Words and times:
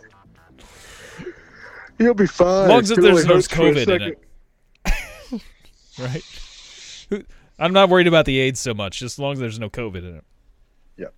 You'll 1.99 2.13
be 2.15 2.27
fine. 2.27 2.65
As 2.65 2.69
long 2.69 2.81
as 2.81 2.91
It 2.91 3.01
there's 3.01 3.27
no 3.27 3.35
hurts 3.35 3.49
for 3.49 3.69
a 3.69 3.73
COVID 3.73 3.89
in 3.97 4.03
it, 4.03 5.43
right? 5.99 7.25
I'm 7.59 7.73
not 7.73 7.89
worried 7.89 8.07
about 8.07 8.27
the 8.27 8.39
AIDS 8.39 8.61
so 8.61 8.75
much, 8.75 8.99
just 8.99 9.15
as 9.15 9.19
long 9.19 9.33
as 9.33 9.39
there's 9.39 9.59
no 9.59 9.71
COVID 9.71 9.99
in 9.99 10.17
it. 10.17 10.25
Yep. 10.99 11.15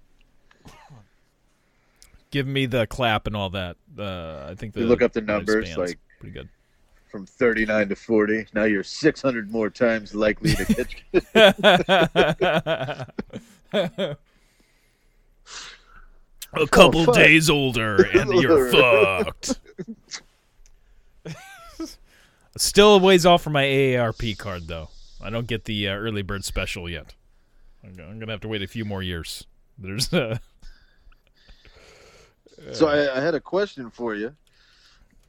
Give 2.30 2.46
me 2.46 2.66
the 2.66 2.86
clap 2.86 3.26
and 3.26 3.34
all 3.34 3.50
that. 3.50 3.76
Uh, 3.98 4.46
I 4.50 4.54
think 4.54 4.74
the 4.74 4.80
You 4.80 4.86
look 4.86 5.02
up 5.02 5.12
the 5.12 5.22
numbers, 5.22 5.76
like- 5.76 5.98
pretty 6.20 6.32
good. 6.32 6.48
From 7.10 7.24
39 7.24 7.88
to 7.88 7.96
40. 7.96 8.46
Now 8.52 8.64
you're 8.64 8.82
600 8.82 9.50
more 9.50 9.70
times 9.70 10.14
likely 10.14 10.54
to 10.54 10.64
catch. 13.72 14.16
A 16.52 16.66
couple 16.66 17.04
fuck. 17.04 17.14
days 17.14 17.50
older 17.50 18.02
and 18.14 18.32
you're 18.32 18.70
fucked. 18.70 19.60
Still 22.56 22.96
a 22.96 22.98
ways 22.98 23.26
off 23.26 23.42
from 23.42 23.52
my 23.52 23.64
AARP 23.64 24.38
card 24.38 24.66
though. 24.68 24.88
I 25.22 25.30
don't 25.30 25.46
get 25.46 25.64
the 25.64 25.88
uh, 25.88 25.94
early 25.94 26.22
bird 26.22 26.44
special 26.44 26.88
yet. 26.88 27.14
I'm 27.84 28.18
gonna 28.18 28.32
have 28.32 28.40
to 28.40 28.48
wait 28.48 28.62
a 28.62 28.66
few 28.66 28.84
more 28.84 29.02
years. 29.02 29.46
There's 29.78 30.12
uh, 30.12 30.38
so 32.72 32.88
I, 32.88 33.16
I 33.16 33.20
had 33.20 33.34
a 33.34 33.40
question 33.40 33.90
for 33.90 34.14
you. 34.14 34.34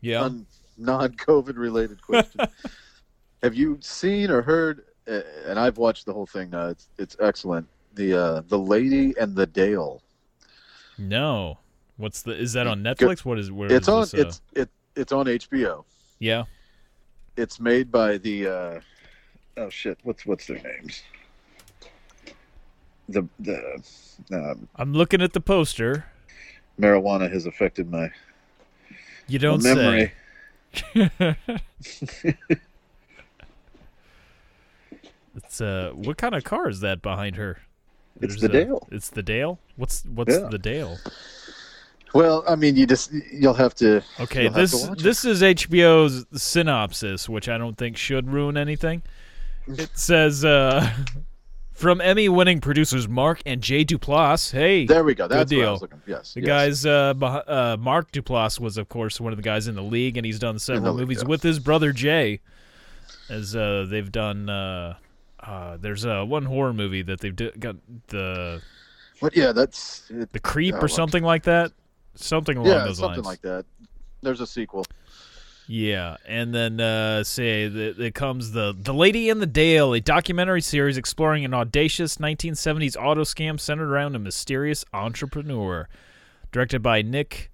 yeah. 0.01 0.21
On 0.21 0.45
non-COVID 0.77 1.57
related 1.57 2.01
question. 2.01 2.41
Have 3.43 3.55
you 3.55 3.77
seen 3.81 4.31
or 4.31 4.41
heard? 4.41 4.85
And 5.07 5.57
I've 5.59 5.77
watched 5.77 6.05
the 6.05 6.13
whole 6.13 6.25
thing. 6.25 6.53
Uh, 6.53 6.69
it's 6.71 6.87
it's 6.97 7.15
excellent. 7.19 7.67
The 7.93 8.13
uh, 8.13 8.41
the 8.47 8.59
lady 8.59 9.13
and 9.19 9.35
the 9.35 9.45
Dale. 9.45 10.01
No. 10.97 11.57
What's 11.97 12.21
the? 12.21 12.31
Is 12.31 12.53
that 12.53 12.67
on 12.67 12.83
Netflix? 12.83 13.25
What 13.25 13.39
is? 13.39 13.51
Where 13.51 13.71
It's 13.71 13.87
is 13.87 13.89
on. 13.89 14.01
this, 14.01 14.13
uh, 14.13 14.17
It's 14.27 14.41
it 14.53 14.69
it's 14.95 15.11
on 15.11 15.25
HBO. 15.25 15.83
yeah. 16.19 16.43
It's 17.35 17.59
made 17.59 17.91
by 17.91 18.17
the 18.17 18.47
uh 18.47 18.79
oh 19.57 19.69
shit, 19.69 19.97
what's 20.03 20.25
what's 20.25 20.45
their 20.47 20.61
names? 20.61 21.01
The 23.09 23.27
the 23.39 23.81
um, 24.31 24.67
I'm 24.75 24.93
looking 24.93 25.21
at 25.21 25.33
the 25.33 25.39
poster. 25.41 26.05
marijuana 26.79 27.31
has 27.31 27.45
affected 27.45 27.89
my, 27.91 28.11
You 29.27 29.39
don't 29.39 29.63
memory. 29.63 30.11
say. 30.93 31.09
It's 35.35 35.61
uh, 35.61 35.91
what 35.93 36.17
kind 36.17 36.33
of 36.33 36.43
car 36.43 36.67
is 36.67 36.79
that 36.79 37.01
behind 37.01 37.35
her? 37.35 37.59
It's 38.21 38.39
the 38.41 38.47
a- 38.47 38.51
Dale. 38.65 38.87
It's 38.91 39.09
the 39.09 39.23
Dale. 39.23 39.59
What's 39.75 40.03
what's 40.05 40.33
Yeah. 40.33 40.47
the 40.49 40.57
Dale? 40.57 40.97
Well, 42.13 42.43
I 42.47 42.55
mean, 42.55 42.75
you 42.75 42.87
just 42.87 43.11
you'll 43.31 43.53
have 43.53 43.75
to. 43.75 44.01
Okay, 44.19 44.47
this 44.47 44.71
to 44.81 44.89
watch 44.89 44.99
this 45.03 45.25
is 45.25 45.41
HBO's 45.41 46.25
synopsis, 46.41 47.27
which 47.29 47.49
I 47.49 47.57
don't 47.57 47.77
think 47.77 47.97
should 47.97 48.29
ruin 48.31 48.57
anything. 48.57 49.03
It 49.67 49.89
says 49.93 50.45
uh, 50.45 50.89
from 51.73 51.99
Emmy-winning 51.99 52.61
producers 52.61 53.07
Mark 53.07 53.41
and 53.45 53.61
Jay 53.61 53.83
Duplass. 53.83 54.51
Hey, 54.51 54.85
There 54.85 55.03
we 55.03 55.13
go. 55.13 55.27
That's 55.27 55.51
what 55.51 55.57
I 55.59 55.61
deal. 55.61 55.71
was 55.73 55.81
looking. 55.81 56.01
Yes, 56.07 56.33
the 56.33 56.41
yes. 56.41 56.47
guys, 56.47 56.85
uh, 56.85 57.13
uh, 57.47 57.77
Mark 57.77 58.11
Duplass 58.13 58.59
was, 58.59 58.77
of 58.77 58.87
course, 58.87 59.19
one 59.19 59.33
of 59.33 59.37
the 59.37 59.43
guys 59.43 59.67
in 59.67 59.75
the 59.75 59.83
league, 59.83 60.15
and 60.15 60.25
he's 60.25 60.39
done 60.39 60.57
several 60.57 60.93
league, 60.93 61.01
movies 61.01 61.17
yes. 61.17 61.27
with 61.27 61.43
his 61.43 61.59
brother 61.59 61.91
Jay. 61.91 62.39
As 63.29 63.53
uh, 63.55 63.85
they've 63.89 64.09
done, 64.09 64.49
uh, 65.47 65.77
there's 65.77 66.05
uh, 66.05 66.23
one 66.25 66.45
horror 66.45 66.73
movie 66.73 67.01
that 67.03 67.21
they've 67.21 67.35
d- 67.35 67.51
got 67.57 67.77
the 68.07 68.61
But 69.21 69.35
yeah, 69.35 69.51
that's 69.51 70.03
it, 70.09 70.31
the 70.33 70.39
Creep 70.39 70.75
or 70.75 70.87
something 70.87 71.23
like 71.23 71.43
that, 71.43 71.71
something 72.15 72.57
along 72.57 72.67
yeah, 72.67 72.83
those 72.83 72.97
something 72.97 73.23
lines. 73.23 73.25
like 73.25 73.41
that. 73.41 73.65
There's 74.21 74.41
a 74.41 74.47
sequel. 74.47 74.85
Yeah, 75.69 76.15
and 76.25 76.55
then 76.55 76.79
uh, 76.79 77.23
say 77.25 77.67
that 77.67 77.99
it 77.99 78.15
comes 78.15 78.51
the 78.51 78.73
the 78.77 78.93
Lady 78.93 79.29
in 79.29 79.39
the 79.39 79.45
Dale, 79.45 79.93
a 79.93 79.99
documentary 79.99 80.61
series 80.61 80.97
exploring 80.97 81.43
an 81.43 81.53
audacious 81.53 82.17
1970s 82.17 82.95
auto 82.95 83.23
scam 83.23 83.59
centered 83.59 83.91
around 83.91 84.15
a 84.15 84.19
mysterious 84.19 84.85
entrepreneur, 84.93 85.89
directed 86.53 86.81
by 86.81 87.01
Nick 87.01 87.51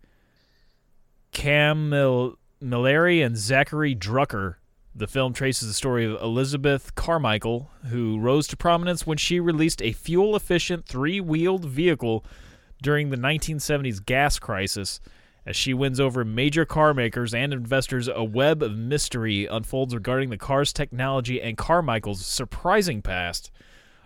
Camilleri 1.31 3.25
and 3.25 3.35
Zackary 3.35 3.97
Drucker. 3.97 4.55
The 4.95 5.07
film 5.07 5.33
traces 5.33 5.67
the 5.67 5.73
story 5.73 6.05
of 6.05 6.21
Elizabeth 6.21 6.93
Carmichael, 6.93 7.71
who 7.89 8.19
rose 8.19 8.45
to 8.49 8.57
prominence 8.57 9.07
when 9.07 9.17
she 9.17 9.39
released 9.39 9.81
a 9.81 9.91
fuel-efficient 9.91 10.85
three-wheeled 10.85 11.65
vehicle 11.65 12.23
during 12.79 13.09
the 13.09 13.17
1970s 13.17 14.05
gas 14.05 14.37
crisis. 14.37 14.99
As 15.47 15.55
she 15.55 15.73
wins 15.73 15.99
over 15.99 16.23
major 16.23 16.63
car 16.63 16.93
makers 16.93 17.33
and 17.33 17.53
investors, 17.53 18.07
a 18.07 18.23
web 18.23 18.61
of 18.61 18.77
mystery 18.77 19.47
unfolds 19.47 19.95
regarding 19.95 20.29
the 20.29 20.37
car's 20.37 20.71
technology 20.71 21.41
and 21.41 21.57
Carmichael's 21.57 22.23
surprising 22.23 23.01
past. 23.01 23.49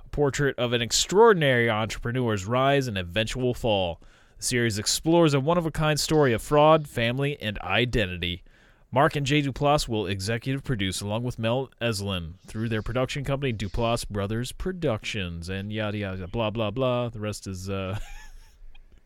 A 0.06 0.10
portrait 0.10 0.58
of 0.58 0.72
an 0.72 0.82
extraordinary 0.82 1.70
entrepreneur's 1.70 2.46
rise 2.46 2.88
and 2.88 2.98
eventual 2.98 3.54
fall. 3.54 4.02
The 4.38 4.44
series 4.46 4.80
explores 4.80 5.34
a 5.34 5.42
one 5.42 5.58
of 5.58 5.66
a 5.66 5.72
kind 5.72 6.00
story 6.00 6.32
of 6.32 6.42
fraud, 6.42 6.88
family, 6.88 7.38
and 7.42 7.60
identity. 7.60 8.44
Mark 8.92 9.16
and 9.16 9.26
Jay 9.26 9.42
Duplass 9.42 9.88
will 9.88 10.08
executive 10.08 10.64
produce 10.64 11.02
along 11.02 11.24
with 11.24 11.38
Mel 11.38 11.70
Eslin 11.82 12.36
through 12.48 12.70
their 12.70 12.82
production 12.82 13.24
company 13.24 13.52
Duplass 13.54 14.08
Brothers 14.08 14.52
Productions 14.54 15.50
and 15.50 15.72
yada 15.74 15.98
yada 15.98 16.28
blah 16.28 16.50
blah 16.50 16.72
blah. 16.72 17.10
The 17.10 17.20
rest 17.20 17.48
is 17.48 17.70
uh 17.70 18.00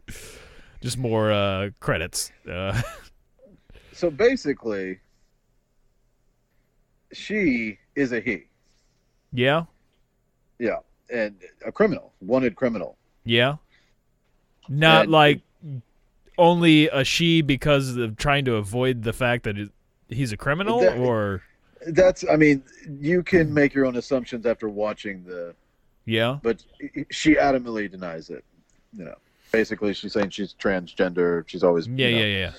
just 0.81 0.97
more 0.97 1.31
uh 1.31 1.69
credits. 1.79 2.31
Uh 2.49 2.79
So 3.93 4.09
basically, 4.09 4.99
she 7.13 7.77
is 7.95 8.11
a 8.13 8.19
he. 8.21 8.43
yeah. 9.31 9.65
Yeah, 10.57 10.77
and 11.11 11.35
a 11.65 11.71
criminal, 11.71 12.13
wanted 12.21 12.55
criminal. 12.55 12.97
Yeah. 13.25 13.55
Not 14.69 15.03
And- 15.03 15.11
like 15.11 15.41
only 16.41 16.89
a 16.89 17.03
she 17.03 17.41
because 17.41 17.95
of 17.95 18.17
trying 18.17 18.43
to 18.45 18.55
avoid 18.55 19.03
the 19.03 19.13
fact 19.13 19.43
that 19.43 19.69
he's 20.09 20.31
a 20.31 20.37
criminal 20.37 20.81
That- 20.81 20.97
or 20.97 21.43
That's. 21.87 22.25
I 22.29 22.35
mean, 22.35 22.63
you 22.99 23.23
can 23.23 23.53
make 23.53 23.73
your 23.73 23.85
own 23.85 23.95
assumptions 23.95 24.45
after 24.45 24.67
watching 24.67 25.23
the 25.23 25.55
yeah. 26.05 26.39
but 26.41 26.63
she 27.11 27.35
adamantly 27.35 27.89
denies 27.89 28.29
it. 28.29 28.43
You 28.97 29.05
know, 29.05 29.15
basically, 29.51 29.93
she's 29.93 30.13
saying 30.13 30.31
she's 30.31 30.53
transgender. 30.53 31.43
She's 31.47 31.63
always 31.63 31.87
Yeah, 31.87 32.07
you 32.07 32.15
know, 32.15 32.25
yeah, 32.25 32.37
yeah. 32.37 32.51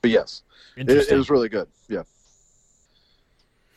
But 0.00 0.10
yes, 0.10 0.42
it, 0.76 0.88
it 0.88 1.16
was 1.16 1.30
really 1.30 1.48
good. 1.48 1.68
Yeah. 1.88 2.02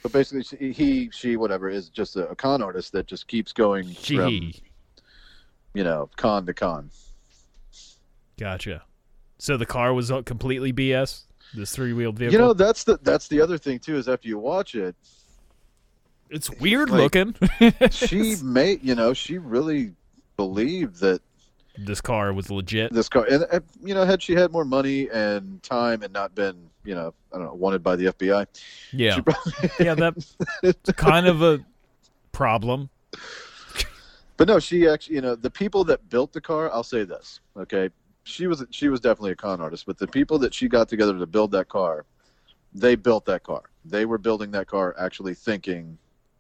But 0.02 0.12
basically, 0.12 0.72
he, 0.72 1.10
she, 1.12 1.36
whatever, 1.36 1.70
is 1.70 1.90
just 1.90 2.16
a, 2.16 2.36
con 2.36 2.62
artist 2.62 2.92
that 2.92 3.08
just 3.08 3.28
keeps 3.28 3.52
going 3.52 3.92
she 3.94 4.16
from 4.16 4.54
you 5.74 5.84
know 5.84 6.10
con 6.16 6.46
to 6.46 6.54
con. 6.54 6.90
Gotcha. 8.38 8.84
So 9.38 9.58
the 9.58 9.66
car 9.66 9.94
was 9.94 10.12
completely 10.26 10.72
BS. 10.74 11.24
This 11.54 11.72
three-wheeled 11.76 12.18
vehicle. 12.18 12.34
You 12.34 12.40
know, 12.40 12.54
that's 12.54 12.84
the 12.84 12.98
that's 13.04 13.28
the 13.28 13.40
other 13.42 13.58
thing 13.58 13.80
too. 13.80 13.96
Is 13.98 14.08
after 14.10 14.28
you 14.28 14.38
watch 14.40 14.76
it, 14.76 14.96
it's 16.30 16.50
weird 16.60 16.90
like- 16.90 17.16
looking. 17.16 17.36
she 17.92 18.36
may, 18.44 18.80
you 18.82 18.96
know, 18.96 19.14
she 19.14 19.38
really 19.38 19.92
believed 20.38 21.00
that 21.02 21.22
this 21.78 22.02
car 22.02 22.34
was 22.34 22.50
legit. 22.50 22.92
this 22.94 23.10
car 23.10 23.26
and 23.30 23.46
uh, 23.52 23.60
you 23.84 23.94
know 23.94 24.06
had 24.06 24.22
she 24.24 24.32
had 24.34 24.50
more 24.52 24.64
money 24.64 25.10
and 25.14 25.62
time 25.62 26.04
and 26.04 26.14
not 26.14 26.34
been 26.34 26.56
you 26.86 26.96
know 26.96 27.14
i 27.34 27.38
don't 27.38 27.48
know 27.48 27.54
wanted 27.54 27.84
by 27.84 27.98
the 27.98 28.06
fbi 28.06 28.48
Yeah, 28.94 29.20
probably, 29.20 29.70
yeah, 29.86 29.94
that's 29.96 30.38
kind 30.96 31.28
of 31.28 31.42
a 31.42 31.60
problem. 32.32 32.90
but 34.38 34.48
no 34.48 34.58
she 34.58 34.88
actually 34.88 35.16
you 35.16 35.22
know 35.22 35.36
the 35.36 35.50
people 35.52 35.84
that 35.84 36.08
built 36.10 36.32
the 36.32 36.40
car 36.40 36.72
i'll 36.72 36.82
say 36.84 37.04
this 37.04 37.42
okay 37.58 37.90
she 38.26 38.48
was 38.48 38.66
she 38.72 38.90
was 38.90 39.00
definitely 39.00 39.32
a 39.32 39.36
con 39.36 39.62
artist 39.62 39.86
but 39.86 39.98
the 39.98 40.08
people 40.08 40.38
that 40.40 40.54
she 40.54 40.68
got 40.68 40.90
together 40.90 41.18
to 41.18 41.26
build 41.26 41.52
that 41.52 41.70
car 41.70 42.06
they 42.78 42.96
built 42.96 43.24
that 43.26 43.42
car. 43.44 43.62
They 43.86 44.04
were 44.06 44.18
building 44.18 44.52
that 44.52 44.68
car 44.68 44.94
actually 45.00 45.34
thinking 45.34 45.98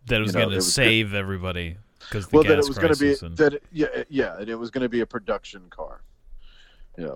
That 0.07 0.17
it 0.17 0.23
was 0.23 0.33
You 0.33 0.39
know, 0.39 0.45
going 0.47 0.49
to 0.51 0.55
was 0.57 0.73
save 0.73 1.13
everybody 1.13 1.77
because 1.99 2.29
well 2.31 2.43
gas 2.43 2.49
that 2.49 2.57
it 2.59 2.67
was 2.67 2.77
going 2.77 2.93
to 2.93 2.99
be 2.99 3.05
crisis 3.05 3.21
and- 3.21 3.37
that 3.37 3.53
it, 3.53 3.63
yeah 3.71 3.85
it- 3.93 4.07
yeah 4.09 4.37
and 4.37 4.49
it 4.49 4.55
was 4.55 4.69
going 4.69 4.81
to 4.81 4.89
be 4.89 4.99
a 4.99 5.05
production 5.05 5.61
car. 5.69 6.01
Yeah 6.97 7.13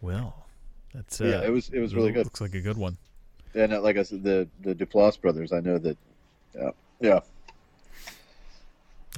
well, 0.00 0.46
that's 0.92 1.20
uh, 1.20 1.24
yeah 1.24 1.42
it 1.42 1.50
was 1.50 1.70
it 1.70 1.80
was 1.80 1.94
really 1.94 2.12
good. 2.12 2.26
Looks 2.26 2.40
like 2.40 2.54
a 2.54 2.60
good 2.60 2.76
one. 2.76 2.96
and 3.54 3.72
uh, 3.72 3.80
like 3.80 3.96
i 3.96 4.02
said 4.02 4.22
the 4.22 4.46
the 4.60 4.74
duplass 4.74 5.18
brothers 5.20 5.52
i 5.52 5.60
know 5.60 5.78
that 5.78 5.96
yeah 6.54 6.70
yeah 7.00 7.20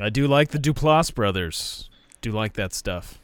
I 0.00 0.10
do 0.10 0.26
like 0.26 0.50
the 0.50 0.58
Duplass 0.58 1.14
brothers. 1.14 1.88
Do 2.20 2.32
like 2.32 2.54
that 2.54 2.74
stuff. 2.74 3.18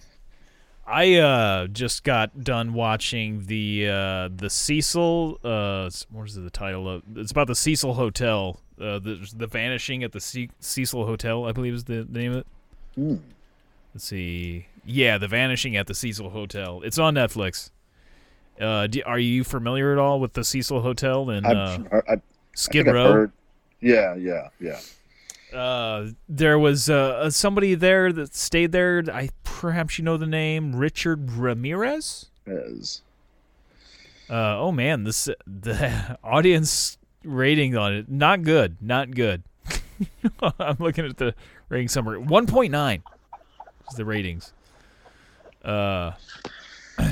I 0.87 1.15
uh 1.15 1.67
just 1.69 2.03
got 2.03 2.43
done 2.43 2.75
watching 2.75 3.47
the 3.47 3.89
uh 3.89 4.29
the 4.35 4.51
Cecil 4.51 5.39
uh 5.45 5.91
what 6.11 6.27
is 6.29 6.35
the 6.35 6.51
title 6.51 6.89
of 6.89 7.03
it's 7.15 7.31
about 7.31 7.47
the 7.47 7.55
Cecil 7.55 7.95
Hotel. 7.95 8.61
Uh 8.81 8.99
the 8.99 9.33
the 9.37 9.47
vanishing 9.47 10.03
at 10.03 10.13
the 10.13 10.21
Ce- 10.21 10.51
Cecil 10.61 11.07
Hotel, 11.07 11.47
I 11.47 11.53
believe 11.53 11.75
is 11.75 11.85
the, 11.85 12.07
name 12.09 12.33
of 12.33 12.39
it. 12.39 12.47
Hmm. 12.97 13.17
Let's 13.95 14.05
see. 14.05 14.67
Yeah, 14.85 15.19
the 15.19 15.29
vanishing 15.29 15.77
at 15.77 15.87
the 15.87 15.95
Cecil 15.95 16.31
Hotel. 16.31 16.83
It's 16.83 16.99
on 16.99 17.15
Netflix. 17.15 17.71
Uh 18.61 18.87
do, 18.89 19.03
are 19.07 19.21
you 19.21 19.45
familiar 19.45 19.93
at 19.93 19.99
all 19.99 20.19
with 20.19 20.33
the 20.33 20.43
Cecil 20.45 20.83
Hotel 20.83 21.31
and 21.31 21.47
uh, 21.47 21.79
I, 21.93 22.15
I 22.15 22.17
Skid 22.57 22.87
Row? 22.87 23.29
yeah 23.81 24.15
yeah 24.17 24.49
yeah 24.61 24.79
uh, 25.55 26.09
there 26.29 26.59
was 26.59 26.89
uh, 26.89 27.31
somebody 27.31 27.75
there 27.75 28.13
that 28.13 28.35
stayed 28.35 28.73
there. 28.73 29.03
I 29.13 29.31
perhaps 29.45 29.99
you 29.99 30.05
know 30.05 30.17
the 30.17 30.27
name 30.27 30.75
Richard 30.75 31.33
Ramirez. 31.33 32.27
Uh, 34.29 34.59
oh 34.59 34.73
man, 34.73 35.05
this 35.05 35.29
the 35.47 36.19
audience 36.25 36.99
rating 37.25 37.77
on 37.77 37.93
it 37.93 38.09
not 38.11 38.43
good, 38.43 38.77
not 38.81 39.11
good. 39.11 39.43
I'm 40.59 40.77
looking 40.79 41.07
at 41.07 41.17
the 41.17 41.35
rating 41.69 41.89
summary. 41.89 42.21
1.9 42.21 43.03
is 43.91 43.97
the 43.97 44.05
ratings. 44.05 44.53
Uh, 45.65 46.13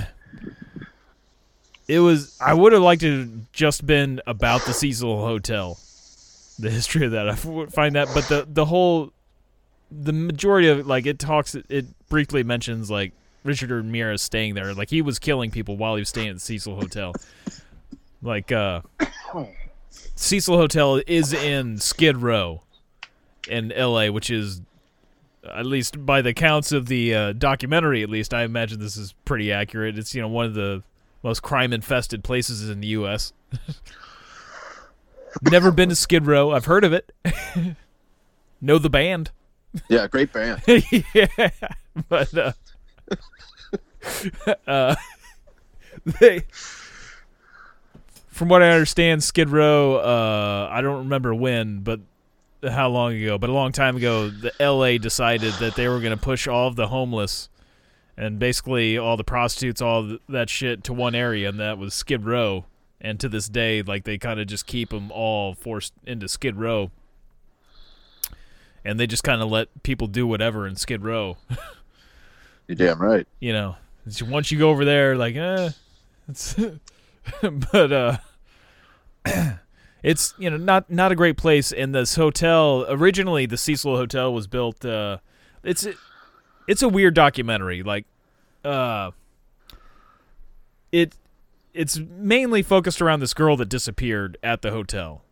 it 1.88 2.00
was. 2.00 2.36
I 2.40 2.54
would 2.54 2.72
have 2.72 2.82
liked 2.82 3.02
to 3.02 3.20
have 3.20 3.52
just 3.52 3.86
been 3.86 4.20
about 4.26 4.64
the 4.64 4.72
Cecil 4.72 5.20
Hotel, 5.24 5.78
the 6.60 6.70
history 6.70 7.06
of 7.06 7.12
that. 7.12 7.28
I 7.28 7.34
find 7.34 7.94
that, 7.94 8.08
but 8.14 8.28
the 8.28 8.46
the 8.48 8.64
whole, 8.64 9.12
the 9.90 10.12
majority 10.12 10.68
of 10.68 10.86
like 10.86 11.06
it 11.06 11.18
talks, 11.18 11.54
it 11.54 11.86
briefly 12.08 12.42
mentions 12.42 12.90
like 12.90 13.12
Richard 13.44 13.70
Ramirez 13.70 14.22
staying 14.22 14.54
there. 14.54 14.74
Like 14.74 14.90
he 14.90 15.02
was 15.02 15.18
killing 15.18 15.50
people 15.50 15.76
while 15.76 15.96
he 15.96 16.00
was 16.00 16.08
staying 16.08 16.28
at 16.28 16.34
the 16.34 16.40
Cecil 16.40 16.76
Hotel. 16.76 17.14
Like 18.22 18.52
uh 18.52 18.82
Cecil 20.14 20.56
Hotel 20.56 21.00
is 21.06 21.32
in 21.32 21.78
Skid 21.78 22.18
Row 22.18 22.62
in 23.48 23.72
LA, 23.76 24.08
which 24.08 24.30
is 24.30 24.60
at 25.50 25.64
least 25.64 26.04
by 26.04 26.20
the 26.20 26.34
counts 26.34 26.70
of 26.70 26.86
the 26.86 27.14
uh, 27.14 27.32
documentary 27.32 28.02
at 28.02 28.10
least 28.10 28.34
I 28.34 28.42
imagine 28.42 28.78
this 28.78 28.96
is 28.96 29.14
pretty 29.24 29.50
accurate. 29.50 29.98
It's 29.98 30.14
you 30.14 30.20
know 30.20 30.28
one 30.28 30.46
of 30.46 30.54
the 30.54 30.82
most 31.22 31.42
crime 31.42 31.72
infested 31.72 32.24
places 32.24 32.68
in 32.68 32.80
the 32.80 32.88
US. 32.88 33.32
Never 35.42 35.70
been 35.70 35.88
to 35.88 35.94
Skid 35.94 36.26
Row. 36.26 36.52
I've 36.52 36.64
heard 36.64 36.84
of 36.84 36.92
it. 36.92 37.12
know 38.60 38.78
the 38.78 38.90
band. 38.90 39.30
yeah, 39.88 40.06
great 40.06 40.32
band. 40.32 40.62
yeah, 41.14 41.50
but 42.08 42.36
uh, 42.36 42.52
uh, 44.66 44.94
they, 46.04 46.42
from 48.28 48.48
what 48.48 48.62
I 48.62 48.70
understand, 48.70 49.22
Skid 49.22 49.48
Row. 49.48 49.96
Uh, 49.96 50.68
I 50.70 50.80
don't 50.80 50.98
remember 50.98 51.34
when, 51.34 51.80
but 51.80 52.00
how 52.68 52.88
long 52.88 53.14
ago? 53.14 53.38
But 53.38 53.50
a 53.50 53.52
long 53.52 53.72
time 53.72 53.96
ago, 53.96 54.28
the 54.28 54.52
L.A. 54.60 54.98
decided 54.98 55.54
that 55.54 55.76
they 55.76 55.88
were 55.88 56.00
going 56.00 56.16
to 56.16 56.22
push 56.22 56.46
all 56.46 56.68
of 56.68 56.76
the 56.76 56.88
homeless 56.88 57.48
and 58.16 58.38
basically 58.38 58.98
all 58.98 59.16
the 59.16 59.24
prostitutes, 59.24 59.80
all 59.80 60.18
that 60.28 60.50
shit 60.50 60.84
to 60.84 60.92
one 60.92 61.14
area, 61.14 61.48
and 61.48 61.58
that 61.60 61.78
was 61.78 61.94
Skid 61.94 62.24
Row. 62.24 62.66
And 63.00 63.18
to 63.20 63.28
this 63.28 63.48
day, 63.48 63.82
like 63.82 64.04
they 64.04 64.18
kind 64.18 64.40
of 64.40 64.46
just 64.46 64.66
keep 64.66 64.90
them 64.90 65.10
all 65.10 65.54
forced 65.54 65.94
into 66.06 66.28
Skid 66.28 66.56
Row 66.56 66.90
and 68.84 68.98
they 68.98 69.06
just 69.06 69.24
kind 69.24 69.42
of 69.42 69.50
let 69.50 69.82
people 69.82 70.06
do 70.06 70.26
whatever 70.26 70.66
in 70.66 70.76
Skid 70.76 71.02
Row. 71.04 71.36
You're 72.66 72.76
damn 72.76 73.00
right. 73.00 73.26
You 73.40 73.52
know, 73.52 73.76
once 74.22 74.52
you 74.52 74.58
go 74.58 74.70
over 74.70 74.84
there, 74.84 75.16
like, 75.16 75.34
eh, 75.34 75.70
it's, 76.28 76.54
but 77.72 77.92
uh, 77.92 78.16
it's 80.02 80.34
you 80.38 80.50
know 80.50 80.58
not 80.58 80.90
not 80.90 81.10
a 81.10 81.14
great 81.14 81.36
place. 81.38 81.72
And 81.72 81.94
this 81.94 82.16
hotel 82.16 82.84
originally, 82.88 83.46
the 83.46 83.56
Cecil 83.56 83.96
Hotel 83.96 84.32
was 84.32 84.46
built. 84.46 84.84
Uh, 84.84 85.18
it's 85.62 85.86
it's 86.68 86.82
a 86.82 86.88
weird 86.88 87.14
documentary. 87.14 87.82
Like, 87.82 88.04
uh, 88.62 89.12
it 90.92 91.14
it's 91.74 91.98
mainly 91.98 92.62
focused 92.62 93.00
around 93.00 93.20
this 93.20 93.34
girl 93.34 93.56
that 93.58 93.68
disappeared 93.68 94.36
at 94.42 94.62
the 94.62 94.70
hotel, 94.70 95.22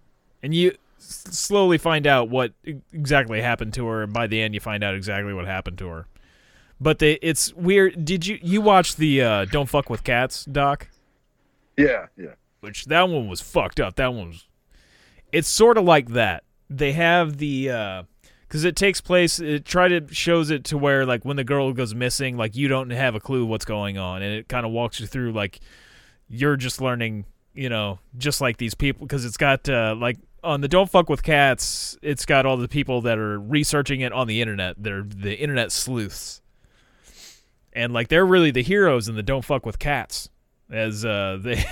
and 0.42 0.54
you 0.54 0.70
s- 0.98 1.24
slowly 1.30 1.78
find 1.78 2.06
out 2.06 2.28
what 2.28 2.52
exactly 2.92 3.40
happened 3.42 3.74
to 3.74 3.86
her, 3.86 4.02
and 4.02 4.12
by 4.12 4.26
the 4.26 4.40
end, 4.40 4.54
you 4.54 4.60
find 4.60 4.82
out 4.84 4.94
exactly 4.94 5.32
what 5.32 5.46
happened 5.46 5.78
to 5.78 5.88
her. 5.88 6.06
But 6.80 7.00
they, 7.00 7.14
it's 7.22 7.52
weird. 7.54 8.04
Did 8.04 8.26
you 8.26 8.38
you 8.42 8.60
watch 8.60 8.96
the 8.96 9.22
uh, 9.22 9.44
"Don't 9.46 9.68
Fuck 9.68 9.90
with 9.90 10.04
Cats" 10.04 10.44
doc? 10.44 10.88
Yeah, 11.76 12.06
yeah. 12.16 12.34
Which 12.60 12.86
that 12.86 13.08
one 13.08 13.28
was 13.28 13.40
fucked 13.40 13.80
up. 13.80 13.96
That 13.96 14.12
one 14.14 14.28
was. 14.28 14.46
It's 15.32 15.48
sort 15.48 15.76
of 15.76 15.84
like 15.84 16.10
that. 16.10 16.44
They 16.70 16.92
have 16.92 17.38
the 17.38 18.04
because 18.46 18.64
it 18.64 18.76
takes 18.76 19.00
place. 19.00 19.40
It 19.40 19.64
try 19.64 19.88
to 19.88 20.06
shows 20.12 20.50
it 20.50 20.64
to 20.64 20.78
where 20.78 21.04
like 21.04 21.24
when 21.24 21.36
the 21.36 21.44
girl 21.44 21.72
goes 21.72 21.94
missing, 21.94 22.36
like 22.36 22.56
you 22.56 22.68
don't 22.68 22.90
have 22.90 23.14
a 23.14 23.20
clue 23.20 23.44
what's 23.44 23.64
going 23.64 23.98
on, 23.98 24.22
and 24.22 24.34
it 24.34 24.48
kind 24.48 24.64
of 24.64 24.72
walks 24.72 25.00
you 25.00 25.06
through 25.06 25.32
like 25.32 25.60
you're 26.28 26.56
just 26.56 26.80
learning, 26.80 27.24
you 27.54 27.68
know, 27.68 27.98
just 28.16 28.40
like 28.40 28.56
these 28.56 28.74
people 28.74 29.06
because 29.06 29.24
it's 29.24 29.36
got 29.36 29.68
uh, 29.68 29.94
like 29.98 30.18
on 30.42 30.60
the 30.60 30.68
Don't 30.68 30.90
Fuck 30.90 31.08
with 31.08 31.22
Cats, 31.22 31.98
it's 32.02 32.24
got 32.24 32.46
all 32.46 32.56
the 32.56 32.68
people 32.68 33.02
that 33.02 33.18
are 33.18 33.38
researching 33.38 34.00
it 34.00 34.12
on 34.12 34.26
the 34.26 34.40
internet. 34.40 34.76
They're 34.78 35.02
the 35.02 35.34
internet 35.38 35.72
sleuths, 35.72 36.40
and 37.72 37.92
like 37.92 38.08
they're 38.08 38.26
really 38.26 38.50
the 38.50 38.62
heroes 38.62 39.08
in 39.08 39.16
the 39.16 39.22
Don't 39.22 39.44
Fuck 39.44 39.66
with 39.66 39.78
Cats, 39.78 40.28
as 40.70 41.04
uh, 41.04 41.38
they 41.42 41.64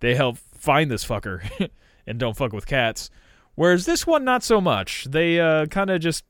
they 0.00 0.14
help 0.14 0.38
find 0.38 0.90
this 0.90 1.04
fucker 1.04 1.70
and 2.06 2.18
Don't 2.18 2.36
Fuck 2.36 2.52
with 2.52 2.66
Cats. 2.66 3.10
Whereas 3.54 3.86
this 3.86 4.06
one, 4.06 4.24
not 4.24 4.44
so 4.44 4.60
much. 4.60 5.06
They 5.10 5.40
uh, 5.40 5.66
kind 5.66 5.90
of 5.90 6.00
just 6.00 6.24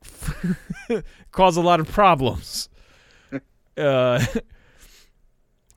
cause 1.31 1.57
a 1.57 1.61
lot 1.61 1.79
of 1.79 1.87
problems. 1.87 2.69
Uh, 3.77 4.25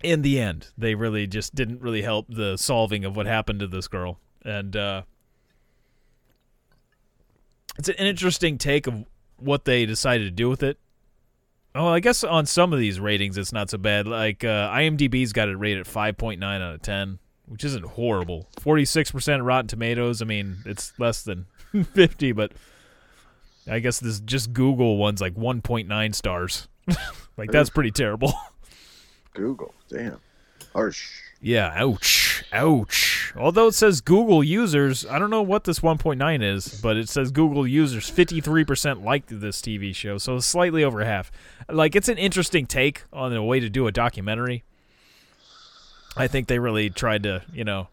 in 0.02 0.22
the 0.22 0.40
end, 0.40 0.68
they 0.76 0.94
really 0.94 1.26
just 1.26 1.54
didn't 1.54 1.80
really 1.80 2.02
help 2.02 2.26
the 2.28 2.56
solving 2.56 3.04
of 3.04 3.16
what 3.16 3.26
happened 3.26 3.60
to 3.60 3.66
this 3.66 3.88
girl, 3.88 4.18
and 4.44 4.76
uh, 4.76 5.02
it's 7.78 7.88
an 7.88 7.94
interesting 7.94 8.58
take 8.58 8.86
of 8.86 9.04
what 9.38 9.64
they 9.64 9.86
decided 9.86 10.24
to 10.24 10.30
do 10.30 10.48
with 10.48 10.62
it. 10.62 10.78
Oh, 11.74 11.88
I 11.88 12.00
guess 12.00 12.22
on 12.22 12.44
some 12.46 12.72
of 12.72 12.78
these 12.78 13.00
ratings, 13.00 13.38
it's 13.38 13.52
not 13.52 13.70
so 13.70 13.78
bad. 13.78 14.06
Like 14.06 14.44
uh, 14.44 14.70
IMDb's 14.70 15.32
got 15.32 15.48
it 15.48 15.56
rated 15.56 15.80
at 15.80 15.86
five 15.86 16.18
point 16.18 16.38
nine 16.38 16.60
out 16.60 16.74
of 16.74 16.82
ten, 16.82 17.18
which 17.46 17.64
isn't 17.64 17.84
horrible. 17.84 18.48
Forty 18.60 18.84
six 18.84 19.10
percent 19.10 19.42
Rotten 19.42 19.68
Tomatoes. 19.68 20.20
I 20.20 20.26
mean, 20.26 20.58
it's 20.66 20.92
less 20.98 21.22
than 21.22 21.46
fifty, 21.94 22.32
but 22.32 22.52
I 23.70 23.78
guess 23.78 24.00
this 24.00 24.20
just 24.20 24.52
Google 24.52 24.98
one's 24.98 25.20
like 25.20 25.34
one 25.34 25.62
point 25.62 25.88
nine 25.88 26.12
stars. 26.12 26.68
like 27.36 27.50
that's 27.50 27.70
pretty 27.70 27.90
terrible. 27.90 28.34
Google. 29.34 29.74
Damn. 29.88 30.20
Harsh. 30.72 31.10
Yeah, 31.40 31.72
ouch. 31.74 32.44
Ouch. 32.52 33.32
Although 33.36 33.68
it 33.68 33.74
says 33.74 34.00
Google 34.00 34.44
users, 34.44 35.04
I 35.06 35.18
don't 35.18 35.30
know 35.30 35.42
what 35.42 35.64
this 35.64 35.80
1.9 35.80 36.42
is, 36.42 36.80
but 36.80 36.96
it 36.96 37.08
says 37.08 37.30
Google 37.30 37.66
users 37.66 38.10
53% 38.10 39.02
liked 39.02 39.40
this 39.40 39.60
TV 39.60 39.94
show, 39.94 40.18
so 40.18 40.38
slightly 40.38 40.84
over 40.84 41.04
half. 41.04 41.32
Like 41.68 41.96
it's 41.96 42.08
an 42.08 42.18
interesting 42.18 42.66
take 42.66 43.04
on 43.12 43.32
a 43.34 43.42
way 43.42 43.58
to 43.58 43.68
do 43.68 43.86
a 43.86 43.92
documentary. 43.92 44.62
I 46.16 46.28
think 46.28 46.46
they 46.46 46.58
really 46.58 46.90
tried 46.90 47.24
to, 47.24 47.42
you 47.52 47.64
know, 47.64 47.88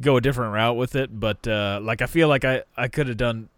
go 0.00 0.16
a 0.16 0.20
different 0.20 0.54
route 0.54 0.76
with 0.76 0.96
it, 0.96 1.18
but 1.20 1.46
uh 1.46 1.80
like 1.82 2.00
I 2.02 2.06
feel 2.06 2.28
like 2.28 2.44
I 2.44 2.62
I 2.76 2.88
could 2.88 3.08
have 3.08 3.16
done 3.16 3.48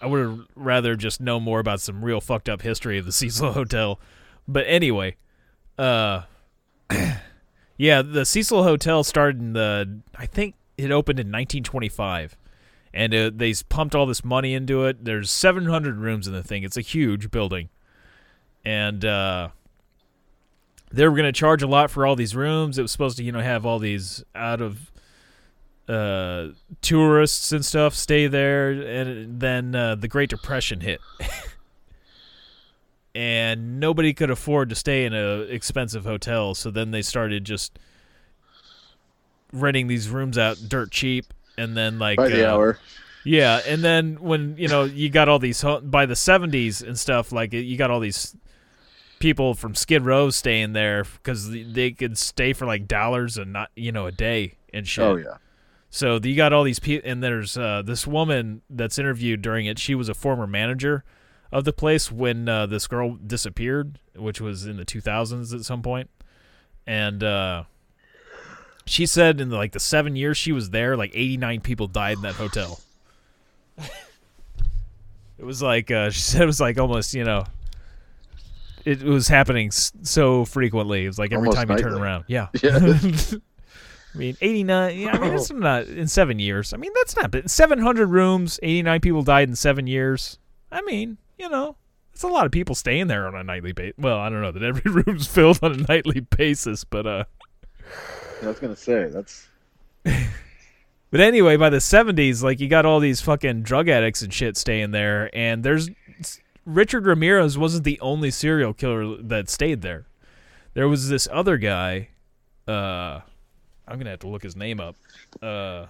I 0.00 0.06
would 0.06 0.20
have 0.20 0.40
rather 0.56 0.96
just 0.96 1.20
know 1.20 1.38
more 1.38 1.60
about 1.60 1.80
some 1.80 2.04
real 2.04 2.20
fucked 2.20 2.48
up 2.48 2.62
history 2.62 2.98
of 2.98 3.04
the 3.04 3.12
Cecil 3.20 3.52
Hotel. 3.52 4.00
But 4.48 4.64
anyway, 4.66 5.16
uh, 5.78 6.22
yeah, 7.76 8.02
the 8.02 8.24
Cecil 8.24 8.62
Hotel 8.62 9.04
started 9.04 9.40
in 9.40 9.52
the 9.52 10.00
I 10.16 10.26
think 10.26 10.54
it 10.76 10.90
opened 10.90 11.18
in 11.18 11.26
1925, 11.26 12.36
and 12.92 13.14
uh, 13.14 13.30
they 13.34 13.54
pumped 13.68 13.94
all 13.94 14.06
this 14.06 14.24
money 14.24 14.54
into 14.54 14.84
it. 14.84 15.04
There's 15.04 15.30
700 15.30 15.96
rooms 15.98 16.26
in 16.26 16.32
the 16.32 16.42
thing. 16.42 16.62
It's 16.62 16.76
a 16.76 16.82
huge 16.82 17.30
building, 17.30 17.68
and 18.64 19.04
uh, 19.04 19.48
they 20.90 21.06
were 21.06 21.16
going 21.16 21.24
to 21.24 21.32
charge 21.32 21.62
a 21.62 21.66
lot 21.66 21.90
for 21.90 22.06
all 22.06 22.16
these 22.16 22.36
rooms. 22.36 22.78
It 22.78 22.82
was 22.82 22.92
supposed 22.92 23.16
to, 23.18 23.24
you 23.24 23.32
know, 23.32 23.40
have 23.40 23.64
all 23.64 23.78
these 23.78 24.22
out 24.34 24.60
of 24.60 24.90
uh, 25.88 26.48
tourists 26.80 27.52
and 27.52 27.64
stuff 27.64 27.94
stay 27.94 28.26
there, 28.26 28.70
and 28.70 29.40
then 29.40 29.74
uh, 29.74 29.94
the 29.94 30.08
Great 30.08 30.30
Depression 30.30 30.80
hit. 30.80 31.00
And 33.14 33.78
nobody 33.78 34.14
could 34.14 34.30
afford 34.30 34.70
to 34.70 34.74
stay 34.74 35.04
in 35.04 35.12
a 35.12 35.40
expensive 35.40 36.04
hotel, 36.04 36.54
so 36.54 36.70
then 36.70 36.92
they 36.92 37.02
started 37.02 37.44
just 37.44 37.78
renting 39.52 39.86
these 39.86 40.08
rooms 40.08 40.38
out 40.38 40.56
dirt 40.68 40.90
cheap, 40.90 41.26
and 41.58 41.76
then 41.76 41.98
like 41.98 42.16
By 42.16 42.28
the 42.28 42.48
uh, 42.48 42.54
hour. 42.54 42.78
yeah, 43.24 43.60
and 43.66 43.84
then 43.84 44.16
when 44.20 44.56
you 44.56 44.68
know 44.68 44.84
you 44.84 45.10
got 45.10 45.28
all 45.28 45.38
these 45.38 45.62
by 45.82 46.06
the 46.06 46.14
'70s 46.14 46.82
and 46.82 46.98
stuff, 46.98 47.32
like 47.32 47.52
you 47.52 47.76
got 47.76 47.90
all 47.90 48.00
these 48.00 48.34
people 49.18 49.54
from 49.54 49.74
Skid 49.74 50.02
Row 50.04 50.30
staying 50.30 50.72
there 50.72 51.04
because 51.04 51.50
they 51.50 51.90
could 51.90 52.16
stay 52.16 52.52
for 52.54 52.66
like 52.66 52.88
dollars 52.88 53.36
and 53.36 53.52
not 53.52 53.70
you 53.76 53.92
know 53.92 54.06
a 54.06 54.12
day 54.12 54.54
and 54.72 54.88
shit. 54.88 55.04
Oh 55.04 55.16
yeah. 55.16 55.36
So 55.90 56.18
you 56.22 56.34
got 56.34 56.54
all 56.54 56.64
these 56.64 56.78
people, 56.78 57.08
and 57.10 57.22
there's 57.22 57.58
uh, 57.58 57.82
this 57.84 58.06
woman 58.06 58.62
that's 58.70 58.98
interviewed 58.98 59.42
during 59.42 59.66
it. 59.66 59.78
She 59.78 59.94
was 59.94 60.08
a 60.08 60.14
former 60.14 60.46
manager 60.46 61.04
of 61.52 61.64
the 61.64 61.72
place 61.72 62.10
when 62.10 62.48
uh, 62.48 62.66
this 62.66 62.86
girl 62.86 63.14
disappeared, 63.14 63.98
which 64.16 64.40
was 64.40 64.66
in 64.66 64.78
the 64.78 64.84
2000s 64.84 65.54
at 65.54 65.64
some 65.64 65.82
point, 65.82 66.08
and 66.86 67.22
uh, 67.22 67.64
she 68.86 69.06
said 69.06 69.40
in 69.40 69.50
the, 69.50 69.56
like 69.56 69.72
the 69.72 69.80
seven 69.80 70.16
years 70.16 70.36
she 70.36 70.52
was 70.52 70.70
there, 70.70 70.96
like 70.96 71.12
89 71.14 71.60
people 71.60 71.86
died 71.86 72.16
in 72.16 72.22
that 72.22 72.34
hotel. 72.34 72.80
it 73.78 75.44
was 75.44 75.62
like 75.62 75.90
uh, 75.90 76.10
she 76.10 76.20
said 76.20 76.42
it 76.42 76.46
was 76.46 76.60
like 76.60 76.78
almost 76.78 77.14
you 77.14 77.24
know. 77.24 77.44
It 78.84 79.00
was 79.04 79.28
happening 79.28 79.70
so 79.70 80.44
frequently. 80.44 81.04
It 81.04 81.06
was 81.06 81.18
like 81.18 81.32
every 81.32 81.46
Almost 81.46 81.68
time 81.68 81.70
you 81.70 81.80
turn 81.80 81.94
around. 81.94 82.24
Yeah. 82.26 82.48
Yeah. 82.60 82.80
I 84.14 84.18
mean, 84.18 84.36
89. 84.40 84.98
Yeah, 84.98 85.10
I 85.12 85.18
mean, 85.18 85.34
it's 85.34 85.52
not 85.52 85.86
in 85.86 86.08
seven 86.08 86.40
years. 86.40 86.74
I 86.74 86.78
mean, 86.78 86.90
that's 86.96 87.14
not 87.16 87.30
bad. 87.30 87.48
700 87.48 88.08
rooms, 88.08 88.58
89 88.60 89.00
people 89.00 89.22
died 89.22 89.48
in 89.48 89.54
seven 89.54 89.86
years. 89.86 90.38
I 90.72 90.82
mean, 90.82 91.16
you 91.42 91.48
know, 91.48 91.76
it's 92.12 92.22
a 92.22 92.28
lot 92.28 92.46
of 92.46 92.52
people 92.52 92.76
staying 92.76 93.08
there 93.08 93.26
on 93.26 93.34
a 93.34 93.42
nightly 93.42 93.72
basis. 93.72 93.98
Well, 93.98 94.18
I 94.18 94.28
don't 94.30 94.42
know 94.42 94.52
that 94.52 94.62
every 94.62 94.90
room's 95.02 95.26
filled 95.26 95.58
on 95.60 95.72
a 95.72 95.76
nightly 95.88 96.20
basis, 96.20 96.84
but 96.84 97.04
uh, 97.04 97.24
I 98.42 98.46
was 98.46 98.60
gonna 98.60 98.76
say 98.76 99.08
that's 99.08 99.48
but 100.04 101.20
anyway, 101.20 101.56
by 101.56 101.68
the 101.68 101.78
70s, 101.78 102.42
like 102.42 102.60
you 102.60 102.68
got 102.68 102.86
all 102.86 103.00
these 103.00 103.20
fucking 103.20 103.62
drug 103.62 103.88
addicts 103.88 104.22
and 104.22 104.32
shit 104.32 104.56
staying 104.56 104.92
there, 104.92 105.34
and 105.36 105.64
there's 105.64 105.90
Richard 106.64 107.06
Ramirez 107.06 107.58
wasn't 107.58 107.82
the 107.82 107.98
only 108.00 108.30
serial 108.30 108.72
killer 108.72 109.16
that 109.16 109.50
stayed 109.50 109.82
there. 109.82 110.06
There 110.74 110.88
was 110.88 111.08
this 111.08 111.26
other 111.32 111.58
guy. 111.58 112.10
Uh, 112.68 113.20
I'm 113.88 113.98
gonna 113.98 114.10
have 114.10 114.20
to 114.20 114.28
look 114.28 114.44
his 114.44 114.54
name 114.54 114.78
up. 114.78 114.94
Uh, 115.42 115.86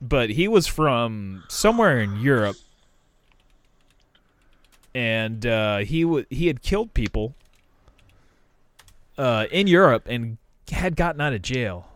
but 0.00 0.30
he 0.30 0.46
was 0.46 0.68
from 0.68 1.42
somewhere 1.48 2.00
in 2.00 2.20
Europe, 2.20 2.56
and 4.94 5.46
uh, 5.46 5.78
he 5.78 6.02
w- 6.02 6.26
he 6.30 6.46
had 6.46 6.62
killed 6.62 6.94
people 6.94 7.34
uh, 9.18 9.46
in 9.50 9.66
Europe 9.66 10.06
and 10.06 10.38
had 10.70 10.96
gotten 10.96 11.20
out 11.20 11.32
of 11.32 11.42
jail. 11.42 11.88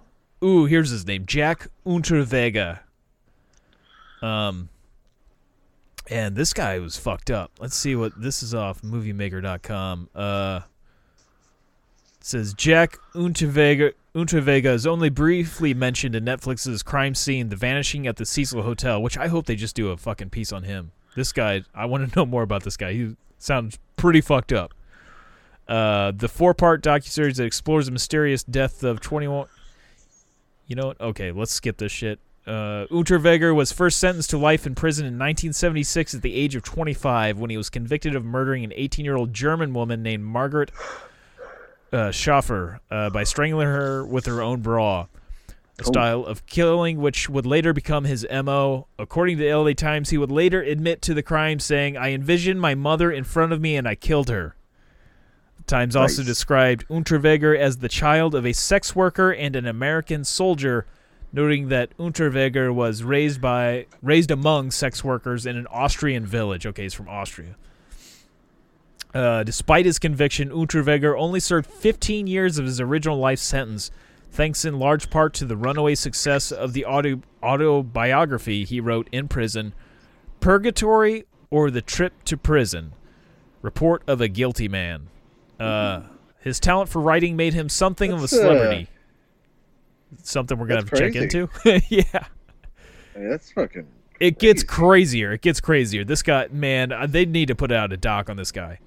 Ooh, 0.43 0.67
here's 0.67 0.91
his 0.91 1.07
name, 1.07 1.25
Jack 1.27 1.69
Unterweger. 1.87 2.81
Um, 4.23 4.69
and 6.09 6.37
this 6.37 6.53
guy 6.53 6.79
was 6.79 6.97
fucked 6.97 7.31
up. 7.31 7.53
Let's 7.59 7.77
see 7.77 7.97
what 7.97 8.21
this 8.21 8.43
is 8.43 8.55
off 8.55 8.83
MovieMaker.com. 8.83 10.11
Uh, 10.15 10.61
says 12.21 12.55
Jack 12.55 12.99
Unterweger. 13.15 13.93
Unterweger 14.15 14.73
is 14.73 14.87
only 14.87 15.11
briefly 15.11 15.75
mentioned 15.75 16.15
in 16.15 16.25
Netflix's 16.25 16.83
crime 16.83 17.15
scene, 17.15 17.51
The 17.51 17.57
Vanishing 17.57 18.07
at 18.07 18.17
the 18.17 18.25
Cecil 18.25 18.63
Hotel, 18.63 19.03
which 19.03 19.19
I 19.19 19.29
hope 19.29 19.47
they 19.47 19.57
just 19.57 19.77
do 19.77 19.91
a 19.91 19.97
fucking 19.97 20.31
piece 20.31 20.53
on 20.53 20.63
him. 20.63 20.93
This 21.17 21.33
guy, 21.33 21.65
I 21.75 21.87
want 21.87 22.09
to 22.09 22.17
know 22.17 22.27
more 22.27 22.43
about 22.43 22.63
this 22.63 22.77
guy. 22.77 22.93
He 22.93 23.17
sounds 23.39 23.79
pretty 23.97 24.21
fucked 24.21 24.53
up. 24.53 24.73
Uh, 25.67 26.13
the 26.13 26.29
four-part 26.29 26.85
docuseries 26.85 27.37
that 27.37 27.45
explores 27.45 27.87
the 27.87 27.93
mysterious 27.93 28.45
death 28.45 28.85
of 28.85 29.01
21. 29.01 29.49
You 30.69 30.77
know 30.77 30.87
what? 30.89 31.01
Okay, 31.01 31.33
let's 31.33 31.53
skip 31.53 31.79
this 31.79 31.91
shit. 31.91 32.21
Uh, 32.47 32.87
Unterweger 32.93 33.53
was 33.53 33.73
first 33.73 33.99
sentenced 33.99 34.31
to 34.31 34.39
life 34.39 34.67
in 34.69 34.77
prison 34.77 35.05
in 35.05 35.15
1976 35.15 36.15
at 36.15 36.23
the 36.23 36.33
age 36.35 36.55
of 36.55 36.63
25 36.63 37.39
when 37.39 37.51
he 37.51 37.57
was 37.57 37.69
convicted 37.69 38.15
of 38.15 38.25
murdering 38.25 38.63
an 38.63 38.71
18-year-old 38.71 39.35
German 39.35 39.73
woman 39.73 40.05
named 40.05 40.23
Margaret 40.23 40.71
uh, 41.93 42.13
Schaffer 42.13 42.81
uh, 42.89 43.11
by 43.11 43.25
strangling 43.25 43.67
her 43.67 44.07
with 44.07 44.27
her 44.27 44.41
own 44.41 44.61
bra. 44.61 45.07
A 45.79 45.85
style 45.85 46.25
of 46.25 46.47
killing 46.47 46.99
which 46.99 47.29
would 47.29 47.45
later 47.45 47.75
become 47.75 48.05
his 48.05 48.27
MO. 48.31 48.87
According 48.99 49.37
to 49.37 49.45
the 49.45 49.55
LA 49.55 49.73
Times, 49.73 50.09
he 50.09 50.17
would 50.17 50.31
later 50.31 50.63
admit 50.63 51.03
to 51.03 51.13
the 51.13 51.23
crime, 51.23 51.59
saying, 51.59 51.99
I 51.99 52.13
envisioned 52.13 52.61
my 52.61 52.75
mother 52.75 53.13
in 53.13 53.25
front 53.25 53.53
of 53.53 53.61
me 53.61 53.77
and 53.77 53.87
I 53.87 53.95
killed 53.95 54.31
her. 54.31 54.57
The 55.59 55.65
Times 55.65 55.95
also 55.95 56.23
described 56.23 56.89
Unterweger 56.89 57.57
as 57.59 57.79
the 57.79 57.91
child 57.91 58.35
of 58.35 58.47
a 58.47 58.55
sex 58.55 58.97
worker 58.97 59.31
and 59.31 59.55
an 59.55 59.67
American 59.67 60.25
soldier, 60.25 60.87
noting 61.31 61.69
that 61.69 61.95
Unterweger 61.99 62.73
was 62.73 63.03
raised 63.03 63.43
by 63.43 63.87
raised 64.03 64.31
among 64.31 64.71
sex 64.71 65.05
workers 65.05 65.45
in 65.45 65.57
an 65.57 65.67
Austrian 65.67 66.25
village. 66.25 66.67
Okay, 66.67 66.85
he's 66.85 66.95
from 66.95 67.09
Austria. 67.09 67.57
Uh, 69.13 69.43
despite 69.43 69.87
his 69.87 69.99
conviction, 69.99 70.51
Unterweger 70.51 71.19
only 71.19 71.41
served 71.41 71.71
15 71.71 72.27
years 72.27 72.59
of 72.59 72.67
his 72.67 72.81
original 72.81 73.19
life 73.19 73.39
sentence, 73.39 73.91
thanks 74.31 74.65
in 74.65 74.79
large 74.79 75.11
part 75.11 75.35
to 75.35 75.45
the 75.45 75.57
runaway 75.57 75.95
success 75.95 76.53
of 76.53 76.73
the 76.73 76.85
auto- 76.85 77.23
autobiography 77.43 78.65
he 78.65 78.81
wrote 78.81 79.09
in 79.13 79.29
prison, 79.29 79.73
Purgatory 80.41 81.25
or 81.51 81.71
the 81.71 81.83
Trip 81.83 82.13
to 82.25 82.37
Prison 82.37 82.93
Report 83.63 84.03
of 84.07 84.21
a 84.21 84.29
Guilty 84.29 84.69
Man. 84.69 85.09
Uh, 85.59 86.03
his 86.41 86.61
talent 86.61 86.89
for 86.89 87.01
writing 87.01 87.35
made 87.37 87.55
him 87.55 87.69
something 87.69 88.13
of 88.13 88.19
a 88.19 88.21
That's, 88.23 88.33
uh, 88.35 88.37
celebrity. 88.37 88.89
something 90.23 90.59
we're 90.59 90.67
going 90.67 90.85
to 90.85 90.91
have 90.91 90.99
to 90.99 91.13
check 91.13 91.21
into. 91.21 91.49
yeah. 91.89 92.03
yeah, 92.13 92.25
that's 93.15 93.51
fucking. 93.53 93.87
It 94.21 94.39
gets 94.39 94.63
crazier. 94.63 95.33
It 95.33 95.43
gets 95.43 95.61
crazier. 95.61 96.05
This 96.05 96.23
guy, 96.23 96.49
man, 96.51 96.93
uh, 96.93 97.07
they 97.07 97.27
need 97.27 97.49
to 97.49 97.55
put 97.55 97.73
out 97.73 97.93
a 97.93 97.97
doc 97.97 98.31
on 98.31 98.37
this 98.37 98.53
guy. 98.53 98.79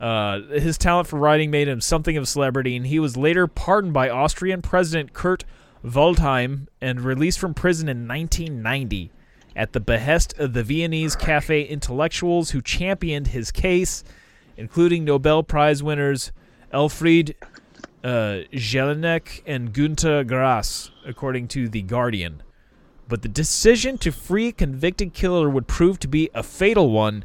Uh, 0.00 0.40
his 0.52 0.76
talent 0.76 1.08
for 1.08 1.18
writing 1.18 1.50
made 1.50 1.68
him 1.68 1.80
something 1.80 2.16
of 2.16 2.24
a 2.24 2.26
celebrity, 2.26 2.76
and 2.76 2.86
he 2.86 2.98
was 2.98 3.16
later 3.16 3.46
pardoned 3.46 3.92
by 3.92 4.10
Austrian 4.10 4.62
President 4.62 5.12
Kurt 5.12 5.44
Waldheim 5.84 6.66
and 6.80 7.00
released 7.00 7.38
from 7.38 7.54
prison 7.54 7.88
in 7.88 8.06
1990 8.06 9.10
at 9.54 9.72
the 9.72 9.80
behest 9.80 10.38
of 10.38 10.52
the 10.52 10.62
Viennese 10.62 11.16
cafe 11.16 11.62
intellectuals 11.62 12.50
who 12.50 12.60
championed 12.60 13.28
his 13.28 13.50
case, 13.50 14.04
including 14.56 15.04
Nobel 15.04 15.42
Prize 15.42 15.82
winners 15.82 16.32
Elfried 16.72 17.34
uh, 18.04 18.44
Jelinek 18.52 19.42
and 19.46 19.72
Günter 19.72 20.26
Grass, 20.26 20.90
according 21.06 21.48
to 21.48 21.68
The 21.68 21.82
Guardian 21.82 22.42
but 23.08 23.22
the 23.22 23.28
decision 23.28 23.98
to 23.98 24.10
free 24.10 24.52
convicted 24.52 25.14
killer 25.14 25.48
would 25.48 25.66
prove 25.66 25.98
to 26.00 26.08
be 26.08 26.30
a 26.34 26.42
fatal 26.42 26.90
one. 26.90 27.24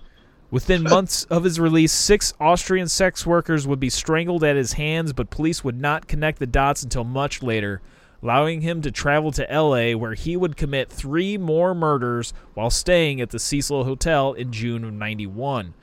Within 0.51 0.83
months 0.83 1.23
of 1.25 1.45
his 1.45 1.61
release, 1.61 1.93
six 1.93 2.33
Austrian 2.37 2.89
sex 2.89 3.25
workers 3.25 3.65
would 3.65 3.79
be 3.79 3.89
strangled 3.89 4.43
at 4.43 4.57
his 4.57 4.73
hands, 4.73 5.13
but 5.13 5.29
police 5.29 5.63
would 5.63 5.79
not 5.79 6.09
connect 6.09 6.39
the 6.39 6.45
dots 6.45 6.83
until 6.83 7.05
much 7.05 7.41
later, 7.41 7.81
allowing 8.21 8.59
him 8.59 8.81
to 8.81 8.91
travel 8.91 9.31
to 9.31 9.47
LA, 9.49 9.93
where 9.97 10.13
he 10.13 10.35
would 10.35 10.57
commit 10.57 10.89
three 10.89 11.37
more 11.37 11.73
murders 11.73 12.33
while 12.53 12.69
staying 12.69 13.21
at 13.21 13.29
the 13.29 13.39
Cecil 13.39 13.85
Hotel 13.85 14.33
in 14.33 14.51
June 14.51 14.83
of 14.83 14.91
91. 14.91 15.73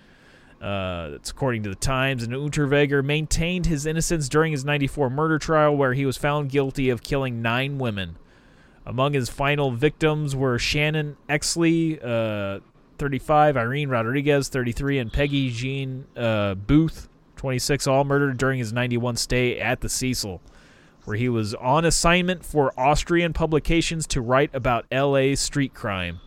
Uh, 0.60 1.10
that's 1.10 1.30
according 1.30 1.62
to 1.62 1.70
the 1.70 1.75
Times. 1.75 2.22
And 2.22 2.34
Unterweger 2.34 3.02
maintained 3.02 3.64
his 3.64 3.87
innocence 3.87 4.28
during 4.28 4.52
his 4.52 4.66
94 4.66 5.08
murder 5.08 5.38
trial, 5.38 5.75
where 5.75 5.94
he 5.94 6.04
was 6.04 6.18
found 6.18 6.50
guilty 6.50 6.90
of 6.90 7.02
killing 7.02 7.40
nine 7.40 7.78
women. 7.78 8.18
Among 8.84 9.14
his 9.14 9.30
final 9.30 9.70
victims 9.70 10.37
were 10.37 10.58
Shannon 10.58 11.16
Exley, 11.28 11.98
uh, 12.04 12.60
35, 12.98 13.56
Irene 13.56 13.88
Rodriguez, 13.88 14.48
33, 14.48 14.98
and 14.98 15.12
Peggy 15.12 15.50
Jean 15.50 16.06
uh, 16.16 16.54
Booth, 16.54 17.08
26, 17.36 17.86
all 17.86 18.04
murdered 18.04 18.36
during 18.36 18.58
his 18.58 18.72
91 18.72 19.16
stay 19.16 19.58
at 19.58 19.80
the 19.80 19.88
Cecil, 19.88 20.40
where 21.04 21.16
he 21.16 21.28
was 21.28 21.54
on 21.54 21.84
assignment 21.84 22.44
for 22.44 22.78
Austrian 22.78 23.32
publications 23.32 24.06
to 24.08 24.20
write 24.20 24.50
about 24.54 24.84
L.A. 24.90 25.34
street 25.34 25.74
crime. 25.74 26.20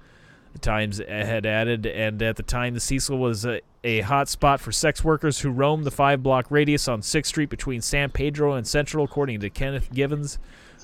The 0.54 0.60
Times 0.60 0.98
had 0.98 1.46
added, 1.46 1.86
and 1.86 2.22
at 2.22 2.36
the 2.36 2.44
time, 2.44 2.74
the 2.74 2.80
Cecil 2.80 3.18
was 3.18 3.46
a, 3.46 3.62
a 3.84 4.02
hot 4.02 4.28
spot 4.28 4.60
for 4.60 4.72
sex 4.72 5.04
workers 5.04 5.40
who 5.40 5.50
roamed 5.50 5.86
the 5.86 5.92
five 5.92 6.22
block 6.22 6.48
radius 6.50 6.88
on 6.88 7.02
6th 7.02 7.26
Street 7.26 7.50
between 7.50 7.82
San 7.82 8.10
Pedro 8.10 8.54
and 8.54 8.68
Central, 8.68 9.06
according 9.06 9.40
to 9.40 9.50
Kenneth 9.50 9.94
Givens, 9.94 10.40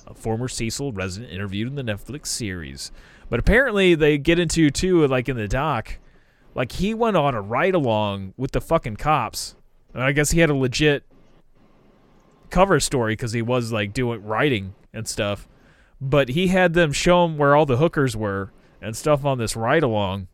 a 0.08 0.14
former 0.14 0.48
Cecil 0.48 0.94
resident 0.94 1.32
interviewed 1.32 1.68
in 1.68 1.76
the 1.76 1.84
Netflix 1.84 2.28
series. 2.28 2.92
But 3.30 3.40
apparently, 3.40 3.94
they 3.96 4.18
get 4.18 4.40
into, 4.40 4.70
too, 4.70 5.06
like 5.08 5.28
in 5.28 5.38
the 5.38 5.48
doc, 5.48 6.00
like 6.56 6.74
he 6.74 6.94
went 6.94 7.18
on 7.18 7.36
a 7.36 7.42
ride 7.42 7.76
along 7.76 8.34
with 8.38 8.52
the 8.52 8.62
fucking 8.62 8.96
cops. 8.96 9.56
And 9.94 10.04
I 10.04 10.12
guess 10.12 10.32
he 10.32 10.40
had 10.40 10.50
a 10.50 10.56
legit 10.56 11.04
cover 12.50 12.80
story 12.80 13.14
because 13.14 13.34
he 13.34 13.42
was 13.42 13.72
like 13.72 13.94
doing 13.94 14.24
writing 14.24 14.74
and 14.94 15.08
stuff. 15.08 15.48
But 16.00 16.30
he 16.30 16.48
had 16.48 16.74
them 16.74 16.92
show 16.92 17.26
him 17.26 17.38
where 17.38 17.56
all 17.56 17.66
the 17.66 17.78
hookers 17.78 18.16
were 18.16 18.52
and 18.82 18.96
stuff 18.96 19.26
on 19.26 19.38
this 19.38 19.56
ride 19.56 19.84
along. 19.84 20.28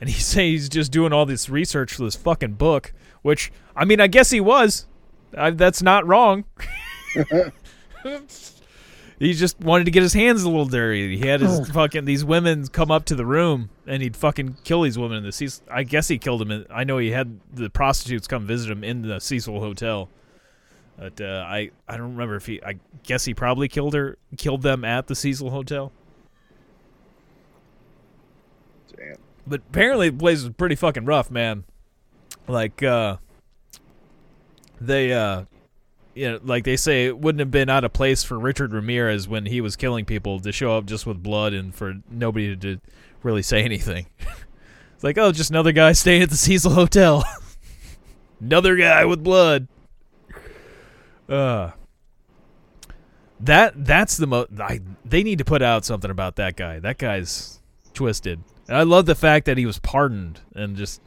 And 0.00 0.08
he 0.08 0.20
say 0.20 0.50
he's 0.50 0.68
just 0.68 0.92
doing 0.92 1.12
all 1.12 1.26
this 1.26 1.48
research 1.48 1.94
for 1.94 2.04
this 2.04 2.16
fucking 2.16 2.54
book, 2.54 2.92
which 3.22 3.52
I 3.74 3.84
mean, 3.84 4.00
I 4.00 4.06
guess 4.06 4.30
he 4.30 4.40
was. 4.40 4.86
I, 5.36 5.50
that's 5.50 5.82
not 5.82 6.06
wrong. 6.06 6.44
he 9.18 9.34
just 9.34 9.60
wanted 9.60 9.84
to 9.84 9.90
get 9.90 10.02
his 10.02 10.12
hands 10.12 10.42
a 10.42 10.48
little 10.48 10.66
dirty. 10.66 11.16
He 11.16 11.26
had 11.26 11.40
his 11.40 11.68
fucking 11.70 12.04
these 12.04 12.24
women 12.24 12.66
come 12.68 12.90
up 12.90 13.04
to 13.06 13.14
the 13.14 13.26
room 13.26 13.70
and 13.86 14.02
he'd 14.02 14.16
fucking 14.16 14.58
kill 14.64 14.82
these 14.82 14.98
women 14.98 15.18
in 15.18 15.24
the 15.24 15.32
Cecil. 15.32 15.64
I 15.70 15.82
guess 15.82 16.08
he 16.08 16.18
killed 16.18 16.40
them. 16.40 16.50
In, 16.50 16.66
I 16.70 16.84
know 16.84 16.98
he 16.98 17.10
had 17.10 17.40
the 17.52 17.70
prostitutes 17.70 18.26
come 18.26 18.46
visit 18.46 18.70
him 18.70 18.82
in 18.82 19.02
the 19.02 19.20
Cecil 19.20 19.60
Hotel. 19.60 20.08
But 20.98 21.20
uh, 21.20 21.44
I 21.46 21.70
I 21.88 21.96
don't 21.96 22.12
remember 22.12 22.36
if 22.36 22.44
he. 22.44 22.62
I 22.62 22.78
guess 23.04 23.24
he 23.24 23.32
probably 23.32 23.68
killed 23.68 23.94
her, 23.94 24.18
killed 24.36 24.60
them 24.60 24.84
at 24.84 25.06
the 25.06 25.14
Cecil 25.14 25.50
Hotel. 25.50 25.92
Damn. 28.94 29.16
But 29.46 29.62
apparently 29.70 30.10
the 30.10 30.18
place 30.18 30.42
was 30.42 30.52
pretty 30.52 30.74
fucking 30.74 31.06
rough, 31.06 31.30
man. 31.30 31.64
Like 32.46 32.82
uh 32.82 33.16
they 34.80 35.12
uh 35.12 35.44
you 36.14 36.30
know, 36.30 36.40
like 36.42 36.64
they 36.64 36.76
say 36.76 37.06
it 37.06 37.18
wouldn't 37.18 37.40
have 37.40 37.50
been 37.50 37.68
out 37.68 37.84
of 37.84 37.92
place 37.92 38.22
for 38.22 38.38
Richard 38.38 38.72
Ramirez 38.72 39.28
when 39.28 39.46
he 39.46 39.60
was 39.60 39.76
killing 39.76 40.04
people 40.04 40.40
to 40.40 40.52
show 40.52 40.76
up 40.76 40.86
just 40.86 41.06
with 41.06 41.22
blood 41.22 41.52
and 41.52 41.74
for 41.74 41.94
nobody 42.10 42.56
to 42.56 42.80
really 43.22 43.42
say 43.42 43.62
anything. 43.62 44.06
it's 44.94 45.04
like, 45.04 45.18
oh, 45.18 45.32
just 45.32 45.50
another 45.50 45.72
guy 45.72 45.92
staying 45.92 46.22
at 46.22 46.30
the 46.30 46.36
Cecil 46.36 46.72
Hotel. 46.72 47.24
another 48.40 48.76
guy 48.76 49.04
with 49.04 49.22
blood. 49.22 49.68
Uh 51.28 51.70
that 53.42 53.84
that's 53.86 54.16
the 54.16 54.26
most 54.26 54.50
they 55.04 55.22
need 55.22 55.38
to 55.38 55.44
put 55.44 55.62
out 55.62 55.84
something 55.84 56.10
about 56.10 56.36
that 56.36 56.56
guy. 56.56 56.78
That 56.78 56.98
guy's 56.98 57.60
twisted. 57.94 58.42
And 58.68 58.76
I 58.76 58.82
love 58.82 59.06
the 59.06 59.14
fact 59.14 59.46
that 59.46 59.58
he 59.58 59.66
was 59.66 59.78
pardoned 59.78 60.40
and 60.54 60.76
just. 60.76 61.00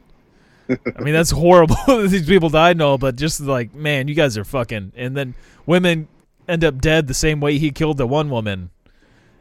I 0.68 1.00
mean, 1.00 1.14
that's 1.14 1.30
horrible. 1.30 1.76
These 2.08 2.26
people 2.26 2.48
died 2.48 2.72
and 2.72 2.82
all, 2.82 2.98
but 2.98 3.16
just 3.16 3.40
like, 3.40 3.74
man, 3.74 4.08
you 4.08 4.14
guys 4.14 4.38
are 4.38 4.44
fucking. 4.44 4.92
And 4.96 5.16
then 5.16 5.34
women 5.66 6.08
end 6.48 6.64
up 6.64 6.80
dead 6.80 7.06
the 7.06 7.14
same 7.14 7.40
way 7.40 7.58
he 7.58 7.70
killed 7.70 7.98
the 7.98 8.06
one 8.06 8.30
woman. 8.30 8.70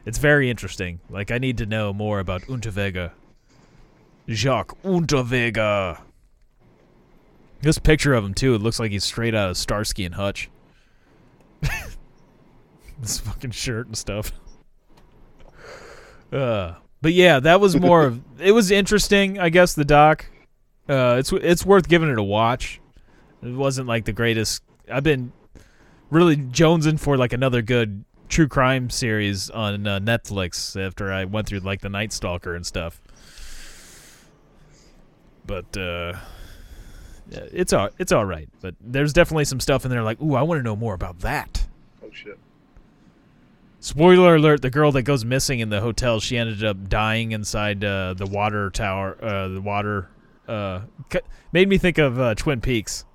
It's 0.05 0.17
very 0.17 0.49
interesting. 0.49 0.99
Like, 1.09 1.31
I 1.31 1.37
need 1.37 1.57
to 1.59 1.65
know 1.65 1.93
more 1.93 2.19
about 2.19 2.41
Unterweger. 2.43 3.11
Jack 4.27 4.67
Unterweger. 4.83 6.01
This 7.61 7.79
picture 7.79 8.13
of 8.13 8.25
him 8.25 8.33
too. 8.33 8.55
It 8.55 8.61
looks 8.61 8.79
like 8.79 8.91
he's 8.91 9.05
straight 9.05 9.33
out 9.33 9.49
of 9.49 9.57
Starsky 9.57 10.03
and 10.03 10.15
Hutch. 10.15 10.49
this 12.99 13.19
fucking 13.19 13.51
shirt 13.51 13.87
and 13.87 13.97
stuff. 13.97 14.33
Uh, 16.31 16.73
but 17.01 17.13
yeah, 17.13 17.39
that 17.39 17.61
was 17.61 17.79
more 17.79 18.05
of. 18.05 18.21
It 18.39 18.51
was 18.51 18.71
interesting, 18.71 19.39
I 19.39 19.49
guess. 19.49 19.73
The 19.73 19.85
doc. 19.85 20.25
Uh, 20.87 21.15
it's 21.17 21.31
it's 21.31 21.65
worth 21.65 21.87
giving 21.87 22.09
it 22.09 22.17
a 22.17 22.23
watch. 22.23 22.81
It 23.41 23.53
wasn't 23.53 23.87
like 23.87 24.05
the 24.05 24.13
greatest. 24.13 24.63
I've 24.91 25.03
been 25.03 25.31
really 26.09 26.35
jonesing 26.35 26.99
for 26.99 27.17
like 27.17 27.33
another 27.33 27.61
good 27.61 28.03
true 28.29 28.47
crime 28.47 28.89
series 28.89 29.49
on 29.49 29.87
uh, 29.87 29.99
Netflix 29.99 30.79
after 30.79 31.11
I 31.11 31.25
went 31.25 31.47
through 31.47 31.59
like 31.59 31.81
the 31.81 31.89
Night 31.89 32.11
Stalker 32.11 32.55
and 32.55 32.65
stuff. 32.65 33.01
But 35.45 35.77
uh, 35.77 36.13
it's 37.31 37.73
all 37.73 37.89
it's 37.97 38.11
all 38.11 38.25
right. 38.25 38.49
But 38.61 38.75
there's 38.81 39.13
definitely 39.13 39.45
some 39.45 39.59
stuff 39.59 39.85
in 39.85 39.91
there 39.91 40.03
like, 40.03 40.21
ooh, 40.21 40.35
I 40.35 40.41
want 40.41 40.59
to 40.59 40.63
know 40.63 40.75
more 40.75 40.93
about 40.93 41.19
that. 41.19 41.65
Oh 42.03 42.09
shit. 42.11 42.37
Spoiler 43.79 44.35
alert: 44.35 44.61
the 44.61 44.69
girl 44.69 44.91
that 44.93 45.03
goes 45.03 45.25
missing 45.25 45.59
in 45.59 45.69
the 45.69 45.81
hotel, 45.81 46.19
she 46.19 46.37
ended 46.37 46.63
up 46.63 46.87
dying 46.87 47.33
inside 47.33 47.83
uh, 47.83 48.13
the 48.13 48.25
water 48.25 48.69
tower. 48.69 49.17
Uh, 49.21 49.47
the 49.49 49.61
water 49.61 50.09
uh, 50.47 50.81
made 51.51 51.69
me 51.69 51.77
think 51.77 51.97
of 51.97 52.19
uh, 52.19 52.35
Twin 52.35 52.61
Peaks. 52.61 53.05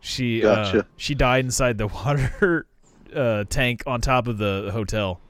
She 0.00 0.44
uh, 0.44 0.82
she 0.96 1.14
died 1.14 1.44
inside 1.44 1.78
the 1.78 1.86
water 2.04 2.66
uh, 3.14 3.44
tank 3.48 3.82
on 3.86 4.00
top 4.00 4.26
of 4.26 4.38
the 4.38 4.70
hotel, 4.72 5.20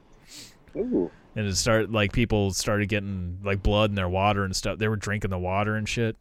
Ooh. 0.75 1.09
and 1.35 1.47
it 1.47 1.55
started 1.55 1.91
like 1.91 2.11
people 2.11 2.51
started 2.51 2.89
getting 2.89 3.39
like 3.43 3.63
blood 3.63 3.91
in 3.91 3.95
their 3.95 4.09
water 4.09 4.43
and 4.43 4.55
stuff. 4.55 4.77
They 4.77 4.87
were 4.87 4.97
drinking 4.97 5.29
the 5.29 5.39
water 5.39 5.75
and 5.75 5.87
shit. 5.87 6.17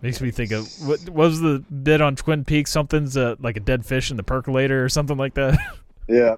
Makes 0.00 0.20
me 0.20 0.30
think 0.30 0.52
of 0.52 0.68
what, 0.86 1.00
what 1.08 1.14
was 1.28 1.40
the 1.40 1.64
bit 1.82 2.00
on 2.00 2.14
Twin 2.14 2.44
Peaks? 2.44 2.70
Something's 2.70 3.16
uh, 3.16 3.34
like 3.40 3.56
a 3.56 3.60
dead 3.60 3.84
fish 3.84 4.10
in 4.10 4.16
the 4.16 4.22
percolator 4.22 4.84
or 4.84 4.88
something 4.88 5.16
like 5.16 5.34
that. 5.34 5.58
Yeah. 6.10 6.36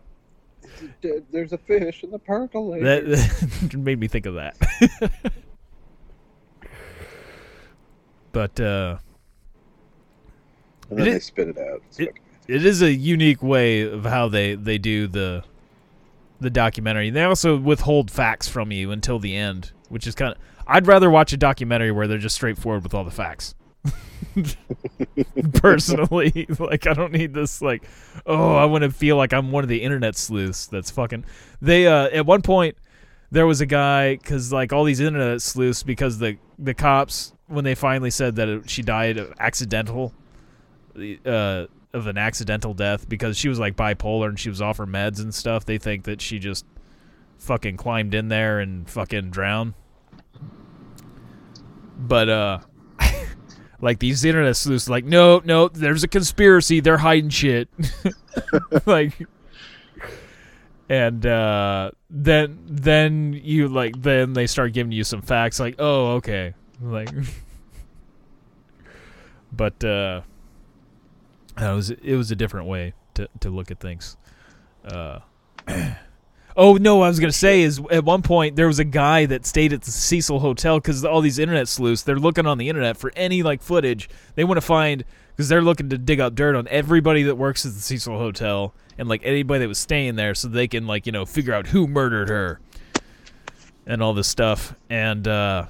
There's 1.31 1.53
a 1.53 1.59
fish 1.59 2.03
in 2.03 2.11
the 2.11 2.19
percolator. 2.19 3.05
that 3.15 3.75
made 3.79 4.01
me 4.01 4.09
think 4.09 4.27
of 4.27 4.35
that. 4.35 4.57
But 8.33 8.59
uh, 8.61 8.99
and 10.89 10.99
then 10.99 11.09
it 11.09 11.13
they 11.13 11.21
spit 11.21 11.49
it 11.49 11.59
out. 11.59 11.83
It- 11.99 12.15
it 12.49 12.67
is 12.67 12.83
a 12.83 12.93
unique 12.93 13.45
way 13.45 13.83
of 13.83 14.03
how 14.05 14.29
they 14.29 14.57
they 14.57 14.77
do 14.77 15.07
the 15.07 15.45
the 16.41 16.51
documentary. 16.51 17.11
They 17.11 17.23
also 17.23 17.57
withhold 17.57 18.11
facts 18.11 18.49
from 18.49 18.73
you 18.73 18.91
until 18.91 19.21
the 19.21 19.37
end, 19.37 19.71
which 19.89 20.05
is 20.07 20.17
kind 20.17 20.33
of. 20.33 20.39
I'd 20.67 20.87
rather 20.89 21.11
watch 21.11 21.33
a 21.33 21.37
documentary 21.37 21.93
where 21.93 22.09
they're 22.09 22.19
just 22.19 22.35
straightforward 22.35 22.83
with 22.83 22.93
all 22.93 23.05
the 23.05 23.11
facts. 23.13 23.55
Personally, 25.55 26.47
like 26.59 26.87
I 26.87 26.95
don't 26.95 27.13
need 27.13 27.35
this. 27.35 27.63
Like, 27.63 27.85
oh, 28.27 28.55
I 28.57 28.65
want 28.65 28.83
to 28.83 28.91
feel 28.91 29.17
like 29.17 29.33
I'm 29.33 29.53
one 29.53 29.63
of 29.65 29.69
the 29.69 29.83
internet 29.83 30.17
sleuths. 30.17 30.67
That's 30.67 30.91
fucking. 30.91 31.25
They 31.63 31.87
uh 31.87 32.09
at 32.09 32.27
one 32.27 32.43
point 32.43 32.77
there 33.31 33.47
was 33.47 33.61
a 33.61 33.67
guy 33.67 34.17
because 34.17 34.53
like 34.53 34.73
all 34.73 34.85
these 34.85 35.01
internet 35.01 35.41
sleuths 35.43 35.83
because 35.83 36.19
the 36.19 36.37
the 36.59 36.75
cops 36.75 37.33
when 37.51 37.65
they 37.65 37.75
finally 37.75 38.11
said 38.11 38.37
that 38.37 38.49
it, 38.49 38.71
she 38.71 38.83
died 38.83 39.19
of 39.19 39.33
accidental 39.39 40.15
uh 41.27 41.67
of 41.93 42.07
an 42.07 42.17
accidental 42.17 42.73
death 42.73 43.09
because 43.09 43.37
she 43.37 43.49
was 43.49 43.59
like 43.59 43.75
bipolar 43.75 44.29
and 44.29 44.39
she 44.39 44.49
was 44.49 44.63
off 44.63 44.77
her 44.77 44.87
meds 44.87 45.21
and 45.21 45.35
stuff 45.35 45.65
they 45.65 45.79
think 45.79 46.05
that 46.05 46.21
she 46.21 46.39
just 46.39 46.65
fucking 47.39 47.77
climbed 47.77 48.15
in 48.15 48.29
there 48.29 48.61
and 48.61 48.89
fucking 48.89 49.31
drowned. 49.31 49.75
But 51.99 52.29
uh 52.29 52.59
like 53.81 53.99
these 53.99 54.25
internet 54.25 54.57
sleuths 54.57 54.89
like 54.89 55.05
no 55.05 55.43
no 55.45 55.69
there's 55.69 56.05
a 56.05 56.09
conspiracy 56.09 56.81
they're 56.81 56.99
hiding 56.99 57.31
shit. 57.31 57.69
Like 58.87 59.13
and 60.89 61.27
uh 61.27 61.91
then 62.09 62.61
then 62.67 63.33
you 63.43 63.69
like 63.69 64.01
then 64.01 64.33
they 64.33 64.47
start 64.47 64.73
giving 64.73 64.93
you 64.93 65.05
some 65.05 65.23
facts 65.23 65.59
like 65.59 65.77
oh 65.79 66.13
okay 66.15 66.55
like 66.81 67.11
but 69.53 69.83
uh 69.85 70.23
it 71.59 71.75
was 71.75 71.91
it 71.91 72.17
was 72.17 72.31
a 72.31 72.37
different 72.37 72.67
way 72.67 72.95
to 73.15 73.29
to 73.41 73.51
look 73.51 73.71
at 73.71 73.81
things 73.81 74.17
uh 74.85 75.19
Oh 76.57 76.75
no! 76.75 77.03
I 77.03 77.09
was 77.09 77.21
gonna 77.21 77.33
say 77.33 77.63
is 77.63 77.81
at 77.91 78.05
one 78.05 78.23
point 78.23 78.57
there 78.57 78.67
was 78.67 78.79
a 78.79 78.85
guy 78.85 79.25
that 79.27 79.47
stayed 79.47 79.73
at 79.73 79.83
the 79.83 79.91
Cecil 79.91 80.41
Hotel 80.41 80.79
because 80.79 81.05
all 81.05 81.21
these 81.21 81.39
internet 81.39 81.69
sleuths 81.69 82.03
they're 82.03 82.19
looking 82.19 82.45
on 82.45 82.59
the 82.59 82.69
internet 82.69 82.97
for 82.97 83.13
any 83.15 83.43
like 83.43 83.63
footage 83.63 84.11
they 84.35 84.45
want 84.45 84.59
to 84.59 84.67
find 84.67 85.05
because 85.31 85.49
they're 85.49 85.63
looking 85.63 85.89
to 85.91 85.99
dig 85.99 86.21
up 86.21 86.35
dirt 86.35 86.57
on 86.57 86.67
everybody 86.69 87.23
that 87.23 87.37
works 87.37 87.65
at 87.65 87.73
the 87.73 87.81
Cecil 87.81 88.19
Hotel 88.19 88.75
and 88.99 89.09
like 89.09 89.23
anybody 89.25 89.61
that 89.61 89.69
was 89.69 89.79
staying 89.79 90.17
there 90.17 90.35
so 90.35 90.49
they 90.49 90.67
can 90.67 90.87
like 90.87 91.07
you 91.07 91.13
know 91.13 91.25
figure 91.25 91.55
out 91.55 91.69
who 91.69 91.87
murdered 91.87 92.29
her 92.29 92.61
and 93.87 94.03
all 94.03 94.13
this 94.13 94.29
stuff 94.29 94.75
and 94.91 95.29
uh, 95.29 95.67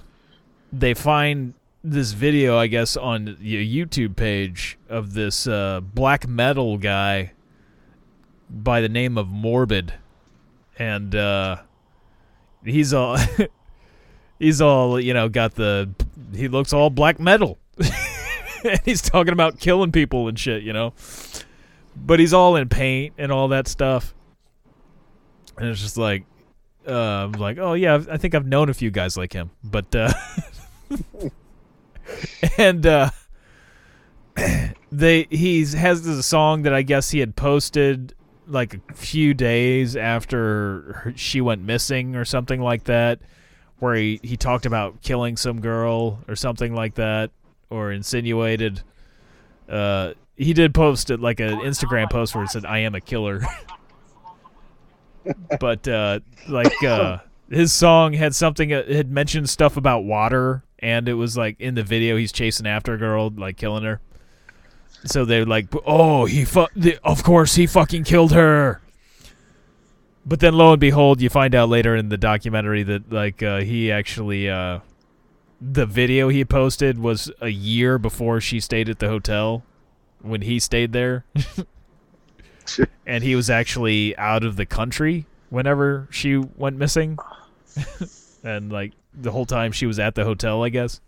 they 0.72 0.94
find 0.94 1.54
this 1.82 2.12
video 2.12 2.58
I 2.58 2.66
guess 2.66 2.96
on 2.96 3.36
the 3.40 3.84
YouTube 3.84 4.16
page 4.16 4.78
of 4.88 5.14
this 5.14 5.46
uh, 5.46 5.80
black 5.80 6.28
metal 6.28 6.76
guy 6.76 7.32
by 8.48 8.80
the 8.80 8.88
name 8.88 9.16
of 9.16 9.28
Morbid. 9.28 9.94
And 10.78 11.14
uh, 11.14 11.56
he's 12.64 12.92
all 12.92 13.18
he's 14.38 14.60
all 14.60 15.00
you 15.00 15.14
know 15.14 15.28
got 15.28 15.54
the 15.54 15.90
he 16.34 16.48
looks 16.48 16.72
all 16.72 16.90
black 16.90 17.18
metal. 17.18 17.58
And 18.62 18.78
he's 18.84 19.00
talking 19.00 19.32
about 19.32 19.58
killing 19.58 19.90
people 19.90 20.28
and 20.28 20.38
shit 20.38 20.62
you 20.62 20.74
know? 20.74 20.92
But 21.96 22.20
he's 22.20 22.34
all 22.34 22.56
in 22.56 22.68
paint 22.68 23.14
and 23.16 23.32
all 23.32 23.48
that 23.48 23.66
stuff. 23.66 24.14
And 25.56 25.66
it's 25.70 25.80
just 25.80 25.96
like 25.96 26.24
uh, 26.86 27.30
like, 27.38 27.58
oh 27.58 27.74
yeah, 27.74 28.02
I 28.10 28.16
think 28.16 28.34
I've 28.34 28.46
known 28.46 28.68
a 28.68 28.74
few 28.74 28.90
guys 28.90 29.16
like 29.16 29.32
him, 29.32 29.50
but 29.62 29.94
uh, 29.94 30.12
and 32.58 32.86
uh, 32.86 33.10
they 34.92 35.26
he's 35.30 35.72
has 35.72 36.02
this 36.02 36.26
song 36.26 36.62
that 36.62 36.74
I 36.74 36.82
guess 36.82 37.10
he 37.10 37.20
had 37.20 37.36
posted 37.36 38.14
like 38.46 38.80
a 38.88 38.94
few 38.94 39.32
days 39.32 39.96
after 39.96 41.02
her, 41.04 41.12
she 41.16 41.40
went 41.40 41.62
missing 41.62 42.16
or 42.16 42.24
something 42.24 42.60
like 42.60 42.84
that, 42.84 43.20
where 43.78 43.94
he 43.94 44.20
he 44.22 44.36
talked 44.36 44.66
about 44.66 45.00
killing 45.02 45.36
some 45.36 45.60
girl 45.60 46.18
or 46.28 46.36
something 46.36 46.74
like 46.74 46.94
that, 46.94 47.30
or 47.70 47.92
insinuated. 47.92 48.82
Uh, 49.68 50.14
he 50.36 50.52
did 50.52 50.74
post 50.74 51.10
it 51.10 51.20
like 51.20 51.38
an 51.38 51.60
Instagram 51.60 52.10
post 52.10 52.34
where 52.34 52.44
it 52.44 52.50
said 52.50 52.64
"I 52.64 52.78
am 52.78 52.94
a 52.94 53.00
killer." 53.00 53.42
but 55.60 55.86
uh, 55.86 56.20
like 56.48 56.82
uh, 56.82 57.18
his 57.50 57.72
song 57.72 58.12
had 58.12 58.34
something 58.34 58.70
it 58.70 58.88
had 58.88 59.10
mentioned 59.10 59.48
stuff 59.48 59.76
about 59.76 60.04
water, 60.04 60.64
and 60.80 61.08
it 61.08 61.14
was 61.14 61.36
like 61.36 61.60
in 61.60 61.74
the 61.74 61.82
video 61.82 62.16
he's 62.16 62.32
chasing 62.32 62.66
after 62.66 62.94
a 62.94 62.98
girl, 62.98 63.30
like 63.30 63.56
killing 63.56 63.84
her. 63.84 64.00
So 65.04 65.24
they're 65.24 65.46
like, 65.46 65.68
"Oh, 65.86 66.26
he 66.26 66.44
fu- 66.44 66.66
the, 66.76 66.98
of 67.04 67.22
course 67.22 67.54
he 67.54 67.66
fucking 67.66 68.04
killed 68.04 68.32
her." 68.32 68.80
But 70.26 70.40
then, 70.40 70.54
lo 70.54 70.72
and 70.72 70.80
behold, 70.80 71.20
you 71.20 71.30
find 71.30 71.54
out 71.54 71.68
later 71.68 71.96
in 71.96 72.10
the 72.10 72.18
documentary 72.18 72.82
that 72.82 73.10
like 73.10 73.42
uh, 73.42 73.60
he 73.60 73.90
actually 73.90 74.50
uh, 74.50 74.80
the 75.60 75.86
video 75.86 76.28
he 76.28 76.44
posted 76.44 76.98
was 76.98 77.30
a 77.40 77.48
year 77.48 77.98
before 77.98 78.40
she 78.40 78.60
stayed 78.60 78.88
at 78.88 78.98
the 78.98 79.08
hotel 79.08 79.62
when 80.22 80.42
he 80.42 80.58
stayed 80.58 80.92
there 80.92 81.24
and 83.06 83.24
he 83.24 83.34
was 83.34 83.50
actually 83.50 84.16
out 84.16 84.44
of 84.44 84.56
the 84.56 84.66
country 84.66 85.26
whenever 85.50 86.08
she 86.10 86.36
went 86.36 86.76
missing 86.76 87.18
and 88.44 88.72
like 88.72 88.92
the 89.14 89.30
whole 89.30 89.46
time 89.46 89.72
she 89.72 89.86
was 89.86 89.98
at 89.98 90.14
the 90.14 90.24
hotel 90.24 90.62
i 90.62 90.68
guess 90.68 91.00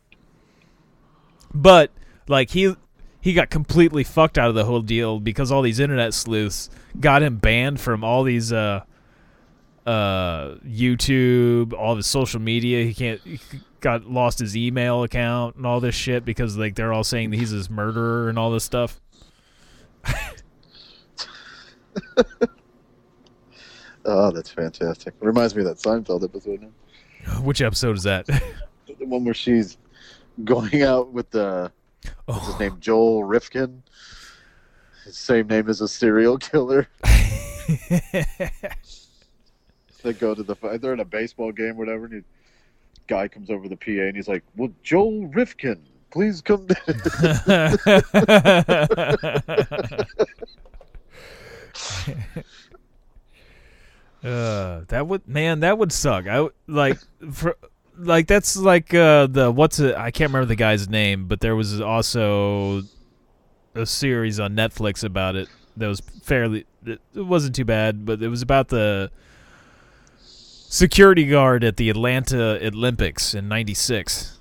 but 1.55 1.91
like 2.29 2.51
he 2.51 2.75
he 3.21 3.33
got 3.33 3.51
completely 3.51 4.03
fucked 4.03 4.39
out 4.39 4.49
of 4.49 4.55
the 4.55 4.65
whole 4.65 4.81
deal 4.81 5.21
because 5.21 5.53
all 5.53 5.63
these 5.63 5.79
internet 5.79 6.15
sleuths 6.15 6.71
got 7.01 7.23
him 7.23 7.37
banned 7.37 7.81
from 7.81 8.03
all 8.05 8.23
these 8.23 8.53
uh 8.53 8.81
uh 9.87 10.55
youtube 10.67 11.73
all 11.73 11.97
his 11.97 12.07
social 12.07 12.41
media 12.41 12.85
he 12.85 12.95
can't 12.95 13.21
he 13.25 13.39
got 13.81 14.05
lost 14.07 14.39
his 14.39 14.57
email 14.57 15.03
account 15.03 15.57
and 15.57 15.67
all 15.67 15.81
this 15.81 15.95
shit 15.95 16.25
because 16.25 16.57
like 16.57 16.77
they're 16.77 16.93
all 16.93 17.03
saying 17.03 17.31
that 17.31 17.37
he's 17.37 17.51
his 17.51 17.69
murderer 17.69 18.29
and 18.29 18.39
all 18.39 18.51
this 18.51 18.65
stuff 18.65 19.01
Oh, 24.05 24.31
that's 24.31 24.51
fantastic. 24.51 25.15
Reminds 25.21 25.55
me 25.55 25.63
of 25.63 25.69
that 25.69 25.79
Seinfeld 25.79 26.25
episode. 26.25 26.73
which 27.43 27.63
episode 27.63 27.97
is 27.97 28.03
that 28.05 28.27
The 28.99 29.07
one 29.07 29.25
where 29.25 29.35
she's 29.35 29.79
going 30.45 30.83
out 30.83 31.13
with 31.13 31.31
the 31.31 31.73
what's 32.27 32.47
his 32.47 32.55
oh 32.55 32.59
name, 32.59 32.77
Joel 32.81 33.25
Rifkin. 33.25 33.83
His 35.05 35.17
same 35.17 35.49
name 35.49 35.69
as 35.69 35.81
a 35.81 35.89
serial 35.89 36.39
killer. 36.39 36.89
They 40.03 40.13
go 40.13 40.35
to 40.35 40.43
the 40.43 40.57
they're 40.81 40.93
in 40.93 41.01
a 41.01 41.05
baseball 41.05 41.53
game, 41.53 41.75
or 41.77 41.79
whatever, 41.79 42.07
and 42.07 42.15
the 42.15 42.25
guy 43.07 43.29
comes 43.29 43.51
over 43.51 43.69
the 43.69 43.77
PA 43.77 43.91
and 43.91 44.17
he's 44.17 44.27
like, 44.27 44.43
"Well, 44.57 44.73
Joel 44.83 45.29
Rifkin, 45.29 45.81
please 46.11 46.41
come." 46.41 46.67
down." 46.67 46.79
Uh, 54.25 54.83
that 54.89 55.07
would 55.07 55.27
man, 55.27 55.61
that 55.61 55.79
would 55.79 55.93
suck. 55.93 56.27
I 56.27 56.49
like 56.67 56.99
for 57.33 57.57
like 57.97 58.27
that's 58.27 58.57
like 58.57 58.95
uh 58.95 59.27
the 59.27 59.51
what's 59.51 59.79
it? 59.81 59.97
I 59.97 60.11
can't 60.11 60.31
remember 60.31 60.47
the 60.47 60.57
guy's 60.57 60.89
name, 60.89 61.27
but 61.27 61.41
there 61.41 61.57
was 61.57 61.81
also 61.81 62.83
a 63.75 63.87
series 63.87 64.39
on 64.39 64.55
Netflix 64.55 65.03
about 65.03 65.37
it 65.37 65.49
that 65.77 65.87
was 65.87 66.01
fairly. 66.23 66.67
It 66.85 67.01
wasn't 67.15 67.55
too 67.55 67.65
bad, 67.65 68.05
but 68.05 68.23
it 68.23 68.29
was 68.29 68.43
about 68.43 68.69
the 68.69 69.11
security 70.25 71.27
guard 71.27 71.65
at 71.65 71.77
the 71.77 71.91
Atlanta 71.91 72.65
Olympics 72.67 73.35
in 73.35 73.49
'96 73.49 74.39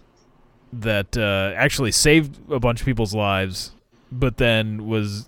that 0.74 1.17
uh, 1.17 1.54
actually 1.56 1.91
saved 1.91 2.39
a 2.52 2.60
bunch 2.60 2.82
of 2.82 2.86
people's 2.86 3.13
lives, 3.13 3.72
but 4.12 4.38
then 4.38 4.88
was 4.88 5.28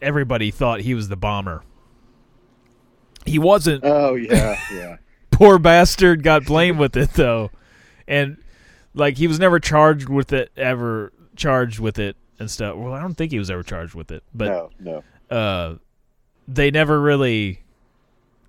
everybody 0.00 0.50
thought 0.50 0.80
he 0.80 0.94
was 0.94 1.08
the 1.08 1.16
bomber. 1.16 1.62
He 3.24 3.38
wasn't. 3.38 3.84
oh 3.84 4.14
yeah, 4.14 4.58
yeah. 4.72 4.96
Poor 5.30 5.58
bastard 5.58 6.22
got 6.22 6.44
blamed 6.44 6.78
with 6.78 6.96
it 6.96 7.14
though, 7.14 7.50
and 8.06 8.36
like 8.94 9.16
he 9.16 9.26
was 9.26 9.38
never 9.38 9.58
charged 9.58 10.08
with 10.08 10.32
it 10.32 10.50
ever 10.56 11.12
charged 11.36 11.78
with 11.78 11.98
it 11.98 12.16
and 12.38 12.50
stuff. 12.50 12.76
Well, 12.76 12.92
I 12.92 13.00
don't 13.00 13.14
think 13.14 13.32
he 13.32 13.38
was 13.38 13.50
ever 13.50 13.62
charged 13.62 13.94
with 13.94 14.10
it, 14.10 14.22
but 14.34 14.48
no, 14.80 15.02
no. 15.30 15.36
uh, 15.36 15.76
they 16.46 16.70
never 16.70 17.00
really 17.00 17.62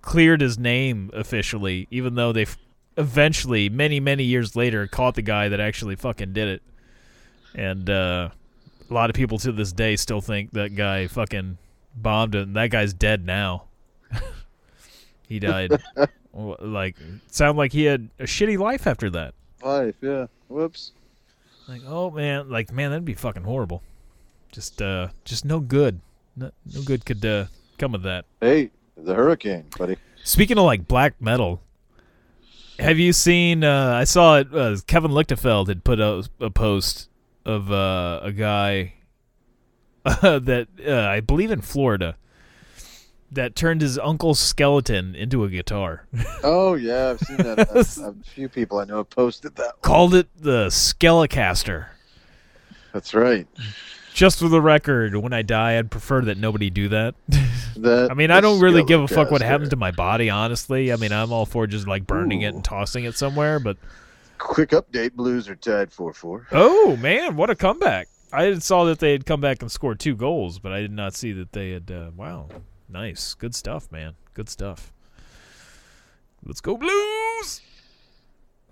cleared 0.02 0.40
his 0.40 0.58
name 0.58 1.10
officially, 1.14 1.88
even 1.90 2.14
though 2.14 2.32
they 2.32 2.46
eventually, 2.96 3.68
many 3.68 4.00
many 4.00 4.24
years 4.24 4.54
later, 4.54 4.86
caught 4.86 5.14
the 5.14 5.22
guy 5.22 5.48
that 5.48 5.60
actually 5.60 5.96
fucking 5.96 6.32
did 6.32 6.48
it. 6.48 6.62
And 7.54 7.88
uh, 7.88 8.30
a 8.90 8.94
lot 8.94 9.10
of 9.10 9.16
people 9.16 9.38
to 9.38 9.52
this 9.52 9.72
day 9.72 9.96
still 9.96 10.20
think 10.20 10.52
that 10.52 10.74
guy 10.74 11.06
fucking 11.06 11.58
bombed 11.96 12.34
it, 12.34 12.42
and 12.42 12.56
that 12.56 12.70
guy's 12.70 12.92
dead 12.92 13.24
now. 13.24 13.64
He 15.28 15.38
died. 15.38 15.72
Like, 16.36 16.96
sound 17.30 17.56
like 17.56 17.72
he 17.72 17.84
had 17.84 18.08
a 18.18 18.24
shitty 18.24 18.58
life 18.58 18.88
after 18.88 19.08
that. 19.10 19.34
Life, 19.62 19.94
yeah. 20.00 20.26
Whoops. 20.48 20.90
Like, 21.68 21.82
oh 21.86 22.10
man, 22.10 22.50
like 22.50 22.72
man, 22.72 22.90
that'd 22.90 23.04
be 23.04 23.14
fucking 23.14 23.44
horrible. 23.44 23.84
Just, 24.50 24.82
uh, 24.82 25.08
just 25.24 25.44
no 25.44 25.60
good. 25.60 26.00
No, 26.36 26.50
no 26.74 26.82
good 26.82 27.04
could 27.06 27.24
uh, 27.24 27.46
come 27.78 27.94
of 27.94 28.02
that. 28.02 28.24
Hey, 28.40 28.70
the 28.96 29.14
hurricane, 29.14 29.66
buddy. 29.78 29.96
Speaking 30.24 30.58
of 30.58 30.64
like 30.64 30.88
black 30.88 31.20
metal, 31.20 31.60
have 32.78 32.98
you 32.98 33.12
seen? 33.12 33.62
Uh, 33.62 33.92
I 33.94 34.04
saw 34.04 34.38
it. 34.38 34.48
Uh, 34.52 34.76
Kevin 34.86 35.12
Lichtefeld 35.12 35.68
had 35.68 35.84
put 35.84 36.00
a, 36.00 36.28
a 36.40 36.50
post 36.50 37.08
of 37.44 37.70
uh, 37.70 38.20
a 38.22 38.32
guy 38.32 38.94
that 40.04 40.66
uh, 40.86 40.92
I 40.92 41.20
believe 41.20 41.50
in 41.50 41.60
Florida 41.60 42.16
that 43.34 43.54
turned 43.54 43.80
his 43.80 43.98
uncle's 43.98 44.38
skeleton 44.38 45.14
into 45.14 45.44
a 45.44 45.48
guitar. 45.48 46.06
Oh 46.42 46.74
yeah, 46.74 47.10
I've 47.10 47.20
seen 47.20 47.38
that. 47.38 47.58
a, 47.70 47.78
a 48.08 48.14
few 48.24 48.48
people 48.48 48.78
I 48.78 48.84
know 48.84 48.98
have 48.98 49.08
posted 49.10 49.56
that. 49.56 49.80
Called 49.80 50.14
it 50.14 50.28
the 50.38 50.66
Skelecaster. 50.66 51.86
That's 52.92 53.14
right. 53.14 53.46
Just 54.12 54.38
for 54.40 54.48
the 54.48 54.60
record, 54.60 55.16
when 55.16 55.32
I 55.32 55.40
die, 55.42 55.78
I'd 55.78 55.90
prefer 55.90 56.20
that 56.22 56.36
nobody 56.38 56.70
do 56.70 56.88
that. 56.88 57.14
That. 57.76 58.08
I 58.08 58.14
mean, 58.14 58.30
I 58.30 58.40
don't 58.40 58.60
really 58.60 58.84
give 58.84 59.00
a 59.00 59.08
fuck 59.08 59.32
what 59.32 59.42
happens 59.42 59.70
to 59.70 59.76
my 59.76 59.90
body, 59.90 60.30
honestly. 60.30 60.92
I 60.92 60.96
mean, 60.96 61.10
I'm 61.10 61.32
all 61.32 61.44
for 61.44 61.66
just 61.66 61.88
like 61.88 62.06
burning 62.06 62.42
it 62.42 62.54
and 62.54 62.62
tossing 62.62 63.02
it 63.02 63.16
somewhere, 63.16 63.58
but 63.58 63.76
Quick 64.38 64.70
update: 64.70 65.14
Blues 65.14 65.48
are 65.48 65.54
tied 65.56 65.92
four 65.92 66.12
four. 66.12 66.46
Oh 66.52 66.96
man, 66.96 67.36
what 67.36 67.50
a 67.50 67.54
comeback! 67.54 68.08
I 68.32 68.58
saw 68.58 68.84
that 68.84 68.98
they 68.98 69.12
had 69.12 69.26
come 69.26 69.40
back 69.40 69.62
and 69.62 69.70
scored 69.70 70.00
two 70.00 70.14
goals, 70.16 70.58
but 70.58 70.72
I 70.72 70.80
did 70.80 70.92
not 70.92 71.14
see 71.14 71.32
that 71.32 71.52
they 71.52 71.70
had. 71.70 71.90
Uh, 71.90 72.10
wow, 72.16 72.48
nice, 72.88 73.34
good 73.34 73.54
stuff, 73.54 73.90
man, 73.90 74.14
good 74.34 74.48
stuff. 74.48 74.92
Let's 76.44 76.60
go 76.60 76.76
Blues! 76.76 77.62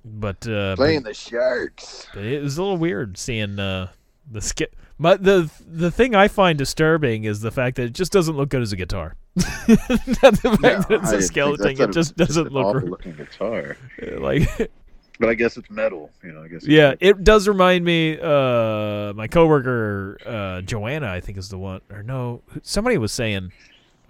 But 0.04 0.46
uh, 0.48 0.76
Playing 0.76 1.02
the 1.02 1.14
Sharks. 1.14 2.06
but 2.12 2.24
it 2.24 2.42
was 2.42 2.58
a 2.58 2.62
little 2.62 2.76
weird 2.76 3.16
seeing 3.16 3.58
uh, 3.58 3.88
the 4.30 4.40
skit. 4.40 4.74
But 4.98 5.22
the 5.24 5.50
the 5.66 5.90
thing 5.90 6.14
I 6.14 6.28
find 6.28 6.58
disturbing 6.58 7.24
is 7.24 7.40
the 7.40 7.50
fact 7.50 7.76
that 7.76 7.84
it 7.84 7.92
just 7.92 8.12
doesn't 8.12 8.36
look 8.36 8.50
good 8.50 8.62
as 8.62 8.72
a 8.72 8.76
guitar. 8.76 9.16
Not 9.36 9.46
the 9.66 10.58
fact 10.60 10.88
that 10.88 11.00
it's 11.02 11.12
I 11.12 11.16
a 11.16 11.22
skeleton; 11.22 11.80
it 11.80 11.92
just 11.92 12.16
doesn't 12.16 12.48
an 12.48 12.52
look 12.52 12.66
awful 12.66 12.80
r- 12.82 12.90
looking 12.90 13.14
guitar. 13.14 13.76
like. 14.18 14.70
But 15.20 15.28
I 15.28 15.34
guess 15.34 15.56
it's 15.56 15.70
metal. 15.70 16.10
You 16.24 16.32
know, 16.32 16.42
I 16.42 16.48
guess. 16.48 16.66
Yeah, 16.66 16.94
it 16.98 17.22
does 17.22 17.46
remind 17.46 17.84
me. 17.84 18.18
Uh, 18.18 19.12
my 19.12 19.28
coworker 19.28 20.18
uh, 20.26 20.62
Joanna, 20.62 21.06
I 21.06 21.20
think, 21.20 21.38
is 21.38 21.48
the 21.48 21.58
one. 21.58 21.80
Or 21.90 22.02
no, 22.02 22.42
somebody 22.62 22.98
was 22.98 23.12
saying. 23.12 23.52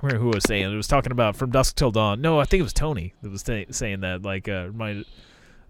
Remember 0.02 0.20
who 0.22 0.30
was 0.30 0.42
saying 0.44 0.70
it 0.72 0.76
was 0.76 0.88
talking 0.88 1.12
about 1.12 1.36
from 1.36 1.50
dusk 1.50 1.76
till 1.76 1.90
dawn. 1.92 2.20
No, 2.20 2.40
I 2.40 2.44
think 2.44 2.60
it 2.60 2.64
was 2.64 2.72
Tony 2.72 3.14
that 3.22 3.30
was 3.30 3.42
saying 3.42 4.00
that. 4.00 4.22
Like, 4.22 4.48
uh, 4.48 4.66
reminded 4.66 5.06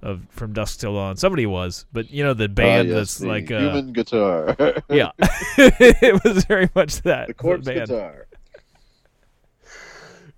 of 0.01 0.23
from 0.31 0.53
dusk 0.53 0.81
till 0.81 0.95
dawn. 0.95 1.17
Somebody 1.17 1.47
was, 1.47 1.85
but 1.93 2.11
you 2.11 2.25
know 2.25 2.35
the 2.35 2.45
Ah, 2.45 2.49
band 2.49 2.89
yes, 2.89 2.97
that's 2.97 3.19
the 3.19 3.29
like, 3.29 3.51
uh, 3.51 3.61
human 3.61 3.93
guitar. 3.93 4.57
yeah, 4.91 5.11
it 5.59 6.25
was 6.25 6.45
very 6.47 6.69
much 6.75 7.03
that. 7.03 7.29
the 7.29 7.35
corpse 7.35 7.67
band. 7.67 7.89
guitar. 7.89 8.27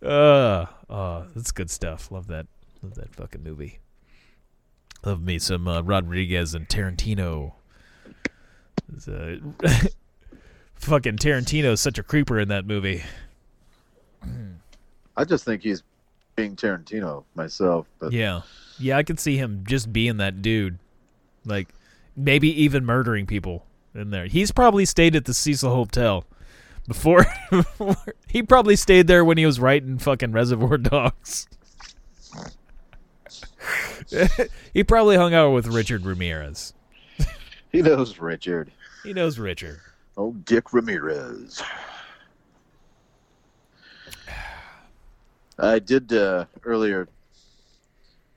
Uh, 0.03 0.67
oh, 0.91 1.25
that's 1.35 1.51
good 1.51 1.71
stuff. 1.71 2.11
Love 2.13 2.27
that. 2.27 2.47
Love 2.83 2.95
that 2.97 3.15
fucking 3.15 3.43
movie. 3.43 3.79
Love 5.03 5.23
me 5.23 5.39
some 5.39 5.67
uh, 5.67 5.81
Rodriguez 5.81 6.55
and 6.55 6.69
Tarantino. 6.69 7.53
Uh, 9.09 9.37
fucking 10.75 11.17
Tarantino 11.17 11.73
is 11.73 11.81
such 11.81 11.99
a 11.99 12.03
creeper 12.03 12.39
in 12.39 12.49
that 12.49 12.67
movie. 12.67 13.03
I 15.17 15.25
just 15.25 15.45
think 15.45 15.63
he's 15.63 15.83
being 16.37 16.57
Tarantino 16.57 17.25
myself, 17.35 17.87
but 17.99 18.13
Yeah. 18.13 18.43
Yeah, 18.79 18.97
I 18.97 19.05
could 19.05 19.21
see 19.21 19.37
him 19.37 19.65
just 19.67 19.93
being 19.93 20.17
that 20.17 20.43
dude. 20.43 20.79
Like 21.45 21.69
maybe 22.17 22.63
even 22.63 22.85
murdering 22.85 23.27
people 23.27 23.65
in 23.95 24.11
there. 24.11 24.27
He's 24.27 24.51
probably 24.51 24.85
stayed 24.85 25.15
at 25.15 25.25
the 25.25 25.35
Cecil 25.35 25.73
Hotel 25.75 26.25
before 26.89 27.25
he 28.29 28.43
probably 28.43 28.77
stayed 28.77 29.07
there 29.07 29.25
when 29.25 29.39
he 29.39 29.47
was 29.47 29.61
writing 29.61 29.99
fucking 29.99 30.33
Reservoir 30.33 30.79
Dogs. 30.79 31.49
he 34.75 34.85
probably 34.85 35.17
hung 35.17 35.35
out 35.35 35.51
with 35.51 35.67
Richard 35.67 36.05
Ramirez. 36.05 36.75
he 37.73 37.83
knows 37.83 38.19
Richard. 38.19 38.71
He 39.03 39.13
knows 39.13 39.39
Richard. 39.39 39.81
Oh, 40.17 40.33
Dick 40.45 40.73
Ramirez. 40.73 41.63
I 45.59 45.79
did 45.79 46.13
uh, 46.13 46.47
earlier 46.65 47.09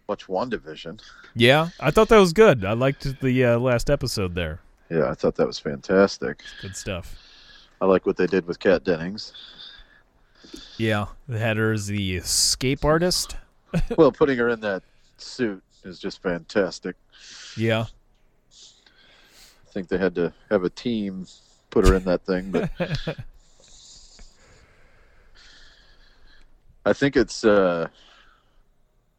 watch 0.07 0.27
WandaVision. 0.27 1.01
Yeah, 1.35 1.69
I 1.79 1.91
thought 1.91 2.09
that 2.09 2.19
was 2.19 2.33
good. 2.33 2.63
I 2.65 2.73
liked 2.73 3.19
the 3.21 3.45
uh, 3.45 3.59
last 3.59 3.89
episode 3.89 4.35
there. 4.35 4.61
Yeah, 4.89 5.09
I 5.09 5.13
thought 5.13 5.35
that 5.35 5.47
was 5.47 5.59
fantastic. 5.59 6.41
Good 6.61 6.75
stuff. 6.75 7.15
I 7.81 7.85
like 7.85 8.05
what 8.05 8.17
they 8.17 8.27
did 8.27 8.47
with 8.47 8.59
Kat 8.59 8.83
Dennings. 8.83 9.33
Yeah, 10.77 11.07
they 11.27 11.39
had 11.39 11.57
her 11.57 11.73
as 11.73 11.87
the 11.87 12.15
escape 12.15 12.85
artist. 12.85 13.35
well, 13.97 14.11
putting 14.11 14.37
her 14.37 14.49
in 14.49 14.61
that 14.61 14.83
suit 15.17 15.61
is 15.83 15.99
just 15.99 16.21
fantastic. 16.21 16.95
Yeah. 17.55 17.85
I 18.51 19.71
think 19.71 19.89
they 19.89 19.97
had 19.97 20.15
to 20.15 20.33
have 20.49 20.63
a 20.63 20.69
team 20.69 21.27
put 21.69 21.87
her 21.87 21.95
in 21.95 22.03
that 22.05 22.25
thing, 22.25 22.51
but 22.51 22.69
I 26.87 26.93
think 26.93 27.17
it's 27.17 27.43
uh, 27.43 27.87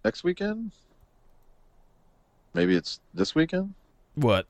next 0.05 0.25
weekend. 0.25 0.73
Maybe 2.55 2.75
it's 2.75 3.01
this 3.13 3.35
weekend. 3.35 3.75
What? 4.15 4.47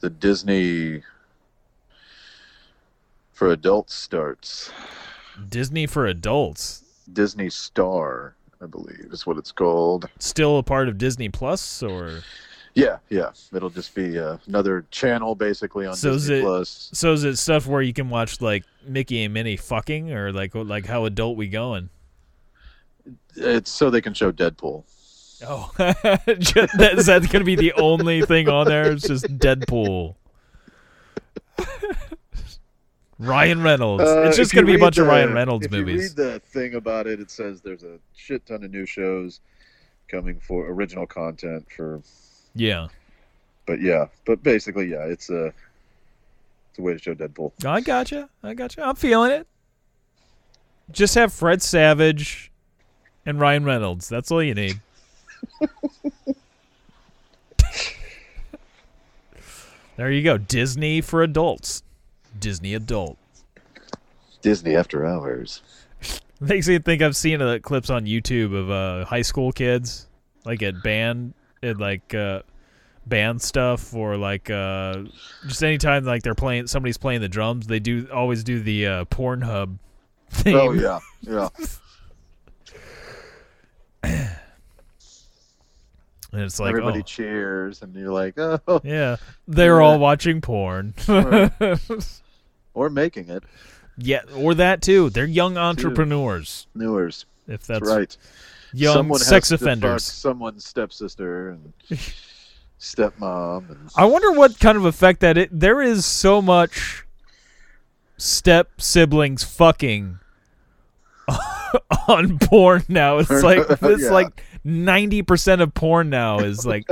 The 0.00 0.10
Disney 0.10 1.02
for 3.32 3.52
adults 3.52 3.94
starts. 3.94 4.72
Disney 5.48 5.86
for 5.86 6.06
adults. 6.06 6.82
Disney 7.12 7.50
Star, 7.50 8.34
I 8.60 8.66
believe, 8.66 9.08
is 9.12 9.24
what 9.26 9.38
it's 9.38 9.52
called. 9.52 10.08
Still 10.18 10.58
a 10.58 10.62
part 10.64 10.88
of 10.88 10.98
Disney 10.98 11.28
Plus 11.28 11.82
or 11.84 12.20
Yeah, 12.74 12.98
yeah. 13.10 13.30
It'll 13.54 13.70
just 13.70 13.94
be 13.94 14.18
uh, 14.18 14.38
another 14.48 14.84
channel 14.90 15.36
basically 15.36 15.86
on 15.86 15.94
So 15.94 16.10
is 16.14 16.22
Disney 16.24 16.38
it- 16.38 16.42
Plus. 16.42 16.90
so 16.92 17.12
is 17.12 17.22
it 17.22 17.36
stuff 17.36 17.68
where 17.68 17.80
you 17.82 17.92
can 17.92 18.10
watch 18.10 18.40
like 18.40 18.64
Mickey 18.84 19.22
and 19.22 19.32
Minnie 19.32 19.56
fucking 19.56 20.12
or 20.12 20.32
like 20.32 20.54
like 20.56 20.86
how 20.86 21.04
adult 21.04 21.36
we 21.36 21.46
going? 21.46 21.90
It's 23.36 23.70
so 23.70 23.90
they 23.90 24.00
can 24.00 24.14
show 24.14 24.32
Deadpool. 24.32 24.84
Oh, 25.46 25.70
Just- 26.38 26.76
that, 26.78 26.94
is 26.98 27.06
that 27.06 27.22
going 27.22 27.40
to 27.40 27.44
be 27.44 27.56
the 27.56 27.72
only 27.74 28.22
thing 28.22 28.48
on 28.48 28.66
there? 28.66 28.92
It's 28.92 29.06
just 29.08 29.24
Deadpool. 29.38 30.14
Ryan 33.18 33.62
Reynolds. 33.62 34.02
Uh, 34.04 34.22
it's 34.26 34.36
just 34.36 34.52
going 34.54 34.64
to 34.64 34.66
be 34.66 34.72
a 34.72 34.76
read 34.76 34.80
bunch 34.80 34.98
of 34.98 35.06
Ryan 35.06 35.34
Reynolds 35.34 35.66
if 35.66 35.72
movies. 35.72 35.94
you 35.94 36.00
read 36.24 36.32
the 36.32 36.40
thing 36.40 36.74
about 36.74 37.06
it, 37.06 37.20
it 37.20 37.30
says 37.30 37.60
there's 37.60 37.82
a 37.82 37.98
shit 38.16 38.46
ton 38.46 38.64
of 38.64 38.70
new 38.70 38.86
shows 38.86 39.40
coming 40.08 40.40
for 40.40 40.66
original 40.70 41.06
content 41.06 41.66
for. 41.74 42.00
yeah, 42.54 42.88
But 43.66 43.80
yeah, 43.82 44.06
but 44.24 44.42
basically, 44.42 44.86
yeah, 44.90 45.04
it's 45.04 45.28
a 45.28 45.46
it's 46.70 46.78
a 46.78 46.82
way 46.82 46.94
to 46.94 46.98
show 46.98 47.14
Deadpool. 47.14 47.52
I 47.64 47.80
gotcha. 47.82 48.30
I 48.42 48.54
gotcha. 48.54 48.82
I'm 48.86 48.96
feeling 48.96 49.32
it. 49.32 49.46
Just 50.90 51.14
have 51.14 51.32
Fred 51.32 51.60
Savage 51.62 52.49
and 53.30 53.40
Ryan 53.40 53.64
Reynolds. 53.64 54.08
That's 54.08 54.30
all 54.30 54.42
you 54.42 54.54
need. 54.54 54.80
there 59.96 60.10
you 60.10 60.22
go. 60.22 60.36
Disney 60.36 61.00
for 61.00 61.22
adults. 61.22 61.82
Disney 62.38 62.74
adult. 62.74 63.16
Disney 64.42 64.76
After 64.76 65.06
Hours. 65.06 65.62
Makes 66.40 66.68
me 66.68 66.78
think 66.78 67.02
I've 67.02 67.16
seen 67.16 67.40
uh, 67.40 67.58
clips 67.62 67.90
on 67.90 68.04
YouTube 68.04 68.54
of 68.54 68.70
uh, 68.70 69.04
high 69.04 69.22
school 69.22 69.52
kids, 69.52 70.06
like 70.44 70.62
at 70.62 70.82
band, 70.82 71.34
at 71.62 71.78
like 71.78 72.14
uh, 72.14 72.42
band 73.06 73.42
stuff, 73.42 73.94
or 73.94 74.16
like 74.16 74.48
uh, 74.50 75.04
just 75.46 75.62
anytime 75.62 76.04
like 76.04 76.22
they're 76.22 76.34
playing, 76.34 76.66
somebody's 76.66 76.98
playing 76.98 77.20
the 77.20 77.28
drums. 77.28 77.66
They 77.66 77.78
do 77.78 78.08
always 78.12 78.42
do 78.42 78.60
the 78.60 78.86
uh, 78.86 79.04
Pornhub 79.06 79.78
theme. 80.30 80.56
Oh 80.56 80.72
yeah, 80.72 81.00
yeah. 81.20 81.48
And 86.32 86.42
it's 86.42 86.60
like, 86.60 86.70
Everybody 86.70 87.00
oh, 87.00 87.02
cheers, 87.02 87.82
and 87.82 87.94
you're 87.94 88.12
like, 88.12 88.38
oh, 88.38 88.80
yeah, 88.84 89.16
they're 89.48 89.80
all 89.80 89.98
watching 89.98 90.40
porn. 90.40 90.94
Right. 91.08 91.50
or 92.74 92.88
making 92.90 93.28
it. 93.30 93.42
yeah, 93.96 94.22
or 94.36 94.54
that 94.54 94.82
too. 94.82 95.10
They're 95.10 95.24
young 95.24 95.56
entrepreneurs. 95.56 96.66
Newers. 96.74 97.26
If 97.48 97.66
That's, 97.66 97.80
that's 97.80 97.88
right. 97.90 98.16
young 98.72 98.94
Someone 98.94 99.18
sex 99.20 99.50
offenders. 99.50 100.04
someone's 100.04 100.64
stepsister 100.64 101.50
and 101.50 101.72
stepmom, 102.78 103.68
and 103.70 103.90
I 103.96 104.04
wonder 104.04 104.32
what 104.32 104.58
kind 104.60 104.76
of 104.78 104.84
effect 104.84 105.20
that 105.20 105.36
it. 105.36 105.50
There 105.52 105.82
is 105.82 106.06
so 106.06 106.40
much 106.40 107.04
step 108.18 108.80
siblings 108.80 109.42
fucking 109.42 110.18
on 112.08 112.38
porn 112.38 112.84
now. 112.88 113.18
It's 113.18 113.30
like 113.42 113.66
it's 113.68 114.02
Yeah. 114.02 114.10
like 114.10 114.44
ninety 114.64 115.22
percent 115.22 115.60
of 115.60 115.74
porn 115.74 116.10
now 116.10 116.40
is 116.40 116.64
like 116.66 116.88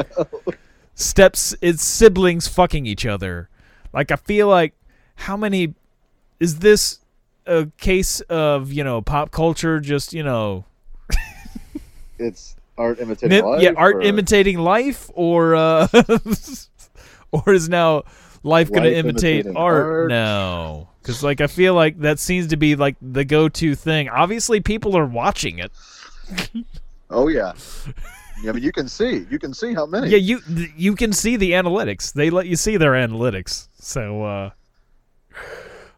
steps. 0.94 1.54
It's 1.60 1.82
siblings 1.84 2.48
fucking 2.48 2.86
each 2.86 3.06
other. 3.06 3.48
Like 3.92 4.10
I 4.10 4.16
feel 4.16 4.48
like 4.48 4.74
how 5.16 5.36
many 5.36 5.74
is 6.40 6.60
this 6.60 7.00
a 7.46 7.66
case 7.78 8.20
of 8.22 8.72
you 8.72 8.84
know 8.84 9.00
pop 9.00 9.30
culture? 9.30 9.80
Just 9.80 10.12
you 10.12 10.22
know 10.22 10.64
it's 12.18 12.56
art 12.76 13.00
imitating 13.00 13.38
Im- 13.38 13.44
life. 13.44 13.62
yeah, 13.62 13.72
art 13.76 13.96
or 13.96 14.00
imitating 14.02 14.58
life, 14.58 15.10
or 15.14 15.56
uh, 15.56 15.88
or 17.32 17.52
is 17.52 17.68
now 17.68 18.04
life 18.42 18.70
going 18.70 18.84
to 18.84 18.94
imitate 18.94 19.46
art, 19.46 19.56
art. 19.56 20.08
now? 20.08 20.90
Because 21.02 21.22
like 21.22 21.40
I 21.40 21.46
feel 21.46 21.74
like 21.74 21.98
that 22.00 22.18
seems 22.18 22.48
to 22.48 22.56
be 22.56 22.76
like 22.76 22.96
the 23.00 23.24
go-to 23.24 23.74
thing. 23.74 24.08
Obviously, 24.08 24.60
people 24.60 24.96
are 24.96 25.06
watching 25.06 25.58
it. 25.58 25.72
Oh 27.10 27.28
yeah. 27.28 27.52
I 28.46 28.52
mean, 28.52 28.62
you 28.62 28.72
can 28.72 28.88
see, 28.88 29.26
you 29.30 29.38
can 29.38 29.52
see 29.52 29.74
how 29.74 29.86
many. 29.86 30.08
Yeah, 30.10 30.18
you 30.18 30.40
you 30.76 30.94
can 30.94 31.12
see 31.12 31.36
the 31.36 31.52
analytics. 31.52 32.12
They 32.12 32.30
let 32.30 32.46
you 32.46 32.56
see 32.56 32.76
their 32.76 32.92
analytics. 32.92 33.68
So 33.80 34.22
uh, 34.24 34.50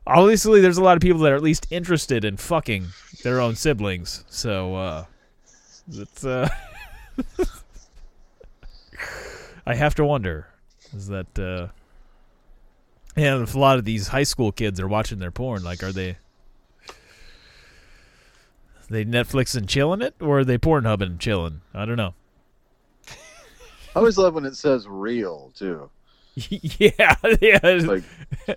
obviously, 0.07 0.61
there's 0.61 0.79
a 0.79 0.83
lot 0.83 0.97
of 0.97 1.03
people 1.03 1.21
that 1.21 1.33
are 1.33 1.37
at 1.37 1.43
least 1.43 1.67
interested 1.71 2.25
in 2.25 2.37
fucking 2.39 2.87
their 3.23 3.41
own 3.41 3.57
siblings. 3.57 4.25
So 4.29 4.75
uh, 4.75 5.05
uh, 6.25 6.49
I 9.67 9.75
have 9.75 9.95
to 9.97 10.05
wonder 10.05 10.47
is 10.95 11.09
that 11.09 11.39
uh, 11.39 11.69
and 13.17 13.43
if 13.43 13.55
a 13.55 13.59
lot 13.59 13.79
of 13.79 13.85
these 13.85 14.09
high 14.09 14.23
school 14.23 14.53
kids 14.53 14.81
are 14.81 14.89
watching 14.89 15.19
their 15.19 15.31
porn, 15.31 15.63
like 15.63 15.83
are 15.83 15.93
they? 15.93 16.17
They 18.91 19.05
Netflix 19.05 19.57
and 19.57 19.69
chilling 19.69 20.03
it, 20.03 20.17
or 20.21 20.41
are 20.41 20.45
they 20.45 20.59
Pornhub 20.59 21.01
and 21.01 21.19
chilling? 21.21 21.61
I 21.73 21.85
don't 21.85 21.97
know. 21.97 22.15
I 23.09 23.99
always 23.99 24.19
love 24.19 24.35
when 24.35 24.45
it 24.45 24.57
says 24.57 24.87
real 24.89 25.53
too. 25.55 25.89
yeah, 26.35 26.89
yeah. 27.41 27.59
It's 27.63 27.87
like 27.87 28.03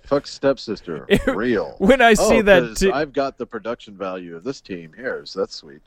fuck 0.04 0.26
stepsister, 0.26 1.06
real. 1.28 1.74
when 1.78 2.00
I 2.02 2.14
see 2.14 2.38
Oh, 2.38 2.42
that, 2.42 2.76
too, 2.76 2.92
I've 2.92 3.12
got 3.12 3.36
the 3.38 3.46
production 3.46 3.96
value 3.96 4.36
of 4.36 4.44
this 4.44 4.60
team 4.60 4.92
here, 4.96 5.22
so 5.24 5.40
that's 5.40 5.54
sweet. 5.54 5.80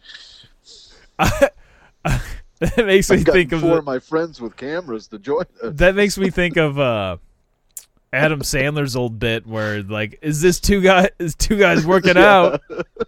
that 1.18 1.54
makes 2.78 3.10
me 3.10 3.18
I've 3.18 3.26
got 3.26 3.34
think 3.34 3.52
of 3.52 3.62
four 3.62 3.72
the- 3.72 3.78
of 3.78 3.86
my 3.86 4.00
friends 4.00 4.42
with 4.42 4.56
cameras 4.56 5.08
to 5.10 5.20
join 5.20 5.46
us. 5.64 5.74
that 5.76 5.96
makes 5.96 6.18
me 6.18 6.30
think 6.30 6.58
of 6.58 6.80
uh, 6.80 7.18
Adam 8.14 8.40
Sandler's 8.40 8.96
old 8.96 9.20
bit 9.20 9.46
where 9.46 9.84
like, 9.84 10.18
is 10.22 10.42
this 10.42 10.60
two 10.62 10.80
guys? 10.82 11.10
Is 11.20 11.36
two 11.36 11.58
guys 11.58 11.86
working 11.86 12.16
out 12.18 12.62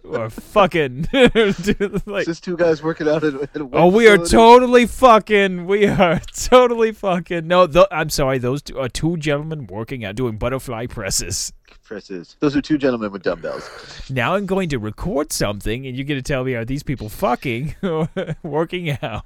or 0.04 0.28
fucking? 0.28 1.02
Dude, 1.12 2.06
like, 2.06 2.20
It's 2.20 2.26
just 2.26 2.44
two 2.44 2.56
guys 2.56 2.82
working 2.82 3.08
out 3.08 3.24
at 3.24 3.34
one 3.62 3.68
oh, 3.72 3.88
we 3.88 4.06
are 4.08 4.18
totally 4.18 4.86
fucking. 4.86 5.64
We 5.66 5.86
are 5.86 6.20
totally 6.36 6.92
fucking. 6.92 7.46
No, 7.46 7.66
th- 7.66 7.86
I'm 7.90 8.10
sorry. 8.10 8.38
Those 8.38 8.62
two 8.62 8.78
are 8.78 8.88
two 8.88 9.16
gentlemen 9.16 9.66
working 9.66 10.04
out 10.04 10.16
doing 10.16 10.36
butterfly 10.36 10.86
presses. 10.86 11.52
presses. 11.82 12.36
Those 12.40 12.54
are 12.54 12.62
two 12.62 12.76
gentlemen 12.76 13.10
with 13.10 13.22
dumbbells. 13.22 13.68
Now 14.10 14.34
I'm 14.34 14.44
going 14.46 14.68
to 14.68 14.78
record 14.78 15.32
something, 15.32 15.86
and 15.86 15.96
you're 15.96 16.06
going 16.06 16.18
to 16.22 16.22
tell 16.22 16.44
me 16.44 16.54
are 16.54 16.64
these 16.66 16.82
people 16.82 17.08
fucking 17.08 17.74
or 17.82 18.08
working 18.42 18.90
out? 19.02 19.24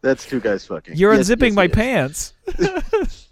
That's 0.00 0.24
two 0.24 0.38
guys 0.38 0.64
fucking. 0.64 0.94
You're 0.96 1.12
Yes, 1.12 1.28
unzipping 1.28 1.48
yes, 1.48 1.54
my 1.56 1.64
yes. 1.64 1.74
pants. 1.74 3.27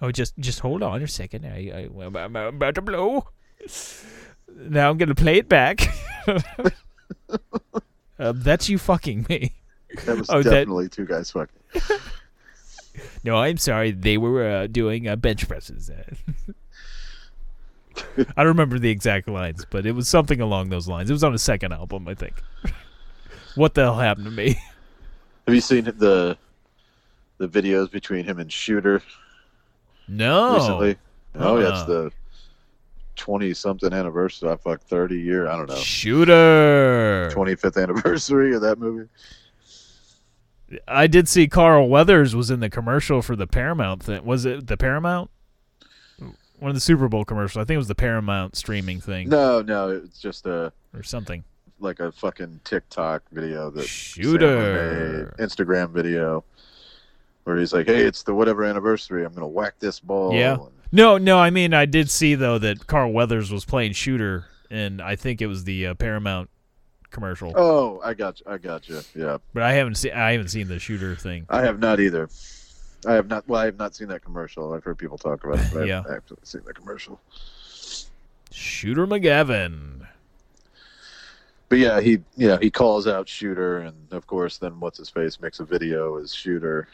Oh, 0.00 0.10
just 0.12 0.36
just 0.38 0.60
hold 0.60 0.82
on 0.82 1.02
a 1.02 1.08
second. 1.08 1.44
I, 1.46 1.88
I 1.98 2.04
I'm, 2.04 2.16
I'm 2.16 2.36
about 2.36 2.74
to 2.76 2.82
blow. 2.82 3.28
Now 4.54 4.90
I'm 4.90 4.96
gonna 4.98 5.14
play 5.14 5.38
it 5.38 5.48
back. 5.48 5.88
Uh, 8.18 8.32
that's 8.34 8.68
you 8.68 8.78
fucking 8.78 9.26
me. 9.28 9.54
That 10.04 10.18
was 10.18 10.30
Oh, 10.30 10.42
that- 10.42 10.50
definitely 10.50 10.88
two 10.88 11.04
guys 11.06 11.30
fucking. 11.30 11.58
No, 13.24 13.36
I'm 13.36 13.58
sorry. 13.58 13.90
They 13.90 14.16
were 14.16 14.48
uh, 14.48 14.66
doing 14.68 15.06
uh, 15.06 15.16
bench 15.16 15.46
presses. 15.46 15.90
I 17.96 18.34
don't 18.36 18.46
remember 18.46 18.78
the 18.78 18.88
exact 18.90 19.28
lines, 19.28 19.66
but 19.68 19.84
it 19.84 19.92
was 19.92 20.08
something 20.08 20.40
along 20.40 20.70
those 20.70 20.88
lines. 20.88 21.10
It 21.10 21.12
was 21.12 21.22
on 21.24 21.32
his 21.32 21.42
second 21.42 21.72
album, 21.72 22.08
I 22.08 22.14
think. 22.14 22.42
what 23.54 23.74
the 23.74 23.82
hell 23.82 23.98
happened 23.98 24.26
to 24.26 24.30
me? 24.32 24.58
Have 25.46 25.54
you 25.54 25.60
seen 25.60 25.84
the 25.84 26.38
the 27.38 27.48
videos 27.48 27.90
between 27.90 28.24
him 28.24 28.38
and 28.38 28.50
Shooter 28.50 29.02
No. 30.08 30.54
recently? 30.56 30.96
Oh 31.34 31.58
yeah, 31.58 31.70
it's 31.70 31.84
the 31.84 32.10
twenty 33.16 33.52
something 33.54 33.92
anniversary. 33.92 34.50
I 34.50 34.56
fuck 34.56 34.80
thirty 34.82 35.20
year. 35.20 35.48
I 35.48 35.56
don't 35.56 35.68
know. 35.68 35.74
Shooter. 35.76 37.30
Twenty 37.32 37.54
fifth 37.56 37.76
anniversary 37.76 38.54
of 38.54 38.62
that 38.62 38.78
movie. 38.78 39.08
I 40.88 41.06
did 41.06 41.28
see 41.28 41.46
Carl 41.46 41.88
Weathers 41.88 42.34
was 42.34 42.50
in 42.50 42.60
the 42.60 42.68
commercial 42.70 43.22
for 43.22 43.36
the 43.36 43.46
Paramount 43.46 44.02
thing. 44.02 44.24
Was 44.24 44.44
it 44.44 44.66
the 44.66 44.76
Paramount? 44.76 45.30
One 46.58 46.70
of 46.70 46.74
the 46.74 46.80
Super 46.80 47.06
Bowl 47.08 47.24
commercials. 47.24 47.60
I 47.62 47.64
think 47.66 47.74
it 47.74 47.78
was 47.78 47.86
the 47.88 47.94
Paramount 47.94 48.56
streaming 48.56 48.98
thing 49.00 49.28
No, 49.28 49.60
no, 49.60 49.90
it's 49.90 50.18
just 50.18 50.46
a 50.46 50.72
or 50.94 51.02
something. 51.02 51.44
like 51.80 52.00
a 52.00 52.10
fucking 52.12 52.60
TikTok 52.64 53.22
video 53.30 53.68
that 53.70 53.86
Shooter. 53.86 55.34
Instagram 55.38 55.90
video 55.90 56.42
where 57.46 57.56
he's 57.56 57.72
like, 57.72 57.86
"Hey, 57.86 58.00
it's 58.02 58.24
the 58.24 58.34
whatever 58.34 58.64
anniversary. 58.64 59.24
I'm 59.24 59.32
gonna 59.32 59.46
whack 59.46 59.74
this 59.78 60.00
ball." 60.00 60.34
Yeah. 60.34 60.56
No, 60.90 61.16
no. 61.16 61.38
I 61.38 61.50
mean, 61.50 61.72
I 61.74 61.86
did 61.86 62.10
see 62.10 62.34
though 62.34 62.58
that 62.58 62.86
Carl 62.88 63.12
Weathers 63.12 63.52
was 63.52 63.64
playing 63.64 63.92
Shooter, 63.92 64.46
and 64.68 65.00
I 65.00 65.14
think 65.14 65.40
it 65.40 65.46
was 65.46 65.62
the 65.64 65.86
uh, 65.88 65.94
Paramount 65.94 66.50
commercial. 67.10 67.52
Oh, 67.54 68.00
I 68.04 68.14
got 68.14 68.40
you. 68.40 68.46
I 68.48 68.58
got 68.58 68.88
you. 68.88 69.00
Yeah, 69.14 69.38
But 69.54 69.62
I 69.62 69.72
haven't 69.74 69.94
seen. 69.94 70.12
I 70.12 70.32
haven't 70.32 70.48
seen 70.48 70.66
the 70.66 70.80
Shooter 70.80 71.14
thing. 71.14 71.46
I 71.48 71.62
have 71.62 71.78
not 71.78 72.00
either. 72.00 72.28
I 73.06 73.12
have 73.12 73.28
not. 73.28 73.46
Well, 73.48 73.60
I 73.60 73.66
have 73.66 73.78
not 73.78 73.94
seen 73.94 74.08
that 74.08 74.24
commercial. 74.24 74.72
I've 74.74 74.82
heard 74.82 74.98
people 74.98 75.16
talk 75.18 75.44
about 75.44 75.60
it, 75.60 75.68
but 75.72 75.82
I 75.82 75.86
Yeah. 75.86 75.96
haven't 75.98 76.16
actually 76.16 76.38
seen 76.42 76.62
the 76.66 76.74
commercial. 76.74 77.20
Shooter 78.50 79.06
McGavin. 79.06 80.06
But 81.68 81.78
yeah, 81.78 82.00
he 82.00 82.18
yeah 82.36 82.58
he 82.60 82.70
calls 82.70 83.06
out 83.06 83.28
Shooter, 83.28 83.78
and 83.78 83.94
of 84.12 84.26
course, 84.26 84.58
then 84.58 84.78
what's 84.80 84.98
his 84.98 85.10
face 85.10 85.40
makes 85.40 85.60
a 85.60 85.64
video 85.64 86.16
as 86.18 86.32
Shooter, 86.34 86.88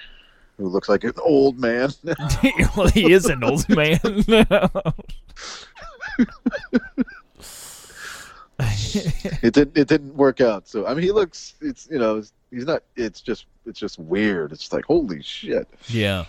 who 0.63 0.69
looks 0.69 0.89
like 0.89 1.05
an 1.05 1.13
old 1.23 1.59
man. 1.59 1.91
well, 2.77 2.89
he 2.89 3.13
is 3.13 3.27
an 3.27 3.43
old 3.45 3.69
man. 3.69 3.99
it 8.59 9.55
didn't 9.55 9.77
it 9.77 9.89
didn't 9.89 10.15
work 10.15 10.41
out. 10.41 10.69
So 10.69 10.87
I 10.87 10.95
mean, 10.95 11.03
he 11.03 11.13
looks. 11.13 11.55
It's 11.61 11.89
you 11.91 11.99
know 11.99 12.23
he's 12.51 12.65
not. 12.67 12.83
It's 12.97 13.21
just 13.21 13.47
it's 13.67 13.79
just 13.79 13.99
weird. 13.99 14.53
It's 14.53 14.73
like 14.73 14.85
holy 14.85 15.23
shit. 15.23 15.69
yeah. 15.89 16.25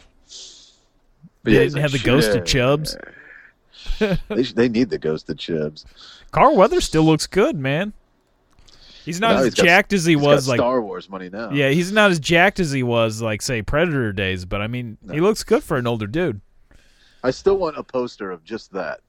But 1.44 1.50
They 1.52 1.56
yeah, 1.58 1.62
he's 1.64 1.74
didn't 1.74 1.82
have 1.84 1.92
like, 1.94 2.02
the 2.02 2.06
ghost 2.06 2.32
of 2.32 2.46
chubs. 2.46 2.98
they 4.30 4.44
they 4.44 4.70
need 4.70 4.90
the 4.90 4.98
ghost 4.98 5.30
of 5.30 5.38
chubs. 5.38 5.86
Carl 6.32 6.56
Weather 6.56 6.82
still 6.82 7.04
looks 7.04 7.28
good, 7.28 7.58
man. 7.58 7.94
He's 9.04 9.20
not 9.20 9.34
No, 9.34 9.38
as 9.40 9.46
he's 9.46 9.54
got- 9.56 9.66
jacked 9.66 9.94
as 9.94 10.06
he 10.06 10.16
was 10.16 10.48
like 10.48 10.58
Star 10.60 10.82
Wars 10.82 11.10
money 11.10 11.30
now. 11.30 11.52
Yeah, 11.52 11.70
he's 11.70 11.92
not 11.92 12.12
as 12.12 12.20
jacked 12.20 12.60
as 12.60 12.72
he 12.72 12.84
was 12.84 13.22
like 13.22 13.42
say 13.42 13.62
Predator 13.62 14.14
days, 14.14 14.46
but 14.46 14.62
I 14.62 14.68
mean, 14.68 14.98
he 15.12 15.20
looks 15.20 15.44
good 15.44 15.64
for 15.64 15.78
an 15.78 15.88
older 15.88 16.08
dude. 16.08 16.40
I 17.24 17.32
still 17.32 17.58
want 17.58 17.78
a 17.78 17.84
poster 17.84 18.32
of 18.32 18.44
just 18.44 18.72
that, 18.74 19.00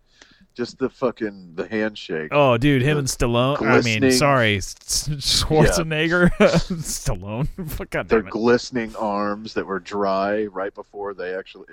just 0.54 0.78
the 0.78 0.88
fucking 0.88 1.52
the 1.56 1.66
handshake. 1.68 2.28
Oh, 2.32 2.56
dude, 2.56 2.82
him 2.82 2.94
The 2.94 2.98
and 3.00 3.08
Stallone. 3.08 3.60
I 3.62 3.80
mean, 3.80 4.10
sorry, 4.12 4.58
Schwarzenegger, 4.58 6.30
Stallone. 6.80 7.48
God 7.90 8.08
Their 8.08 8.22
glistening 8.22 8.94
arms 8.96 9.54
that 9.54 9.66
were 9.66 9.80
dry 9.80 10.44
right 10.46 10.74
before 10.74 11.14
they 11.14 11.34
actually. 11.34 11.66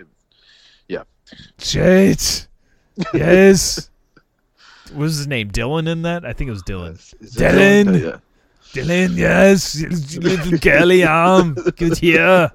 Yeah. 0.88 1.04
Shit. 1.60 2.48
Yes. 3.14 3.88
what 4.90 5.00
was 5.04 5.18
his 5.18 5.28
name? 5.28 5.52
Dylan 5.52 5.88
in 5.88 6.02
that? 6.04 6.26
I 6.26 6.34
think 6.34 6.48
it 6.50 6.52
was 6.52 6.64
Dylan. 6.64 6.94
Is 7.22 7.36
it 7.36 7.40
Dylan! 7.40 8.02
Yeah. 8.02 8.18
Dylan, 8.74 9.16
yes. 9.18 9.82
Little 10.18 10.58
curly 10.60 11.04
arm. 11.04 11.54
Good 11.76 11.98
here. 11.98 12.52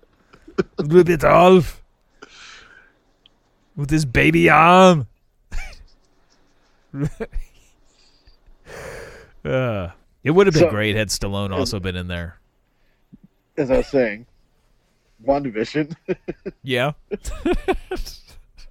A 0.78 0.82
little 0.82 1.04
bit 1.04 1.24
off. 1.24 1.82
With 3.76 3.90
his 3.90 4.04
baby 4.06 4.48
arm. 4.48 5.06
uh, 9.44 9.88
it 10.24 10.30
would 10.30 10.46
have 10.46 10.54
been 10.54 10.62
So- 10.62 10.70
great 10.70 10.96
had 10.96 11.08
Stallone 11.08 11.52
also 11.56 11.78
been 11.80 11.96
in 11.96 12.08
there. 12.08 12.38
As 13.58 13.70
I 13.70 13.78
was 13.78 13.86
saying, 13.86 14.26
WandaVision. 15.24 15.94
Yeah. 16.62 16.92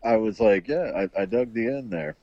I 0.03 0.17
was 0.17 0.39
like, 0.39 0.67
yeah, 0.67 0.91
I, 0.95 1.21
I 1.21 1.25
dug 1.25 1.53
the 1.53 1.67
end 1.67 1.91
there. 1.91 2.15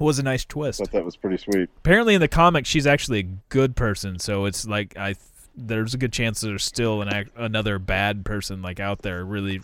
Was 0.00 0.18
a 0.18 0.22
nice 0.22 0.44
twist. 0.44 0.78
Thought 0.80 0.92
that 0.92 1.04
was 1.04 1.16
pretty 1.16 1.36
sweet. 1.38 1.68
Apparently, 1.78 2.14
in 2.14 2.20
the 2.20 2.28
comics, 2.28 2.68
she's 2.68 2.86
actually 2.86 3.18
a 3.20 3.28
good 3.48 3.76
person. 3.76 4.18
So 4.18 4.44
it's 4.44 4.66
like 4.66 4.96
I, 4.96 5.12
th- 5.12 5.18
there's 5.56 5.94
a 5.94 5.98
good 5.98 6.12
chance 6.12 6.40
there's 6.40 6.64
still 6.64 7.02
an 7.02 7.12
ac- 7.12 7.30
another 7.36 7.78
bad 7.78 8.24
person 8.24 8.62
like 8.62 8.80
out 8.80 9.02
there 9.02 9.24
really 9.24 9.60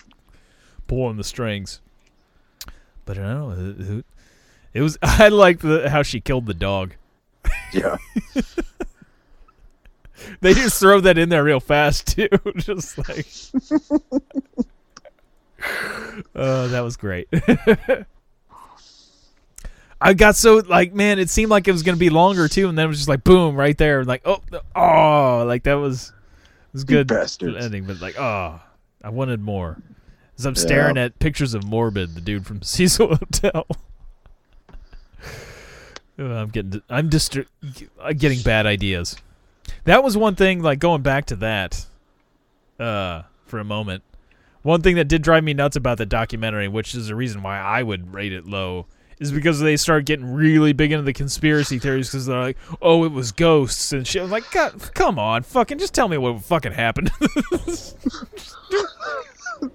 pulling 0.86 1.16
the 1.16 1.24
strings. 1.24 1.80
But 3.04 3.18
I 3.18 3.22
don't 3.22 3.78
know. 3.78 4.02
It 4.72 4.82
was 4.82 4.98
I 5.02 5.28
liked 5.28 5.62
the, 5.62 5.88
how 5.90 6.02
she 6.02 6.20
killed 6.20 6.46
the 6.46 6.54
dog. 6.54 6.94
Yeah. 7.72 7.96
They 10.40 10.54
just 10.54 10.80
throw 10.80 11.00
that 11.00 11.18
in 11.18 11.28
there 11.28 11.44
real 11.44 11.60
fast 11.60 12.06
too, 12.16 12.28
just 12.56 12.96
like. 12.96 13.26
Oh, 16.34 16.68
that 16.68 16.80
was 16.80 16.96
great. 16.96 17.28
I 20.04 20.12
got 20.12 20.36
so 20.36 20.56
like, 20.56 20.92
man, 20.92 21.18
it 21.18 21.30
seemed 21.30 21.50
like 21.50 21.66
it 21.66 21.72
was 21.72 21.82
gonna 21.82 21.96
be 21.96 22.10
longer 22.10 22.46
too, 22.46 22.68
and 22.68 22.76
then 22.76 22.84
it 22.84 22.88
was 22.88 22.98
just 22.98 23.08
like, 23.08 23.24
boom, 23.24 23.56
right 23.56 23.76
there, 23.76 24.04
like, 24.04 24.20
oh, 24.26 24.42
oh, 24.76 25.44
like 25.46 25.62
that 25.62 25.74
was 25.74 26.10
it 26.10 26.74
was 26.74 26.84
good 26.84 27.10
ending, 27.10 27.86
but 27.86 28.02
like, 28.02 28.18
oh, 28.18 28.60
I 29.02 29.08
wanted 29.08 29.40
more. 29.40 29.78
As 30.38 30.44
I'm 30.44 30.56
staring 30.56 30.98
at 30.98 31.18
pictures 31.20 31.54
of 31.54 31.64
Morbid, 31.64 32.14
the 32.14 32.20
dude 32.20 32.44
from 32.44 32.60
Cecil 32.62 33.16
Hotel. 33.16 33.66
I'm 36.18 36.50
getting, 36.50 36.82
I'm 36.90 37.08
just 37.08 37.38
getting 38.18 38.42
bad 38.42 38.66
ideas. 38.66 39.16
That 39.84 40.04
was 40.04 40.18
one 40.18 40.34
thing, 40.34 40.62
like 40.62 40.80
going 40.80 41.00
back 41.00 41.24
to 41.26 41.36
that, 41.36 41.86
uh, 42.78 43.22
for 43.46 43.58
a 43.58 43.64
moment. 43.64 44.02
One 44.62 44.82
thing 44.82 44.96
that 44.96 45.08
did 45.08 45.22
drive 45.22 45.44
me 45.44 45.54
nuts 45.54 45.76
about 45.76 45.96
the 45.96 46.06
documentary, 46.06 46.68
which 46.68 46.94
is 46.94 47.06
the 47.06 47.14
reason 47.14 47.42
why 47.42 47.58
I 47.58 47.82
would 47.82 48.12
rate 48.12 48.34
it 48.34 48.46
low, 48.46 48.86
is 49.20 49.32
because 49.32 49.60
they 49.60 49.76
start 49.76 50.04
getting 50.06 50.32
really 50.32 50.72
big 50.72 50.92
into 50.92 51.04
the 51.04 51.12
conspiracy 51.12 51.78
theories 51.78 52.08
because 52.08 52.26
they're 52.26 52.40
like, 52.40 52.56
"Oh, 52.82 53.04
it 53.04 53.12
was 53.12 53.32
ghosts 53.32 53.92
and 53.92 54.06
shit." 54.06 54.20
I 54.20 54.22
was 54.24 54.32
like, 54.32 54.50
God, 54.50 54.94
come 54.94 55.18
on, 55.18 55.42
fucking, 55.42 55.78
just 55.78 55.94
tell 55.94 56.08
me 56.08 56.18
what 56.18 56.42
fucking 56.42 56.72
happened. 56.72 57.10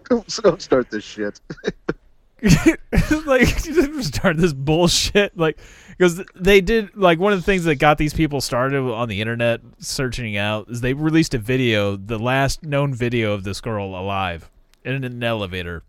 don't, 0.09 0.41
don't 0.43 0.61
start 0.61 0.89
this 0.89 1.03
shit. 1.03 1.39
like 3.25 3.65
you 3.65 3.73
didn't 3.73 4.03
start 4.03 4.37
this 4.37 4.53
bullshit 4.53 5.37
like 5.37 5.59
because 5.89 6.23
they 6.35 6.61
did 6.61 6.95
like 6.95 7.19
one 7.19 7.33
of 7.33 7.39
the 7.39 7.43
things 7.43 7.65
that 7.65 7.75
got 7.75 7.97
these 7.97 8.13
people 8.13 8.39
started 8.39 8.79
on 8.79 9.09
the 9.09 9.19
internet 9.19 9.59
searching 9.79 10.37
out 10.37 10.69
is 10.69 10.79
they 10.79 10.93
released 10.93 11.33
a 11.33 11.37
video 11.37 11.97
the 11.97 12.17
last 12.17 12.63
known 12.63 12.93
video 12.93 13.33
of 13.33 13.43
this 13.43 13.59
girl 13.59 13.87
alive 13.87 14.49
in 14.85 15.03
an 15.03 15.21
elevator 15.21 15.83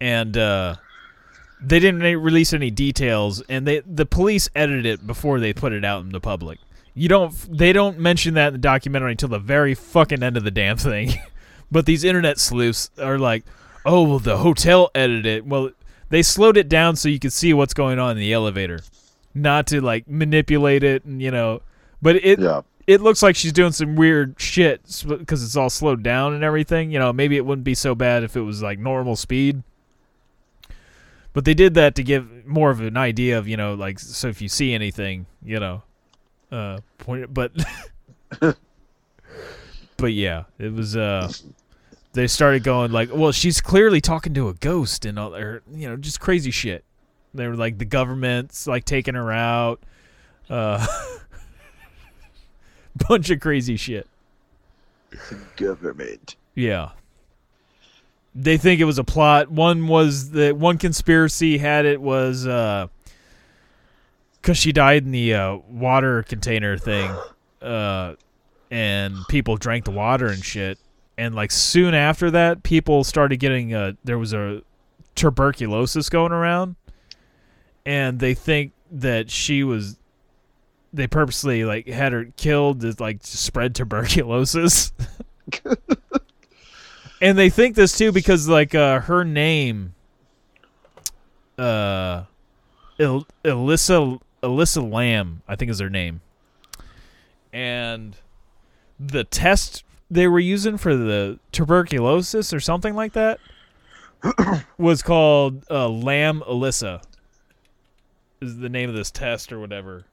and 0.00 0.36
uh 0.36 0.76
they 1.60 1.78
didn't 1.80 2.00
release 2.20 2.52
any 2.52 2.70
details 2.70 3.42
and 3.48 3.66
they 3.66 3.80
the 3.80 4.06
police 4.06 4.48
edited 4.54 4.86
it 4.86 5.06
before 5.06 5.40
they 5.40 5.52
put 5.52 5.72
it 5.72 5.84
out 5.84 6.02
in 6.04 6.10
the 6.10 6.20
public. 6.20 6.58
You 6.94 7.08
don't 7.08 7.32
they 7.56 7.72
don't 7.72 7.98
mention 7.98 8.34
that 8.34 8.48
in 8.48 8.52
the 8.54 8.58
documentary 8.58 9.12
until 9.12 9.28
the 9.28 9.38
very 9.38 9.74
fucking 9.74 10.22
end 10.22 10.36
of 10.36 10.44
the 10.44 10.50
damn 10.50 10.76
thing. 10.76 11.12
But 11.70 11.84
these 11.84 12.02
internet 12.02 12.38
sleuths 12.38 12.90
are 12.98 13.18
like 13.18 13.44
oh 13.84 14.02
well 14.04 14.18
the 14.18 14.38
hotel 14.38 14.90
edited 14.94 15.26
it. 15.26 15.46
Well 15.46 15.70
they 16.08 16.22
slowed 16.22 16.56
it 16.56 16.68
down 16.68 16.96
so 16.96 17.08
you 17.10 17.18
could 17.18 17.32
see 17.32 17.52
what's 17.52 17.74
going 17.74 17.98
on 17.98 18.12
in 18.12 18.16
the 18.18 18.32
elevator. 18.32 18.80
Not 19.34 19.66
to 19.68 19.80
like 19.82 20.08
manipulate 20.08 20.82
it 20.82 21.04
and 21.04 21.20
you 21.20 21.30
know 21.30 21.60
but 22.00 22.16
it 22.16 22.38
Yeah. 22.38 22.62
it 22.86 23.00
looks 23.02 23.22
like 23.22 23.36
she's 23.36 23.52
doing 23.52 23.72
some 23.72 23.96
weird 23.96 24.36
shit 24.38 24.80
because 25.06 25.44
it's 25.44 25.56
all 25.56 25.68
slowed 25.70 26.02
down 26.02 26.32
and 26.34 26.42
everything. 26.42 26.90
You 26.90 27.00
know 27.00 27.12
maybe 27.12 27.36
it 27.36 27.44
wouldn't 27.44 27.64
be 27.64 27.74
so 27.74 27.94
bad 27.94 28.22
if 28.24 28.34
it 28.36 28.40
was 28.42 28.62
like 28.62 28.78
normal 28.78 29.14
speed 29.16 29.62
but 31.38 31.44
they 31.44 31.54
did 31.54 31.74
that 31.74 31.94
to 31.94 32.02
give 32.02 32.44
more 32.44 32.68
of 32.68 32.80
an 32.80 32.96
idea 32.96 33.38
of 33.38 33.46
you 33.46 33.56
know 33.56 33.74
like 33.74 34.00
so 34.00 34.26
if 34.26 34.42
you 34.42 34.48
see 34.48 34.74
anything 34.74 35.24
you 35.40 35.60
know 35.60 35.80
uh 36.50 36.78
point 36.98 37.22
it 37.22 37.32
but 37.32 37.52
but 39.96 40.12
yeah 40.12 40.42
it 40.58 40.72
was 40.72 40.96
uh 40.96 41.30
they 42.12 42.26
started 42.26 42.64
going 42.64 42.90
like 42.90 43.08
well 43.14 43.30
she's 43.30 43.60
clearly 43.60 44.00
talking 44.00 44.34
to 44.34 44.48
a 44.48 44.54
ghost 44.54 45.04
and 45.04 45.16
all 45.16 45.32
or 45.32 45.62
you 45.72 45.88
know 45.88 45.94
just 45.94 46.18
crazy 46.18 46.50
shit 46.50 46.82
they 47.32 47.46
were 47.46 47.54
like 47.54 47.78
the 47.78 47.84
government's 47.84 48.66
like 48.66 48.84
taking 48.84 49.14
her 49.14 49.30
out 49.30 49.80
uh 50.50 50.84
bunch 53.06 53.30
of 53.30 53.38
crazy 53.38 53.76
shit. 53.76 54.08
Government. 55.56 56.34
Yeah. 56.56 56.90
They 58.40 58.56
think 58.56 58.80
it 58.80 58.84
was 58.84 58.98
a 58.98 59.04
plot. 59.04 59.50
One 59.50 59.88
was 59.88 60.30
that 60.30 60.56
one 60.56 60.78
conspiracy 60.78 61.58
had 61.58 61.84
it 61.86 62.00
was 62.00 62.46
uh 62.46 62.86
cuz 64.42 64.56
she 64.56 64.72
died 64.72 65.04
in 65.04 65.10
the 65.10 65.34
uh, 65.34 65.56
water 65.68 66.22
container 66.22 66.78
thing. 66.78 67.10
Uh 67.60 68.14
and 68.70 69.16
people 69.28 69.56
drank 69.56 69.84
the 69.84 69.90
water 69.90 70.26
and 70.28 70.44
shit. 70.44 70.78
And 71.16 71.34
like 71.34 71.50
soon 71.50 71.94
after 71.94 72.30
that, 72.30 72.62
people 72.62 73.02
started 73.02 73.38
getting 73.38 73.74
uh 73.74 73.92
there 74.04 74.18
was 74.18 74.32
a 74.32 74.62
tuberculosis 75.16 76.08
going 76.08 76.30
around 76.30 76.76
and 77.84 78.20
they 78.20 78.34
think 78.34 78.72
that 78.92 79.30
she 79.30 79.64
was 79.64 79.96
they 80.92 81.08
purposely 81.08 81.64
like 81.64 81.88
had 81.88 82.12
her 82.12 82.26
killed 82.36 82.82
to 82.82 82.94
like 83.00 83.18
spread 83.22 83.74
tuberculosis. 83.74 84.92
and 87.20 87.38
they 87.38 87.50
think 87.50 87.74
this 87.76 87.96
too 87.96 88.12
because 88.12 88.48
like 88.48 88.74
uh 88.74 89.00
her 89.00 89.24
name 89.24 89.94
uh 91.58 92.24
El- 92.98 93.26
Elisa 93.44 94.18
Elisa 94.42 94.80
Lam, 94.80 95.42
I 95.48 95.56
think 95.56 95.70
is 95.70 95.80
her 95.80 95.90
name. 95.90 96.20
And 97.52 98.16
the 98.98 99.24
test 99.24 99.84
they 100.10 100.26
were 100.26 100.38
using 100.38 100.76
for 100.76 100.96
the 100.96 101.38
tuberculosis 101.52 102.52
or 102.52 102.60
something 102.60 102.94
like 102.94 103.12
that 103.12 103.40
was 104.78 105.02
called 105.02 105.64
uh, 105.70 105.88
LAM-ELISA. 105.88 107.02
Is 108.40 108.58
the 108.58 108.68
name 108.68 108.88
of 108.88 108.94
this 108.94 109.10
test 109.10 109.52
or 109.52 109.58
whatever. 109.58 110.04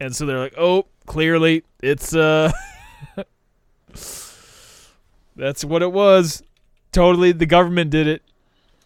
And 0.00 0.14
so 0.14 0.26
they're 0.26 0.40
like, 0.40 0.54
"Oh, 0.58 0.86
clearly 1.06 1.62
it's 1.80 2.14
uh 2.14 2.50
That's 5.36 5.64
what 5.64 5.82
it 5.82 5.92
was. 5.92 6.42
Totally 6.92 7.32
the 7.32 7.46
government 7.46 7.90
did 7.90 8.20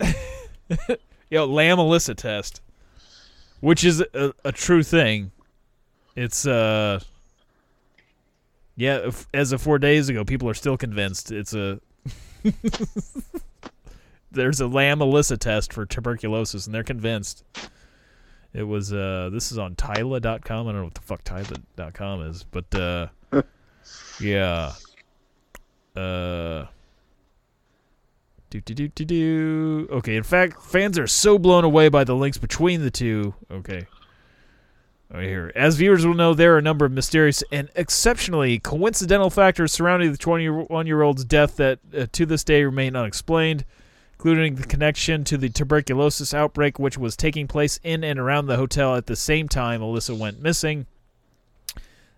it. 0.01 1.01
Yo, 1.31 1.45
LAM-ELISA 1.45 2.15
test. 2.15 2.61
Which 3.61 3.85
is 3.85 4.01
a, 4.15 4.33
a 4.45 4.53
true 4.53 4.83
thing. 4.83 5.33
It's 6.15 6.47
uh 6.47 7.01
yeah, 8.77 8.99
if, 9.09 9.27
as 9.33 9.53
of 9.53 9.63
four 9.63 9.79
days 9.79 10.11
ago, 10.11 10.25
people 10.25 10.49
are 10.49 10.55
still 10.55 10.77
convinced 10.77 11.33
it's 11.33 11.55
a. 11.55 11.81
There's 14.31 14.61
a 14.61 14.67
LAM-ELISA 14.67 15.39
test 15.39 15.73
for 15.73 15.87
tuberculosis, 15.87 16.67
and 16.67 16.75
they're 16.75 16.85
convinced. 16.85 17.43
It 18.53 18.65
was. 18.65 18.93
uh 18.93 19.31
This 19.33 19.51
is 19.51 19.59
on 19.59 19.75
Tyla.com. 19.75 20.69
I 20.69 20.73
don't 20.73 20.81
know 20.81 20.85
what 20.85 20.95
the 20.95 21.01
fuck 21.01 21.25
Tyla.com 21.25 22.23
is, 22.23 22.45
but 22.45 22.75
uh 22.75 23.09
yeah. 24.21 24.73
Uh. 25.97 26.67
Do 28.51 28.61
do 28.61 28.75
do 28.75 28.89
do 28.89 29.05
do. 29.05 29.89
Okay. 29.91 30.17
In 30.17 30.23
fact, 30.23 30.63
fans 30.63 30.99
are 30.99 31.07
so 31.07 31.39
blown 31.39 31.65
away 31.65 31.89
by 31.89 32.05
the 32.05 32.15
links 32.15 32.39
between 32.39 32.83
the 32.83 32.91
two. 32.91 33.35
Okay. 33.51 33.87
Right 35.13 35.25
here. 35.25 35.53
As 35.55 35.77
viewers 35.77 36.05
will 36.05 36.15
know, 36.15 36.35
there 36.35 36.55
are 36.55 36.59
a 36.59 36.63
number 36.63 36.85
of 36.85 36.93
mysterious 36.93 37.45
and 37.53 37.69
exceptionally 37.77 38.59
coincidental 38.59 39.31
factors 39.31 39.73
surrounding 39.73 40.11
the 40.11 40.19
21 40.19 40.87
year 40.87 41.03
old's 41.03 41.25
death 41.25 41.57
that 41.57 41.79
uh, 41.97 42.07
to 42.13 42.27
this 42.27 42.43
day 42.43 42.65
remain 42.65 42.97
unexplained, 42.97 43.65
including 44.15 44.57
the 44.57 44.65
connection 44.65 45.23
to 45.25 45.37
the 45.37 45.49
tuberculosis 45.49 46.35
outbreak, 46.35 46.79
which 46.79 46.99
was 46.99 47.17
taking 47.17 47.47
place 47.47 47.79
in 47.85 48.03
and 48.03 48.19
around 48.19 48.47
the 48.47 48.57
hotel 48.57 48.97
at 48.97 49.07
the 49.07 49.17
same 49.17 49.49
time 49.49 49.81
Elisa 49.81 50.15
went 50.15 50.43
missing. 50.43 50.87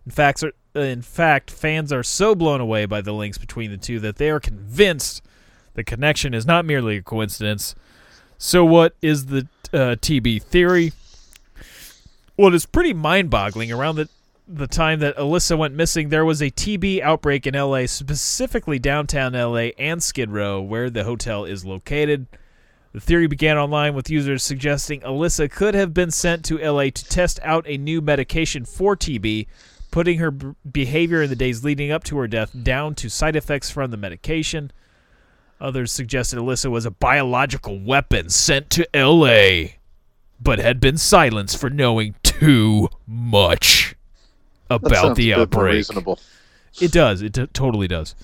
In 0.07 0.13
fact, 0.13 0.43
uh, 0.43 0.51
in 0.75 1.03
fact, 1.03 1.51
fans 1.51 1.93
are 1.93 2.03
so 2.03 2.35
blown 2.35 2.61
away 2.61 2.87
by 2.87 3.01
the 3.01 3.13
links 3.13 3.39
between 3.39 3.71
the 3.71 3.77
two 3.77 4.01
that 4.01 4.17
they 4.17 4.31
are 4.31 4.41
convinced 4.41 5.23
the 5.79 5.85
connection 5.85 6.35
is 6.35 6.45
not 6.45 6.65
merely 6.65 6.97
a 6.97 7.03
coincidence. 7.03 7.77
So, 8.37 8.65
what 8.65 8.97
is 9.01 9.27
the 9.27 9.47
uh, 9.73 9.95
TB 9.95 10.43
theory? 10.43 10.93
Well, 12.37 12.53
it's 12.53 12.67
pretty 12.67 12.93
mind-boggling. 12.93 13.71
Around 13.71 13.95
the 13.95 14.09
the 14.49 14.67
time 14.67 14.99
that 15.01 15.19
Elisa 15.19 15.57
went 15.57 15.75
missing, 15.75 16.09
there 16.09 16.25
was 16.25 16.41
a 16.41 16.51
TB 16.51 17.01
outbreak 17.03 17.47
in 17.47 17.55
LA, 17.55 17.87
specifically 17.87 18.81
downtown 18.81 19.35
LA 19.35 19.71
and 19.79 20.03
Skid 20.03 20.31
Row, 20.31 20.61
where 20.61 20.91
the 20.91 21.05
hotel 21.05 21.45
is 21.45 21.65
located. 21.65 22.27
The 22.93 23.01
theory 23.01 23.27
began 23.29 23.59
online 23.59 23.95
with 23.95 24.11
users 24.11 24.43
suggesting 24.43 25.03
Elisa 25.05 25.49
could 25.49 25.75
have 25.75 25.95
been 25.95 26.11
sent 26.11 26.45
to 26.47 26.59
LA 26.59 26.85
to 26.85 27.05
test 27.05 27.39
out 27.45 27.65
a 27.69 27.77
new 27.77 28.01
medication 28.01 28.65
for 28.65 28.97
TB, 28.97 29.47
putting 29.91 30.19
her 30.19 30.31
b- 30.31 30.55
behavior 30.71 31.23
in 31.23 31.31
the 31.31 31.37
days 31.37 31.65
leading 31.65 31.91
up 31.91 32.05
to 32.05 32.19
her 32.19 32.29
death 32.29 32.51
down 32.63 32.95
to 32.97 33.09
side 33.09 33.37
effects 33.37 33.71
from 33.71 33.91
the 33.91 33.97
medication. 33.97 34.71
Others 35.61 35.91
suggested 35.93 36.39
Elisa 36.39 36.71
was 36.71 36.87
a 36.87 36.91
biological 36.91 37.79
weapon 37.79 38.29
sent 38.29 38.71
to 38.71 38.89
LA 38.95 39.79
but 40.41 40.59
had 40.59 40.81
been 40.81 40.97
silenced 40.97 41.59
for 41.59 41.69
knowing 41.69 42.15
too 42.23 42.89
much 43.07 43.95
about 44.71 45.17
the 45.17 45.35
outbreak. 45.35 45.75
reasonable. 45.75 46.19
It 46.81 46.93
does. 46.93 47.23
It 47.23 47.35
t- 47.35 47.47
totally 47.53 47.89
does. 47.89 48.15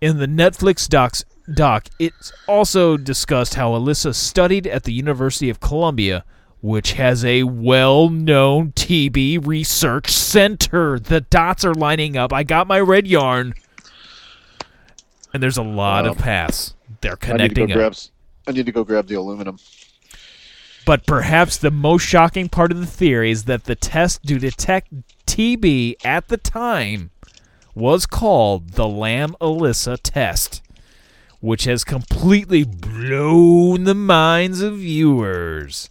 In 0.00 0.18
the 0.18 0.26
Netflix 0.26 0.88
docs 0.88 1.24
doc, 1.52 1.88
it's 1.98 2.32
also 2.48 2.96
discussed 2.96 3.54
how 3.54 3.74
Elisa 3.74 4.14
studied 4.14 4.66
at 4.66 4.84
the 4.84 4.92
University 4.92 5.50
of 5.50 5.60
Columbia, 5.60 6.24
which 6.60 6.92
has 6.92 7.24
a 7.24 7.44
well-known 7.44 8.72
TB 8.72 9.46
research 9.46 10.10
center. 10.10 10.98
The 10.98 11.22
dots 11.22 11.64
are 11.64 11.74
lining 11.74 12.16
up. 12.16 12.32
I 12.32 12.42
got 12.42 12.66
my 12.66 12.80
red 12.80 13.06
yarn. 13.06 13.54
And 15.32 15.42
there's 15.42 15.56
a 15.56 15.62
lot 15.62 16.04
Wow. 16.04 16.10
of 16.12 16.18
paths. 16.18 16.74
They're 17.00 17.16
connecting 17.16 17.40
I 17.40 17.46
need 17.46 17.48
to 17.48 17.54
go 17.54 17.66
connecting 17.66 17.72
up. 17.72 17.76
grab. 17.76 17.96
I 18.46 18.52
need 18.52 18.66
to 18.66 18.72
go 18.72 18.84
grab 18.84 19.06
the 19.06 19.14
aluminum. 19.14 19.58
But 20.84 21.06
perhaps 21.06 21.56
the 21.56 21.70
most 21.70 22.02
shocking 22.02 22.48
part 22.48 22.72
of 22.72 22.80
the 22.80 22.86
theory 22.86 23.30
is 23.30 23.44
that 23.44 23.64
the 23.64 23.76
test 23.76 24.22
to 24.26 24.38
detect 24.38 24.88
TB 25.26 25.96
at 26.04 26.28
the 26.28 26.36
time 26.36 27.10
was 27.74 28.06
called 28.06 28.70
the 28.70 28.88
LAM-ELISA 28.88 29.98
test, 29.98 30.62
which 31.40 31.64
has 31.64 31.84
completely 31.84 32.64
blown 32.64 33.84
the 33.84 33.94
minds 33.94 34.60
of 34.62 34.78
viewers. 34.78 35.88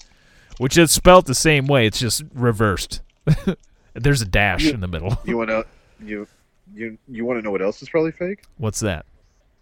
Which 0.59 0.77
is 0.77 0.91
spelt 0.91 1.25
the 1.25 1.33
same 1.33 1.67
way, 1.67 1.87
it's 1.87 1.99
just 1.99 2.21
reversed. 2.33 2.99
There's 3.93 4.21
a 4.21 4.25
dash 4.25 4.65
Yeah. 4.65 4.73
in 4.73 4.81
the 4.81 4.87
middle. 4.89 5.17
You 5.25 5.37
want 5.37 5.49
to 5.49 5.65
you 6.03 6.27
you 6.75 6.97
you 7.07 7.23
want 7.25 7.39
to 7.39 7.41
know 7.41 7.49
what 7.51 7.61
else 7.61 7.81
is 7.81 7.87
probably 7.89 8.11
fake? 8.11 8.43
What's 8.57 8.81
that? 8.81 9.05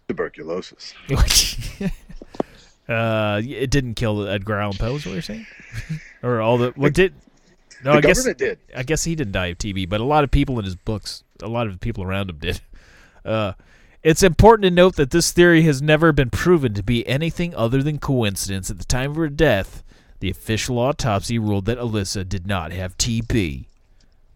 Tuberculosis. 0.08 0.94
uh, 2.88 3.40
it 3.44 3.70
didn't 3.70 3.94
kill 3.94 4.26
Edgar 4.26 4.58
Allan 4.58 4.76
Poe, 4.76 4.96
is 4.96 5.06
what 5.06 5.12
you're 5.12 5.22
saying? 5.22 5.46
or 6.22 6.40
all 6.40 6.58
the 6.58 6.72
what 6.74 6.94
did? 6.94 7.14
No, 7.84 7.92
the 7.92 7.98
I 7.98 8.00
guess 8.00 8.24
did. 8.34 8.58
I 8.76 8.82
guess 8.82 9.04
he 9.04 9.14
didn't 9.14 9.32
die 9.32 9.46
of 9.46 9.58
TB, 9.58 9.88
but 9.88 10.00
a 10.00 10.04
lot 10.04 10.24
of 10.24 10.32
people 10.32 10.58
in 10.58 10.64
his 10.64 10.74
books, 10.74 11.22
a 11.42 11.46
lot 11.48 11.68
of 11.68 11.74
the 11.74 11.78
people 11.78 12.02
around 12.02 12.28
him 12.30 12.38
did. 12.38 12.60
Uh, 13.24 13.52
it's 14.02 14.22
important 14.22 14.64
to 14.64 14.70
note 14.70 14.96
that 14.96 15.10
this 15.10 15.30
theory 15.32 15.62
has 15.62 15.80
never 15.80 16.12
been 16.12 16.30
proven 16.30 16.74
to 16.74 16.82
be 16.82 17.06
anything 17.06 17.54
other 17.54 17.82
than 17.82 17.98
coincidence. 17.98 18.68
At 18.70 18.78
the 18.78 18.84
time 18.84 19.10
of 19.12 19.16
her 19.16 19.28
death, 19.28 19.82
the 20.20 20.30
official 20.30 20.78
autopsy 20.78 21.38
ruled 21.38 21.64
that 21.66 21.78
Elisa 21.78 22.24
did 22.24 22.46
not 22.46 22.72
have 22.72 22.96
TB. 22.98 23.66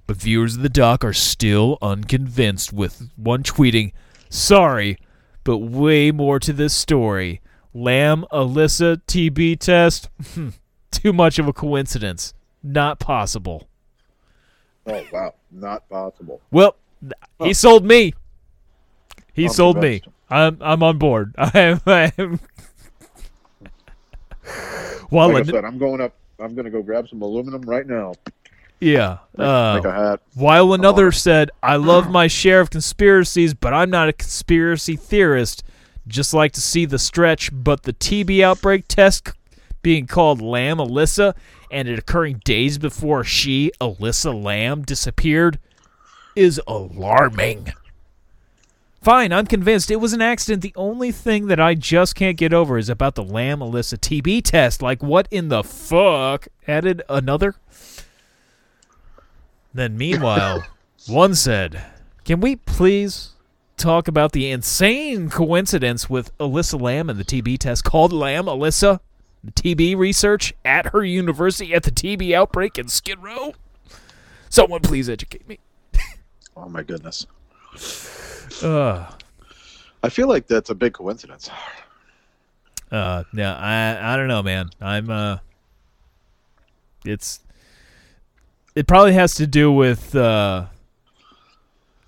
But 0.06 0.16
viewers 0.16 0.56
of 0.56 0.62
the 0.62 0.68
doc 0.68 1.04
are 1.04 1.12
still 1.12 1.78
unconvinced, 1.80 2.72
with 2.72 3.08
one 3.16 3.42
tweeting, 3.42 3.92
Sorry, 4.28 4.98
but 5.44 5.58
way 5.58 6.10
more 6.10 6.38
to 6.40 6.52
this 6.52 6.74
story. 6.74 7.40
LAM-ELISA 7.74 9.00
TB 9.06 9.58
test? 9.60 10.08
Hmm, 10.34 10.50
Too 10.90 11.12
much 11.12 11.38
of 11.38 11.48
a 11.48 11.52
coincidence. 11.52 12.34
Not 12.62 12.98
possible. 12.98 13.68
Oh 14.86 15.04
wow, 15.12 15.34
not 15.50 15.88
possible. 15.88 16.40
Well, 16.50 16.76
th- 17.00 17.12
he 17.40 17.54
sold 17.54 17.84
me. 17.84 18.14
He 19.32 19.44
I'm 19.44 19.50
sold 19.50 19.78
me. 19.78 20.02
I'm 20.28 20.58
I'm 20.60 20.82
on 20.82 20.98
board. 20.98 21.34
I 21.38 21.50
am. 21.58 21.80
I 21.86 22.12
am. 22.18 22.40
Well, 25.12 25.32
Like 25.32 25.48
I 25.48 25.50
said, 25.50 25.64
I'm 25.64 25.78
going 25.78 26.00
up. 26.00 26.14
I'm 26.40 26.54
going 26.54 26.64
to 26.64 26.70
go 26.70 26.82
grab 26.82 27.08
some 27.08 27.22
aluminum 27.22 27.62
right 27.62 27.86
now. 27.86 28.14
yeah. 28.80 29.18
Uh, 29.38 29.74
make 29.76 29.84
a 29.84 29.92
hat. 29.92 30.20
while 30.34 30.72
another 30.72 31.06
on. 31.06 31.12
said, 31.12 31.50
"I 31.62 31.76
love 31.76 32.10
my 32.20 32.26
share 32.26 32.60
of 32.60 32.70
conspiracies, 32.70 33.54
but 33.54 33.72
I'm 33.74 33.90
not 33.90 34.08
a 34.08 34.12
conspiracy 34.12 34.96
theorist. 34.96 35.62
Just 36.08 36.34
like 36.34 36.52
to 36.52 36.60
see 36.60 36.84
the 36.86 36.98
stretch, 36.98 37.50
but 37.52 37.84
the 37.84 37.92
TB 37.92 38.42
outbreak 38.42 38.88
test 38.88 39.30
being 39.82 40.06
called 40.06 40.40
LAM-ELISA 40.42 41.34
and 41.70 41.86
it 41.88 41.98
occurring 41.98 42.40
days 42.44 42.78
before 42.78 43.22
she, 43.22 43.70
Elisa 43.80 44.30
Lam, 44.32 44.82
disappeared 44.82 45.58
is 46.34 46.60
alarming." 46.66 47.72
Fine, 49.02 49.32
I'm 49.32 49.46
convinced 49.46 49.90
it 49.90 49.96
was 49.96 50.12
an 50.12 50.22
accident. 50.22 50.62
The 50.62 50.72
only 50.76 51.10
thing 51.10 51.48
that 51.48 51.58
I 51.58 51.74
just 51.74 52.14
can't 52.14 52.36
get 52.36 52.54
over 52.54 52.78
is 52.78 52.88
about 52.88 53.16
the 53.16 53.24
LAM-ELISA 53.24 53.98
TB 53.98 54.44
test. 54.44 54.80
Like, 54.80 55.02
what 55.02 55.26
in 55.32 55.48
the 55.48 55.64
fuck? 55.64 56.46
Added 56.68 57.02
another? 57.08 57.56
Then, 59.74 59.96
meanwhile, 59.96 60.64
one 61.08 61.34
said, 61.34 61.82
Can 62.24 62.40
we 62.40 62.54
please 62.54 63.30
talk 63.76 64.06
about 64.06 64.30
the 64.30 64.48
insane 64.48 65.28
coincidence 65.30 66.08
with 66.08 66.30
Elisa 66.38 66.76
Lam 66.76 67.10
and 67.10 67.18
the 67.18 67.24
TB 67.24 67.58
test 67.58 67.82
called 67.82 68.12
LAM-ELISA? 68.12 69.00
The 69.42 69.50
TB 69.50 69.96
research 69.96 70.54
at 70.64 70.92
her 70.92 71.02
university 71.02 71.74
at 71.74 71.82
the 71.82 71.90
TB 71.90 72.32
outbreak 72.36 72.78
in 72.78 72.86
Skid 72.86 73.20
Row? 73.20 73.54
Someone 74.48 74.80
please 74.80 75.08
educate 75.08 75.48
me. 75.48 75.58
Oh 76.56 76.68
my 76.68 76.84
goodness. 76.84 77.26
Uh, 78.62 79.10
I 80.02 80.08
feel 80.08 80.28
like 80.28 80.46
that's 80.46 80.70
a 80.70 80.74
big 80.74 80.94
coincidence. 80.94 81.50
uh, 82.90 83.24
yeah, 83.32 83.54
I, 83.56 84.14
I 84.14 84.16
don't 84.16 84.28
know, 84.28 84.42
man. 84.42 84.70
I'm, 84.80 85.10
uh, 85.10 85.38
it's, 87.04 87.40
it 88.74 88.86
probably 88.86 89.12
has 89.14 89.34
to 89.36 89.46
do 89.46 89.70
with, 89.72 90.14
uh, 90.14 90.66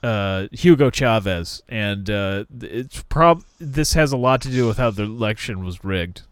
uh, 0.04 0.48
Hugo 0.52 0.90
Chavez, 0.90 1.62
and 1.66 2.10
uh, 2.10 2.44
it's 2.60 3.02
prob. 3.04 3.42
This 3.58 3.94
has 3.94 4.12
a 4.12 4.18
lot 4.18 4.42
to 4.42 4.50
do 4.50 4.66
with 4.66 4.76
how 4.76 4.90
the 4.90 5.04
election 5.04 5.64
was 5.64 5.82
rigged. 5.82 6.22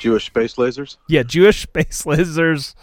Jewish 0.00 0.26
space 0.26 0.56
lasers. 0.56 0.96
Yeah, 1.08 1.22
Jewish 1.22 1.62
space 1.62 2.02
lasers, 2.02 2.74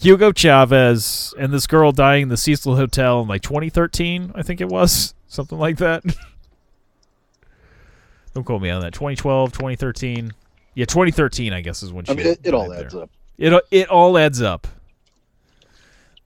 Hugo 0.00 0.32
Chavez, 0.32 1.34
and 1.38 1.52
this 1.52 1.66
girl 1.66 1.92
dying 1.92 2.24
in 2.24 2.28
the 2.30 2.36
Cecil 2.36 2.76
Hotel 2.76 3.20
in 3.20 3.28
like 3.28 3.42
2013, 3.42 4.32
I 4.34 4.42
think 4.42 4.60
it 4.60 4.68
was. 4.68 5.14
Something 5.28 5.58
like 5.58 5.76
that. 5.78 6.02
Don't 8.34 8.44
quote 8.44 8.62
me 8.62 8.70
on 8.70 8.80
that. 8.82 8.94
2012, 8.94 9.52
2013. 9.52 10.32
Yeah, 10.74 10.84
2013, 10.86 11.52
I 11.52 11.60
guess, 11.60 11.82
is 11.82 11.92
when 11.92 12.04
she 12.04 12.12
I 12.12 12.14
mean, 12.14 12.26
it, 12.26 12.40
it 12.44 12.54
all 12.54 12.72
adds 12.72 12.94
there. 12.94 13.02
up. 13.02 13.10
It, 13.36 13.64
it 13.70 13.88
all 13.88 14.16
adds 14.16 14.40
up. 14.40 14.66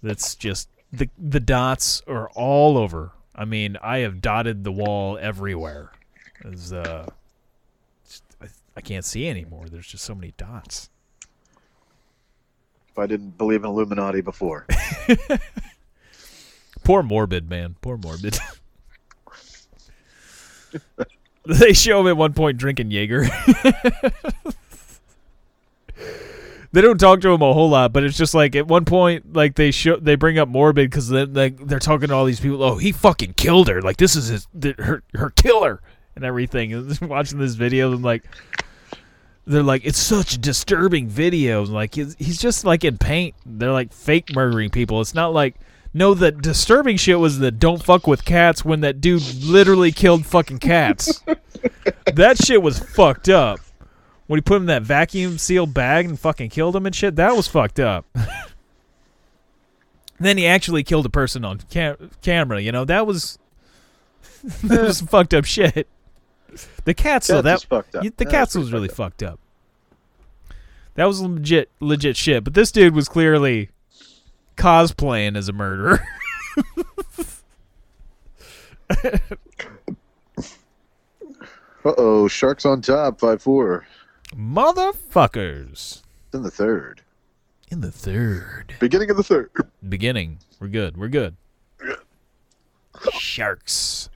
That's 0.02 0.34
just 0.34 0.68
the 0.92 1.08
the 1.18 1.40
dots 1.40 2.02
are 2.06 2.28
all 2.34 2.76
over. 2.76 3.12
I 3.34 3.46
mean, 3.46 3.78
I 3.82 3.98
have 3.98 4.20
dotted 4.20 4.62
the 4.62 4.72
wall 4.72 5.18
everywhere. 5.18 5.90
As 6.44 6.72
uh, 6.72 7.08
I, 8.40 8.46
I 8.76 8.80
can't 8.80 9.04
see 9.04 9.28
anymore. 9.28 9.66
There's 9.70 9.86
just 9.86 10.04
so 10.04 10.14
many 10.14 10.34
dots. 10.36 10.90
If 12.94 12.98
I 13.00 13.06
didn't 13.06 13.36
believe 13.36 13.64
in 13.64 13.70
Illuminati 13.70 14.20
before, 14.20 14.66
Poor 16.84 17.02
morbid 17.02 17.50
man. 17.50 17.74
Poor 17.80 17.96
morbid. 17.96 18.38
they 21.46 21.72
show 21.72 22.02
him 22.02 22.06
at 22.06 22.16
one 22.16 22.34
point 22.34 22.58
drinking 22.58 22.92
Jaeger. 22.92 23.22
they 26.72 26.82
don't 26.82 26.98
talk 26.98 27.22
to 27.22 27.30
him 27.30 27.40
a 27.42 27.52
whole 27.54 27.70
lot, 27.70 27.92
but 27.94 28.04
it's 28.04 28.18
just 28.18 28.34
like 28.34 28.54
at 28.54 28.66
one 28.68 28.84
point, 28.84 29.32
like 29.32 29.54
they 29.54 29.70
show 29.70 29.96
they 29.96 30.14
bring 30.14 30.38
up 30.38 30.48
morbid 30.48 30.90
because 30.90 31.08
then 31.08 31.32
like 31.32 31.56
they're 31.66 31.78
talking 31.78 32.08
to 32.08 32.14
all 32.14 32.26
these 32.26 32.40
people. 32.40 32.62
Oh, 32.62 32.76
he 32.76 32.92
fucking 32.92 33.32
killed 33.32 33.68
her. 33.68 33.80
Like 33.80 33.96
this 33.96 34.14
is 34.14 34.28
his 34.28 34.46
her 34.78 35.02
her 35.14 35.30
killer 35.30 35.80
and 36.14 36.22
everything. 36.24 36.74
And 36.74 37.00
watching 37.00 37.38
this 37.38 37.54
video, 37.54 37.92
I'm 37.92 38.02
like 38.02 38.24
they're 39.46 39.62
like 39.62 39.84
it's 39.84 39.98
such 39.98 40.34
a 40.34 40.38
disturbing 40.38 41.08
video. 41.08 41.64
Like 41.64 41.94
he's, 41.94 42.14
he's 42.16 42.38
just 42.38 42.64
like 42.64 42.84
in 42.84 42.98
paint. 42.98 43.34
They're 43.44 43.72
like 43.72 43.92
fake 43.92 44.34
murdering 44.34 44.70
people. 44.70 45.00
It's 45.00 45.14
not 45.14 45.32
like 45.32 45.56
no, 45.96 46.12
the 46.12 46.32
disturbing 46.32 46.96
shit 46.96 47.20
was 47.20 47.38
the 47.38 47.52
don't 47.52 47.82
fuck 47.82 48.06
with 48.06 48.24
cats 48.24 48.64
when 48.64 48.80
that 48.80 49.00
dude 49.00 49.22
literally 49.44 49.92
killed 49.92 50.26
fucking 50.26 50.58
cats. 50.58 51.22
that 52.14 52.44
shit 52.44 52.60
was 52.60 52.80
fucked 52.80 53.28
up. 53.28 53.60
When 54.26 54.38
he 54.38 54.42
put 54.42 54.56
him 54.56 54.62
in 54.62 54.66
that 54.66 54.82
vacuum 54.82 55.38
sealed 55.38 55.72
bag 55.72 56.06
and 56.06 56.18
fucking 56.18 56.50
killed 56.50 56.74
him 56.74 56.86
and 56.86 56.94
shit, 56.94 57.16
that 57.16 57.36
was 57.36 57.46
fucked 57.46 57.78
up. 57.78 58.06
then 60.18 60.38
he 60.38 60.46
actually 60.46 60.82
killed 60.82 61.06
a 61.06 61.10
person 61.10 61.44
on 61.44 61.58
cam- 61.70 62.10
camera, 62.22 62.60
you 62.60 62.72
know, 62.72 62.84
that 62.86 63.06
was 63.06 63.38
that 64.64 64.82
was 64.82 65.00
fucked 65.00 65.32
up 65.32 65.44
shit. 65.44 65.86
The 66.84 66.94
cats, 66.94 67.26
though, 67.26 67.42
that 67.42 67.62
fucked 67.62 67.94
up. 67.94 68.04
the 68.16 68.26
cats 68.26 68.54
was 68.54 68.72
really 68.72 68.88
fucked 68.88 69.20
fucked 69.20 69.22
up. 69.22 69.40
That 70.94 71.06
was 71.06 71.20
legit, 71.20 71.70
legit 71.80 72.16
shit. 72.16 72.44
But 72.44 72.54
this 72.54 72.70
dude 72.70 72.94
was 72.94 73.08
clearly 73.08 73.70
cosplaying 74.56 75.36
as 75.36 75.48
a 75.48 75.52
murderer. 75.52 76.06
uh 79.04 79.18
oh, 81.84 82.28
sharks 82.28 82.64
on 82.64 82.80
top, 82.80 83.20
five 83.20 83.42
four. 83.42 83.86
Motherfuckers. 84.36 86.02
In 86.32 86.42
the 86.42 86.50
third, 86.50 87.02
In 87.70 87.80
the 87.80 87.92
third 87.92 88.74
beginning 88.80 89.10
of 89.10 89.16
the 89.16 89.22
third. 89.22 89.50
beginning, 89.88 90.38
we're 90.60 90.68
good. 90.68 90.96
We're 90.96 91.08
good. 91.08 91.36
Sharks. 93.18 94.08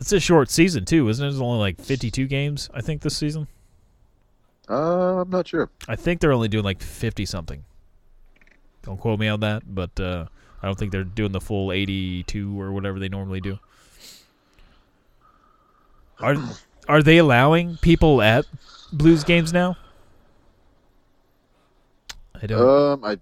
It's 0.00 0.12
a 0.12 0.20
short 0.20 0.50
season 0.50 0.84
too, 0.84 1.08
isn't 1.08 1.24
it? 1.24 1.30
It's 1.30 1.40
only 1.40 1.58
like 1.58 1.80
fifty-two 1.80 2.26
games, 2.26 2.68
I 2.74 2.80
think, 2.80 3.02
this 3.02 3.16
season. 3.16 3.48
Uh, 4.68 5.20
I'm 5.20 5.30
not 5.30 5.48
sure. 5.48 5.70
I 5.88 5.96
think 5.96 6.20
they're 6.20 6.32
only 6.32 6.48
doing 6.48 6.64
like 6.64 6.82
fifty 6.82 7.24
something. 7.24 7.64
Don't 8.82 8.98
quote 8.98 9.18
me 9.18 9.28
on 9.28 9.40
that, 9.40 9.62
but 9.74 9.98
uh, 9.98 10.26
I 10.62 10.66
don't 10.66 10.78
think 10.78 10.92
they're 10.92 11.04
doing 11.04 11.32
the 11.32 11.40
full 11.40 11.72
eighty-two 11.72 12.60
or 12.60 12.72
whatever 12.72 12.98
they 12.98 13.08
normally 13.08 13.40
do. 13.40 13.58
Are 16.20 16.36
are 16.88 17.02
they 17.02 17.18
allowing 17.18 17.76
people 17.78 18.20
at 18.20 18.46
Blues 18.92 19.24
games 19.24 19.52
now? 19.52 19.76
I 22.40 22.46
don't. 22.46 22.60
Um, 22.60 23.04
I, 23.04 23.18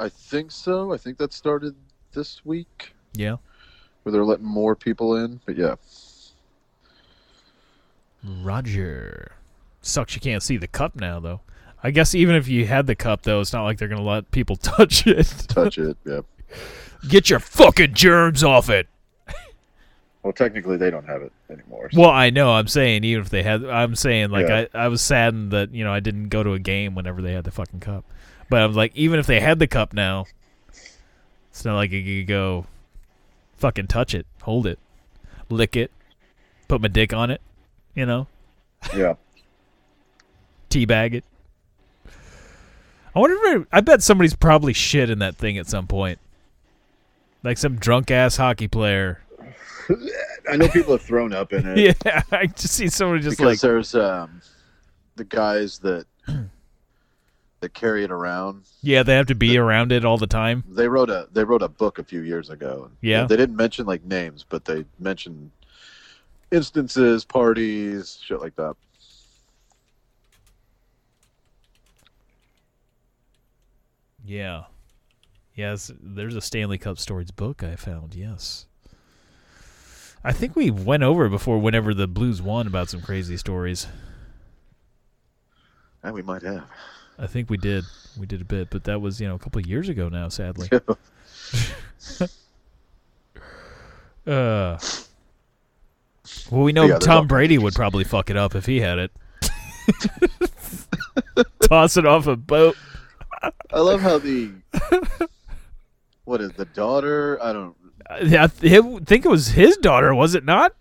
I 0.00 0.08
think 0.08 0.50
so. 0.50 0.92
I 0.92 0.96
think 0.96 1.18
that 1.18 1.32
started 1.32 1.74
this 2.12 2.44
week, 2.44 2.92
yeah. 3.14 3.36
where 4.04 4.12
they're 4.12 4.24
letting 4.24 4.46
more 4.46 4.76
people 4.76 5.16
in. 5.16 5.40
But 5.44 5.56
yeah, 5.56 5.74
Roger. 8.42 9.32
Sucks 9.82 10.14
you 10.14 10.20
can't 10.20 10.42
see 10.42 10.56
the 10.56 10.66
cup 10.66 10.96
now, 10.96 11.20
though. 11.20 11.40
I 11.82 11.90
guess 11.90 12.14
even 12.14 12.34
if 12.34 12.48
you 12.48 12.66
had 12.66 12.86
the 12.86 12.94
cup, 12.94 13.22
though, 13.22 13.40
it's 13.40 13.52
not 13.52 13.64
like 13.64 13.78
they're 13.78 13.88
gonna 13.88 14.02
let 14.02 14.30
people 14.30 14.56
touch 14.62 15.06
it. 15.06 15.26
touch 15.48 15.76
it. 15.78 15.96
Yeah. 16.06 16.20
Get 17.08 17.28
your 17.28 17.40
fucking 17.40 17.92
germs 17.94 18.42
off 18.42 18.70
it. 18.70 18.88
Well, 20.22 20.32
technically, 20.32 20.78
they 20.78 20.88
don't 20.90 21.04
have 21.06 21.20
it 21.20 21.32
anymore. 21.50 21.90
so- 21.92 22.00
Well, 22.00 22.08
I 22.10 22.30
know. 22.30 22.50
I'm 22.52 22.66
saying 22.66 23.04
even 23.04 23.22
if 23.22 23.28
they 23.28 23.42
had, 23.42 23.62
I'm 23.62 23.94
saying 23.94 24.30
like 24.30 24.48
Yeah. 24.48 24.64
I, 24.72 24.84
I 24.84 24.88
was 24.88 25.02
saddened 25.02 25.50
that 25.50 25.74
you 25.74 25.84
know 25.84 25.92
I 25.92 26.00
didn't 26.00 26.30
go 26.30 26.42
to 26.42 26.54
a 26.54 26.58
game 26.58 26.94
whenever 26.94 27.20
they 27.20 27.32
had 27.34 27.44
the 27.44 27.50
fucking 27.50 27.80
cup. 27.80 28.04
But 28.48 28.62
I 28.62 28.66
was 28.66 28.74
like, 28.76 28.96
even 28.96 29.18
if 29.20 29.26
they 29.26 29.40
had 29.40 29.58
the 29.58 29.66
cup 29.66 29.92
now, 29.92 30.24
it's 31.50 31.64
not 31.64 31.76
like 31.76 31.90
you 31.90 32.22
could 32.22 32.28
go, 32.28 32.64
fucking 33.58 33.86
touch 33.88 34.14
it, 34.14 34.26
hold 34.42 34.66
it, 34.66 34.78
lick 35.50 35.76
it, 35.76 35.90
put 36.68 36.80
my 36.80 36.88
dick 36.88 37.12
on 37.12 37.30
it, 37.30 37.40
you 37.94 38.06
know, 38.06 38.26
yeah. 38.94 39.14
teabag 40.70 41.14
it. 41.14 41.24
I 43.14 43.20
wonder 43.20 43.60
if 43.60 43.66
I 43.72 43.80
bet 43.80 44.02
somebody's 44.02 44.34
probably 44.34 44.72
shit 44.72 45.08
in 45.08 45.20
that 45.20 45.36
thing 45.36 45.56
at 45.56 45.66
some 45.66 45.86
point. 45.86 46.18
Like 47.44 47.58
some 47.58 47.76
drunk 47.76 48.10
ass 48.10 48.36
hockey 48.36 48.68
player. 48.68 49.20
I 50.50 50.56
know 50.56 50.68
people 50.68 50.92
have 50.92 51.02
thrown 51.02 51.32
up 51.32 51.52
in 51.52 51.66
it 51.66 51.96
Yeah, 52.04 52.22
I 52.32 52.46
just 52.46 52.74
see 52.74 52.88
somebody 52.88 53.22
just 53.22 53.38
because 53.38 53.52
like 53.52 53.60
there's 53.60 53.94
um, 53.94 54.40
the 55.16 55.24
guys 55.24 55.78
that 55.80 56.06
that 57.60 57.74
carry 57.74 58.04
it 58.04 58.10
around. 58.10 58.64
yeah, 58.82 59.02
they 59.02 59.14
have 59.14 59.26
to 59.26 59.34
be 59.34 59.56
around 59.58 59.92
it 59.92 60.04
all 60.04 60.18
the 60.18 60.26
time. 60.26 60.64
They 60.68 60.88
wrote 60.88 61.10
a 61.10 61.28
they 61.32 61.44
wrote 61.44 61.62
a 61.62 61.68
book 61.68 61.98
a 61.98 62.04
few 62.04 62.22
years 62.22 62.50
ago. 62.50 62.90
Yeah. 63.00 63.26
They 63.26 63.36
didn't 63.36 63.56
mention 63.56 63.86
like 63.86 64.04
names, 64.04 64.44
but 64.48 64.64
they 64.64 64.84
mentioned 64.98 65.50
instances, 66.50 67.24
parties, 67.24 68.18
shit 68.22 68.40
like 68.40 68.56
that. 68.56 68.74
Yeah. 74.24 74.64
Yes, 75.54 75.92
there's 76.00 76.34
a 76.34 76.40
Stanley 76.40 76.78
Cup 76.78 76.98
Stories 76.98 77.30
book 77.30 77.62
I 77.62 77.76
found. 77.76 78.14
Yes. 78.14 78.66
I 80.24 80.32
think 80.32 80.56
we 80.56 80.70
went 80.70 81.02
over 81.02 81.28
before 81.28 81.58
whenever 81.58 81.92
the 81.92 82.08
Blues 82.08 82.40
won 82.40 82.66
about 82.66 82.88
some 82.88 83.02
crazy 83.02 83.36
stories. 83.36 83.86
And 86.02 86.14
we 86.14 86.22
might 86.22 86.42
have. 86.42 86.64
I 87.18 87.26
think 87.26 87.50
we 87.50 87.56
did. 87.56 87.84
We 88.18 88.26
did 88.26 88.40
a 88.40 88.44
bit, 88.44 88.70
but 88.70 88.84
that 88.84 89.00
was, 89.00 89.20
you 89.20 89.28
know, 89.28 89.34
a 89.34 89.38
couple 89.38 89.60
of 89.60 89.66
years 89.66 89.88
ago 89.88 90.08
now, 90.08 90.28
sadly. 90.28 90.68
Uh 94.26 94.78
Well, 96.50 96.62
we 96.62 96.72
know 96.72 96.82
Yeah, 96.82 96.88
there's 96.98 97.06
all 97.06 97.16
Tom 97.20 97.26
Brady 97.26 97.58
would 97.58 97.74
probably 97.74 98.04
fuck 98.04 98.30
it 98.30 98.36
up 98.36 98.54
if 98.54 98.66
he 98.66 98.80
had 98.80 98.98
it. 98.98 99.10
Toss 101.62 101.96
it 101.96 102.06
off 102.06 102.26
a 102.26 102.36
boat. 102.36 102.76
I 103.72 103.80
love 103.80 104.00
how 104.00 104.18
the 104.18 104.50
what 106.24 106.40
is 106.40 106.52
the 106.52 106.64
daughter? 106.66 107.38
I 107.42 107.52
don't. 107.52 107.76
Yeah, 108.22 108.44
I 108.44 108.46
think 108.48 109.24
it 109.24 109.28
was 109.28 109.48
his 109.48 109.76
daughter, 109.78 110.14
was 110.14 110.34
it 110.34 110.44
not? 110.44 110.74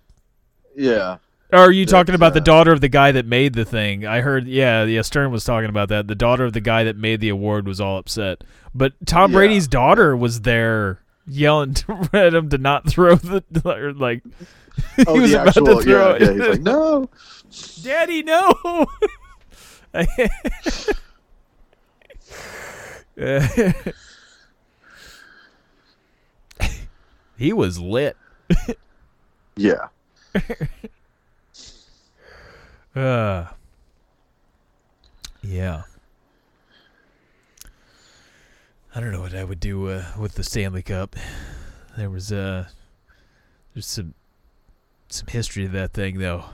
Yeah, 0.76 1.18
Or 1.52 1.60
are 1.60 1.72
you 1.72 1.86
talking 1.86 2.16
about 2.16 2.34
the 2.34 2.42
uh, 2.42 2.44
daughter 2.44 2.72
of 2.72 2.82
the 2.82 2.90
guy 2.90 3.12
that 3.12 3.26
made 3.28 3.54
the 3.54 3.64
thing? 3.64 4.06
I 4.08 4.22
heard, 4.22 4.48
yeah, 4.48 4.84
yeah. 4.86 5.04
Stern 5.04 5.32
was 5.32 5.44
talking 5.44 5.70
about 5.70 5.90
that. 5.90 6.08
The 6.08 6.16
daughter 6.16 6.46
of 6.46 6.54
the 6.54 6.62
guy 6.62 6.84
that 6.86 6.98
made 6.98 7.22
the 7.22 7.30
award 7.30 7.68
was 7.68 7.80
all 7.80 7.98
upset, 7.98 8.44
but 8.74 8.94
Tom 9.06 9.32
Yeah. 9.32 9.36
Brady's 9.38 9.68
daughter 9.68 10.18
was 10.18 10.42
there 10.42 11.03
yelling 11.28 11.74
to- 11.76 12.10
at 12.14 12.34
him 12.34 12.50
to 12.50 12.58
not 12.58 12.90
throw 12.90 13.16
the 13.16 13.44
or 13.66 13.94
like 13.94 14.24
Oh, 15.08 15.16
he 15.16 15.22
was 15.22 15.34
about 15.34 15.48
actual, 15.50 15.66
to 15.78 15.82
throw 15.84 16.10
yeah, 16.10 16.16
it. 16.16 16.22
yeah. 16.22 16.32
He's 16.34 16.48
like, 16.48 16.62
no. 16.62 17.10
Daddy, 17.84 18.24
no. 18.24 18.88
he 27.38 27.54
was 27.54 27.80
lit. 27.80 28.18
Yeah. 29.56 29.88
Uh, 32.96 33.48
yeah. 35.42 35.84
I 38.96 39.00
don't 39.00 39.12
know 39.12 39.22
what 39.22 39.34
I 39.36 39.44
would 39.44 39.60
do 39.60 39.90
uh, 39.90 40.06
with 40.20 40.36
the 40.36 40.44
Stanley 40.44 40.84
Cup. 40.84 41.16
There 41.98 42.10
was 42.10 42.32
uh, 42.32 42.68
there's 43.74 43.88
some 43.88 44.14
some 45.10 45.28
history 45.28 45.64
to 45.64 45.70
that 45.70 45.94
thing 45.94 46.20
though. 46.20 46.46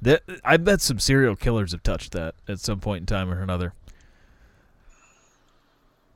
That 0.00 0.22
I 0.44 0.56
bet 0.56 0.80
some 0.80 0.98
serial 0.98 1.36
killers 1.36 1.70
have 1.70 1.84
touched 1.84 2.12
that 2.12 2.34
at 2.48 2.58
some 2.58 2.80
point 2.80 3.02
in 3.02 3.06
time 3.06 3.30
or 3.30 3.40
another. 3.40 3.72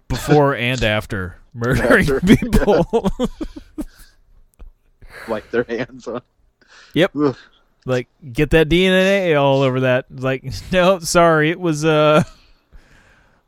Before 0.08 0.54
and 0.56 0.82
after 0.82 1.38
murdering 1.54 2.00
After, 2.00 2.20
people. 2.36 3.10
Like 5.28 5.50
their 5.50 5.64
hands 5.64 6.06
on. 6.06 6.20
Yep. 6.94 7.16
Ugh. 7.16 7.36
like 7.84 8.06
get 8.32 8.50
that 8.50 8.68
DNA 8.68 9.40
all 9.40 9.62
over 9.62 9.80
that. 9.80 10.06
Like, 10.10 10.44
no, 10.70 11.00
sorry, 11.00 11.50
it 11.50 11.58
was 11.58 11.84
uh 11.84 12.22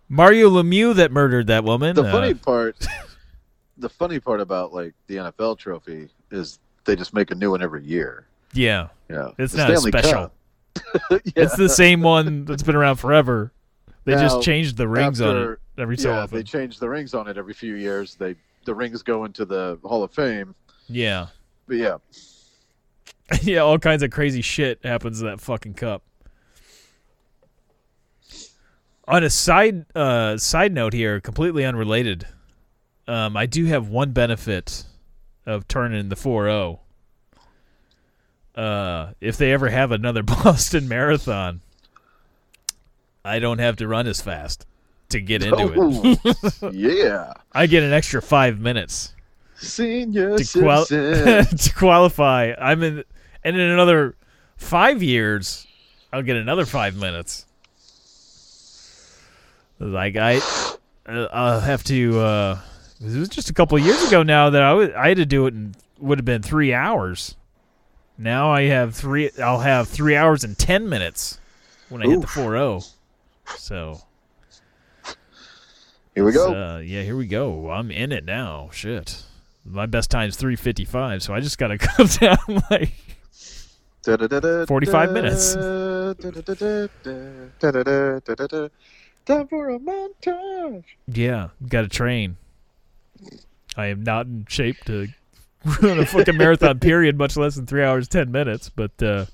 Mario 0.08 0.50
Lemieux 0.50 0.94
that 0.96 1.12
murdered 1.12 1.46
that 1.48 1.64
woman. 1.64 1.94
The 1.94 2.04
Uh, 2.04 2.12
funny 2.12 2.34
part, 2.50 2.76
the 3.76 3.88
funny 3.88 4.20
part 4.20 4.40
about 4.40 4.72
like 4.72 4.94
the 5.06 5.16
NFL 5.16 5.58
trophy 5.58 6.08
is 6.30 6.58
they 6.84 6.96
just 6.96 7.12
make 7.14 7.30
a 7.30 7.34
new 7.34 7.50
one 7.50 7.62
every 7.62 7.84
year. 7.84 8.26
yeah, 8.52 8.88
Yeah, 9.10 9.30
It's 9.38 9.52
The 9.52 9.66
not 9.68 9.78
special. 9.78 10.32
Yeah. 11.10 11.18
it's 11.36 11.56
the 11.56 11.68
same 11.68 12.02
one 12.02 12.44
that's 12.44 12.62
been 12.62 12.76
around 12.76 12.96
forever. 12.96 13.52
They 14.04 14.14
Now, 14.14 14.20
just 14.22 14.42
changed 14.42 14.76
the 14.76 14.86
rings 14.88 15.20
on 15.20 15.36
it 15.36 15.58
every 15.76 15.98
so 15.98 16.10
yeah, 16.10 16.20
often. 16.20 16.38
they 16.38 16.42
change 16.44 16.78
the 16.78 16.88
rings 16.88 17.14
on 17.14 17.28
it 17.28 17.36
every 17.36 17.52
few 17.52 17.74
years. 17.74 18.14
They 18.14 18.36
the 18.64 18.74
rings 18.74 19.02
go 19.02 19.24
into 19.24 19.44
the 19.44 19.78
Hall 19.84 20.02
of 20.02 20.12
Fame. 20.12 20.54
yeah, 20.88 21.26
But 21.66 21.76
yeah, 21.78 21.96
yeah, 23.42 23.58
all 23.60 23.78
kinds 23.78 24.02
of 24.02 24.10
crazy 24.10 24.40
shit 24.40 24.78
happens 24.84 25.18
to 25.18 25.24
that 25.26 25.40
fucking 25.40 25.74
cup. 25.74 26.02
On 29.08 29.24
a 29.24 29.30
side 29.30 29.86
uh, 29.96 30.36
side 30.36 30.72
note 30.72 30.92
here, 30.92 31.18
completely 31.20 31.64
unrelated, 31.64 32.26
um, 33.06 33.36
I 33.36 33.46
do 33.46 33.64
have 33.64 33.88
one 33.88 34.12
benefit 34.12 34.84
of 35.46 35.66
turning 35.66 36.10
the 36.10 36.14
4-0. 36.14 36.78
Uh, 38.54 39.12
if 39.20 39.38
they 39.38 39.52
ever 39.52 39.70
have 39.70 39.92
another 39.92 40.22
Boston 40.44 40.88
Marathon, 40.88 41.62
I 43.24 43.38
don't 43.38 43.60
have 43.60 43.76
to 43.76 43.88
run 43.88 44.06
as 44.06 44.20
fast 44.20 44.66
to 45.08 45.20
get 45.22 45.42
into 45.42 45.72
it. 45.72 46.18
Oh, 46.62 46.70
yeah, 46.72 47.32
I 47.52 47.66
get 47.66 47.82
an 47.82 47.94
extra 47.94 48.20
five 48.20 48.60
minutes 48.60 49.14
senior 49.56 50.36
to, 50.36 50.60
qual- 50.60 50.84
citizen. 50.84 51.56
to 51.58 51.74
qualify. 51.74 52.52
I'm 52.58 52.82
in, 52.82 53.04
and 53.42 53.56
in 53.56 53.70
another 53.70 54.16
five 54.56 55.02
years, 55.02 55.66
I'll 56.12 56.22
get 56.22 56.36
another 56.36 56.66
five 56.66 56.96
minutes. 56.96 57.46
Like 59.78 60.16
I, 60.16 60.38
uh, 61.06 61.28
I'll 61.32 61.60
have 61.60 61.84
to. 61.84 62.18
Uh, 62.18 62.58
it 63.00 63.16
was 63.16 63.28
just 63.28 63.50
a 63.50 63.54
couple 63.54 63.78
of 63.78 63.84
years 63.84 64.02
ago 64.08 64.22
now 64.22 64.50
that 64.50 64.62
I 64.62 64.72
was, 64.72 64.90
I 64.96 65.08
had 65.08 65.18
to 65.18 65.26
do 65.26 65.46
it 65.46 65.54
in 65.54 65.74
would 66.00 66.18
have 66.18 66.24
been 66.24 66.42
three 66.42 66.72
hours. 66.72 67.36
Now 68.16 68.50
I 68.50 68.62
have 68.62 68.94
three. 68.94 69.30
I'll 69.42 69.60
have 69.60 69.88
three 69.88 70.16
hours 70.16 70.44
and 70.44 70.58
ten 70.58 70.88
minutes 70.88 71.38
when 71.88 72.02
I 72.02 72.06
hit 72.06 72.20
the 72.20 72.26
Oof. 72.26 72.30
four 72.30 72.52
zero. 72.52 72.80
So 73.56 74.00
Here 76.14 76.24
we 76.24 76.32
go. 76.32 76.52
uh, 76.52 76.78
yeah, 76.78 77.02
here 77.02 77.16
we 77.16 77.26
go. 77.26 77.70
I'm 77.70 77.90
in 77.90 78.12
it 78.12 78.24
now. 78.24 78.70
Shit. 78.72 79.22
My 79.64 79.86
best 79.86 80.10
time 80.10 80.22
time's 80.22 80.36
355, 80.36 81.22
so 81.22 81.34
I 81.34 81.40
just 81.40 81.58
got 81.58 81.68
to 81.68 81.78
come 81.78 82.06
down 82.06 82.62
like 82.70 82.92
45 84.66 85.12
minutes. 85.12 85.54
Time 89.28 89.46
for 89.46 89.68
a 89.68 89.78
montage. 89.78 90.84
yeah, 91.06 91.48
got 91.68 91.82
to 91.82 91.88
train. 91.88 92.38
I 93.76 93.86
am 93.86 94.02
not 94.02 94.24
in 94.26 94.46
shape 94.48 94.82
to 94.86 95.08
run 95.82 95.98
a 95.98 96.06
fucking 96.06 96.36
marathon 96.38 96.78
period, 96.80 97.18
much 97.18 97.36
less 97.36 97.58
in 97.58 97.66
3 97.66 97.84
hours 97.84 98.08
10 98.08 98.32
minutes, 98.32 98.70
but 98.70 99.02
uh 99.02 99.26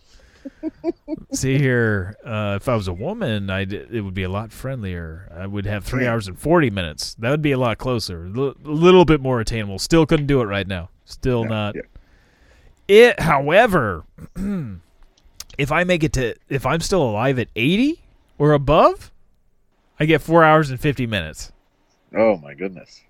see 1.33 1.59
here, 1.59 2.17
uh 2.27 2.59
if 2.61 2.69
I 2.69 2.75
was 2.75 2.89
a 2.89 2.93
woman, 2.93 3.51
I 3.51 3.61
it 3.61 4.03
would 4.03 4.15
be 4.15 4.25
a 4.25 4.29
lot 4.29 4.51
friendlier. 4.53 5.31
I 5.33 5.47
would 5.47 5.65
have 5.65 5.85
3 5.85 6.07
hours 6.09 6.27
and 6.27 6.37
40 6.37 6.71
minutes. 6.71 7.15
That 7.15 7.31
would 7.31 7.43
be 7.43 7.53
a 7.53 7.59
lot 7.59 7.79
closer. 7.79 8.25
A 8.25 8.29
little 8.29 9.05
bit 9.05 9.21
more 9.21 9.39
attainable. 9.39 9.79
Still 9.79 10.07
couldn't 10.07 10.27
do 10.27 10.41
it 10.41 10.47
right 10.47 10.67
now. 10.67 10.91
Still 11.05 11.45
not 11.45 11.77
yeah. 11.77 11.83
It, 12.87 13.21
however, 13.21 14.05
if 15.57 15.71
I 15.73 15.85
make 15.85 16.03
it 16.03 16.13
to, 16.15 16.35
if 16.49 16.67
I'm 16.67 16.81
still 16.81 17.03
alive 17.03 17.39
at 17.39 17.49
80 17.57 18.03
or 18.39 18.53
above, 18.53 19.11
I 19.99 20.07
get 20.07 20.23
four 20.23 20.45
hours 20.45 20.71
and 20.71 20.81
50 20.81 21.07
minutes. 21.07 21.53
Oh 22.15 22.37
my 22.37 22.55
goodness. 22.55 23.03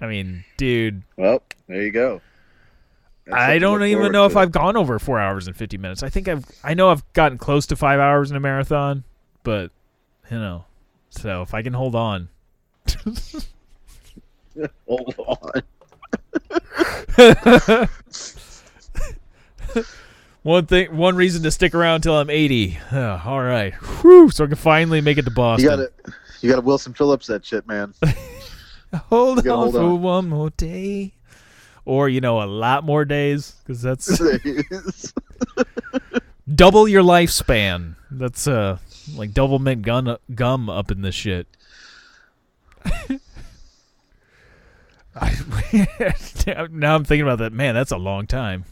I 0.00 0.06
mean, 0.06 0.44
dude, 0.56 1.02
Well, 1.16 1.42
there 1.66 1.82
you 1.82 1.90
go. 1.90 2.20
That's 3.26 3.36
I 3.36 3.58
don't 3.58 3.82
even 3.82 4.12
know 4.12 4.24
if. 4.24 4.36
I've 4.36 4.52
gone 4.52 4.76
over 4.76 4.98
four 4.98 5.18
hours 5.18 5.48
and 5.48 5.56
50 5.56 5.76
minutes. 5.76 6.02
I 6.02 6.08
think 6.08 6.28
I've, 6.28 6.46
I 6.64 6.72
know 6.74 6.88
I've 6.90 7.10
gotten 7.12 7.36
close 7.36 7.66
to 7.66 7.76
five 7.76 8.00
hours 8.00 8.30
in 8.30 8.36
a 8.36 8.40
marathon, 8.40 9.04
but, 9.42 9.70
you 10.30 10.38
know, 10.38 10.64
so 11.10 11.42
if 11.42 11.52
I 11.52 11.62
can 11.62 11.74
hold 11.74 11.94
on. 11.94 12.28
Hold 14.88 15.14
on. 15.18 15.62
One 20.42 20.66
thing, 20.66 20.96
one 20.96 21.16
reason 21.16 21.42
to 21.42 21.50
stick 21.50 21.74
around 21.74 21.96
until 21.96 22.18
I'm 22.18 22.30
80. 22.30 22.78
Uh, 22.92 23.20
all 23.24 23.42
right. 23.42 23.74
Whew, 23.74 24.30
so 24.30 24.44
I 24.44 24.46
can 24.46 24.56
finally 24.56 25.00
make 25.00 25.18
it 25.18 25.24
to 25.24 25.30
Boston. 25.30 25.70
You 25.70 25.76
got 25.76 25.76
to 25.76 26.12
You 26.40 26.50
got 26.50 26.56
to 26.56 26.62
Wilson 26.62 26.94
Phillips 26.94 27.26
that 27.26 27.44
shit, 27.44 27.66
man. 27.66 27.94
Hold 29.10 29.40
on 29.40 29.44
hold 29.44 29.74
for 29.74 29.80
on. 29.80 30.00
one 30.02 30.28
more 30.30 30.48
day, 30.48 31.12
or 31.84 32.08
you 32.08 32.22
know, 32.22 32.42
a 32.42 32.46
lot 32.46 32.84
more 32.84 33.04
days, 33.04 33.54
because 33.58 33.82
that's 33.82 34.06
double 36.54 36.88
your 36.88 37.02
lifespan. 37.02 37.96
That's 38.10 38.48
uh 38.48 38.78
like 39.14 39.32
Doublemint 39.32 39.82
gun 39.82 40.16
gum 40.34 40.70
up 40.70 40.90
in 40.90 41.02
this 41.02 41.14
shit. 41.14 41.46
Now 46.70 46.94
I'm 46.94 47.04
thinking 47.04 47.22
about 47.22 47.40
that. 47.40 47.52
Man, 47.52 47.74
that's 47.74 47.90
a 47.90 47.96
long 47.96 48.26
time. 48.26 48.64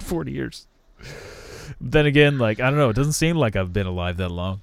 Forty 0.00 0.32
years. 0.32 0.66
Then 1.80 2.06
again, 2.06 2.38
like 2.38 2.60
I 2.60 2.70
don't 2.70 2.78
know. 2.78 2.90
It 2.90 2.96
doesn't 2.96 3.14
seem 3.14 3.36
like 3.36 3.56
I've 3.56 3.72
been 3.72 3.86
alive 3.86 4.16
that 4.18 4.30
long. 4.30 4.60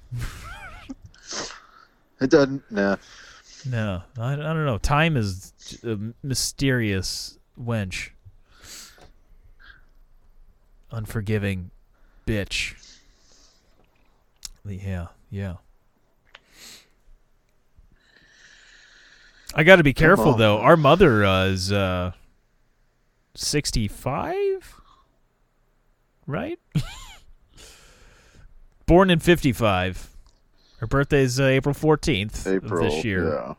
it 2.20 2.30
doesn't. 2.30 2.62
Nah. 2.70 2.96
No, 3.68 4.02
I, 4.18 4.32
I 4.32 4.36
don't 4.36 4.64
know. 4.64 4.78
Time 4.78 5.16
is 5.16 5.52
a 5.84 5.98
mysterious 6.22 7.38
wench. 7.60 8.10
Unforgiving 10.90 11.70
bitch. 12.26 12.74
Yeah, 14.64 15.08
yeah. 15.30 15.56
I 19.54 19.64
got 19.64 19.76
to 19.76 19.82
be 19.82 19.92
careful 19.92 20.34
though. 20.34 20.58
Our 20.58 20.76
mother 20.76 21.24
uh, 21.24 21.46
is 21.46 21.72
uh 21.72 22.12
65, 23.34 24.79
right? 26.30 26.58
Born 28.86 29.10
in 29.10 29.18
55. 29.18 30.08
Her 30.78 30.86
birthday's 30.86 31.38
uh, 31.38 31.44
April 31.44 31.74
14th 31.74 32.46
April. 32.46 32.86
of 32.86 32.90
this 32.90 33.04
year. 33.04 33.34
Yeah. 33.34 33.54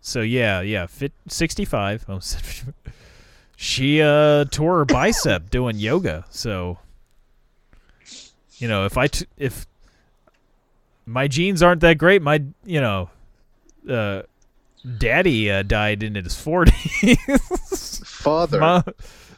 So 0.00 0.20
yeah, 0.20 0.60
yeah, 0.60 0.86
fit, 0.86 1.12
65. 1.28 2.04
Oh, 2.08 2.20
she 3.56 4.02
uh 4.02 4.44
tore 4.50 4.78
her 4.78 4.84
bicep 4.84 5.48
doing 5.50 5.78
yoga. 5.78 6.26
So 6.28 6.78
you 8.58 8.68
know, 8.68 8.84
if 8.84 8.98
I 8.98 9.06
t- 9.06 9.26
if 9.38 9.66
my 11.06 11.26
genes 11.26 11.62
aren't 11.62 11.80
that 11.80 11.96
great, 11.96 12.20
my 12.20 12.42
you 12.66 12.82
know, 12.82 13.08
uh 13.88 14.22
daddy 14.98 15.50
uh, 15.50 15.62
died 15.62 16.02
in 16.02 16.14
his 16.14 16.34
40s. 16.34 18.06
Father. 18.06 18.60
mom, 18.60 18.84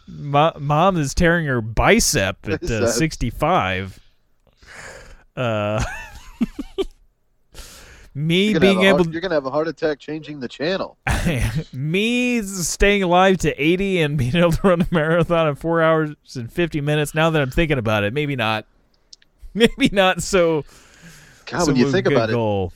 mo- 0.07 0.52
mom 0.59 0.96
is 0.96 1.14
tearing 1.14 1.46
her 1.46 1.61
bicep 1.61 2.38
at 2.48 2.62
uh, 2.64 2.66
that- 2.66 2.92
me 8.14 8.50
You're 8.50 8.61
being 8.61 8.82
able 8.84 8.98
heart, 9.04 9.12
you're 9.12 9.20
gonna 9.20 9.34
have 9.34 9.46
a 9.46 9.50
heart 9.50 9.68
attack 9.68 9.98
changing 9.98 10.40
the 10.40 10.48
channel. 10.48 10.96
me 11.72 12.40
staying 12.42 13.02
alive 13.02 13.36
to 13.38 13.52
80 13.62 14.00
and 14.00 14.16
being 14.16 14.34
able 14.36 14.52
to 14.52 14.68
run 14.68 14.80
a 14.80 14.86
marathon 14.90 15.48
in 15.48 15.54
four 15.54 15.82
hours 15.82 16.14
and 16.34 16.50
50 16.50 16.80
minutes 16.80 17.14
now 17.14 17.28
that 17.30 17.42
i'm 17.42 17.50
thinking 17.50 17.78
about 17.78 18.04
it 18.04 18.14
maybe 18.14 18.36
not 18.36 18.64
maybe 19.54 19.90
not 19.92 20.22
so 20.22 20.64
God, 21.46 21.61
so 21.61 21.66
when 21.66 21.76
you 21.76 21.92
think 21.92 22.07
about 22.07 22.30
goal. 22.30 22.72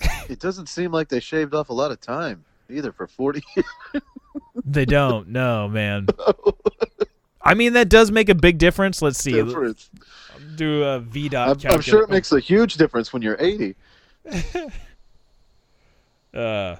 it, 0.00 0.30
it 0.30 0.38
doesn't 0.40 0.68
seem 0.68 0.90
like 0.90 1.08
they 1.08 1.20
shaved 1.20 1.54
off 1.54 1.68
a 1.68 1.72
lot 1.74 1.90
of 1.90 2.00
time 2.00 2.44
either 2.68 2.92
for 2.92 3.06
40 3.06 3.42
years. 3.56 4.02
They 4.64 4.84
don't 4.84 5.28
no 5.28 5.68
man 5.68 6.06
i 7.42 7.54
mean 7.54 7.74
that 7.74 7.88
does 7.88 8.10
make 8.10 8.28
a 8.28 8.34
big 8.34 8.58
difference 8.58 9.00
let's 9.02 9.18
see 9.18 9.32
difference. 9.32 9.90
do 10.56 10.82
a 10.82 11.00
VDOT 11.00 11.66
I'm, 11.66 11.72
I'm 11.72 11.80
sure 11.80 12.02
it 12.02 12.10
makes 12.10 12.32
a 12.32 12.40
huge 12.40 12.74
difference 12.74 13.12
when 13.12 13.22
you're 13.22 13.36
80. 13.38 13.74
Uh, 16.34 16.76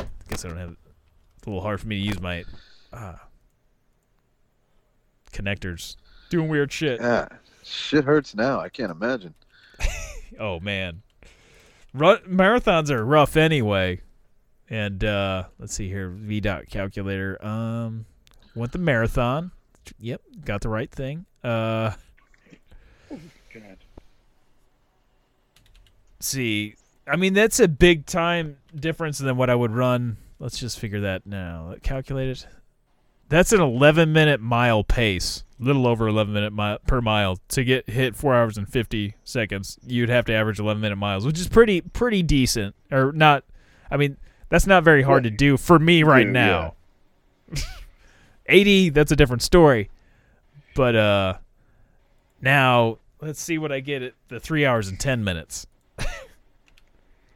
I 0.00 0.04
guess 0.28 0.44
I 0.44 0.48
don't 0.48 0.58
have. 0.58 0.76
It's 1.36 1.46
a 1.46 1.50
little 1.50 1.62
hard 1.62 1.80
for 1.80 1.86
me 1.86 2.00
to 2.00 2.04
use 2.04 2.20
my 2.20 2.42
uh, 2.92 3.14
connectors. 5.32 5.94
Doing 6.30 6.48
weird 6.48 6.72
shit. 6.72 7.00
Yeah, 7.00 7.28
shit 7.62 8.04
hurts 8.04 8.34
now. 8.34 8.58
I 8.58 8.68
can't 8.68 8.90
imagine. 8.90 9.34
Oh 10.40 10.60
man, 10.60 11.02
Run, 11.94 12.18
marathons 12.28 12.90
are 12.90 13.04
rough 13.04 13.36
anyway. 13.36 14.00
And 14.70 15.02
uh, 15.02 15.44
let's 15.58 15.74
see 15.74 15.88
here, 15.88 16.10
VDOT 16.10 16.68
calculator. 16.68 17.44
Um, 17.44 18.04
went 18.54 18.72
the 18.72 18.78
marathon. 18.78 19.52
Yep, 19.98 20.20
got 20.44 20.60
the 20.60 20.68
right 20.68 20.90
thing. 20.90 21.24
Uh, 21.42 21.92
see, 26.20 26.74
I 27.06 27.16
mean 27.16 27.32
that's 27.32 27.60
a 27.60 27.68
big 27.68 28.04
time 28.06 28.58
difference 28.74 29.18
than 29.18 29.36
what 29.36 29.48
I 29.48 29.54
would 29.54 29.72
run. 29.72 30.18
Let's 30.38 30.58
just 30.58 30.78
figure 30.78 31.00
that 31.00 31.26
now. 31.26 31.74
Calculate 31.82 32.28
it. 32.28 32.46
That's 33.28 33.52
an 33.52 33.60
11 33.60 34.12
minute 34.12 34.40
mile 34.40 34.84
pace, 34.84 35.44
little 35.58 35.86
over 35.86 36.08
11 36.08 36.32
minute 36.32 36.52
mile 36.52 36.78
per 36.86 37.00
mile 37.00 37.38
to 37.48 37.64
get 37.64 37.88
hit 37.88 38.16
four 38.16 38.34
hours 38.34 38.56
and 38.56 38.68
50 38.68 39.14
seconds. 39.24 39.78
You'd 39.86 40.08
have 40.08 40.24
to 40.26 40.34
average 40.34 40.58
11 40.58 40.80
minute 40.80 40.96
miles, 40.96 41.26
which 41.26 41.38
is 41.38 41.48
pretty 41.48 41.80
pretty 41.80 42.22
decent, 42.22 42.74
or 42.90 43.12
not. 43.12 43.44
I 43.90 43.96
mean, 43.96 44.18
that's 44.48 44.66
not 44.66 44.84
very 44.84 45.02
hard 45.02 45.24
to 45.24 45.30
do 45.30 45.56
for 45.56 45.78
me 45.78 46.02
right 46.02 46.26
Yeah, 46.26 46.32
now. 46.32 46.74
80, 48.46 48.90
that's 48.90 49.12
a 49.12 49.16
different 49.16 49.42
story. 49.42 49.90
But 50.74 50.96
uh, 50.96 51.34
now 52.40 52.98
let's 53.20 53.40
see 53.40 53.58
what 53.58 53.72
I 53.72 53.80
get 53.80 54.02
at 54.02 54.14
the 54.28 54.40
three 54.40 54.64
hours 54.64 54.88
and 54.88 54.98
10 54.98 55.24
minutes, 55.24 55.66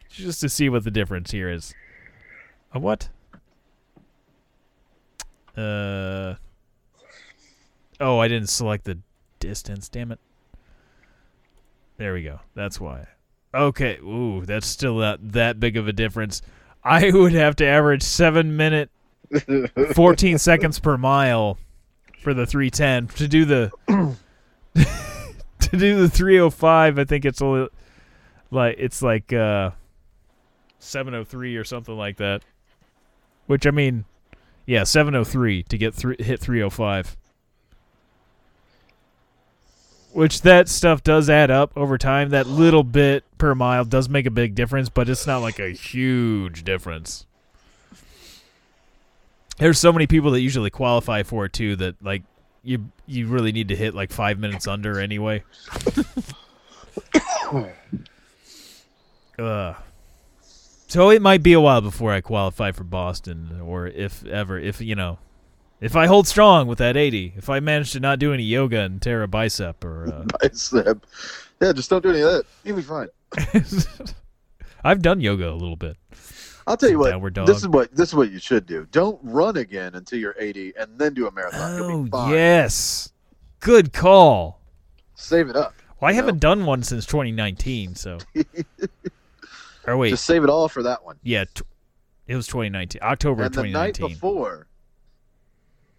just 0.09 0.41
to 0.41 0.49
see 0.49 0.69
what 0.69 0.85
the 0.85 0.91
difference 0.91 1.31
here 1.31 1.51
is. 1.51 1.75
A 2.73 2.79
what? 2.79 3.09
Uh. 5.57 6.35
Oh, 8.01 8.19
I 8.19 8.27
didn't 8.29 8.49
select 8.49 8.85
the 8.85 8.99
distance. 9.39 9.89
Damn 9.89 10.13
it. 10.13 10.19
There 11.99 12.15
we 12.15 12.23
go. 12.23 12.41
That's 12.55 12.81
why. 12.81 13.07
Okay. 13.55 13.99
Ooh, 13.99 14.45
that's 14.47 14.67
still 14.67 14.97
not 14.97 15.33
that 15.33 15.61
big 15.61 15.77
of 15.77 15.87
a 15.89 15.93
difference. 15.93 16.41
I 16.85 17.11
would 17.11 17.33
have 17.33 17.57
to 17.57 17.67
average 17.67 18.03
seven 18.03 18.57
minute, 18.57 18.91
fourteen 19.95 20.39
seconds 20.39 20.79
per 20.79 20.97
mile 20.97 21.59
for 22.21 22.35
the 22.35 22.47
three 22.47 22.71
ten 22.71 23.07
to 23.09 23.29
do 23.29 23.45
the 23.45 23.71
to 24.75 25.77
do 25.77 26.01
the 26.01 26.09
three 26.09 26.39
oh 26.39 26.51
five. 26.51 26.99
I 26.99 27.05
think 27.05 27.25
it's 27.25 27.41
a 27.41 27.47
little 27.47 27.69
like 28.51 28.77
it's 28.79 29.03
like 29.03 29.33
uh 29.33 29.71
seven 30.79 31.15
oh 31.15 31.25
three 31.25 31.57
or 31.57 31.65
something 31.65 31.97
like 31.97 32.17
that. 32.19 32.43
Which 33.47 33.67
I 33.67 33.71
mean, 33.71 34.05
yeah, 34.67 34.85
703 34.85 35.65
to 35.65 35.79
get 35.79 35.95
thr 35.95 36.13
hit 36.19 36.41
305. 36.41 37.17
Which 40.13 40.43
that 40.43 40.69
stuff 40.69 41.03
does 41.03 41.31
add 41.31 41.51
up 41.51 41.73
over 41.77 41.97
time. 41.97 42.31
That 42.31 42.47
little 42.47 42.85
bit 42.85 43.25
per 43.39 43.55
mile 43.55 43.85
does 43.85 44.09
make 44.09 44.27
a 44.27 44.31
big 44.31 44.55
difference, 44.55 44.89
but 44.89 45.09
it's 45.09 45.27
not 45.27 45.39
like 45.39 45.59
a 45.59 45.71
huge 45.71 46.65
difference. 46.65 47.27
There's 49.59 49.79
so 49.79 49.93
many 49.93 50.07
people 50.07 50.31
that 50.33 50.41
usually 50.41 50.71
qualify 50.71 51.23
for 51.23 51.47
it 51.47 51.53
too 51.53 51.77
that 51.77 51.95
like 52.03 52.23
you 52.63 52.91
you 53.07 53.27
really 53.27 53.53
need 53.53 53.69
to 53.69 53.77
hit 53.77 53.95
like 53.95 54.13
5 54.13 54.39
minutes 54.39 54.67
under 54.67 55.01
anyway. 55.01 55.45
uh 59.39 59.75
so 60.93 61.09
it 61.09 61.23
might 61.23 61.43
be 61.43 61.55
a 61.55 61.61
while 61.61 61.81
before 61.81 62.13
I 62.13 62.21
qualify 62.21 62.71
for 62.71 62.85
Boston, 62.85 63.63
or 63.63 63.87
if 63.87 64.27
ever, 64.27 64.59
if 64.59 64.79
you 64.83 64.95
know, 64.95 65.17
if 65.83 65.97
I 65.97 66.07
hold 66.07 66.29
strong 66.29 66.69
with 66.69 66.79
that 66.79 66.97
80, 66.97 67.35
if 67.37 67.51
I 67.51 67.61
manage 67.61 67.93
to 67.93 68.01
not 68.01 68.19
do 68.21 68.33
any 68.33 68.45
yoga 68.45 68.81
and 68.81 69.03
tear 69.03 69.23
a 69.23 69.29
bicep, 69.29 69.85
or 69.85 70.07
uh, 70.13 70.25
Bicep. 70.41 71.05
Yeah, 71.61 71.73
just 71.73 71.91
don't 71.91 72.03
do 72.03 72.11
any 72.11 72.21
of 72.21 72.33
that. 72.33 72.45
You'll 72.65 72.77
be 72.77 72.83
fine. 72.83 73.09
I've 74.85 75.03
done 75.03 75.21
yoga 75.21 75.51
a 75.51 75.53
little 75.53 75.77
bit. 75.77 75.97
I'll 76.67 76.77
tell 76.77 76.91
you 76.91 76.99
what. 76.99 77.35
Dog. 77.35 77.47
This 77.47 77.59
is 77.59 77.69
what 77.69 77.95
this 77.95 78.11
is 78.11 78.15
what 78.15 78.31
you 78.31 78.39
should 78.39 78.67
do. 78.67 78.87
Don't 78.93 79.19
run 79.23 79.57
again 79.57 79.97
until 79.97 80.19
you're 80.21 80.37
80, 80.39 80.75
and 80.79 80.99
then 80.99 81.15
do 81.15 81.27
a 81.27 81.33
marathon. 81.33 82.09
Oh 82.13 82.31
yes, 82.31 83.13
good 83.61 83.93
call. 83.93 84.61
Save 85.17 85.49
it 85.49 85.57
up. 85.57 85.75
Well, 86.01 86.09
I 86.11 86.13
haven't 86.15 86.37
know? 86.37 86.41
done 86.55 86.67
one 86.67 86.83
since 86.83 87.07
2019, 87.07 87.95
so. 87.97 88.19
or 89.87 89.97
wait, 89.97 90.11
Just 90.11 90.25
save 90.25 90.45
it 90.45 90.51
all 90.51 90.69
for 90.69 90.83
that 90.85 91.05
one. 91.05 91.17
yeah, 91.23 91.45
t- 91.53 91.63
it 92.27 92.37
was 92.37 92.47
2019, 92.47 93.01
October 93.03 93.43
and 93.43 93.57
of 93.57 93.63
the 93.63 93.71
night 93.71 93.95
2019. 93.95 94.09
before, 94.09 94.67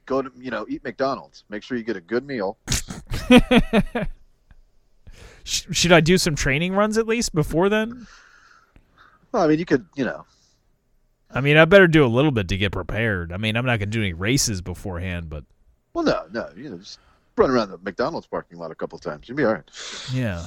go 0.05 0.21
to 0.21 0.31
you 0.37 0.51
know 0.51 0.65
eat 0.69 0.83
McDonald's. 0.83 1.43
Make 1.49 1.63
sure 1.63 1.77
you 1.77 1.83
get 1.83 1.97
a 1.97 2.01
good 2.01 2.25
meal. 2.25 2.57
Should 5.43 5.91
I 5.91 5.99
do 5.99 6.17
some 6.17 6.35
training 6.35 6.73
runs 6.73 6.97
at 6.97 7.05
least 7.05 7.33
before 7.35 7.67
then? 7.69 8.07
Well, 9.31 9.43
I 9.43 9.47
mean, 9.47 9.59
you 9.59 9.65
could 9.65 9.85
you 9.95 10.05
know 10.05 10.25
I 11.33 11.41
mean, 11.41 11.57
I 11.57 11.65
better 11.65 11.87
do 11.87 12.05
a 12.05 12.07
little 12.07 12.31
bit 12.31 12.47
to 12.49 12.57
get 12.57 12.71
prepared. 12.71 13.31
I 13.31 13.37
mean, 13.37 13.57
I'm 13.57 13.65
not 13.65 13.79
gonna 13.79 13.87
do 13.87 14.01
any 14.01 14.13
races 14.13 14.61
beforehand, 14.61 15.29
but 15.29 15.43
Well, 15.93 16.03
no, 16.03 16.25
no, 16.31 16.49
you 16.55 16.69
know, 16.69 16.77
just 16.77 16.99
run 17.35 17.49
around 17.49 17.71
the 17.71 17.79
McDonald's 17.79 18.27
parking 18.27 18.59
lot 18.59 18.71
a 18.71 18.75
couple 18.75 18.99
times. 18.99 19.27
You'll 19.27 19.37
be 19.37 19.43
all 19.43 19.53
right. 19.53 19.63
yeah. 20.13 20.45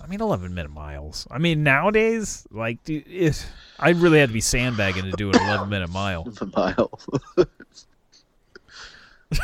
I 0.00 0.06
mean, 0.06 0.20
11 0.20 0.54
minute 0.54 0.70
miles. 0.70 1.26
I 1.28 1.38
mean, 1.38 1.64
nowadays, 1.64 2.46
like, 2.52 2.84
dude, 2.84 3.04
if 3.08 3.44
I 3.80 3.90
really 3.90 4.20
had 4.20 4.28
to 4.28 4.32
be 4.32 4.40
sandbagging 4.40 5.02
to 5.02 5.10
do 5.10 5.30
an 5.30 5.34
11 5.42 5.68
minute 5.68 5.90
mile. 5.90 6.24
Mile. 6.56 7.00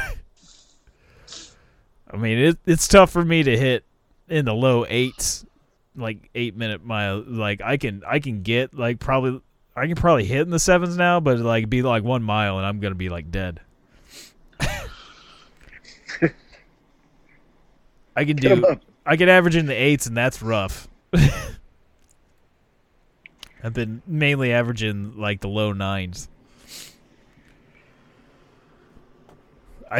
I 2.10 2.16
mean, 2.16 2.38
it, 2.38 2.58
it's 2.66 2.88
tough 2.88 3.10
for 3.10 3.24
me 3.24 3.42
to 3.42 3.56
hit 3.56 3.84
in 4.28 4.44
the 4.44 4.54
low 4.54 4.86
eights, 4.88 5.44
like 5.96 6.30
eight 6.34 6.56
minute 6.56 6.84
mile. 6.84 7.24
Like, 7.26 7.60
I 7.60 7.76
can, 7.76 8.02
I 8.06 8.18
can 8.18 8.42
get 8.42 8.74
like 8.74 9.00
probably, 9.00 9.40
I 9.76 9.86
can 9.86 9.96
probably 9.96 10.24
hit 10.24 10.42
in 10.42 10.50
the 10.50 10.58
sevens 10.58 10.96
now, 10.96 11.20
but 11.20 11.38
like 11.38 11.68
be 11.68 11.82
like 11.82 12.04
one 12.04 12.22
mile 12.22 12.58
and 12.58 12.66
I'm 12.66 12.80
gonna 12.80 12.94
be 12.94 13.08
like 13.08 13.30
dead. 13.30 13.60
I 18.16 18.24
can 18.24 18.36
do. 18.36 18.78
I 19.06 19.16
can 19.16 19.28
average 19.28 19.56
in 19.56 19.66
the 19.66 19.74
eights, 19.74 20.06
and 20.06 20.16
that's 20.16 20.40
rough. 20.40 20.88
I've 23.62 23.72
been 23.72 24.02
mainly 24.06 24.52
averaging 24.52 25.16
like 25.16 25.40
the 25.40 25.48
low 25.48 25.72
nines. 25.72 26.28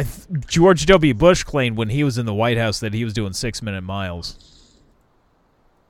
Th- 0.03 0.47
George 0.47 0.85
W. 0.85 1.13
Bush 1.13 1.43
claimed 1.43 1.77
when 1.77 1.89
he 1.89 2.03
was 2.03 2.17
in 2.17 2.25
the 2.25 2.33
White 2.33 2.57
House 2.57 2.79
that 2.79 2.93
he 2.93 3.03
was 3.03 3.13
doing 3.13 3.33
six 3.33 3.61
minute 3.61 3.83
miles. 3.83 4.81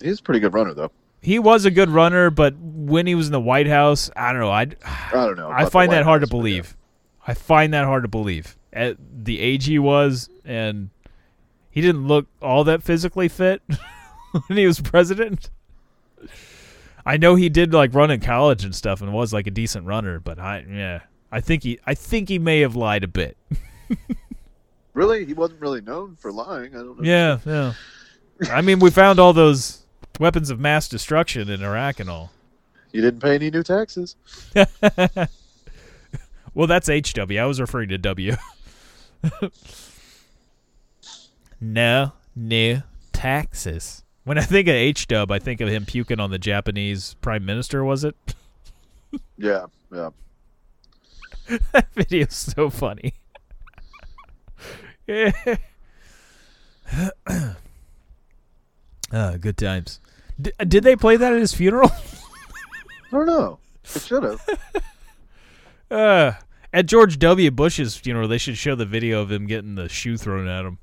He's 0.02 0.20
a 0.20 0.24
pretty 0.24 0.40
good 0.40 0.54
runner, 0.54 0.74
though. 0.74 0.92
He 1.22 1.40
was 1.40 1.66
a 1.66 1.72
good 1.72 1.90
runner, 1.90 2.30
but 2.30 2.56
when 2.58 3.08
he 3.08 3.16
was 3.16 3.28
in 3.28 3.32
the 3.32 3.40
White 3.40 3.68
House, 3.68 4.12
I 4.16 4.32
don't 4.32 4.42
know. 4.42 4.52
I 4.52 4.68
I 4.86 5.26
don't 5.26 5.38
know. 5.38 5.50
I 5.50 5.66
find 5.66 5.92
that 5.92 5.98
White 5.98 6.06
hard 6.06 6.22
to 6.22 6.26
House, 6.26 6.30
but 6.30 6.38
yeah. 6.38 6.42
believe. 6.42 6.78
I 7.28 7.34
find 7.34 7.74
that 7.74 7.86
hard 7.86 8.04
to 8.04 8.08
believe. 8.08 8.58
At 8.72 8.98
the 9.24 9.40
age 9.40 9.66
he 9.66 9.80
was, 9.80 10.30
and 10.44 10.90
he 11.70 11.82
didn't 11.82 12.08
look 12.08 12.28
all 12.42 12.64
that 12.66 12.84
physically 12.84 13.28
fit 13.28 13.62
when 14.48 14.58
he 14.58 14.68
was 14.68 14.80
president. 14.80 15.50
I 17.06 17.18
know 17.18 17.36
he 17.36 17.50
did 17.50 17.74
like 17.74 17.94
run 17.94 18.12
in 18.12 18.20
college 18.20 18.64
and 18.64 18.76
stuff, 18.76 19.02
and 19.02 19.12
was 19.14 19.34
like 19.34 19.48
a 19.48 19.52
decent 19.52 19.88
runner. 19.88 20.20
But 20.20 20.38
I, 20.38 20.66
yeah, 20.70 21.02
I 21.32 21.42
think 21.42 21.64
he, 21.64 21.80
I 21.86 21.96
think 21.96 22.30
he 22.30 22.38
may 22.38 22.60
have 22.60 22.76
lied 22.76 23.04
a 23.04 23.08
bit. 23.08 23.38
Really, 24.94 25.26
he 25.26 25.34
wasn't 25.34 25.60
really 25.60 25.82
known 25.82 26.16
for 26.16 26.32
lying. 26.32 26.74
I 26.74 26.78
don't 26.78 26.98
know. 26.98 27.04
Yeah, 27.04 27.40
yeah. 27.46 27.74
I 28.50 28.62
mean, 28.62 28.80
we 28.80 28.90
found 28.90 29.20
all 29.20 29.34
those 29.34 29.84
weapons 30.22 30.50
of 30.50 30.58
mass 30.58 30.88
destruction 30.88 31.50
in 31.50 31.62
Iraq 31.62 32.00
and 32.00 32.10
all. 32.10 32.32
You 32.94 33.02
didn't 33.02 33.20
pay 33.20 33.36
any 33.36 33.52
new 33.52 33.62
taxes. 33.62 34.16
Well, 36.56 36.68
that's 36.68 36.88
HW. 36.88 37.38
I 37.38 37.46
was 37.46 37.60
referring 37.60 37.90
to 37.90 37.98
W. 37.98 38.38
no, 41.62 42.14
new 42.34 42.82
taxes. 43.12 44.04
When 44.24 44.38
I 44.38 44.42
think 44.42 44.70
of 44.70 44.74
H 44.74 45.08
Dub, 45.08 45.32
I 45.32 45.38
think 45.38 45.60
of 45.60 45.68
him 45.68 45.86
puking 45.86 46.22
on 46.22 46.32
the 46.32 46.40
Japanese 46.40 47.16
prime 47.16 47.46
minister. 47.46 47.84
Was 47.84 48.06
it? 48.06 48.16
Yeah, 49.38 49.66
yeah. 49.94 50.10
that 51.74 51.94
video's 51.94 52.36
so 52.36 52.70
funny. 52.70 53.14
Yeah. 55.08 55.32
Ah, 59.12 59.36
good 59.40 59.56
times. 59.58 60.00
D- 60.42 60.52
did 60.68 60.84
they 60.84 60.96
play 60.96 61.16
that 61.16 61.32
at 61.32 61.40
his 61.40 61.54
funeral? 61.54 61.92
I 61.92 63.12
don't 63.12 63.28
know. 63.28 63.60
It 63.84 64.02
should 64.02 64.24
have. 64.24 64.42
Uh, 65.92 66.32
at 66.74 66.88
George 66.88 67.20
W. 67.20 67.52
Bush's 67.52 67.96
funeral, 67.96 68.28
they 68.28 68.40
should 68.40 68.58
show 68.58 68.74
the 68.74 68.88
video 68.88 69.22
of 69.22 69.32
him 69.32 69.46
getting 69.46 69.76
the 69.76 69.88
shoe 69.88 70.18
thrown 70.18 70.48
at 70.48 70.66
him. 70.66 70.80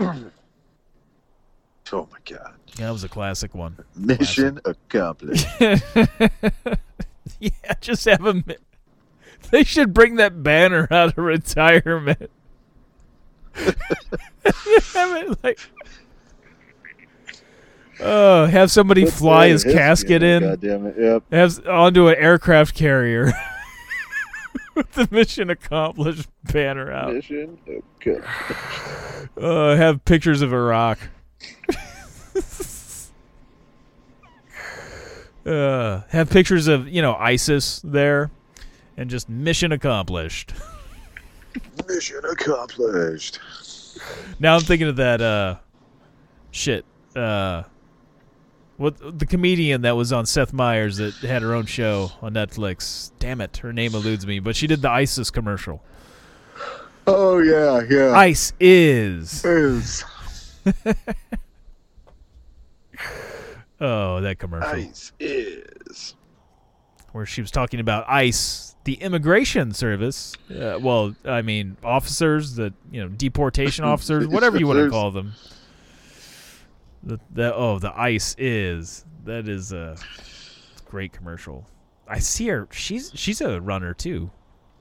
oh 0.00 2.08
my 2.10 2.18
god. 2.28 2.54
That 2.76 2.90
was 2.90 3.04
a 3.04 3.08
classic 3.08 3.54
one. 3.54 3.78
Mission 3.94 4.58
accomplished. 4.64 5.46
yeah, 7.38 7.50
just 7.80 8.04
have 8.06 8.26
him. 8.26 8.44
They 9.50 9.64
should 9.64 9.92
bring 9.92 10.16
that 10.16 10.42
banner 10.42 10.88
out 10.90 11.10
of 11.10 11.18
retirement. 11.18 12.30
have 13.54 13.74
it 14.44 15.44
like. 15.44 15.58
Oh, 18.00 18.46
have 18.46 18.70
somebody 18.70 19.04
fly 19.04 19.48
his 19.48 19.62
casket 19.62 20.22
in. 20.22 20.42
God 20.42 20.60
damn 20.60 20.86
it. 20.86 20.96
Yep. 20.98 21.24
Have 21.32 21.66
onto 21.66 22.08
an 22.08 22.16
aircraft 22.16 22.74
carrier 22.74 23.32
with 24.74 24.90
the 24.92 25.06
mission 25.10 25.50
accomplished 25.50 26.28
banner 26.44 26.90
out. 26.90 27.12
Mission 27.12 27.58
accomplished. 27.66 29.28
Uh, 29.36 29.76
have 29.76 30.04
pictures 30.04 30.40
of 30.40 30.52
Iraq. 30.52 30.98
uh, 35.46 36.00
have 36.08 36.30
pictures 36.30 36.68
of 36.68 36.88
you 36.88 37.02
know 37.02 37.14
ISIS 37.14 37.80
there, 37.84 38.30
and 38.96 39.08
just 39.10 39.28
mission 39.28 39.72
accomplished. 39.72 40.52
Mission 41.88 42.20
accomplished. 42.30 43.38
Now 44.40 44.54
I'm 44.56 44.62
thinking 44.62 44.88
of 44.88 44.96
that 44.96 45.20
uh, 45.20 45.56
shit. 46.50 46.84
Uh, 47.14 47.64
what 48.78 49.18
the 49.18 49.26
comedian 49.26 49.82
that 49.82 49.94
was 49.96 50.12
on 50.14 50.24
Seth 50.24 50.52
Meyers 50.54 50.96
that 50.96 51.12
had 51.16 51.42
her 51.42 51.52
own 51.54 51.66
show 51.66 52.10
on 52.22 52.32
Netflix? 52.32 53.10
Damn 53.18 53.40
it, 53.42 53.58
her 53.58 53.70
name 53.72 53.94
eludes 53.94 54.26
me, 54.26 54.38
but 54.40 54.56
she 54.56 54.66
did 54.66 54.80
the 54.80 54.88
ISIS 54.90 55.30
commercial. 55.30 55.82
Oh 57.06 57.38
yeah, 57.38 57.82
yeah. 57.88 58.12
Ice 58.12 58.52
is. 58.58 59.44
Is 59.44 60.04
Oh, 63.80 64.20
that 64.20 64.38
commercial. 64.38 64.70
ice 64.70 65.12
is. 65.18 66.14
where 67.12 67.26
she 67.26 67.40
was 67.40 67.50
talking 67.50 67.80
about 67.80 68.08
ICE, 68.08 68.71
the 68.84 68.94
immigration 68.94 69.72
service. 69.72 70.34
Uh, 70.50 70.78
well, 70.80 71.14
I 71.24 71.42
mean, 71.42 71.76
officers, 71.84 72.54
the 72.56 72.72
you 72.90 73.02
know 73.02 73.08
deportation 73.08 73.84
officers, 73.92 74.26
whatever 74.26 74.58
you 74.58 74.66
want 74.66 74.78
to 74.80 74.90
call 74.90 75.10
them. 75.10 75.32
The, 77.04 77.18
the 77.32 77.54
oh, 77.54 77.78
the 77.78 77.92
ICE 77.98 78.36
is 78.38 79.04
that 79.24 79.48
is 79.48 79.72
a 79.72 79.96
great 80.84 81.12
commercial. 81.12 81.66
I 82.08 82.18
see 82.18 82.48
her. 82.48 82.68
She's 82.70 83.10
she's 83.14 83.40
a 83.40 83.60
runner 83.60 83.94
too. 83.94 84.30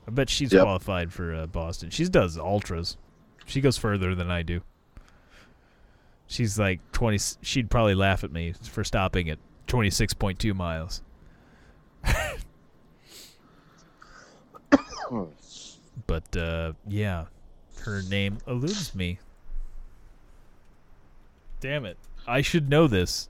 I 0.07 0.11
bet 0.11 0.29
she's 0.29 0.51
Yep. 0.51 0.63
qualified 0.63 1.13
for 1.13 1.33
uh, 1.33 1.45
Boston. 1.47 1.89
She 1.89 2.05
does 2.07 2.37
ultras. 2.37 2.97
She 3.45 3.61
goes 3.61 3.77
further 3.77 4.13
than 4.15 4.29
I 4.29 4.43
do. 4.43 4.61
She's 6.27 6.57
like 6.59 6.79
twenty. 6.91 7.19
She'd 7.41 7.69
probably 7.69 7.95
laugh 7.95 8.23
at 8.23 8.31
me 8.31 8.53
for 8.53 8.83
stopping 8.83 9.29
at 9.29 9.39
twenty 9.67 9.89
six 9.89 10.13
point 15.11 15.29
two. 15.41 15.57
But 16.07 16.35
uh, 16.37 16.73
yeah, 16.87 17.25
her 17.81 18.01
name 18.03 18.37
eludes 18.47 18.95
me. 18.95 19.19
Damn 21.59 21.85
it! 21.85 21.97
I 22.27 22.41
should 22.41 22.69
know 22.69 22.87
this. 22.87 23.29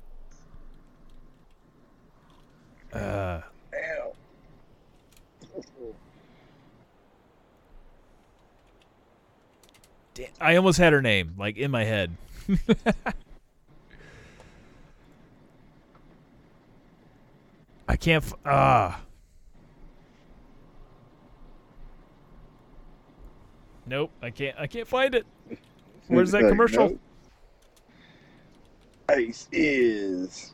Uh, 2.94 3.42
da- 10.14 10.30
I 10.40 10.56
almost 10.56 10.78
had 10.78 10.94
her 10.94 11.02
name 11.02 11.34
like 11.38 11.58
in 11.58 11.72
my 11.72 11.84
head. 11.84 12.12
I 17.88 17.96
can't. 17.98 18.24
F- 18.24 18.34
ah. 18.46 19.02
Nope, 23.86 24.12
I 24.22 24.30
can't. 24.30 24.56
I 24.60 24.68
can't 24.68 24.88
find 24.88 25.16
it. 25.16 25.26
Where's 26.08 26.32
that 26.32 26.42
commercial? 26.42 26.90
no. 26.90 27.00
Ice 29.10 29.48
is. 29.52 30.54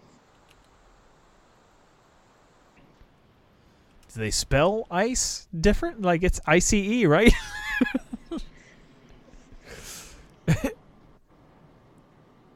Do 4.13 4.21
they 4.21 4.31
spell 4.31 4.87
ice 4.89 5.47
different? 5.59 6.01
Like 6.01 6.23
it's 6.23 6.39
I 6.45 6.59
C 6.59 7.01
E, 7.01 7.05
right? 7.05 7.33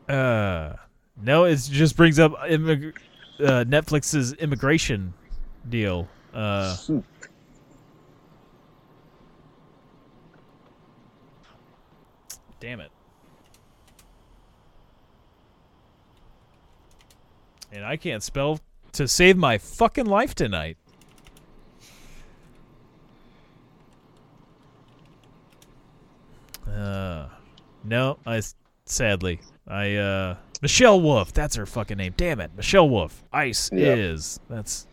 uh, 0.10 0.74
no, 1.22 1.44
it 1.44 1.60
just 1.70 1.96
brings 1.96 2.18
up 2.18 2.34
immig- 2.40 2.96
uh, 3.40 3.64
Netflix's 3.66 4.34
immigration 4.34 5.14
deal. 5.70 6.08
Uh, 6.34 6.76
damn 12.62 12.80
it. 12.80 12.92
And 17.74 17.84
I 17.84 17.98
can't 17.98 18.22
spell 18.24 18.60
to 18.94 19.08
save 19.08 19.36
my 19.36 19.58
fucking 19.58 20.06
life 20.06 20.36
tonight. 20.36 20.78
Uh, 26.68 27.28
no, 27.84 28.18
I 28.26 28.42
sadly 28.86 29.40
I 29.68 29.96
uh 29.96 30.36
Michelle 30.62 31.02
Wolf. 31.02 31.34
That's 31.34 31.56
her 31.56 31.66
fucking 31.66 31.98
name. 31.98 32.14
Damn 32.16 32.40
it, 32.40 32.52
Michelle 32.56 32.88
Wolf. 32.90 33.24
Ice 33.34 33.70
Yeah. 33.74 33.94
is. 33.94 34.40
That's 34.50 34.88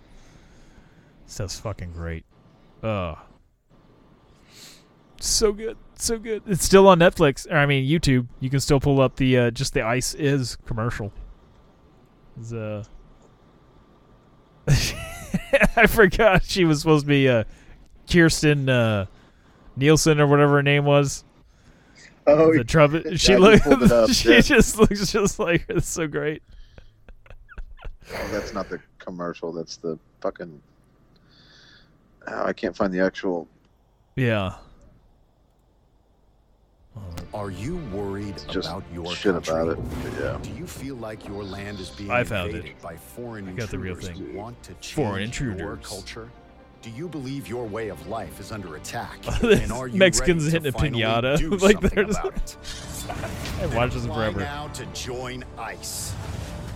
that's 1.36 1.60
fucking 1.60 1.92
great. 1.92 2.24
Uh 2.82 3.14
so 5.20 5.52
good, 5.52 5.76
so 6.04 6.18
good. 6.18 6.42
It's 6.46 6.64
still 6.64 6.88
on 6.88 6.98
Netflix. 6.98 7.50
Or 7.50 7.56
I 7.56 7.66
mean 7.66 7.88
YouTube. 7.88 8.26
You 8.40 8.50
can 8.50 8.60
still 8.60 8.80
pull 8.80 9.00
up 9.00 9.16
the 9.16 9.38
uh, 9.38 9.50
just 9.50 9.74
the 9.74 9.82
Ice 9.82 10.14
is 10.14 10.56
commercial. 10.66 11.12
It's, 12.40 12.52
uh, 12.52 12.84
I 15.76 15.86
forgot 15.86 16.44
she 16.44 16.64
was 16.64 16.80
supposed 16.80 17.06
to 17.06 17.08
be 17.08 17.28
uh, 17.28 17.44
Kirstjen 18.06 18.68
uh, 18.68 19.06
Nielsen 19.76 20.20
or 20.20 20.26
whatever 20.26 20.56
her 20.56 20.62
name 20.62 20.84
was. 20.84 21.24
Oh, 22.26 22.52
the 22.54 22.64
trumpet. 22.64 23.18
She 23.18 23.34
I 23.34 23.36
look. 23.36 23.62
just 23.62 23.92
up, 23.92 24.10
she 24.12 24.30
yeah. 24.30 24.40
just 24.40 24.78
looks 24.78 25.10
just 25.10 25.38
like 25.38 25.66
her. 25.68 25.76
It's 25.76 25.88
so 25.88 26.06
great. 26.06 26.42
oh, 27.30 28.28
that's 28.30 28.52
not 28.52 28.68
the 28.68 28.80
commercial. 28.98 29.52
That's 29.52 29.76
the 29.76 29.98
fucking. 30.20 30.60
Oh, 32.26 32.44
I 32.44 32.52
can't 32.52 32.76
find 32.76 32.92
the 32.92 33.00
actual. 33.00 33.48
Yeah. 34.16 34.56
Are 37.34 37.50
you 37.50 37.76
worried 37.92 38.36
Just 38.50 38.68
about 38.68 38.84
your 38.92 39.14
shit 39.14 39.32
country? 39.34 39.52
about 39.54 39.68
it. 39.68 39.78
Yeah. 40.18 40.38
Do 40.42 40.50
you 40.58 40.66
feel 40.66 40.96
like 40.96 41.26
your 41.28 41.44
land 41.44 41.78
is 41.78 41.90
being 41.90 42.10
I 42.10 42.24
found 42.24 42.50
it. 42.50 42.56
invaded 42.56 42.80
by 42.80 42.96
foreign 42.96 43.48
I 43.48 43.52
got 43.52 43.68
the 43.68 43.78
real 43.78 43.94
intruders 43.94 44.18
thing. 44.18 44.32
who 44.32 44.38
want 44.38 44.62
to 44.62 44.72
change 44.74 44.94
Foreign 44.94 45.14
your 45.16 45.24
intruders. 45.24 45.86
culture? 45.86 46.30
Do 46.80 46.90
you 46.90 47.08
believe 47.08 47.46
your 47.48 47.66
way 47.66 47.88
of 47.88 48.06
life 48.06 48.40
is 48.40 48.50
under 48.50 48.76
attack? 48.76 49.18
This 49.42 49.60
and 49.62 49.72
are 49.72 49.88
you 49.88 49.98
Mexicans 49.98 50.44
ready 50.44 50.68
hitting 50.68 50.72
to 50.80 50.86
a 50.86 50.90
pinata. 50.90 51.38
Do 51.38 51.50
Like, 51.56 51.72
something 51.72 51.90
there's- 51.94 52.16
about 52.18 52.34
it? 52.36 52.56
I 53.60 53.66
watched 53.76 53.94
this 53.94 54.06
forever. 54.06 54.40
now 54.40 54.68
to 54.68 54.86
join 54.86 55.44
ICE. 55.58 56.14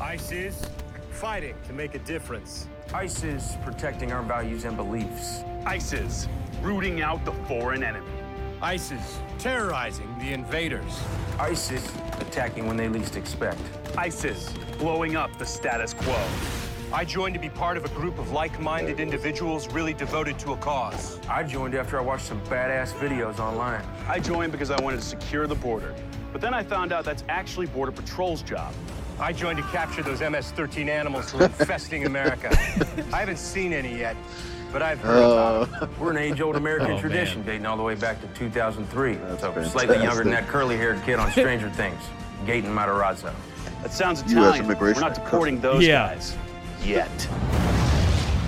ICE 0.01 0.33
is 0.33 0.63
fighting 1.13 1.55
to 1.67 1.73
make 1.73 1.95
a 1.95 1.99
difference. 2.01 2.67
ICE 2.93 3.23
is 3.25 3.57
protecting 3.65 4.13
our 4.13 4.23
values 4.23 4.65
and 4.65 4.77
beliefs. 4.77 5.43
ISIS, 5.65 6.29
rooting 6.63 7.01
out 7.01 7.25
the 7.25 7.33
foreign 7.47 7.83
enemy. 7.83 8.07
ISIS 8.63 9.19
terrorizing 9.41 10.17
the 10.21 10.33
invaders. 10.33 11.01
ISIS 11.37 11.93
attacking 12.21 12.69
when 12.69 12.77
they 12.77 12.89
least 12.89 13.17
expect. 13.17 13.59
ISIS, 13.99 14.53
blowing 14.79 15.17
up 15.17 15.37
the 15.37 15.45
status 15.45 15.93
quo. 15.95 16.25
I 16.93 17.05
joined 17.05 17.35
to 17.35 17.41
be 17.41 17.49
part 17.49 17.77
of 17.77 17.85
a 17.85 17.89
group 17.89 18.21
of 18.21 18.31
like-minded 18.31 19.01
individuals 19.01 19.67
really 19.73 19.95
devoted 19.95 20.39
to 20.41 20.53
a 20.53 20.57
cause. 20.59 21.19
I 21.29 21.43
joined 21.43 21.75
after 21.75 21.99
I 21.99 22.03
watched 22.03 22.27
some 22.27 22.41
badass 22.43 22.93
videos 22.93 23.41
online. 23.41 23.85
I 24.07 24.21
joined 24.21 24.53
because 24.53 24.71
I 24.71 24.81
wanted 24.81 25.01
to 25.01 25.07
secure 25.07 25.49
the 25.49 25.57
border. 25.57 25.93
But 26.33 26.41
then 26.41 26.55
I 26.55 26.63
found 26.63 26.93
out 26.93 27.05
that's 27.05 27.25
actually 27.29 27.67
Border 27.67 27.93
Patrol's 27.93 28.43
job. 28.43 28.73
I 29.19 29.33
joined 29.33 29.59
to 29.59 29.65
capture 29.65 30.03
those 30.03 30.21
MS-13 30.21 30.89
animals 30.89 31.33
who 31.33 31.39
are 31.41 31.45
infesting 31.45 32.07
America. 32.07 32.49
I 33.13 33.19
haven't 33.19 33.39
seen 33.39 33.73
any 33.73 33.99
yet, 33.99 34.17
but 34.73 34.83
I've 34.83 35.01
heard 35.01 35.19
about 35.23 35.71
them. 35.71 35.83
Uh, 35.83 35.87
We're 36.01 36.11
an 36.11 36.17
age-old 36.19 36.57
American 36.57 36.93
Oh, 36.93 37.01
tradition 37.01 37.39
man. 37.41 37.47
dating 37.47 37.67
all 37.67 37.77
the 37.77 37.83
way 37.83 37.95
back 37.95 38.21
to 38.23 38.27
2003. 38.39 39.15
That's 39.15 39.41
so 39.41 39.53
fantastic. 39.53 39.73
slightly 39.73 40.03
younger 40.03 40.23
than 40.25 40.33
that 40.33 40.49
curly-haired 40.49 41.03
kid 41.05 41.19
on 41.19 41.31
Stranger 41.31 41.71
Things, 41.75 42.01
Gaten 42.47 42.65
Matarazzo. 42.75 43.33
That 43.83 43.93
sounds 43.93 44.23
US 44.23 44.31
Italian. 44.33 44.79
We're 44.79 44.95
not 44.95 45.15
deporting 45.15 45.61
those 45.61 45.85
Yeah. 45.87 46.15
guys. 46.15 46.37
Yet. 46.83 47.29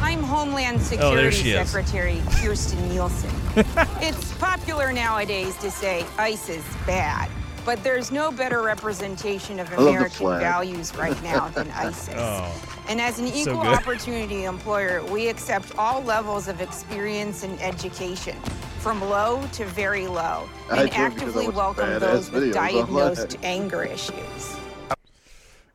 I'm 0.01 0.22
Homeland 0.22 0.81
Oh, 0.99 1.14
there 1.14 1.31
Security 1.31 1.37
she 1.37 1.51
is. 1.51 1.68
Secretary 1.70 2.16
Kirstjen 2.27 2.89
Nielsen. 2.91 3.31
it's 4.01 4.33
popular 4.39 4.93
nowadays 4.93 5.57
to 5.59 5.70
say 5.70 6.05
ICE 6.18 6.49
is 6.51 6.64
bad, 6.87 7.31
but 7.64 7.83
there's 7.83 8.11
no 8.12 8.31
better 8.31 8.62
representation 8.62 9.59
of 9.61 9.72
American 9.72 10.27
values 10.39 10.95
right 10.97 11.20
now 11.22 11.49
than 11.49 11.70
ISIS. 11.72 12.14
Oh. 12.16 12.53
And 12.89 13.01
as 13.01 13.18
an 13.18 13.26
equal 13.26 13.62
good. 13.62 13.66
opportunity 13.66 14.45
employer, 14.45 15.03
we 15.07 15.28
accept 15.28 15.76
all 15.78 16.03
levels 16.03 16.49
of 16.49 16.61
experience 16.61 17.43
and 17.43 17.61
education, 17.61 18.37
from 18.80 19.01
low 19.01 19.47
to 19.53 19.64
very 19.64 20.07
low, 20.07 20.49
I 20.70 20.76
and 20.76 20.78
do 20.78 20.85
because 20.85 20.93
I 20.93 21.03
actively 21.03 21.49
welcome 21.49 21.99
those 21.99 22.30
with 22.30 22.53
diagnosed 22.53 23.39
anger 23.43 23.85
issues. 23.85 24.57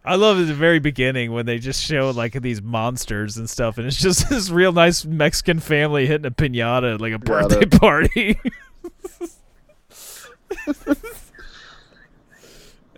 I 0.06 0.16
love 0.16 0.40
at 0.40 0.48
the 0.48 0.54
very 0.54 0.80
beginning 0.80 1.34
when 1.34 1.46
they 1.46 1.60
just 1.60 1.84
show 1.84 2.12
like 2.12 2.34
these 2.42 2.62
monsters 2.62 3.38
and 3.38 3.50
stuff, 3.50 3.78
and 3.78 3.88
it's 3.88 4.02
just 4.02 4.30
this 4.32 4.50
real 4.50 4.72
nice 4.72 5.06
Mexican 5.06 5.60
family 5.60 6.06
hitting 6.06 6.26
a 6.26 6.32
pinata 6.32 6.96
at 6.96 7.02
like 7.02 7.14
a 7.14 7.20
birthday 7.20 7.66
party. 7.78 8.40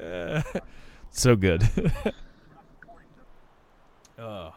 Uh, 0.01 0.41
so 1.11 1.35
good. 1.35 1.67
Oh. 4.21 4.53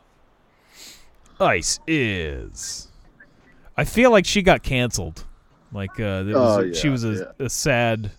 Ice 1.41 1.81
is. 1.87 2.89
I 3.77 3.85
feel 3.85 4.11
like 4.11 4.27
she 4.27 4.43
got 4.43 4.63
canceled. 4.63 5.25
Like 5.73 5.99
uh, 5.99 6.23
was 6.27 6.35
Oh, 6.37 6.61
a- 6.61 6.75
she 6.75 6.89
was 6.89 7.03
a, 7.05 7.35
a 7.39 7.49
sad 7.51 8.11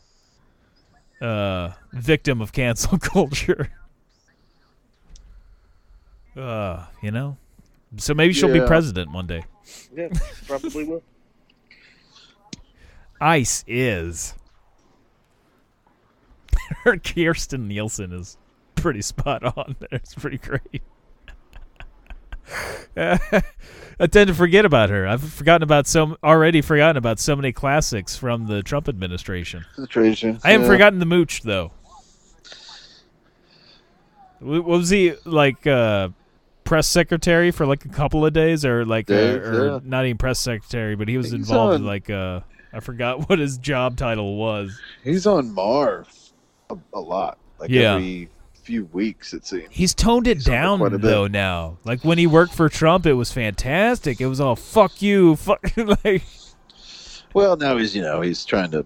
uh, 1.21 1.71
victim 1.93 2.41
of 2.41 2.51
cancel 2.51 2.97
culture. 2.99 3.69
Uh, 6.35 6.85
you 7.01 7.11
know. 7.11 7.37
So 7.97 8.13
maybe 8.13 8.33
she'll 8.33 8.51
be 8.51 8.59
president 8.59 9.11
one 9.13 9.27
day. 9.27 9.43
yeah, 9.95 10.09
probably 10.47 10.83
will. 10.83 11.03
Ice 13.21 13.63
is. 13.67 14.33
Her 16.83 16.97
Kirstjen 16.97 17.67
Nielsen 17.67 18.11
is 18.11 18.37
pretty 18.75 19.01
spot 19.01 19.43
on 19.57 19.77
there. 19.79 19.87
It's 19.93 20.13
pretty 20.15 20.37
great. 20.39 20.81
I 22.97 24.07
tend 24.07 24.27
to 24.27 24.33
forget 24.33 24.65
about 24.65 24.89
her. 24.89 25.07
I've 25.07 25.23
forgotten 25.23 25.63
about 25.63 25.87
some 25.87 26.17
already 26.23 26.61
forgotten 26.61 26.97
about 26.97 27.19
so 27.19 27.35
many 27.35 27.51
classics 27.51 28.15
from 28.17 28.47
the 28.47 28.61
Trump 28.61 28.87
administration. 28.89 29.65
Situation. 29.75 30.39
I 30.43 30.51
haven't 30.51 30.67
yeah. 30.67 30.73
forgotten 30.73 30.99
the 30.99 31.05
mooch 31.05 31.41
though. 31.43 31.71
W- 34.41 34.61
was 34.61 34.89
he 34.89 35.13
like 35.23 35.65
uh, 35.65 36.09
press 36.63 36.87
secretary 36.87 37.51
for 37.51 37.65
like 37.65 37.85
a 37.85 37.89
couple 37.89 38.25
of 38.25 38.33
days, 38.33 38.65
or 38.65 38.85
like, 38.85 39.05
Dave, 39.07 39.43
or 39.43 39.67
yeah. 39.67 39.79
not 39.83 40.05
even 40.05 40.17
press 40.17 40.39
secretary, 40.39 40.95
but 40.95 41.07
he 41.07 41.17
was 41.17 41.27
He's 41.27 41.33
involved 41.33 41.75
in 41.75 41.85
like 41.85 42.09
uh, 42.09 42.41
I 42.73 42.81
forgot 42.81 43.29
what 43.29 43.39
his 43.39 43.57
job 43.57 43.97
title 43.97 44.35
was. 44.35 44.79
He's 45.03 45.25
on 45.25 45.53
Maher 45.53 46.05
a, 46.69 46.77
a 46.93 46.99
lot. 46.99 47.37
Like 47.59 47.69
Yeah. 47.69 47.95
every 47.95 48.29
few 48.65 48.85
weeks, 48.85 49.33
it 49.33 49.45
seems. 49.45 49.67
He's 49.69 49.93
toned 49.93 50.27
it 50.27 50.37
He's 50.37 50.45
down 50.45 50.79
quite 50.79 50.93
a 50.93 50.97
bit. 50.97 51.07
though 51.07 51.27
now. 51.27 51.77
Like 51.85 52.03
when 52.03 52.17
he 52.17 52.25
worked 52.27 52.53
for 52.53 52.67
Trump, 52.67 53.05
it 53.05 53.13
was 53.13 53.31
fantastic. 53.31 54.19
It 54.19 54.25
was 54.25 54.39
all 54.41 54.55
fuck 54.55 55.01
you, 55.01 55.35
fuck 55.37 55.61
like. 56.03 56.23
Well, 57.33 57.55
now 57.57 57.77
he's 57.77 57.95
you 57.95 58.01
know 58.01 58.21
he's 58.21 58.43
trying 58.43 58.71
to 58.71 58.85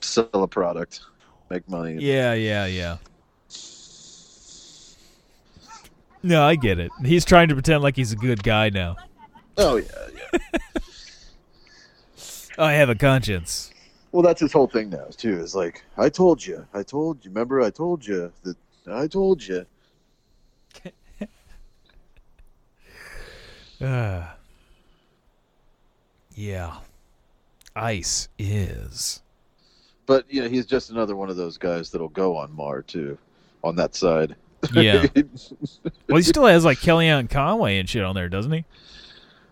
sell 0.00 0.28
a 0.32 0.48
product, 0.48 1.00
make 1.48 1.68
money. 1.68 1.96
Yeah, 2.00 2.34
yeah, 2.34 2.66
yeah. 2.66 2.96
No, 6.22 6.42
I 6.42 6.56
get 6.56 6.78
it. 6.78 6.90
He's 7.04 7.24
trying 7.24 7.48
to 7.48 7.54
pretend 7.54 7.82
like 7.82 7.96
he's 7.96 8.12
a 8.12 8.16
good 8.16 8.42
guy 8.42 8.68
now. 8.70 8.96
Oh 9.56 9.76
yeah, 9.76 10.08
yeah. 10.32 10.38
I 12.58 12.72
have 12.72 12.90
a 12.90 12.94
conscience. 12.94 13.70
Well, 14.12 14.22
that's 14.22 14.40
his 14.40 14.52
whole 14.52 14.66
thing 14.66 14.90
now 14.90 15.06
too. 15.16 15.38
Is 15.38 15.54
like 15.54 15.84
I 15.96 16.08
told 16.08 16.44
you, 16.44 16.66
I 16.74 16.82
told 16.82 17.24
you. 17.24 17.30
Remember, 17.30 17.62
I 17.62 17.70
told 17.70 18.06
you 18.06 18.32
that 18.42 18.56
I 18.92 19.06
told 19.06 19.46
you. 19.46 19.66
Uh, 23.80 24.26
yeah. 26.34 26.76
Ice 27.74 28.28
is. 28.38 29.22
But 30.04 30.26
you 30.28 30.42
know, 30.42 30.50
he's 30.50 30.66
just 30.66 30.90
another 30.90 31.16
one 31.16 31.30
of 31.30 31.36
those 31.36 31.56
guys 31.56 31.90
that'll 31.90 32.10
go 32.10 32.36
on 32.36 32.54
Maher 32.54 32.82
too, 32.82 33.16
on 33.64 33.76
that 33.76 33.94
side. 33.94 34.36
Yeah. 34.74 35.06
well, 36.08 36.18
he 36.18 36.22
still 36.22 36.44
has 36.44 36.62
like 36.62 36.76
Kellyanne 36.76 37.30
Conway 37.30 37.78
and 37.78 37.88
shit 37.88 38.04
on 38.04 38.14
there, 38.14 38.28
doesn't 38.28 38.52
he? 38.52 38.66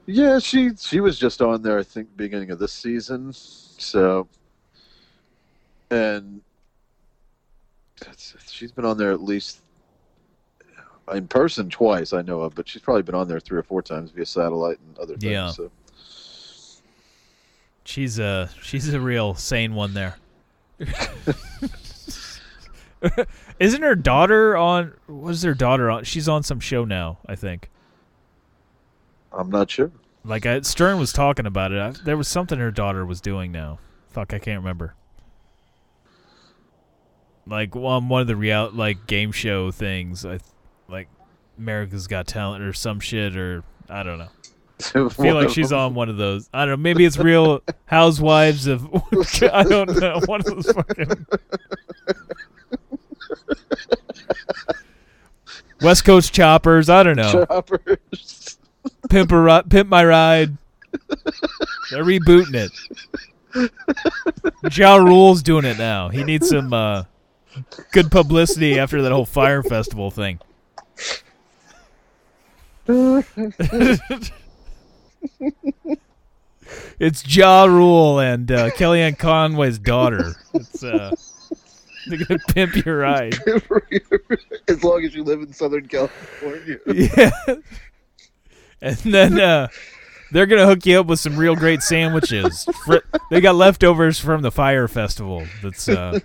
yeah, 0.08 0.38
she 0.38 0.70
she 0.78 1.00
was 1.00 1.18
just 1.18 1.42
on 1.42 1.60
there. 1.60 1.78
I 1.78 1.82
think 1.82 2.16
beginning 2.16 2.50
of 2.50 2.58
this 2.58 2.72
season. 2.72 3.30
So, 3.34 4.26
and 5.90 6.40
she's 8.50 8.72
been 8.72 8.84
on 8.84 8.98
there 8.98 9.12
at 9.12 9.22
least 9.22 9.60
in 11.12 11.28
person 11.28 11.70
twice. 11.70 12.12
I 12.12 12.22
know 12.22 12.40
of, 12.42 12.54
but 12.54 12.68
she's 12.68 12.82
probably 12.82 13.02
been 13.02 13.14
on 13.14 13.28
there 13.28 13.40
three 13.40 13.58
or 13.58 13.62
four 13.62 13.82
times 13.82 14.10
via 14.10 14.26
satellite 14.26 14.78
and 14.86 14.98
other 14.98 15.16
things. 15.16 15.32
Yeah. 15.32 15.50
So. 15.50 15.70
She's 17.84 18.18
a 18.18 18.50
she's 18.62 18.92
a 18.92 19.00
real 19.00 19.34
sane 19.34 19.74
one 19.74 19.94
there. 19.94 20.18
Isn't 23.58 23.82
her 23.82 23.94
daughter 23.94 24.56
on? 24.56 24.92
What 25.06 25.30
is 25.30 25.42
her 25.42 25.54
daughter 25.54 25.90
on? 25.90 26.04
She's 26.04 26.28
on 26.28 26.42
some 26.42 26.60
show 26.60 26.84
now, 26.84 27.18
I 27.26 27.34
think. 27.34 27.70
I'm 29.32 29.50
not 29.50 29.70
sure. 29.70 29.90
Like 30.24 30.44
I, 30.46 30.60
Stern 30.60 30.98
was 30.98 31.12
talking 31.12 31.46
about 31.46 31.72
it. 31.72 31.80
I, 31.80 31.90
there 32.04 32.16
was 32.16 32.28
something 32.28 32.58
her 32.58 32.70
daughter 32.70 33.06
was 33.06 33.20
doing 33.20 33.52
now. 33.52 33.78
Fuck, 34.10 34.34
I 34.34 34.38
can't 34.38 34.60
remember. 34.60 34.94
Like 37.48 37.74
on 37.74 38.08
one 38.08 38.20
of 38.20 38.26
the 38.26 38.36
real 38.36 38.70
like 38.72 39.06
game 39.06 39.32
show 39.32 39.70
things, 39.70 40.26
I 40.26 40.38
like 40.88 41.08
America's 41.58 42.06
Got 42.06 42.26
Talent 42.26 42.62
or 42.62 42.72
some 42.72 43.00
shit 43.00 43.36
or 43.36 43.64
I 43.88 44.02
don't 44.02 44.18
know. 44.18 44.28
I 44.94 45.08
feel 45.08 45.34
like 45.34 45.50
she's 45.50 45.72
on 45.72 45.94
one 45.94 46.08
of 46.08 46.16
those. 46.16 46.48
I 46.52 46.60
don't 46.60 46.70
know. 46.70 46.76
Maybe 46.76 47.04
it's 47.04 47.18
Real 47.18 47.62
Housewives 47.86 48.66
of. 48.66 48.84
I 49.52 49.64
don't 49.64 49.98
know. 49.98 50.20
One 50.26 50.40
of 50.40 50.46
those 50.46 50.70
fucking. 50.70 51.26
West 55.80 56.04
Coast 56.04 56.32
Choppers. 56.32 56.88
I 56.88 57.02
don't 57.02 57.16
know. 57.16 57.44
Choppers. 57.44 58.58
Pimp 59.10 59.32
a 59.32 59.64
pimp 59.68 59.88
my 59.88 60.04
ride. 60.04 60.56
They're 61.90 62.04
rebooting 62.04 62.54
it. 62.54 62.70
Ja 64.76 64.96
Rule's 64.96 65.42
doing 65.42 65.64
it 65.64 65.78
now. 65.78 66.08
He 66.08 66.22
needs 66.22 66.48
some 66.48 66.72
uh, 66.72 67.04
good 67.92 68.10
publicity 68.10 68.78
after 68.78 69.02
that 69.02 69.12
whole 69.12 69.24
Fyre 69.26 69.62
Festival 69.62 70.10
thing. 70.10 70.40
it's 76.98 77.36
Ja 77.36 77.64
Rule 77.64 78.18
and 78.18 78.50
uh, 78.50 78.70
Kellyanne 78.70 79.18
Conway's 79.18 79.78
daughter. 79.78 80.34
It's 80.54 80.82
uh, 80.82 81.14
they're 82.06 82.18
gonna 82.24 82.40
pimp 82.48 82.84
your 82.84 82.98
ride. 82.98 83.36
as 84.68 84.82
long 84.82 85.04
as 85.04 85.14
you 85.14 85.22
live 85.24 85.40
in 85.40 85.52
Southern 85.52 85.86
California. 85.86 86.78
Yeah. 86.86 87.30
And 88.80 88.96
then 88.98 89.40
uh, 89.40 89.68
they're 90.32 90.46
gonna 90.46 90.66
hook 90.66 90.84
you 90.86 91.00
up 91.00 91.06
with 91.06 91.20
some 91.20 91.36
real 91.36 91.56
great 91.56 91.82
sandwiches. 91.82 92.64
Fr- 92.84 92.96
they 93.30 93.40
got 93.40 93.54
leftovers 93.54 94.18
from 94.18 94.42
the 94.42 94.50
Fyre 94.50 94.88
Festival. 94.88 95.46
That's 95.62 95.88
uh, 95.88 96.18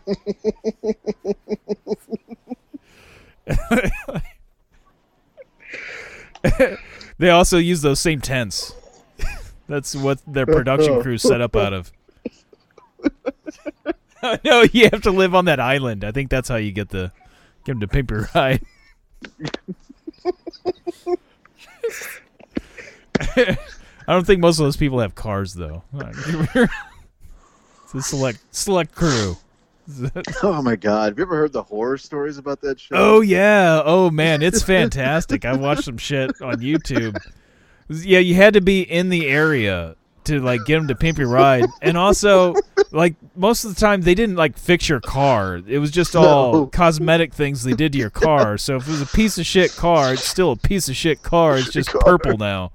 they 7.18 7.30
also 7.30 7.58
use 7.58 7.82
those 7.82 8.00
same 8.00 8.22
tents. 8.22 8.74
That's 9.68 9.96
what 9.96 10.22
their 10.28 10.46
production 10.46 11.02
crew 11.02 11.18
set 11.18 11.42
up 11.42 11.56
out 11.56 11.74
of. 11.74 11.92
no, 14.44 14.64
you 14.72 14.90
have 14.92 15.02
to 15.02 15.12
live 15.12 15.36
on 15.36 15.46
that 15.46 15.60
island. 15.60 16.04
I 16.04 16.12
think 16.12 16.30
that's 16.30 16.48
how 16.48 16.56
you 16.56 16.72
get 16.72 16.90
the 16.90 17.12
get 17.66 17.74
them 17.74 17.80
to 17.82 17.88
pimp 17.88 18.12
your 18.12 18.30
ride. 18.36 18.62
I 24.08 24.14
don't 24.14 24.26
think 24.26 24.42
most 24.42 24.60
of 24.60 24.66
those 24.66 24.78
people 24.78 25.00
have 25.00 25.16
cars 25.16 25.54
though. 25.54 25.84
it's 25.94 27.94
a 27.94 28.02
select 28.02 28.40
select 28.52 28.94
crew. 28.96 29.38
Oh 30.44 30.62
my 30.62 30.78
god! 30.78 31.10
Have 31.10 31.18
you 31.18 31.24
ever 31.26 31.36
heard 31.36 31.52
the 31.52 31.62
horror 31.62 31.98
stories 31.98 32.38
about 32.38 32.62
that 32.62 32.80
show? 32.80 32.96
Oh 32.96 33.20
yeah. 33.22 33.82
Oh 33.84 34.10
man, 34.10 34.42
it's 34.42 34.64
fantastic. 34.64 35.44
I 35.44 35.58
watched 35.58 35.84
some 35.84 35.98
shit 35.98 36.30
on 36.42 36.56
YouTube. 36.62 37.18
Yeah, 37.90 38.20
you 38.20 38.34
had 38.36 38.54
to 38.54 38.62
be 38.62 38.84
in 38.84 39.10
the 39.10 39.28
area 39.28 39.98
to 40.24 40.40
like 40.40 40.62
get 40.66 40.78
them 40.78 40.88
to 40.88 40.96
pimp 40.96 41.18
your 41.18 41.28
ride, 41.28 41.66
and 41.82 41.98
also 41.98 42.56
like 42.92 43.16
most 43.36 43.66
of 43.66 43.76
the 43.76 43.82
time 43.82 44.04
they 44.04 44.16
didn't 44.16 44.38
like 44.38 44.58
fix 44.58 44.88
your 44.88 45.02
car. 45.02 45.60
It 45.68 45.80
was 45.80 45.92
just 45.92 46.16
all 46.16 46.54
No. 46.54 46.66
cosmetic 46.68 47.34
things 47.34 47.64
they 47.64 47.74
did 47.74 47.92
to 47.92 47.98
your 48.00 48.10
car. 48.10 48.58
So 48.58 48.78
if 48.78 48.88
it 48.88 48.92
was 48.92 49.02
a 49.02 49.06
piece 49.08 49.38
of 49.38 49.46
shit 49.46 49.76
car, 49.76 50.14
it's 50.14 50.24
still 50.24 50.54
a 50.54 50.56
piece 50.56 50.88
of 50.88 50.96
shit 50.96 51.24
car. 51.24 51.58
It's 51.58 51.70
just 51.74 51.90
purple 51.90 52.38
now. 52.38 52.72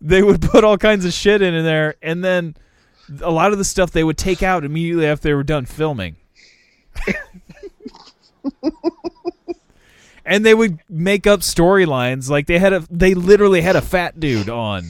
They 0.00 0.22
would 0.22 0.40
put 0.42 0.64
all 0.64 0.78
kinds 0.78 1.04
of 1.04 1.12
shit 1.12 1.42
in 1.42 1.64
there, 1.64 1.96
and 2.02 2.24
then 2.24 2.56
a 3.20 3.30
lot 3.30 3.52
of 3.52 3.58
the 3.58 3.64
stuff 3.64 3.90
they 3.90 4.04
would 4.04 4.18
take 4.18 4.42
out 4.42 4.64
immediately 4.64 5.06
after 5.06 5.28
they 5.28 5.34
were 5.34 5.42
done 5.42 5.66
filming. 5.66 6.16
and 10.24 10.44
they 10.44 10.54
would 10.54 10.78
make 10.88 11.26
up 11.26 11.40
storylines 11.40 12.28
like 12.28 12.46
they 12.46 12.58
had 12.58 12.72
a 12.72 12.80
they 12.90 13.14
literally 13.14 13.60
had 13.60 13.76
a 13.76 13.80
fat 13.80 14.18
dude 14.20 14.48
on 14.48 14.84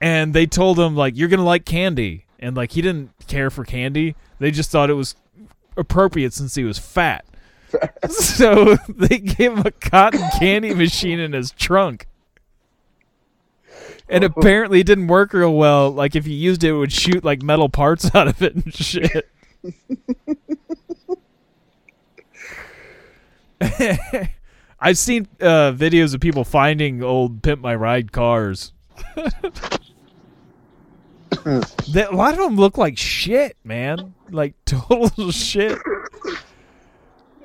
and 0.00 0.34
they 0.34 0.46
told 0.46 0.78
him 0.78 0.94
like 0.94 1.16
you're 1.16 1.28
gonna 1.28 1.44
like 1.44 1.64
candy 1.64 2.24
and 2.38 2.56
like 2.56 2.72
he 2.72 2.82
didn't 2.82 3.10
care 3.26 3.50
for 3.50 3.64
candy. 3.64 4.14
They 4.38 4.50
just 4.50 4.70
thought 4.70 4.90
it 4.90 4.94
was 4.94 5.16
appropriate 5.76 6.32
since 6.32 6.54
he 6.54 6.64
was 6.64 6.78
fat. 6.78 7.24
So 8.08 8.76
they 8.88 9.18
gave 9.18 9.54
him 9.54 9.66
a 9.66 9.72
cotton 9.72 10.22
candy 10.38 10.72
machine 10.74 11.18
in 11.18 11.32
his 11.32 11.50
trunk 11.50 12.06
and 14.08 14.24
apparently 14.24 14.80
it 14.80 14.86
didn't 14.86 15.06
work 15.06 15.32
real 15.32 15.54
well 15.54 15.90
like 15.90 16.14
if 16.14 16.26
you 16.26 16.34
used 16.34 16.62
it 16.64 16.68
it 16.70 16.72
would 16.72 16.92
shoot 16.92 17.24
like 17.24 17.42
metal 17.42 17.68
parts 17.68 18.14
out 18.14 18.28
of 18.28 18.42
it 18.42 18.54
and 18.54 18.74
shit 18.74 19.30
I've 24.80 24.98
seen 24.98 25.26
uh, 25.40 25.72
videos 25.72 26.14
of 26.14 26.20
people 26.20 26.44
finding 26.44 27.02
old 27.02 27.42
Pimp 27.42 27.60
My 27.62 27.74
Ride 27.74 28.12
cars. 28.12 28.72
That- 31.92 32.08
a 32.10 32.16
lot 32.16 32.32
of 32.32 32.40
them 32.40 32.56
look 32.56 32.78
like 32.78 32.96
shit, 32.96 33.56
man. 33.64 34.14
Like 34.30 34.54
total 34.64 35.30
shit. 35.30 35.78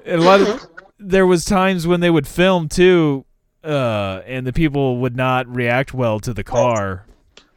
And 0.06 0.22
a 0.22 0.24
lot 0.24 0.40
of 0.42 0.66
there 0.98 1.28
was 1.28 1.44
times 1.44 1.86
when 1.86 2.00
they 2.00 2.10
would 2.10 2.28
film 2.28 2.70
too, 2.70 3.26
uh, 3.64 4.22
and 4.26 4.48
the 4.48 4.54
people 4.54 4.98
would 4.98 5.16
not 5.16 5.54
react 5.54 5.94
well 5.94 6.20
to 6.22 6.34
the 6.34 6.44
car, 6.44 7.06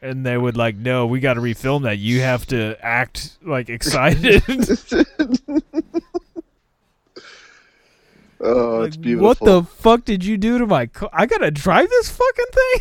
and 0.01 0.25
they 0.25 0.37
would 0.37 0.57
like, 0.57 0.75
"No, 0.75 1.05
we 1.05 1.19
got 1.19 1.35
to 1.35 1.41
refilm 1.41 1.83
that. 1.83 1.97
You 1.97 2.21
have 2.21 2.45
to 2.47 2.77
act 2.83 3.37
like 3.43 3.69
excited." 3.77 4.43
Oh, 8.45 8.79
Like, 8.79 8.87
it's 8.89 8.97
beautiful. 8.97 9.25
What 9.25 9.39
the 9.39 9.63
fuck 9.63 10.03
did 10.03 10.25
you 10.25 10.35
do 10.35 10.57
to 10.57 10.67
my 10.67 10.87
car? 10.87 11.09
I 11.13 11.25
gotta 11.25 11.49
drive 11.49 11.87
this 11.87 12.09
fucking 12.09 12.45
thing. 12.51 12.79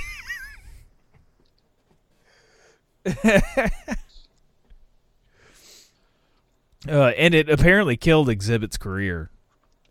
uh, 6.89 7.13
and 7.17 7.35
it 7.35 7.49
apparently 7.49 7.97
killed 7.97 8.29
Xzibit's 8.29 8.77
career. 8.77 9.31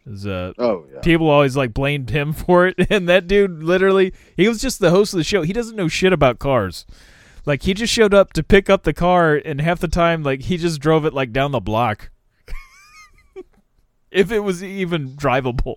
'Cause, 0.06 0.26
Uh, 0.26 0.54
Oh 0.58 0.86
yeah. 0.92 1.00
people 1.02 1.30
always 1.30 1.56
like 1.56 1.74
blamed 1.74 2.10
him 2.10 2.34
for 2.46 2.68
it, 2.68 2.76
and 2.90 3.08
that 3.08 3.28
dude 3.28 3.64
literally 3.64 4.14
he 4.36 4.48
was 4.48 4.62
just 4.62 4.80
the 4.80 4.90
host 4.92 5.14
of 5.14 5.18
the 5.18 5.24
show. 5.24 5.42
He 5.44 5.54
doesn't 5.54 5.76
know 5.76 5.88
shit 5.88 6.14
about 6.14 6.40
cars. 6.40 6.86
Like 7.46 7.64
he 7.64 7.74
just 7.74 7.94
showed 7.94 8.14
up 8.14 8.34
to 8.34 8.44
pick 8.44 8.70
up 8.70 8.84
the 8.84 8.94
car, 8.94 9.36
and 9.44 9.62
half 9.62 9.80
the 9.80 9.88
time, 9.88 10.24
like 10.24 10.44
he 10.44 10.58
just 10.58 10.80
drove 10.82 11.06
it 11.06 11.14
like 11.14 11.32
down 11.32 11.52
the 11.52 11.60
block, 11.60 12.10
if 14.12 14.32
it 14.32 14.40
was 14.40 14.64
even 14.64 15.10
drivable. 15.12 15.76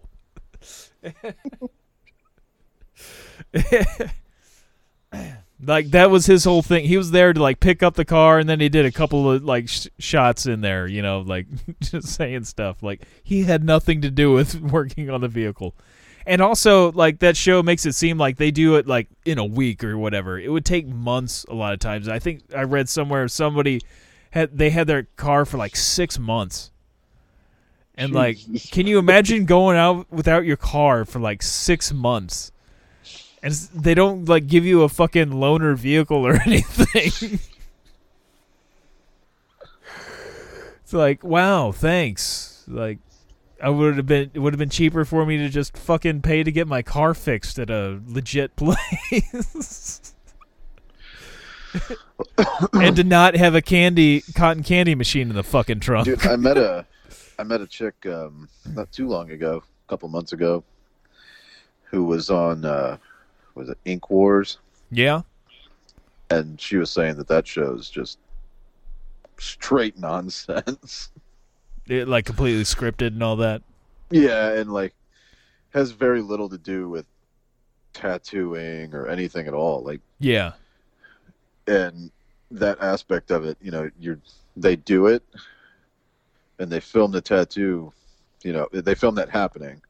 like 5.62 5.90
that 5.90 6.10
was 6.10 6.26
his 6.26 6.44
whole 6.44 6.62
thing. 6.62 6.84
He 6.84 6.96
was 6.96 7.10
there 7.10 7.32
to 7.32 7.42
like 7.42 7.60
pick 7.60 7.82
up 7.82 7.94
the 7.94 8.04
car, 8.04 8.38
and 8.38 8.48
then 8.48 8.60
he 8.60 8.68
did 8.68 8.86
a 8.86 8.92
couple 8.92 9.30
of 9.30 9.44
like 9.44 9.68
sh- 9.68 9.88
shots 9.98 10.46
in 10.46 10.60
there, 10.60 10.86
you 10.86 11.02
know, 11.02 11.20
like 11.20 11.46
just 11.80 12.08
saying 12.08 12.44
stuff. 12.44 12.82
Like 12.82 13.02
he 13.22 13.44
had 13.44 13.64
nothing 13.64 14.00
to 14.02 14.10
do 14.10 14.32
with 14.32 14.60
working 14.60 15.10
on 15.10 15.20
the 15.20 15.28
vehicle. 15.28 15.74
And 16.26 16.40
also, 16.40 16.90
like 16.92 17.18
that 17.18 17.36
show 17.36 17.62
makes 17.62 17.84
it 17.84 17.94
seem 17.94 18.16
like 18.16 18.36
they 18.36 18.50
do 18.50 18.76
it 18.76 18.86
like 18.86 19.08
in 19.24 19.38
a 19.38 19.44
week 19.44 19.84
or 19.84 19.98
whatever. 19.98 20.38
It 20.38 20.50
would 20.50 20.64
take 20.64 20.86
months 20.86 21.44
a 21.48 21.54
lot 21.54 21.74
of 21.74 21.80
times. 21.80 22.08
I 22.08 22.18
think 22.18 22.42
I 22.54 22.62
read 22.62 22.88
somewhere 22.88 23.28
somebody 23.28 23.82
had 24.30 24.56
they 24.56 24.70
had 24.70 24.86
their 24.86 25.04
car 25.16 25.44
for 25.44 25.58
like 25.58 25.76
six 25.76 26.18
months. 26.18 26.70
And 27.96 28.12
like, 28.12 28.38
can 28.72 28.88
you 28.88 28.98
imagine 28.98 29.44
going 29.44 29.76
out 29.76 30.10
without 30.10 30.44
your 30.44 30.56
car 30.56 31.04
for 31.04 31.20
like 31.20 31.42
six 31.42 31.92
months? 31.92 32.50
And 33.44 33.52
they 33.74 33.92
don't 33.92 34.24
like 34.26 34.46
give 34.46 34.64
you 34.64 34.84
a 34.84 34.88
fucking 34.88 35.28
loaner 35.28 35.76
vehicle 35.76 36.26
or 36.26 36.40
anything. 36.46 37.38
it's 40.80 40.92
like, 40.94 41.22
wow, 41.22 41.70
thanks. 41.70 42.64
Like, 42.66 43.00
I 43.62 43.68
would 43.68 43.98
have 43.98 44.06
been 44.06 44.30
it 44.32 44.38
would 44.38 44.54
have 44.54 44.58
been 44.58 44.70
cheaper 44.70 45.04
for 45.04 45.26
me 45.26 45.36
to 45.36 45.50
just 45.50 45.76
fucking 45.76 46.22
pay 46.22 46.42
to 46.42 46.50
get 46.50 46.66
my 46.66 46.80
car 46.80 47.12
fixed 47.12 47.58
at 47.58 47.68
a 47.68 48.00
legit 48.08 48.56
place. 48.56 50.14
and 52.72 52.96
to 52.96 53.04
not 53.04 53.36
have 53.36 53.54
a 53.54 53.60
candy 53.60 54.22
cotton 54.34 54.62
candy 54.62 54.94
machine 54.94 55.28
in 55.28 55.36
the 55.36 55.44
fucking 55.44 55.80
trunk. 55.80 56.06
Dude, 56.06 56.26
I 56.26 56.36
met 56.36 56.56
a, 56.56 56.86
I 57.38 57.42
met 57.42 57.60
a 57.60 57.66
chick 57.66 57.94
um, 58.06 58.48
not 58.70 58.90
too 58.90 59.06
long 59.06 59.30
ago, 59.32 59.62
a 59.86 59.90
couple 59.90 60.08
months 60.08 60.32
ago, 60.32 60.64
who 61.90 62.04
was 62.04 62.30
on, 62.30 62.64
uh, 62.64 62.96
was 63.54 63.68
it 63.68 63.78
Ink 63.84 64.10
Wars, 64.10 64.58
yeah. 64.90 65.22
and 66.30 66.60
she 66.60 66.76
was 66.76 66.90
saying 66.90 67.16
that 67.16 67.28
that 67.28 67.46
show 67.46 67.74
is 67.74 67.88
just 67.90 68.18
straight 69.38 69.98
nonsense. 69.98 71.10
It, 71.86 72.08
like 72.08 72.24
completely 72.24 72.62
scripted 72.62 73.08
and 73.08 73.22
all 73.22 73.36
that. 73.36 73.60
yeah, 74.10 74.52
and 74.54 74.72
like 74.72 74.94
has 75.74 75.90
very 75.90 76.22
little 76.22 76.48
to 76.48 76.56
do 76.56 76.88
with 76.88 77.04
tattooing 77.92 78.94
or 78.94 79.06
anything 79.06 79.46
at 79.46 79.52
all. 79.52 79.82
Like, 79.82 80.00
Yeah. 80.18 80.52
and 81.66 82.10
that 82.50 82.80
aspect 82.80 83.30
of 83.30 83.44
it, 83.44 83.58
you 83.60 83.70
know, 83.70 83.90
you're 84.00 84.18
they 84.56 84.76
do 84.76 85.08
it, 85.08 85.22
and 86.58 86.70
they 86.70 86.80
film 86.80 87.10
the 87.12 87.20
tattoo, 87.20 87.92
you 88.42 88.54
know, 88.54 88.66
they 88.72 88.94
film 88.94 89.14
that 89.16 89.28
happening. 89.28 89.82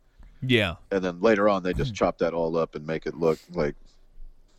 Yeah. 0.49 0.75
and 0.91 1.03
then 1.05 1.21
later 1.21 1.49
on 1.49 1.63
they 1.63 1.73
Hmm. 1.73 1.79
just 1.79 1.95
chop 1.95 2.19
that 2.19 2.33
all 2.35 2.57
up 2.57 2.75
and 2.75 2.87
make 2.87 3.07
it 3.07 3.15
look 3.15 3.39
like 3.53 3.75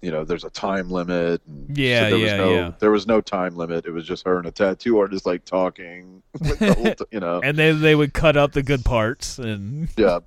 you 0.01 0.11
know 0.11 0.23
there's 0.23 0.43
a 0.43 0.49
time 0.51 0.89
limit 0.91 1.41
and 1.47 1.75
Yeah, 1.77 2.09
there 2.09 2.19
was 2.19 2.21
yeah, 2.31 2.37
no, 2.37 2.53
yeah. 2.53 2.71
there 2.79 2.91
was 2.91 3.07
no 3.07 3.21
time 3.21 3.55
limit 3.55 3.85
it 3.85 3.91
was 3.91 4.05
just 4.05 4.25
her 4.25 4.37
and 4.37 4.45
a 4.47 4.51
tattoo 4.51 4.99
artist 4.99 5.25
like 5.25 5.45
talking 5.45 6.21
like, 6.39 6.59
t- 6.97 7.05
you 7.11 7.19
know 7.19 7.41
And 7.43 7.57
they 7.57 7.71
they 7.71 7.95
would 7.95 8.13
cut 8.13 8.35
up 8.37 8.51
the 8.51 8.61
good 8.63 8.85
parts 8.85 9.39
and 9.39 9.89
yeah 9.97 10.19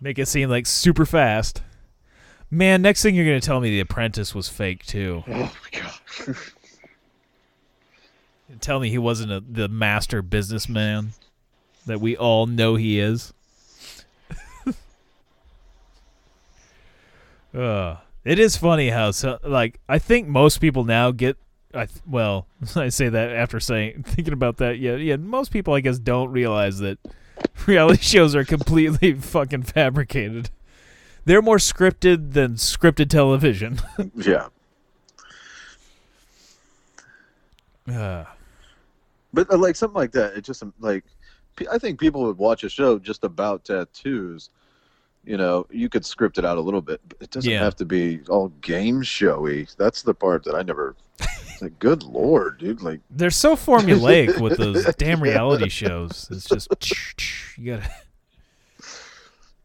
make 0.00 0.18
it 0.18 0.26
seem 0.28 0.48
like 0.50 0.66
super 0.66 1.06
fast. 1.06 1.62
Man, 2.50 2.80
next 2.80 3.02
thing 3.02 3.14
you're 3.16 3.24
gonna 3.24 3.40
tell 3.40 3.60
me 3.60 3.70
the 3.70 3.80
apprentice 3.80 4.34
was 4.34 4.48
fake 4.48 4.86
too. 4.86 5.24
oh 5.26 5.32
my 5.72 5.80
god 5.80 6.36
Tell 8.60 8.78
me 8.78 8.90
he 8.90 8.98
wasn't 8.98 9.32
a, 9.32 9.40
the 9.40 9.68
master 9.68 10.22
businessman 10.22 11.10
that 11.86 12.00
we 12.00 12.16
all 12.16 12.46
know 12.46 12.76
he 12.76 12.98
is. 13.00 13.32
Uh, 17.56 17.96
it 18.24 18.38
is 18.38 18.56
funny 18.56 18.90
how 18.90 19.10
so, 19.10 19.38
like 19.44 19.80
I 19.88 19.98
think 19.98 20.28
most 20.28 20.58
people 20.58 20.84
now 20.84 21.10
get 21.10 21.36
I 21.74 21.86
th- 21.86 22.00
well 22.06 22.46
I 22.76 22.88
say 22.88 23.08
that 23.08 23.30
after 23.32 23.60
saying 23.60 24.02
thinking 24.06 24.34
about 24.34 24.58
that 24.58 24.78
yeah 24.78 24.96
yeah 24.96 25.16
most 25.16 25.50
people 25.50 25.74
I 25.74 25.80
guess 25.80 25.98
don't 25.98 26.30
realize 26.30 26.78
that 26.78 26.98
reality 27.66 28.02
shows 28.02 28.34
are 28.34 28.44
completely 28.44 29.14
fucking 29.14 29.62
fabricated. 29.64 30.50
They're 31.24 31.42
more 31.42 31.58
scripted 31.58 32.32
than 32.32 32.54
scripted 32.54 33.10
television. 33.10 33.80
yeah 34.14 34.48
uh, 37.92 38.24
but 39.32 39.52
uh, 39.52 39.56
like 39.56 39.76
something 39.76 39.96
like 39.96 40.12
that 40.12 40.36
it 40.36 40.42
just 40.42 40.62
um, 40.62 40.72
like 40.80 41.04
i 41.70 41.78
think 41.78 42.00
people 42.00 42.22
would 42.22 42.38
watch 42.38 42.64
a 42.64 42.68
show 42.68 42.98
just 42.98 43.24
about 43.24 43.64
tattoos 43.64 44.50
you 45.26 45.36
know 45.36 45.66
you 45.70 45.88
could 45.88 46.06
script 46.06 46.38
it 46.38 46.44
out 46.44 46.56
a 46.56 46.60
little 46.60 46.80
bit 46.80 47.00
but 47.08 47.18
it 47.20 47.30
doesn't 47.30 47.50
Yeah. 47.50 47.58
have 47.58 47.76
to 47.76 47.84
be 47.84 48.20
all 48.28 48.48
game 48.62 49.02
showy 49.02 49.66
that's 49.76 50.02
the 50.02 50.14
part 50.14 50.44
that 50.44 50.54
i 50.54 50.62
never 50.62 50.94
like 51.60 51.78
good 51.78 52.02
lord 52.04 52.58
dude 52.58 52.80
like 52.82 53.00
They're 53.10 53.30
so 53.30 53.56
formulaic 53.56 54.40
with 54.40 54.56
those 54.58 54.84
damn 54.96 55.22
reality 55.22 55.68
shows. 55.70 56.28
It's 56.30 56.46
just 56.48 56.68
you 57.58 57.76
gotta. 57.76 57.90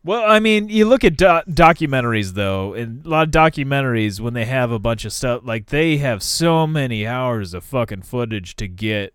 Well, 0.03 0.23
I 0.25 0.39
mean, 0.39 0.69
you 0.69 0.85
look 0.85 1.03
at 1.03 1.15
do- 1.15 1.25
documentaries 1.53 2.33
though, 2.33 2.73
and 2.73 3.05
a 3.05 3.09
lot 3.09 3.27
of 3.27 3.31
documentaries 3.33 4.19
when 4.19 4.33
they 4.33 4.45
have 4.45 4.71
a 4.71 4.79
bunch 4.79 5.05
of 5.05 5.13
stuff 5.13 5.41
like 5.43 5.67
they 5.67 5.97
have 5.97 6.23
so 6.23 6.65
many 6.65 7.05
hours 7.05 7.53
of 7.53 7.63
fucking 7.63 8.01
footage 8.01 8.55
to 8.55 8.67
get 8.67 9.13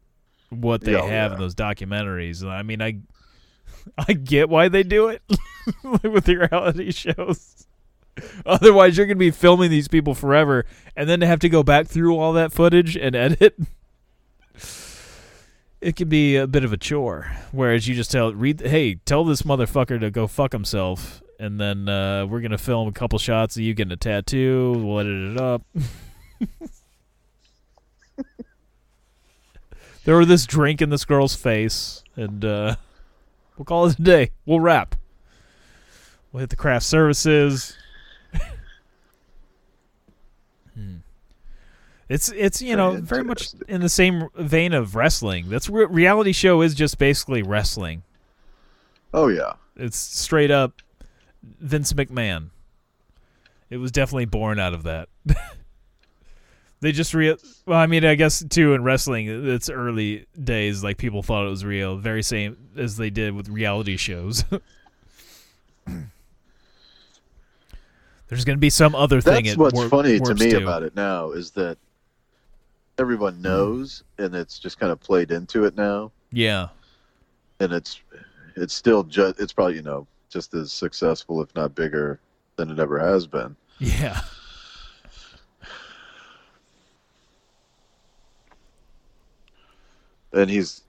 what 0.50 0.82
they 0.82 0.92
Yeah, 0.92 0.98
oh, 1.00 1.08
have 1.08 1.30
yeah. 1.32 1.34
in 1.36 1.40
those 1.40 1.54
documentaries. 1.56 2.46
I 2.46 2.62
mean, 2.62 2.80
I 2.80 2.98
I 3.98 4.12
get 4.12 4.48
why 4.48 4.68
they 4.68 4.82
do 4.84 5.08
it 5.08 5.22
with 6.02 6.24
the 6.24 6.36
reality 6.36 6.90
shows. 6.92 7.66
Otherwise, 8.44 8.96
you're 8.96 9.06
going 9.06 9.16
to 9.16 9.18
be 9.18 9.30
filming 9.30 9.70
these 9.70 9.88
people 9.88 10.14
forever, 10.14 10.64
and 10.96 11.08
then 11.08 11.20
to 11.20 11.26
have 11.26 11.40
to 11.40 11.48
go 11.48 11.62
back 11.62 11.86
through 11.86 12.16
all 12.16 12.32
that 12.32 12.52
footage 12.52 12.96
and 12.96 13.14
edit. 13.14 13.58
It 15.80 15.94
can 15.96 16.08
be 16.08 16.36
a 16.36 16.46
bit 16.46 16.64
of 16.64 16.72
a 16.72 16.76
chore. 16.76 17.30
Whereas 17.52 17.86
you 17.86 17.94
just 17.94 18.10
tell, 18.10 18.32
read, 18.32 18.60
hey, 18.60 18.94
tell 18.94 19.24
this 19.24 19.42
motherfucker 19.42 20.00
to 20.00 20.10
go 20.10 20.26
fuck 20.26 20.52
himself, 20.52 21.22
and 21.38 21.60
then 21.60 21.88
uh, 21.88 22.26
we're 22.26 22.40
gonna 22.40 22.58
film 22.58 22.88
a 22.88 22.92
couple 22.92 23.18
shots 23.18 23.56
of 23.56 23.62
you 23.62 23.74
getting 23.74 23.92
a 23.92 23.96
tattoo. 23.96 24.72
We'll 24.84 25.00
edit 25.00 25.32
it 25.32 25.40
up. 25.40 25.62
there 30.04 30.16
was 30.16 30.28
this 30.28 30.46
drink 30.46 30.80
in 30.80 30.88
this 30.88 31.04
girl's 31.04 31.36
face, 31.36 32.02
and 32.16 32.44
uh, 32.44 32.76
we'll 33.58 33.66
call 33.66 33.86
it 33.86 33.98
a 33.98 34.02
day. 34.02 34.30
We'll 34.46 34.60
wrap. 34.60 34.96
We'll 36.36 36.42
hit 36.42 36.50
the 36.50 36.56
craft 36.56 36.84
services. 36.84 37.78
Hmm. 40.74 40.96
It's 42.10 42.28
it's 42.28 42.60
you 42.60 42.76
know 42.76 42.90
Very 42.90 43.02
very 43.04 43.24
much 43.24 43.48
in 43.68 43.80
the 43.80 43.88
same 43.88 44.28
vein 44.36 44.74
of 44.74 44.94
wrestling. 44.94 45.48
That's 45.48 45.70
re- 45.70 45.86
reality 45.86 46.32
show 46.32 46.60
is 46.60 46.74
just 46.74 46.98
basically 46.98 47.42
wrestling. 47.42 48.02
Oh 49.14 49.28
yeah. 49.28 49.54
It's 49.76 49.96
straight 49.96 50.50
up 50.50 50.82
Vince 51.42 51.94
McMahon. 51.94 52.50
It 53.70 53.78
was 53.78 53.90
definitely 53.90 54.26
born 54.26 54.58
out 54.58 54.74
of 54.74 54.82
that. 54.82 55.08
they 56.82 56.92
just 56.92 57.14
real. 57.14 57.38
Well, 57.64 57.78
I 57.78 57.86
mean, 57.86 58.04
I 58.04 58.14
guess 58.14 58.44
too 58.46 58.74
in 58.74 58.84
wrestling, 58.84 59.48
it's 59.48 59.70
early 59.70 60.26
days. 60.44 60.84
Like 60.84 60.98
people 60.98 61.22
thought 61.22 61.46
it 61.46 61.50
was 61.50 61.64
real, 61.64 61.96
very 61.96 62.22
same 62.22 62.58
as 62.76 62.98
they 62.98 63.08
did 63.08 63.34
with 63.34 63.48
reality 63.48 63.96
shows. 63.96 64.44
There's 68.28 68.44
going 68.44 68.56
to 68.56 68.60
be 68.60 68.70
some 68.70 68.94
other 68.94 69.20
thing. 69.20 69.44
That's 69.44 69.56
what's 69.56 69.84
funny 69.84 70.18
to 70.18 70.34
me 70.34 70.50
to. 70.50 70.62
about 70.62 70.82
it 70.82 70.96
now 70.96 71.30
is 71.30 71.52
that 71.52 71.78
everyone 72.98 73.34
hmm. 73.34 73.42
knows, 73.42 74.02
and 74.18 74.34
it's 74.34 74.58
just 74.58 74.78
kind 74.78 74.92
of 74.92 75.00
played 75.00 75.30
into 75.30 75.64
it 75.64 75.76
now, 75.76 76.10
Yeah, 76.32 76.68
and 77.60 77.72
it's 77.72 78.00
it's 78.56 78.74
still 78.74 79.04
just 79.04 79.38
it's 79.40 79.52
probably 79.52 79.76
you 79.76 79.82
know 79.82 80.06
just 80.28 80.54
as 80.54 80.72
successful, 80.72 81.40
if 81.40 81.54
not 81.54 81.74
bigger, 81.74 82.20
than 82.56 82.70
it 82.70 82.78
ever 82.78 82.98
has 82.98 83.26
been. 83.26 83.56
yeah. 83.78 84.20
And 90.32 90.50
he's 90.50 90.82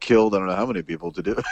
killed 0.00 0.34
I 0.34 0.38
don't 0.38 0.46
know 0.48 0.54
how 0.56 0.66
many 0.66 0.82
people 0.82 1.12
to 1.12 1.22
do 1.22 1.36
it. 1.36 1.44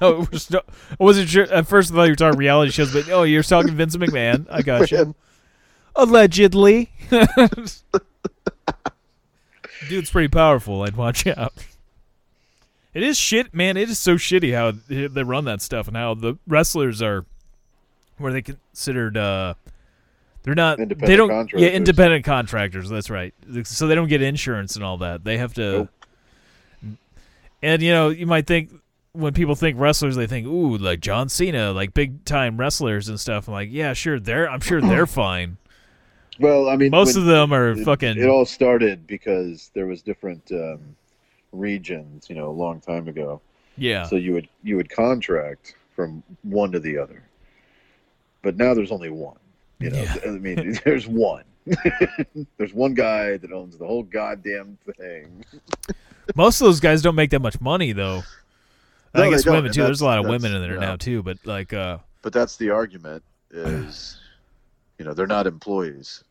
Oh, 0.00 0.26
we're 0.30 0.38
st- 0.38 0.62
I 0.90 1.02
wasn't 1.02 1.28
sure 1.28 1.44
at 1.44 1.66
first. 1.66 1.90
I 1.90 1.94
thought 1.94 2.04
you 2.04 2.12
were 2.12 2.16
talking 2.16 2.38
reality 2.38 2.70
shows, 2.72 2.92
but 2.92 3.08
oh, 3.10 3.22
you're 3.22 3.42
talking 3.42 3.74
Vince 3.74 3.96
McMahon. 3.96 4.46
I 4.50 4.62
got 4.62 4.90
you. 4.90 5.14
Allegedly. 5.94 6.90
Dude's 9.88 10.10
pretty 10.10 10.28
powerful. 10.28 10.82
I'd 10.82 10.96
watch 10.96 11.26
out. 11.26 11.52
It 12.94 13.02
is 13.02 13.16
shit, 13.18 13.54
man. 13.54 13.76
It 13.76 13.88
is 13.90 13.98
so 13.98 14.14
shitty 14.16 14.54
how 14.54 14.72
they 14.88 15.22
run 15.22 15.44
that 15.44 15.60
stuff 15.62 15.86
and 15.88 15.96
how 15.96 16.14
the 16.14 16.38
wrestlers 16.46 17.02
are, 17.02 17.24
where 18.18 18.32
they 18.32 18.42
considered, 18.42 19.16
uh, 19.16 19.54
they're 20.42 20.54
not, 20.54 20.78
they 20.78 20.84
Independent 20.84 21.18
don't, 21.18 21.28
yeah, 21.28 21.36
contractors. 21.36 21.72
independent 21.74 22.24
contractors. 22.24 22.88
That's 22.88 23.10
right. 23.10 23.34
So 23.64 23.86
they 23.86 23.94
don't 23.94 24.08
get 24.08 24.22
insurance 24.22 24.76
and 24.76 24.84
all 24.84 24.96
that. 24.98 25.24
They 25.24 25.36
have 25.38 25.52
to, 25.54 25.72
Nope. 25.72 25.88
And 27.66 27.82
you 27.82 27.90
know, 27.92 28.08
you 28.10 28.26
might 28.26 28.46
think 28.46 28.72
when 29.12 29.32
people 29.34 29.54
think 29.54 29.78
wrestlers, 29.78 30.14
they 30.14 30.26
think, 30.26 30.46
ooh, 30.46 30.76
like 30.76 31.00
John 31.00 31.28
Cena, 31.28 31.72
like 31.72 31.94
big 31.94 32.24
time 32.24 32.56
wrestlers 32.58 33.08
and 33.08 33.18
stuff. 33.18 33.48
I'm 33.48 33.54
like, 33.54 33.70
yeah, 33.72 33.92
sure, 33.92 34.20
they're, 34.20 34.48
I'm 34.48 34.60
sure 34.60 34.80
they're 34.80 35.06
fine. 35.24 35.56
Well, 36.38 36.68
I 36.68 36.76
mean, 36.76 36.90
Most 36.90 37.16
of 37.16 37.24
them 37.24 37.52
are 37.52 37.70
it, 37.70 37.84
fucking. 37.84 38.18
It 38.18 38.28
all 38.28 38.44
started 38.44 39.06
because 39.06 39.70
there 39.74 39.86
was 39.86 40.02
different 40.02 40.52
um, 40.52 40.80
regions, 41.52 42.28
you 42.28 42.36
know, 42.36 42.48
a 42.48 42.52
long 42.52 42.80
time 42.80 43.08
ago. 43.08 43.40
yeah. 43.76 44.04
So 44.04 44.16
you 44.16 44.32
would 44.34 44.48
you 44.62 44.76
would 44.76 44.90
contract 44.90 45.74
from 45.94 46.22
one 46.42 46.70
to 46.72 46.78
the 46.78 46.98
other, 46.98 47.22
but 48.42 48.56
now 48.56 48.74
there's 48.74 48.92
only 48.92 49.10
one. 49.10 49.38
You 49.80 49.90
know, 49.90 50.02
Yeah. 50.02 50.16
I 50.26 50.30
mean, 50.30 50.78
there's 50.84 51.06
one. 51.08 51.44
there's 52.58 52.72
one 52.74 52.94
guy 52.94 53.36
that 53.36 53.52
owns 53.52 53.76
the 53.76 53.86
whole 53.86 54.02
goddamn 54.04 54.78
thing. 54.98 55.44
Most 56.34 56.60
of 56.60 56.66
those 56.66 56.80
guys 56.80 57.02
don't 57.02 57.14
make 57.14 57.30
that 57.30 57.42
much 57.42 57.60
money, 57.60 57.92
though. 57.92 58.22
I 59.14 59.18
No, 59.18 59.22
think 59.22 59.32
they 59.32 59.36
it's 59.36 59.44
don't, 59.44 59.54
women 59.54 59.72
too. 59.72 59.82
There's 59.82 60.00
a 60.00 60.04
lot 60.04 60.18
of 60.18 60.26
women 60.26 60.54
in 60.54 60.60
there 60.62 60.78
that's, 60.78 60.80
now 60.80 60.96
too, 60.96 61.22
but 61.22 61.38
like, 61.44 61.72
uh, 61.72 61.98
But 62.22 62.32
that's 62.32 62.56
the 62.56 62.70
argument 62.70 63.22
is, 63.50 64.18
you 64.98 65.04
know, 65.04 65.14
they're 65.14 65.26
not 65.26 65.46
employees. 65.46 66.24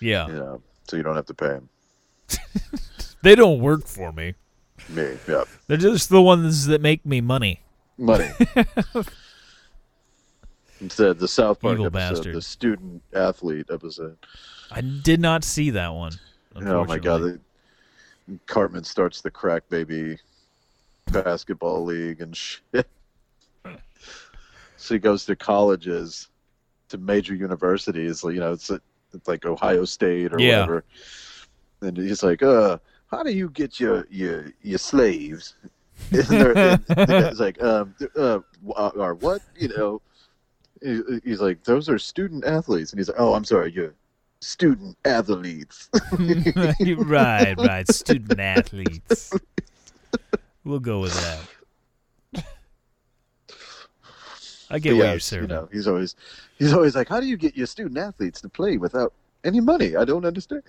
yeah, 0.00 0.26
You 0.26 0.32
know, 0.34 0.62
so 0.88 0.96
you 0.96 1.02
don't 1.02 1.16
have 1.16 1.26
to 1.26 1.34
pay 1.34 1.48
them. 1.48 1.68
they 3.22 3.34
don't 3.34 3.60
work 3.60 3.86
for 3.86 4.12
me. 4.12 4.34
Me, 4.88 5.16
yeah, 5.28 5.44
They're 5.68 5.76
just 5.76 6.08
the 6.08 6.22
ones 6.22 6.66
that 6.66 6.80
make 6.80 7.04
me 7.06 7.20
money. 7.20 7.60
money. 7.98 8.28
Instead, 10.80 11.20
the 11.20 11.28
South 11.28 11.60
Park 11.60 11.74
Evil 11.74 11.86
episode, 11.86 12.14
bastard. 12.16 12.34
the 12.34 12.42
student 12.42 13.02
athlete 13.14 13.66
episode. 13.72 14.16
I 14.74 14.80
did 14.80 15.20
not 15.20 15.44
see 15.44 15.70
that 15.70 15.92
one. 15.94 16.12
Oh 16.56 16.84
my 16.84 16.98
god, 16.98 17.22
the, 17.22 17.40
Cartman 18.46 18.84
starts 18.84 19.20
the 19.20 19.30
crack 19.30 19.68
baby 19.68 20.18
basketball 21.10 21.84
league 21.84 22.20
and 22.20 22.36
shit. 22.36 22.86
so 24.76 24.94
he 24.94 24.98
goes 24.98 25.24
to 25.26 25.36
colleges, 25.36 26.28
to 26.88 26.98
major 26.98 27.34
universities. 27.34 28.22
You 28.22 28.34
know, 28.40 28.52
it's, 28.52 28.70
it's 28.70 29.28
like 29.28 29.44
Ohio 29.44 29.84
State 29.84 30.32
or 30.32 30.38
Yeah. 30.40 30.60
whatever. 30.60 30.84
And 31.80 31.96
he's 31.96 32.22
like, 32.22 32.42
"Uh, 32.42 32.78
how 33.10 33.22
do 33.22 33.32
you 33.32 33.50
get 33.50 33.80
your 33.80 34.06
your 34.10 34.46
your 34.62 34.78
slaves?" 34.78 35.54
And 36.12 36.22
they're- 36.24 36.56
and 36.56 36.84
the 36.86 37.06
guy's 37.06 37.40
like, 37.40 37.62
um, 37.62 37.94
uh, 38.16 38.40
or 38.96 39.14
what? 39.14 39.40
You 39.56 39.68
know, 39.68 40.02
he's 41.24 41.40
like, 41.40 41.62
"Those 41.64 41.88
are 41.88 41.98
student 41.98 42.44
athletes," 42.44 42.92
and 42.92 42.98
he's 43.00 43.08
like, 43.08 43.20
"Oh, 43.20 43.34
I'm 43.34 43.44
sorry, 43.44 43.72
you're 43.72 43.94
student 44.42 44.96
athletes." 45.04 45.88
right, 46.18 47.54
right. 47.56 47.90
Student 47.90 48.40
athletes. 48.40 49.32
We'll 50.64 50.80
go 50.80 51.00
with 51.00 51.14
that. 51.14 51.40
I 54.72 54.78
get 54.78 54.92
But 54.92 54.96
what 54.96 55.04
yes, 55.04 55.12
you're 55.12 55.20
saying. 55.20 55.42
You 55.42 55.48
know, 55.48 55.68
he's 55.70 55.86
always 55.86 56.16
he's 56.58 56.72
always 56.72 56.96
like, 56.96 57.08
"How 57.08 57.20
do 57.20 57.26
you 57.26 57.36
get 57.36 57.56
your 57.56 57.66
student 57.66 57.98
athletes 57.98 58.40
to 58.40 58.48
play 58.48 58.78
without 58.78 59.12
any 59.44 59.60
money? 59.60 59.96
I 59.96 60.06
don't 60.06 60.24
understand." 60.24 60.62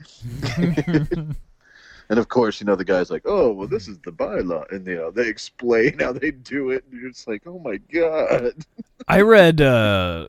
and 0.57 2.19
of 2.19 2.27
course, 2.27 2.59
you 2.59 2.65
know, 2.65 2.75
the 2.75 2.83
guy's 2.83 3.09
like, 3.09 3.21
"Oh, 3.25 3.53
well, 3.53 3.67
this 3.67 3.87
is 3.87 3.97
the 3.99 4.11
bylaw," 4.11 4.69
and 4.73 4.85
you 4.85 4.95
know, 4.95 5.09
they 5.09 5.29
explain 5.29 5.99
how 5.99 6.11
they 6.11 6.31
do 6.31 6.71
it, 6.71 6.83
and 6.91 6.99
you're 6.99 7.11
just 7.11 7.29
like, 7.29 7.43
"Oh 7.45 7.59
my 7.59 7.77
god!" 7.77 8.65
I 9.07 9.21
read 9.21 9.61
uh, 9.61 10.27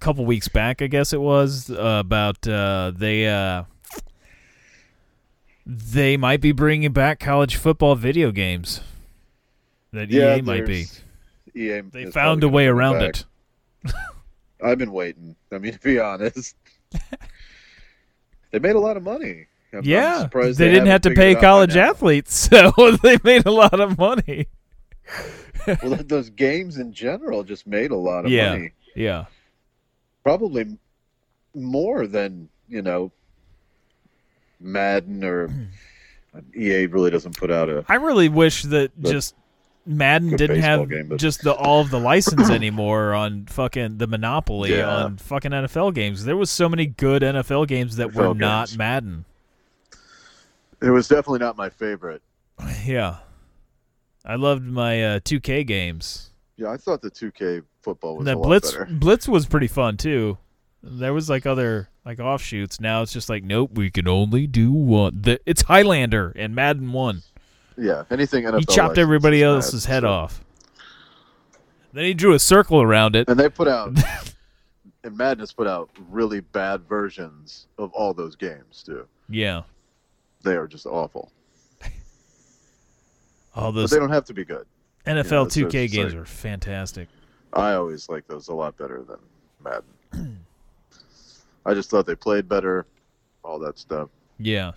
couple 0.00 0.24
weeks 0.24 0.48
back, 0.48 0.80
I 0.82 0.86
guess 0.86 1.12
it 1.12 1.20
was, 1.20 1.70
uh, 1.70 2.02
about 2.04 2.46
uh, 2.46 2.92
they 2.94 3.26
uh, 3.26 3.64
they 5.66 6.16
might 6.16 6.40
be 6.40 6.52
bringing 6.52 6.92
back 6.92 7.20
college 7.20 7.56
football 7.56 7.94
video 7.94 8.30
games. 8.30 8.80
That 9.92 10.10
EA 10.12 10.42
might 10.42 10.66
be. 10.66 10.86
EA 11.54 11.80
They 11.80 12.06
found 12.06 12.44
a 12.44 12.48
way 12.48 12.66
around 12.66 13.02
it. 13.02 13.24
I've 14.62 14.78
been 14.78 14.92
waiting. 14.92 15.36
I 15.52 15.58
mean, 15.58 15.72
to 15.72 15.78
be 15.78 15.98
honest, 15.98 16.56
they 18.50 18.58
made 18.58 18.76
a 18.76 18.80
lot 18.80 18.96
of 18.96 19.02
money. 19.02 19.46
I'm- 19.72 19.82
Yeah, 19.84 20.20
surprised 20.22 20.58
they, 20.58 20.68
didn't 20.68 20.86
haven't 20.86 21.12
to 21.12 21.16
pay 21.16 21.32
it 21.32 21.36
out 21.36 21.40
by 21.40 21.46
college 21.46 21.76
athletes, 21.76 22.34
so 22.50 22.70
they 23.02 23.18
made 23.24 23.46
a 23.46 23.50
lot 23.50 23.78
of 23.80 23.98
money. 23.98 24.46
Well, 25.82 25.96
those 26.04 26.30
games 26.30 26.78
in 26.78 26.92
general 26.92 27.44
just 27.44 27.66
made 27.66 27.90
a 27.90 27.96
lot 27.96 28.24
of 28.24 28.30
Yeah. 28.30 28.50
money. 28.52 28.70
Yeah, 28.96 29.26
Probably 30.28 30.76
more 31.54 32.06
than 32.06 32.48
you 32.68 32.82
know, 32.82 33.10
Madden 34.60 35.24
or 35.24 35.50
EA 36.54 36.86
really 36.86 37.10
doesn't 37.10 37.36
put 37.36 37.50
out 37.50 37.68
a. 37.70 37.84
I 37.88 37.94
really 37.94 38.28
wish 38.28 38.64
that 38.64 38.90
just 39.02 39.34
Madden 39.86 40.36
didn't 40.36 40.60
have 40.60 40.88
game, 40.88 41.08
but- 41.08 41.18
just 41.18 41.42
the 41.42 41.54
all 41.54 41.80
of 41.80 41.90
the 41.90 41.98
license 41.98 42.50
anymore 42.60 43.14
on 43.14 43.46
fucking 43.46 43.96
the 43.96 44.06
monopoly 44.06 44.76
Yeah. 44.76 45.04
on 45.04 45.16
fucking 45.16 45.52
NFL 45.52 45.94
games. 45.94 46.26
There 46.26 46.36
was 46.36 46.50
so 46.50 46.68
many 46.68 46.84
good 46.84 47.22
NFL 47.22 47.66
games 47.66 47.96
that 47.96 48.14
were 48.14 48.24
NFL 48.24 48.36
not. 48.38 48.76
Madden. 48.76 49.24
It 50.82 50.90
was 50.90 51.08
definitely 51.08 51.38
not 51.40 51.56
my 51.56 51.70
favorite. 51.70 52.22
Yeah, 52.84 53.16
I 54.24 54.34
loved 54.36 54.64
my 54.64 55.02
uh, 55.04 55.20
2K 55.20 55.66
games. 55.66 56.27
Yeah, 56.58 56.70
I 56.70 56.76
thought 56.76 57.00
the 57.00 57.10
2K 57.10 57.62
football 57.82 58.16
was 58.16 58.24
The 58.26 58.34
a 58.34 58.36
lot 58.36 58.42
Blitz 58.46 58.72
better. 58.72 58.88
Blitz 58.90 59.28
was 59.28 59.46
pretty 59.46 59.68
fun 59.68 59.96
too. 59.96 60.38
There 60.82 61.14
was 61.14 61.30
like 61.30 61.46
other 61.46 61.88
like 62.04 62.18
offshoots. 62.18 62.80
Now 62.80 63.02
it's 63.02 63.12
just 63.12 63.28
like, 63.28 63.44
nope, 63.44 63.70
we 63.74 63.90
can 63.90 64.08
only 64.08 64.46
do 64.48 64.72
one. 64.72 65.22
The, 65.22 65.40
it's 65.46 65.62
Highlander 65.62 66.32
and 66.36 66.54
Madden 66.54 66.92
One. 66.92 67.22
Yeah, 67.76 68.02
anything 68.10 68.44
NFL. 68.44 68.58
He 68.58 68.64
chopped 68.66 68.98
everybody 68.98 69.42
else's 69.42 69.86
bad, 69.86 69.92
head 69.92 70.02
so- 70.02 70.08
off. 70.08 70.44
Then 71.92 72.04
he 72.04 72.12
drew 72.12 72.34
a 72.34 72.38
circle 72.38 72.82
around 72.82 73.16
it. 73.16 73.28
And 73.28 73.40
they 73.40 73.48
put 73.48 73.66
out, 73.66 73.96
and 75.04 75.16
Madness 75.16 75.52
put 75.52 75.66
out 75.66 75.88
really 76.10 76.40
bad 76.40 76.82
versions 76.86 77.66
of 77.78 77.92
all 77.92 78.12
those 78.12 78.36
games 78.36 78.82
too. 78.84 79.06
Yeah, 79.28 79.62
They 80.42 80.54
are 80.54 80.66
just 80.66 80.86
awful, 80.86 81.32
all 83.54 83.72
but 83.72 83.80
those 83.80 83.90
they 83.90 83.98
don't 83.98 84.10
have 84.10 84.24
to 84.26 84.34
be 84.34 84.44
good. 84.44 84.66
NFL 85.08 85.46
it's- 85.46 85.54
2K 85.56 85.84
it's 85.84 85.92
games 85.94 86.14
like- 86.14 86.22
are 86.22 86.26
fantastic. 86.26 87.08
I 87.52 87.74
always 87.74 88.08
like 88.08 88.26
those 88.28 88.48
a 88.48 88.54
lot 88.54 88.76
better 88.76 89.02
than 89.02 89.16
Madden. 89.64 90.44
I 91.64 91.74
just 91.74 91.90
thought 91.90 92.06
they 92.06 92.14
played 92.14 92.48
better, 92.48 92.86
all 93.42 93.58
that 93.60 93.78
stuff. 93.78 94.08
Yeah. 94.38 94.72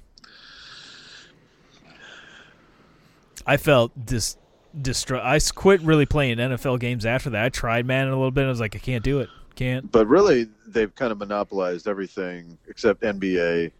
I 3.46 3.58
felt 3.58 3.92
dis 4.06 4.38
distra- 4.80 5.24
I 5.24 5.40
quit 5.54 5.82
really 5.82 6.06
playing 6.06 6.38
NFL 6.38 6.80
games 6.80 7.06
after 7.06 7.30
that. 7.32 7.44
I 7.46 7.50
tried 7.50 7.86
Madden 7.86 8.14
a 8.14 8.16
little 8.16 8.32
bit. 8.32 8.42
And 8.42 8.48
I 8.50 8.52
was 8.52 8.60
like, 8.60 8.76
I 8.76 8.80
can't 8.80 9.04
do 9.04 9.20
it. 9.20 9.30
Can't. 9.56 9.92
But 9.92 10.08
really, 10.08 10.48
they've 10.68 10.94
kind 10.96 11.12
of 11.12 11.18
monopolized 11.18 11.88
everything 11.88 12.58
except 12.68 13.02
NBA. 13.04 13.72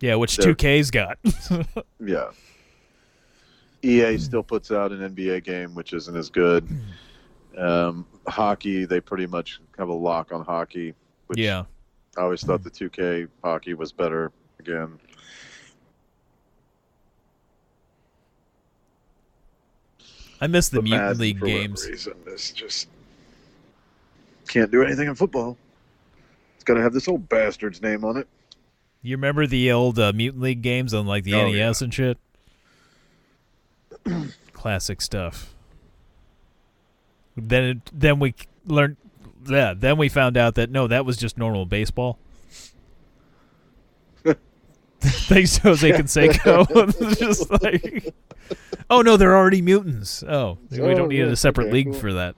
Yeah, 0.00 0.16
which 0.16 0.36
They're- 0.36 0.54
2K's 0.54 0.90
got. 0.90 1.18
Yeah. 2.04 2.28
EA 3.82 4.18
still 4.18 4.42
puts 4.42 4.70
out 4.70 4.92
an 4.92 5.14
NBA 5.14 5.44
game, 5.44 5.74
which 5.74 5.92
isn't 5.92 6.16
as 6.16 6.30
good. 6.30 6.68
Um, 7.56 8.06
hockey, 8.26 8.84
they 8.84 9.00
pretty 9.00 9.26
much 9.26 9.60
have 9.78 9.88
a 9.88 9.94
lock 9.94 10.32
on 10.32 10.44
hockey. 10.44 10.94
Which 11.26 11.38
yeah. 11.38 11.64
I 12.16 12.22
always 12.22 12.42
thought 12.42 12.62
the 12.62 12.70
2K 12.70 13.28
hockey 13.42 13.74
was 13.74 13.92
better. 13.92 14.32
Again, 14.58 14.98
I 20.40 20.46
miss 20.46 20.68
the 20.68 20.82
Mutant 20.82 21.02
Madden, 21.02 21.18
League 21.20 21.40
games. 21.40 21.86
Reason, 21.86 22.14
is 22.26 22.50
just 22.52 22.88
can't 24.48 24.70
do 24.70 24.82
anything 24.82 25.08
in 25.08 25.14
football. 25.14 25.56
It's 26.54 26.64
got 26.64 26.74
to 26.74 26.82
have 26.82 26.92
this 26.92 27.08
old 27.08 27.28
bastard's 27.28 27.82
name 27.82 28.04
on 28.04 28.16
it. 28.16 28.26
You 29.02 29.16
remember 29.16 29.46
the 29.46 29.70
old 29.72 29.98
uh, 29.98 30.12
Mutant 30.12 30.42
League 30.42 30.62
games 30.62 30.94
on 30.94 31.06
like 31.06 31.24
the 31.24 31.34
Oh, 31.34 31.50
NES 31.50 31.82
and 31.82 31.92
shit? 31.92 32.18
Classic 34.52 35.00
stuff. 35.00 35.54
Then 37.36 37.64
it, 37.64 37.78
then 37.92 38.18
we 38.18 38.34
learned 38.66 38.96
yeah, 39.46 39.72
then 39.76 39.96
we 39.96 40.08
found 40.08 40.36
out 40.36 40.56
that 40.56 40.70
no, 40.70 40.86
that 40.88 41.04
was 41.06 41.16
just 41.16 41.38
normal 41.38 41.64
baseball. 41.66 42.18
Thanks 45.00 45.54
to 45.56 45.62
Jose 45.62 45.90
Canseco. 45.92 47.16
Just 47.18 47.48
like 47.62 48.12
Oh 48.90 49.02
no, 49.02 49.16
they're 49.16 49.36
already 49.36 49.62
mutants. 49.62 50.24
Oh, 50.24 50.58
we 50.70 50.80
Oh, 50.80 50.94
don't 50.94 51.08
need 51.08 51.18
yeah, 51.18 51.26
a 51.26 51.36
separate 51.36 51.66
okay, 51.66 51.72
league 51.74 51.92
cool. 51.92 52.00
for 52.00 52.12
that. 52.14 52.34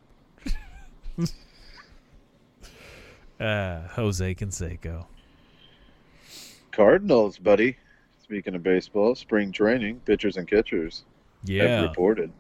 uh, 3.41 3.89
Jose 3.89 4.35
Canseco. 4.35 5.07
Cardinals, 6.73 7.39
buddy. 7.39 7.77
Speaking 8.23 8.55
of 8.55 8.63
baseball, 8.63 9.15
spring 9.15 9.51
training, 9.53 10.01
pitchers 10.05 10.37
and 10.37 10.47
catchers 10.47 11.05
have 11.47 11.57
Yeah. 11.57 11.83
reported. 11.83 12.31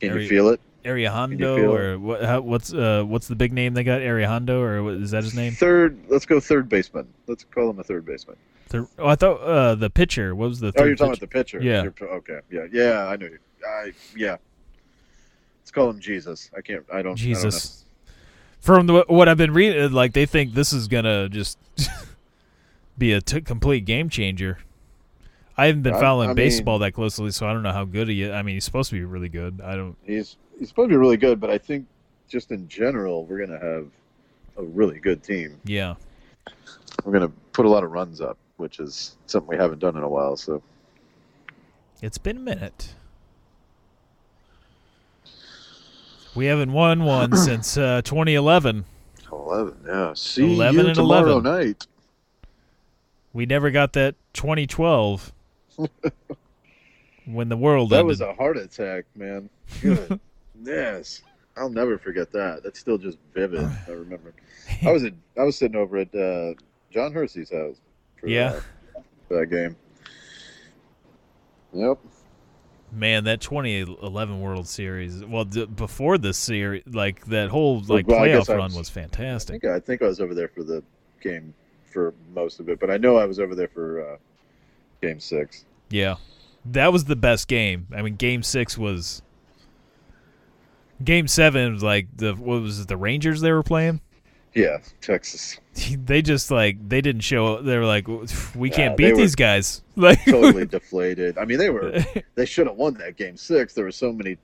Can 0.00 0.10
Ari- 0.12 0.22
you 0.22 0.28
feel 0.28 0.48
it? 0.48 0.60
Arihondo 0.84 1.68
or 1.68 1.98
what? 1.98 2.22
How, 2.22 2.40
what's 2.40 2.72
uh 2.72 3.02
what's 3.04 3.26
the 3.28 3.34
big 3.34 3.52
name 3.52 3.74
they 3.74 3.82
got? 3.84 4.00
Arihondo 4.00 4.60
or 4.60 4.82
what, 4.82 4.94
is 4.94 5.10
that 5.10 5.24
his 5.24 5.34
name? 5.34 5.52
Third, 5.52 5.98
let's 6.08 6.24
go 6.24 6.40
third 6.40 6.68
baseman. 6.68 7.06
Let's 7.26 7.44
call 7.44 7.68
him 7.70 7.78
a 7.78 7.84
third 7.84 8.06
baseman. 8.06 8.36
The, 8.68 8.86
oh, 8.98 9.08
I 9.08 9.14
thought 9.16 9.40
uh 9.40 9.74
the 9.74 9.90
pitcher. 9.90 10.34
What 10.34 10.48
was 10.48 10.60
the? 10.60 10.68
Oh, 10.68 10.70
third 10.70 10.86
you're 10.86 10.96
talking 10.96 11.12
pitcher? 11.14 11.24
about 11.24 11.32
the 11.32 11.38
pitcher. 11.38 11.60
Yeah. 11.62 11.82
You're- 11.82 12.16
okay. 12.18 12.40
Yeah. 12.50 12.66
Yeah. 12.72 13.06
I 13.08 13.16
know. 13.16 13.26
you. 13.26 13.38
I 13.66 13.92
yeah. 14.16 14.36
Let's 15.60 15.70
call 15.72 15.90
him 15.90 16.00
Jesus. 16.00 16.50
I 16.56 16.60
can't. 16.60 16.84
I 16.92 17.02
don't. 17.02 17.16
Jesus. 17.16 17.84
From 18.60 18.86
the, 18.86 19.04
what 19.08 19.28
I've 19.28 19.36
been 19.36 19.52
reading, 19.52 19.92
like 19.92 20.12
they 20.14 20.26
think 20.26 20.54
this 20.54 20.72
is 20.72 20.88
gonna 20.88 21.28
just 21.28 21.58
be 22.98 23.12
a 23.12 23.20
t- 23.20 23.40
complete 23.40 23.84
game 23.84 24.08
changer. 24.08 24.58
I 25.58 25.66
haven't 25.66 25.82
been 25.82 25.94
following 25.94 26.30
I 26.30 26.34
baseball 26.34 26.78
that 26.78 26.92
closely, 26.92 27.32
so 27.32 27.48
I 27.48 27.52
don't 27.52 27.64
know 27.64 27.72
how 27.72 27.84
good 27.84 28.06
he 28.08 28.22
is. 28.22 28.30
I 28.30 28.42
mean, 28.42 28.54
he's 28.54 28.64
supposed 28.64 28.90
to 28.90 28.96
be 28.96 29.04
really 29.04 29.28
good. 29.28 29.60
I 29.62 29.74
don't. 29.74 29.96
I. 30.06 30.12
He's 30.12 30.36
he's 30.58 30.68
supposed 30.68 30.88
to 30.90 30.94
be 30.94 30.96
really 30.96 31.16
good, 31.16 31.40
but 31.40 31.50
I 31.50 31.58
think 31.58 31.86
just 32.28 32.52
in 32.52 32.68
general, 32.68 33.24
we're 33.26 33.44
gonna 33.44 33.58
have 33.58 33.88
a 34.56 34.62
really 34.62 35.00
good 35.00 35.22
team. 35.22 35.60
Yeah. 35.64 35.96
We're 37.04 37.12
gonna 37.12 37.32
put 37.52 37.66
a 37.66 37.68
lot 37.68 37.82
of 37.82 37.90
runs 37.90 38.20
up, 38.20 38.38
which 38.56 38.78
is 38.78 39.16
something 39.26 39.48
we 39.48 39.56
haven't 39.56 39.80
done 39.80 39.96
in 39.96 40.04
a 40.04 40.08
while. 40.08 40.36
So 40.36 40.62
It's 42.02 42.18
been 42.18 42.36
a 42.36 42.40
minute. 42.40 42.94
We 46.36 46.46
haven't 46.46 46.72
won 46.72 47.02
one 47.02 47.36
since 47.36 47.76
uh, 47.76 48.02
2011. 48.02 48.84
eleven. 49.32 49.76
Yeah. 49.84 50.12
See 50.14 50.54
11 50.54 50.86
you 50.86 50.94
tomorrow 50.94 51.38
11. 51.38 51.42
night. 51.42 51.86
We 53.32 53.44
never 53.44 53.70
got 53.72 53.92
that 53.94 54.14
2012 54.34 55.32
when 57.26 57.48
the 57.48 57.56
world 57.56 57.90
That 57.90 57.96
ended. 58.00 58.06
was 58.08 58.20
a 58.20 58.32
heart 58.34 58.56
attack, 58.56 59.04
man. 59.14 59.48
Good. 59.80 60.18
yes. 60.62 61.22
I'll 61.56 61.68
never 61.70 61.98
forget 61.98 62.30
that. 62.32 62.62
That's 62.62 62.78
still 62.78 62.98
just 62.98 63.18
vivid. 63.34 63.68
I 63.88 63.90
remember. 63.90 64.32
I 64.86 64.92
was 64.92 65.02
at, 65.04 65.12
I 65.36 65.42
was 65.42 65.56
sitting 65.56 65.76
over 65.76 65.96
at 65.98 66.14
uh, 66.14 66.54
John 66.92 67.12
Hersey's 67.12 67.50
house. 67.50 67.76
For, 68.20 68.28
Yeah. 68.28 68.60
uh, 68.96 69.00
for 69.26 69.40
that 69.40 69.46
game. 69.46 69.76
Yep. 71.72 71.98
Man, 72.92 73.24
that 73.24 73.40
2011 73.42 74.40
World 74.40 74.66
Series. 74.66 75.22
Well, 75.24 75.44
d- 75.44 75.66
before 75.66 76.16
this 76.16 76.38
series, 76.38 76.84
like 76.86 77.24
that 77.26 77.50
whole 77.50 77.80
like 77.80 78.06
Well, 78.06 78.20
playoff 78.20 78.48
run 78.48 78.58
was- 78.66 78.76
was 78.76 78.90
I 78.90 78.92
fantastic. 78.92 79.60
think 79.60 79.72
I 79.74 79.78
think 79.80 80.00
I 80.00 80.06
was 80.06 80.20
over 80.20 80.34
there 80.34 80.48
for 80.48 80.62
the 80.62 80.82
game 81.20 81.52
for 81.92 82.14
most 82.34 82.60
of 82.60 82.68
it, 82.68 82.80
but 82.80 82.90
I 82.90 82.96
know 82.96 83.16
I 83.16 83.26
was 83.26 83.40
over 83.40 83.54
there 83.54 83.68
for 83.68 84.12
uh, 84.12 84.16
game 85.02 85.20
six. 85.20 85.64
Yeah, 85.90 86.16
that 86.66 86.92
was 86.92 87.04
the 87.04 87.16
best 87.16 87.48
game. 87.48 87.86
I 87.94 88.02
mean, 88.02 88.16
Game 88.16 88.42
Six 88.42 88.76
was. 88.78 89.22
Game 91.02 91.28
Seven 91.28 91.74
was 91.74 91.82
like 91.82 92.08
the 92.16 92.32
what 92.34 92.60
was 92.62 92.80
it? 92.80 92.88
The 92.88 92.96
Rangers 92.96 93.40
they 93.40 93.52
were 93.52 93.62
playing. 93.62 94.00
Yeah, 94.54 94.78
Texas. 95.00 95.58
They 96.04 96.22
just 96.22 96.50
like 96.50 96.88
they 96.88 97.00
didn't 97.00 97.20
show. 97.20 97.54
up. 97.58 97.64
They 97.64 97.78
were 97.78 97.84
like, 97.86 98.08
we 98.56 98.68
can't 98.68 98.98
Yeah, 98.98 99.10
beat 99.10 99.16
these 99.16 99.36
guys. 99.36 99.82
Like 99.96 100.24
Totally 100.24 100.66
deflated. 100.66 101.38
I 101.38 101.44
mean, 101.44 101.58
they 101.58 101.70
were 101.70 102.04
they 102.34 102.44
should 102.46 102.66
have 102.66 102.74
won 102.76 102.94
that 102.94 103.16
game 103.16 103.36
six. 103.36 103.74
There 103.74 103.84
were 103.84 103.92
so 103.92 104.12
many. 104.12 104.36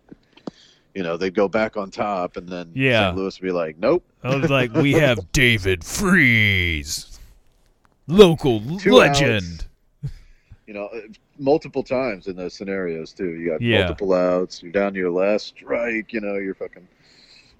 You 0.95 1.03
know, 1.03 1.17
they'd 1.17 1.35
go 1.35 1.49
back 1.49 1.77
on 1.77 1.91
top, 1.91 2.37
and 2.37 2.49
then 2.49 2.71
Yeah. 2.73 3.09
St. 3.09 3.17
Louis 3.17 3.41
would 3.41 3.47
be 3.47 3.53
like, 3.53 3.79
"Nope." 3.79 4.05
I 4.23 4.37
was 4.37 4.49
like, 4.49 4.73
we 4.75 4.93
have 4.93 5.33
David 5.33 5.83
Freese, 5.85 7.19
local 8.07 8.61
Two 8.79 8.93
legend. 8.93 9.67
you 10.69 10.75
know, 10.75 10.87
uh, 10.87 11.01
multiple 11.39 11.83
times 11.83 12.27
in 12.27 12.37
those 12.37 12.55
scenarios 12.55 13.13
too. 13.13 13.31
You 13.31 13.51
got 13.51 13.61
Yeah. 13.63 13.81
multiple 13.81 14.13
outs. 14.13 14.63
You're 14.63 14.73
down 14.73 14.93
to 14.95 14.99
your 14.99 15.11
last 15.11 15.49
strike. 15.49 16.13
You 16.13 16.21
know, 16.21 16.37
you're 16.37 16.55
fucking. 16.55 16.87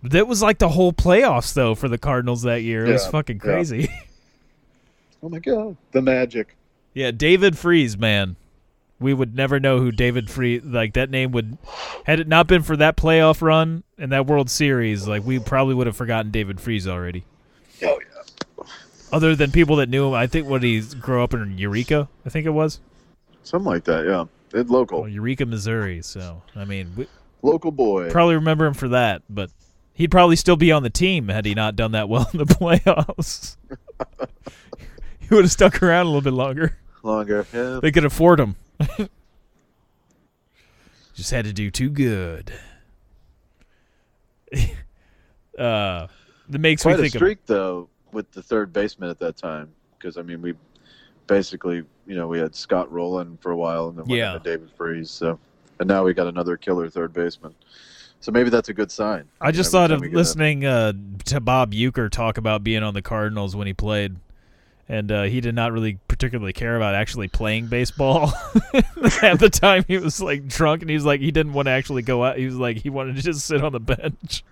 That 0.03 0.29
was 0.29 0.43
like 0.43 0.59
the 0.59 0.69
whole 0.71 0.93
playoffs 0.93 1.55
though 1.55 1.75
for 1.75 1.89
the 1.89 1.99
Cardinals 1.99 2.43
that 2.43 2.63
year. 2.63 2.85
It 2.87 2.93
was 2.93 3.05
Yeah, 3.05 3.11
fucking 3.11 3.37
yeah. 3.37 3.41
crazy. 3.43 3.89
Oh 5.23 5.31
my 5.31 5.39
god, 5.39 5.79
the 5.93 6.03
magic. 6.03 6.55
Yeah, 6.93 7.11
David 7.11 7.57
Freese, 7.57 7.97
man. 7.97 8.37
We 9.01 9.15
would 9.15 9.35
never 9.35 9.59
know 9.59 9.79
who 9.79 9.91
David 9.91 10.29
Freese 10.31 10.63
like 10.63 10.93
that 10.95 11.09
name 11.09 11.33
would 11.33 11.57
had 12.05 12.21
it 12.21 12.29
not 12.29 12.47
been 12.47 12.63
for 12.63 12.77
that 12.77 12.97
playoff 12.99 13.41
run 13.41 13.85
and 13.97 14.13
that 14.13 14.27
World 14.27 14.51
Series, 14.51 15.09
like 15.09 15.25
we 15.25 15.39
probably 15.39 15.75
would 15.75 15.87
have 15.87 15.97
forgotten 15.97 16.31
David 16.31 16.61
Freese 16.61 16.87
already. 16.87 17.25
Oh 17.83 17.99
yeah, 18.59 18.65
Other 19.13 19.35
than 19.35 19.51
people 19.51 19.77
that 19.77 19.89
knew 19.89 20.09
him, 20.09 20.13
I 20.15 20.27
think 20.27 20.47
what 20.47 20.63
he 20.63 20.81
grew 21.01 21.23
up 21.25 21.33
in 21.33 21.57
Eureka, 21.57 22.09
I 22.27 22.29
think 22.29 22.45
it 22.45 22.51
was. 22.51 22.81
Something 23.45 23.67
like 23.71 23.85
that. 23.85 24.05
Yeah, 24.05 24.25
it's 24.59 24.69
local, 24.71 25.03
Well, 25.03 25.09
Eureka, 25.09 25.47
Missouri. 25.47 26.03
So 26.03 26.43
I 26.57 26.65
mean, 26.65 26.93
we 26.97 27.07
local 27.43 27.71
boy. 27.71 28.11
probably 28.11 28.35
remember 28.35 28.67
him 28.67 28.75
for 28.75 28.89
that, 28.89 29.23
but 29.31 29.51
he'd 29.95 30.11
probably 30.11 30.37
still 30.37 30.57
be 30.57 30.73
on 30.73 30.83
the 30.83 30.91
team 30.91 31.29
had 31.29 31.45
he 31.47 31.55
not 31.55 31.77
done 31.77 31.93
that 31.93 32.09
well 32.09 32.29
in 32.33 32.39
the 32.39 32.45
playoffs. 32.47 33.57
he 35.21 35.35
would 35.35 35.45
have 35.45 35.53
stuck 35.53 35.83
around 35.83 36.07
a 36.07 36.09
little 36.09 36.21
bit 36.23 36.33
longer. 36.33 36.77
Longer. 37.03 37.47
Yeah. 37.53 37.81
They 37.83 37.93
could 37.93 38.05
afford 38.05 38.41
him. 38.41 38.57
Just 41.15 41.31
had 41.31 41.45
to 41.45 41.53
do 41.53 41.71
too 41.71 41.91
good. 41.91 42.53
uh, 45.59 46.07
that 46.49 46.59
makes 46.59 46.83
Quite 46.83 46.95
me 46.95 47.01
a 47.01 47.03
think 47.03 47.15
of 47.15 47.19
streak 47.19 47.47
though 47.47 47.89
with 48.13 48.31
the 48.33 48.43
third 48.43 48.73
baseman 48.73 49.11
at 49.11 49.19
that 49.21 49.37
time, 49.37 49.71
because 49.99 50.17
I 50.19 50.23
mean 50.23 50.43
we 50.43 50.55
basically 51.27 51.85
you 52.07 52.17
know 52.17 52.27
we 52.29 52.39
had 52.39 52.55
Scott 52.55 52.91
Rolen 52.93 53.39
for 53.41 53.51
a 53.53 53.57
while 53.57 53.89
and 53.89 53.99
then 53.99 54.05
went 54.07 54.19
Yeah. 54.19 54.35
into 54.37 54.45
David 54.51 54.71
Freese. 54.77 55.11
So 55.11 55.39
and 55.81 55.89
now 55.89 56.05
we 56.05 56.15
got 56.15 56.27
another 56.27 56.57
killer 56.57 56.89
third 56.89 57.13
baseman. 57.13 57.55
So 58.21 58.33
maybe 58.33 58.49
that's 58.49 58.69
a 58.71 58.75
good 58.75 58.91
sign. 58.91 59.25
I 59.41 59.51
just 59.51 59.69
Every 59.75 59.79
thought 59.89 59.91
of 59.91 60.01
we 60.01 60.09
a- 60.13 60.17
listening 60.17 60.65
uh, 60.65 60.93
to 61.27 61.41
Bob 61.41 61.73
Uecker 61.73 62.11
talk 62.11 62.39
about 62.39 62.65
being 62.65 62.83
on 62.83 62.95
the 62.95 63.03
Cardinals 63.03 63.55
when 63.55 63.67
he 63.67 63.75
played, 63.75 64.17
and 64.89 65.13
uh, 65.13 65.23
he 65.25 65.43
did 65.43 65.55
not 65.55 65.73
really 65.73 65.99
particularly 66.09 66.55
care 66.55 66.77
about 66.77 66.95
actually 66.95 67.29
playing 67.29 67.67
baseball. 67.67 68.33
At 69.23 69.41
the 69.41 69.51
time, 69.53 69.85
he 69.89 69.99
was 69.99 70.23
like 70.23 70.49
drunk, 70.49 70.81
and 70.81 70.89
he 70.89 70.95
was 70.97 71.05
like 71.05 71.21
he 71.21 71.33
didn't 71.33 71.53
want 71.53 71.67
to 71.67 71.73
actually 71.73 72.01
go 72.03 72.25
out. 72.25 72.39
He 72.39 72.47
was 72.47 72.57
like 72.57 72.79
he 72.79 72.89
wanted 72.89 73.17
to 73.17 73.23
just 73.23 73.45
sit 73.45 73.63
on 73.63 73.73
the 73.73 73.81
bench. 73.81 74.43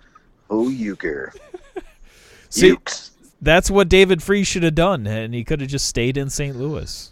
Oh, 0.51 0.69
Uecker. 0.69 1.35
See, 2.49 2.73
Ukes. 2.75 3.09
that's 3.41 3.71
what 3.71 3.89
David 3.89 4.21
Freese 4.21 4.45
should 4.45 4.61
have 4.63 4.75
done, 4.75 5.07
and 5.07 5.33
he 5.33 5.43
could 5.43 5.61
have 5.61 5.69
just 5.69 5.87
stayed 5.87 6.15
in 6.17 6.29
St. 6.29 6.55
Louis. 6.55 7.11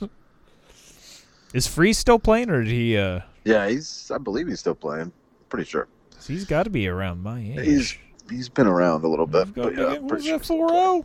Is 1.54 1.66
Freese 1.66 1.98
still 1.98 2.18
playing, 2.18 2.50
or 2.50 2.62
did 2.64 2.72
he? 2.72 2.96
Uh, 2.98 3.20
Yeah, 3.44 3.68
he's. 3.68 4.10
I 4.12 4.18
believe 4.18 4.48
he's 4.48 4.60
still 4.60 4.74
playing. 4.74 5.12
Pretty 5.48 5.68
sure. 5.68 5.86
he's 6.26 6.44
got 6.44 6.64
to 6.64 6.70
be 6.70 6.88
around 6.88 7.22
my 7.22 7.38
age. 7.40 7.60
He's 7.66 7.98
he's 8.28 8.48
been 8.48 8.66
around 8.66 9.04
a 9.04 9.08
little 9.08 9.26
bit, 9.26 9.54
but 9.54 9.74
yeah, 9.76 9.86
I'm 9.86 10.02
what 10.02 10.08
pretty 10.08 10.32
was 10.32 10.40
that? 10.40 10.46
sure. 10.46 10.68
Four 10.68 10.68
zero. 10.68 11.04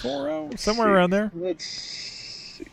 Four 0.00 0.22
zero. 0.26 0.50
Somewhere 0.56 0.88
around 0.94 1.10
there. 1.10 1.30
Let's 1.34 1.64
see. 1.66 2.64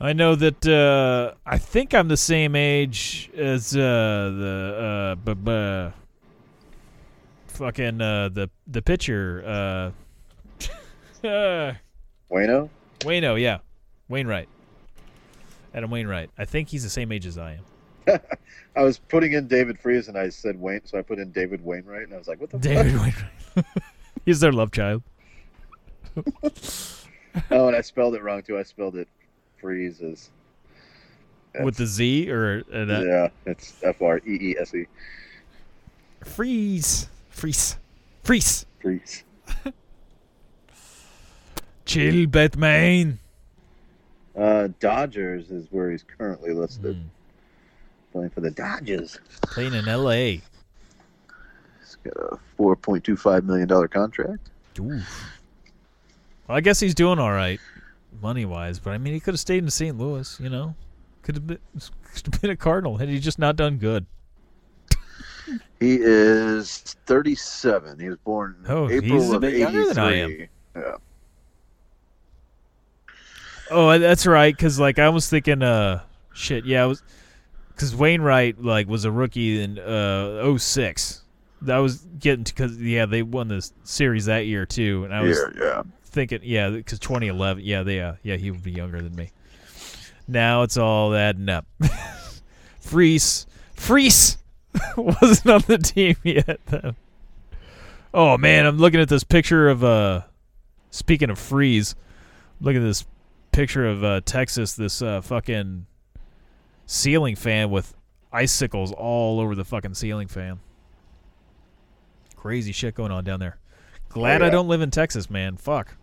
I 0.00 0.12
know 0.14 0.34
that 0.34 0.66
uh, 0.66 1.34
I 1.46 1.58
think 1.58 1.94
I'm 1.94 2.08
the 2.08 2.16
same 2.16 2.56
age 2.56 3.30
as 3.36 3.76
uh, 3.76 3.78
the 3.78 5.14
uh, 5.20 5.34
b- 5.34 5.34
b- 5.34 5.94
fucking 7.48 8.00
uh, 8.00 8.28
the 8.30 8.48
the 8.66 8.82
pitcher 8.82 9.44
uh, 9.46 11.26
uh, 11.26 11.74
Wayno. 12.30 12.70
Wayno, 13.00 13.40
yeah, 13.40 13.58
Wainwright, 14.10 14.48
Adam 15.72 15.90
Wainwright. 15.90 16.28
I 16.36 16.44
think 16.44 16.68
he's 16.68 16.82
the 16.82 16.90
same 16.90 17.12
age 17.12 17.24
as 17.24 17.38
I 17.38 17.60
am. 18.06 18.20
I 18.76 18.82
was 18.82 18.98
putting 18.98 19.32
in 19.32 19.46
David 19.46 19.78
Freese 19.78 20.08
and 20.08 20.18
I 20.18 20.28
said 20.28 20.60
Wayne, 20.60 20.82
so 20.84 20.98
I 20.98 21.02
put 21.02 21.18
in 21.18 21.30
David 21.32 21.64
Wainwright, 21.64 22.02
and 22.02 22.14
I 22.14 22.18
was 22.18 22.28
like, 22.28 22.40
"What 22.40 22.50
the 22.50 22.58
David 22.58 22.92
fuck?" 22.92 23.14
Wainwright. 23.54 23.64
he's 24.26 24.40
their 24.40 24.52
love 24.52 24.72
child. 24.72 25.02
Oh, 27.52 27.68
and 27.68 27.76
I 27.76 27.80
spelled 27.80 28.16
it 28.16 28.24
wrong 28.24 28.42
too. 28.42 28.58
I 28.58 28.64
spelled 28.64 28.96
it 28.96 29.06
Freeze 29.60 30.00
as 30.02 30.30
With 31.62 31.76
the 31.76 31.86
Z 31.86 32.28
or 32.28 32.64
uh, 32.74 32.84
that 32.86 33.06
yeah, 33.06 33.28
it's 33.46 33.80
F 33.84 34.02
R 34.02 34.18
E 34.26 34.36
E 34.40 34.56
S 34.58 34.74
E 34.74 34.84
freeze, 36.24 37.08
freeze, 37.28 37.76
freeze, 38.22 38.66
Freeze. 38.80 39.24
chill, 41.84 42.26
Batman. 42.26 43.18
Uh, 44.36 44.68
Dodgers 44.78 45.50
is 45.50 45.66
where 45.70 45.90
he's 45.90 46.04
currently 46.04 46.52
listed, 46.52 46.96
Hmm. 46.96 47.02
playing 48.12 48.30
for 48.30 48.40
the 48.40 48.50
Dodgers. 48.50 49.18
Playing 49.42 49.74
in 49.74 49.88
L.A. 49.88 50.40
He's 51.80 51.96
got 52.04 52.16
a 52.16 52.38
four 52.56 52.76
point 52.76 53.02
two 53.04 53.16
five 53.16 53.44
million 53.44 53.66
dollar 53.68 53.88
contract. 53.88 54.50
Oof. 54.78 55.32
Well, 56.48 56.56
I 56.56 56.60
guess 56.60 56.80
he's 56.80 56.94
doing 56.94 57.18
all 57.18 57.32
right, 57.32 57.60
money 58.22 58.44
wise. 58.44 58.78
But 58.78 58.90
I 58.92 58.98
mean, 58.98 59.14
he 59.14 59.20
could 59.20 59.34
have 59.34 59.40
stayed 59.40 59.62
in 59.64 59.70
St. 59.70 59.98
Louis. 59.98 60.38
You 60.40 60.48
know, 60.48 60.74
could 61.22 61.34
have 61.34 61.46
been, 61.46 61.58
could 62.14 62.26
have 62.32 62.40
been 62.40 62.50
a 62.50 62.56
Cardinal 62.56 62.96
had 62.98 63.08
he 63.08 63.18
just 63.18 63.38
not 63.38 63.56
done 63.56 63.78
good. 63.78 64.06
He 65.80 65.98
is 66.00 66.78
thirty 67.06 67.34
seven. 67.34 67.98
He 67.98 68.08
was 68.08 68.18
born 68.18 68.64
Oh, 68.68 68.88
April 68.88 69.20
he's 69.20 69.30
a 69.30 69.34
of 69.34 69.40
bit 69.40 69.54
younger 69.54 69.86
than 69.88 69.98
I 69.98 70.12
am. 70.12 70.48
Yeah. 70.76 70.92
Oh, 73.70 73.98
that's 73.98 74.26
right. 74.26 74.54
Because 74.54 74.80
like 74.80 74.98
I 74.98 75.08
was 75.08 75.28
thinking, 75.28 75.62
uh, 75.62 76.02
shit. 76.32 76.64
Yeah, 76.64 76.82
I 76.82 76.86
was 76.86 77.02
because 77.80 77.96
Wainwright 77.96 78.62
like 78.62 78.88
was 78.88 79.04
a 79.04 79.10
rookie 79.10 79.62
in 79.62 79.78
uh 79.78 80.58
06. 80.58 81.22
That 81.62 81.78
was 81.78 82.06
getting 82.18 82.44
to 82.44 82.54
because 82.54 82.80
yeah 82.80 83.06
they 83.06 83.22
won 83.22 83.48
the 83.48 83.68
series 83.84 84.26
that 84.26 84.46
year 84.46 84.66
too, 84.66 85.04
and 85.04 85.14
I 85.14 85.22
was 85.22 85.38
yeah, 85.56 85.62
yeah. 85.62 85.82
thinking 86.04 86.40
yeah 86.42 86.70
because 86.70 86.98
2011 86.98 87.62
yeah 87.64 87.82
they 87.82 88.00
uh, 88.00 88.14
yeah 88.22 88.36
he 88.36 88.50
would 88.50 88.62
be 88.62 88.72
younger 88.72 89.00
than 89.00 89.14
me. 89.14 89.30
Now 90.28 90.62
it's 90.62 90.76
all 90.76 91.14
adding 91.14 91.48
up. 91.48 91.66
Freese, 92.80 93.46
Freese 93.74 94.38
wasn't 94.96 95.48
on 95.48 95.62
the 95.66 95.78
team 95.78 96.16
yet. 96.24 96.60
Then. 96.66 96.96
Oh 98.12 98.36
man, 98.36 98.66
I'm 98.66 98.78
looking 98.78 99.00
at 99.00 99.08
this 99.08 99.24
picture 99.24 99.68
of 99.68 99.84
uh. 99.84 100.22
Speaking 100.92 101.30
of 101.30 101.38
freeze, 101.38 101.94
look 102.60 102.74
at 102.74 102.82
this 102.82 103.06
picture 103.52 103.86
of 103.86 104.02
uh, 104.04 104.20
Texas. 104.24 104.74
This 104.74 105.02
uh, 105.02 105.20
fucking 105.20 105.86
ceiling 106.86 107.36
fan 107.36 107.70
with 107.70 107.94
icicles 108.32 108.92
all 108.92 109.40
over 109.40 109.54
the 109.54 109.64
fucking 109.64 109.94
ceiling 109.94 110.28
fan. 110.28 110.60
Crazy 112.36 112.72
shit 112.72 112.94
going 112.94 113.12
on 113.12 113.24
down 113.24 113.40
there. 113.40 113.58
Glad 114.08 114.42
Oh, 114.42 114.46
I 114.46 114.50
don't 114.50 114.68
live 114.68 114.80
in 114.80 114.90
Texas, 114.90 115.28
man. 115.30 115.56
Fuck. 115.56 115.94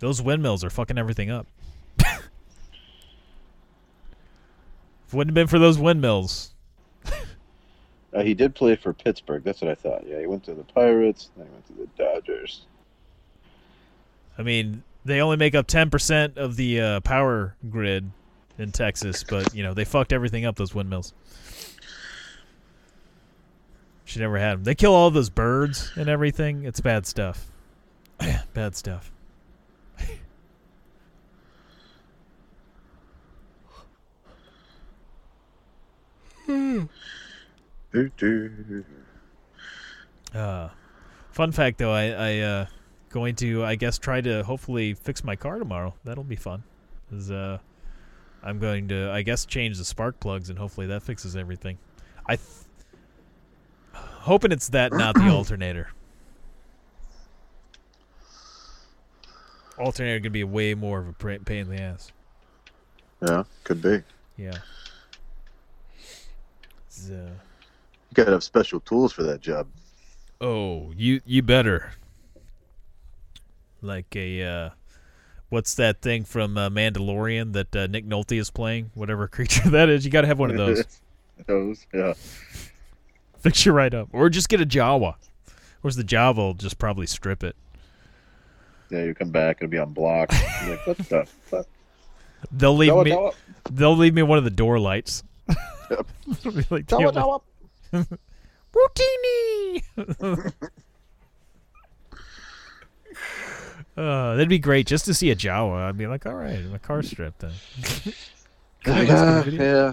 Those 0.00 0.20
windmills 0.20 0.64
are 0.64 0.70
fucking 0.70 0.98
everything 0.98 1.30
up. 1.30 1.46
if 1.98 2.08
it 5.08 5.14
wouldn't 5.14 5.30
have 5.30 5.34
been 5.34 5.46
for 5.48 5.58
those 5.58 5.78
windmills, 5.78 6.54
Uh, 8.14 8.22
he 8.22 8.34
did 8.34 8.54
play 8.54 8.76
for 8.76 8.92
Pittsburgh. 8.92 9.42
That's 9.42 9.62
what 9.62 9.70
I 9.70 9.74
thought. 9.74 10.06
Yeah, 10.06 10.20
he 10.20 10.26
went 10.26 10.44
to 10.44 10.52
the 10.52 10.64
Pirates. 10.64 11.30
Then 11.34 11.46
he 11.46 11.52
went 11.52 11.66
to 11.68 11.72
the 11.72 11.86
Dodgers. 11.96 12.66
I 14.36 14.42
mean, 14.42 14.82
they 15.04 15.20
only 15.20 15.36
make 15.36 15.54
up 15.54 15.66
10% 15.66 16.36
of 16.36 16.56
the 16.56 16.80
uh, 16.80 17.00
power 17.00 17.56
grid 17.68 18.10
in 18.58 18.72
Texas, 18.72 19.24
but, 19.24 19.54
you 19.54 19.62
know, 19.62 19.74
they 19.74 19.84
fucked 19.84 20.12
everything 20.12 20.44
up, 20.44 20.56
those 20.56 20.74
windmills. 20.74 21.14
She 24.04 24.20
never 24.20 24.38
had 24.38 24.58
them. 24.58 24.64
They 24.64 24.74
kill 24.74 24.94
all 24.94 25.10
those 25.10 25.30
birds 25.30 25.92
and 25.96 26.08
everything. 26.08 26.64
It's 26.64 26.80
bad 26.80 27.06
stuff. 27.06 27.50
bad 28.54 28.76
stuff. 28.76 29.10
Doo. 36.46 36.88
Uh, 40.34 40.68
fun 41.30 41.52
fact, 41.52 41.78
though, 41.78 41.92
I, 41.92 42.08
I 42.08 42.38
uh, 42.40 42.66
going 43.12 43.36
to, 43.36 43.64
I 43.64 43.74
guess, 43.76 43.98
try 43.98 44.20
to 44.20 44.42
hopefully 44.42 44.94
fix 44.94 45.22
my 45.22 45.36
car 45.36 45.58
tomorrow. 45.58 45.94
That'll 46.04 46.24
be 46.24 46.36
fun. 46.36 46.64
'Cause, 47.10 47.30
uh, 47.30 47.58
I'm 48.42 48.58
going 48.58 48.88
to, 48.88 49.10
I 49.10 49.22
guess, 49.22 49.44
change 49.44 49.78
the 49.78 49.84
spark 49.84 50.18
plugs, 50.18 50.48
and 50.50 50.58
hopefully 50.58 50.86
that 50.88 51.02
fixes 51.02 51.36
everything. 51.36 51.78
I 52.26 52.36
th- 52.36 52.48
hoping 53.92 54.50
it's 54.50 54.68
that, 54.70 54.92
not 54.92 55.14
the 55.14 55.28
alternator. 55.30 55.90
Alternator 59.78 60.20
could 60.20 60.32
be 60.32 60.44
way 60.44 60.74
more 60.74 61.00
of 61.00 61.08
a 61.08 61.12
pain 61.38 61.58
in 61.58 61.68
the 61.68 61.80
ass. 61.80 62.12
Yeah, 63.20 63.44
could 63.64 63.80
be. 63.82 64.02
Yeah. 64.36 64.58
Uh, 67.10 67.12
You 67.14 68.14
gotta 68.14 68.32
have 68.32 68.44
special 68.44 68.80
tools 68.80 69.12
for 69.12 69.22
that 69.24 69.40
job. 69.40 69.66
Oh, 70.40 70.92
you 70.96 71.20
you 71.24 71.42
better. 71.42 71.92
Like 73.82 74.14
a 74.16 74.42
uh 74.42 74.70
what's 75.52 75.74
that 75.74 76.00
thing 76.00 76.24
from 76.24 76.56
uh, 76.56 76.70
Mandalorian 76.70 77.52
that 77.52 77.76
uh, 77.76 77.86
Nick 77.86 78.06
Nolte 78.06 78.38
is 78.38 78.50
playing? 78.50 78.90
Whatever 78.94 79.28
creature 79.36 79.68
that 79.70 79.88
is, 79.88 80.04
you 80.04 80.10
got 80.10 80.22
to 80.22 80.26
have 80.26 80.38
one 80.38 80.50
of 80.50 80.56
those. 80.56 80.84
those, 81.46 81.86
yeah. 81.92 82.14
Fix 83.38 83.66
you 83.66 83.72
right 83.72 83.92
up, 83.92 84.08
or 84.12 84.30
just 84.30 84.48
get 84.48 84.60
a 84.60 84.66
Jawa. 84.66 85.16
Whereas 85.82 85.96
the 85.96 86.04
Jawa 86.04 86.36
will 86.36 86.54
just 86.54 86.78
probably 86.78 87.06
strip 87.06 87.44
it. 87.44 87.56
Yeah, 88.88 89.04
you 89.04 89.14
come 89.14 89.30
back, 89.30 89.58
it'll 89.60 89.70
be 89.70 89.78
on 89.78 89.92
block. 89.92 90.32
Like, 90.32 90.86
what 90.86 90.98
the 90.98 91.26
fuck? 91.44 91.66
They'll 92.50 92.76
leave 92.76 92.92
Jawa, 92.92 93.04
me. 93.04 93.10
Jawa. 93.10 93.34
They'll 93.70 93.96
leave 93.96 94.14
me 94.14 94.22
one 94.22 94.38
of 94.38 94.44
the 94.44 94.50
door 94.50 94.78
lights. 94.78 95.22
Yep. 95.90 96.06
Like, 96.70 96.86
Jawa. 96.86 97.42
Utinni. 98.74 99.82
Uh, 104.02 104.32
that'd 104.34 104.48
be 104.48 104.58
great 104.58 104.86
just 104.86 105.04
to 105.06 105.14
see 105.14 105.30
a 105.30 105.36
Jawa. 105.36 105.88
I'd 105.88 105.96
be 105.98 106.06
like, 106.06 106.26
all 106.26 106.34
right, 106.34 106.62
my 106.66 106.78
car's 106.78 107.08
stripped 107.10 107.40
then. 107.40 107.52
Can 108.84 108.94
I 108.94 109.00
listen 109.00 109.06
to 109.08 109.14
the 109.14 109.16
Yeah, 109.16 109.42
video? 109.42 109.64
yeah. 109.86 109.92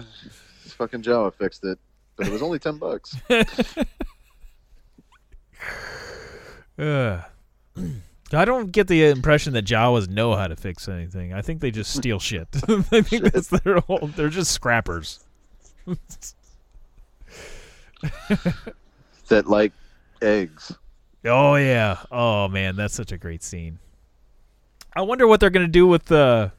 This 0.64 0.72
fucking 0.74 1.02
Jawa 1.02 1.32
fixed 1.34 1.64
it, 1.64 1.78
but 2.16 2.26
it 2.26 2.32
was 2.32 2.42
only 2.42 2.58
ten 2.58 2.78
bucks. 2.78 3.16
Uh, 6.78 7.20
I 8.32 8.44
don't 8.46 8.72
get 8.72 8.88
the 8.88 9.04
impression 9.10 9.52
that 9.52 9.66
Jawas 9.66 10.08
know 10.08 10.34
how 10.34 10.48
to 10.48 10.56
fix 10.56 10.88
anything. 10.88 11.34
I 11.34 11.42
think 11.42 11.60
they 11.60 11.70
just 11.70 11.94
steal 11.94 12.18
shit. 12.20 12.48
I 12.66 13.02
think 13.02 13.30
that's 13.32 13.48
their 13.48 13.80
whole. 13.80 14.08
They're 14.16 14.30
just 14.30 14.52
scrappers. 14.52 15.20
that 19.28 19.46
like 19.46 19.72
eggs. 20.22 20.72
Oh 21.26 21.56
yeah. 21.56 21.98
Oh 22.10 22.48
man, 22.48 22.76
that's 22.76 22.94
such 22.94 23.12
a 23.12 23.18
great 23.18 23.42
scene. 23.42 23.78
I 24.94 25.02
wonder 25.02 25.26
what 25.26 25.40
they're 25.40 25.50
gonna 25.50 25.68
do 25.68 25.86
with 25.86 26.10
uh, 26.10 26.50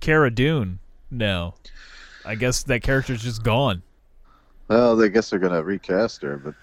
Cara 0.00 0.30
Dune 0.30 0.78
now. 1.10 1.54
I 2.24 2.34
guess 2.34 2.62
that 2.64 2.82
character's 2.82 3.22
just 3.22 3.42
gone. 3.42 3.82
Well, 4.68 5.00
I 5.00 5.08
guess 5.08 5.30
they're 5.30 5.38
gonna 5.38 5.62
recast 5.62 6.22
her, 6.22 6.36
but 6.36 6.54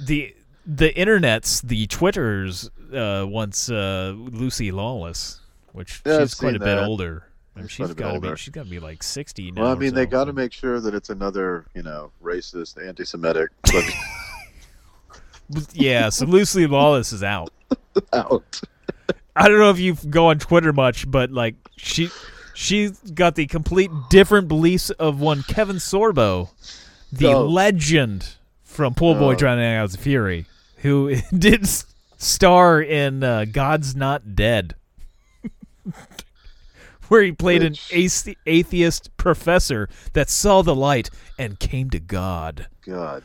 the 0.00 0.34
the 0.66 0.92
internets, 0.92 1.62
the 1.62 1.86
Twitters, 1.86 2.70
uh, 2.94 3.26
once 3.28 3.70
uh, 3.70 4.14
Lucy 4.16 4.70
Lawless, 4.70 5.40
which 5.72 6.02
Yeah, 6.04 6.20
she's 6.20 6.34
quite 6.34 6.50
a 6.50 6.58
seen 6.58 6.64
bit 6.64 6.78
older. 6.78 7.26
I 7.56 7.60
mean, 7.60 7.68
She's 7.68 7.76
quite 7.76 7.86
she's 7.86 7.90
a 7.90 7.94
bit 7.94 8.02
got 8.02 8.12
to 8.12 8.20
be 8.20 8.36
she's 8.36 8.52
got 8.52 8.64
to 8.64 8.70
be 8.70 8.78
like 8.78 9.02
sixty 9.02 9.50
now. 9.50 9.62
Well, 9.62 9.72
I 9.72 9.74
mean, 9.74 9.94
they 9.94 10.06
got 10.06 10.24
to 10.24 10.32
make 10.32 10.52
sure 10.52 10.80
that 10.80 10.94
it's 10.94 11.10
another, 11.10 11.66
you 11.74 11.82
know, 11.82 12.12
racist, 12.22 12.86
anti-Semitic 12.86 13.50
yeah. 15.72 16.08
So 16.08 16.26
Lucy 16.26 16.66
Lawless 16.66 17.12
is 17.12 17.24
out. 17.24 17.50
out. 18.12 18.60
I 19.40 19.48
don't 19.48 19.58
know 19.58 19.70
if 19.70 19.78
you 19.78 19.94
go 19.94 20.26
on 20.28 20.38
Twitter 20.38 20.72
much, 20.72 21.10
but 21.10 21.30
like 21.30 21.54
she 21.76 22.10
she's 22.54 22.90
got 23.12 23.34
the 23.36 23.46
complete 23.46 23.90
different 24.10 24.48
beliefs 24.48 24.90
of 24.90 25.18
one 25.20 25.42
Kevin 25.44 25.76
Sorbo, 25.76 26.50
the 27.10 27.32
Oh. 27.32 27.46
legend 27.46 28.34
from 28.62 28.94
Pool 28.94 29.14
Boy 29.14 29.32
Oh. 29.32 29.36
Drowning 29.36 29.64
Out 29.64 29.94
of 29.94 30.00
Fury, 30.00 30.44
who 30.78 31.16
did 31.36 31.66
star 32.18 32.82
in 32.82 33.24
uh, 33.24 33.46
God's 33.50 33.96
Not 33.96 34.34
Dead, 34.36 34.74
where 37.08 37.22
he 37.22 37.32
played 37.32 37.62
an 37.62 37.72
Which- 37.72 37.90
athe- 37.90 38.36
atheist 38.46 39.16
professor 39.16 39.88
that 40.12 40.28
saw 40.28 40.62
the 40.62 40.74
light 40.74 41.10
and 41.38 41.58
came 41.58 41.90
to 41.90 41.98
God. 41.98 42.66
God. 42.84 43.24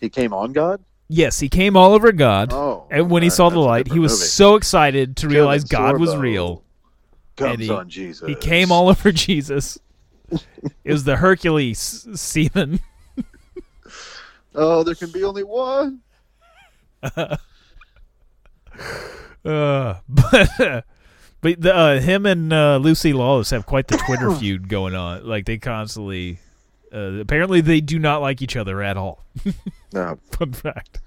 He 0.00 0.08
came 0.08 0.32
on 0.32 0.52
God? 0.52 0.80
Yes, 1.14 1.38
he 1.40 1.50
came 1.50 1.76
all 1.76 1.92
over 1.92 2.10
God. 2.10 2.54
Oh, 2.54 2.86
and 2.90 3.10
when 3.10 3.22
he 3.22 3.28
saw 3.28 3.50
the 3.50 3.58
light, 3.58 3.86
he 3.92 3.98
was 3.98 4.12
movie. 4.12 4.24
so 4.24 4.54
excited 4.54 5.14
to 5.18 5.28
realize 5.28 5.62
Kevin 5.64 5.86
God 5.92 6.00
was 6.00 6.16
real. 6.16 6.64
Comes 7.36 7.58
he- 7.60 7.68
on 7.70 7.90
Jesus. 7.90 8.26
He 8.26 8.34
came 8.34 8.72
all 8.72 8.88
over 8.90 9.12
Jesus. 9.12 9.78
it 10.30 10.40
was 10.92 11.04
the 11.04 11.16
Hercules 11.16 12.08
semen. 12.14 12.80
Oh, 14.54 14.82
there 14.82 14.94
can 14.94 15.10
be 15.10 15.24
only 15.24 15.44
one. 15.44 16.00
Uh, 19.44 19.96
but 20.08 20.84
but 21.40 21.60
the, 21.60 21.74
uh, 21.74 22.00
him 22.00 22.26
and 22.26 22.52
uh, 22.52 22.76
Lucy 22.76 23.12
Lawless 23.12 23.50
have 23.50 23.66
quite 23.66 23.88
the 23.88 23.96
Twitter 23.96 24.30
feud 24.36 24.68
going 24.68 24.94
on. 24.94 25.26
Like 25.26 25.46
they 25.46 25.58
constantly. 25.58 26.38
Uh, 26.92 27.20
apparently, 27.20 27.60
they 27.60 27.80
do 27.80 27.98
not 27.98 28.20
like 28.20 28.42
each 28.42 28.54
other 28.56 28.82
at 28.82 28.96
all. 28.96 29.24
No, 29.92 30.18
Fun 30.32 30.52
fact. 30.52 31.00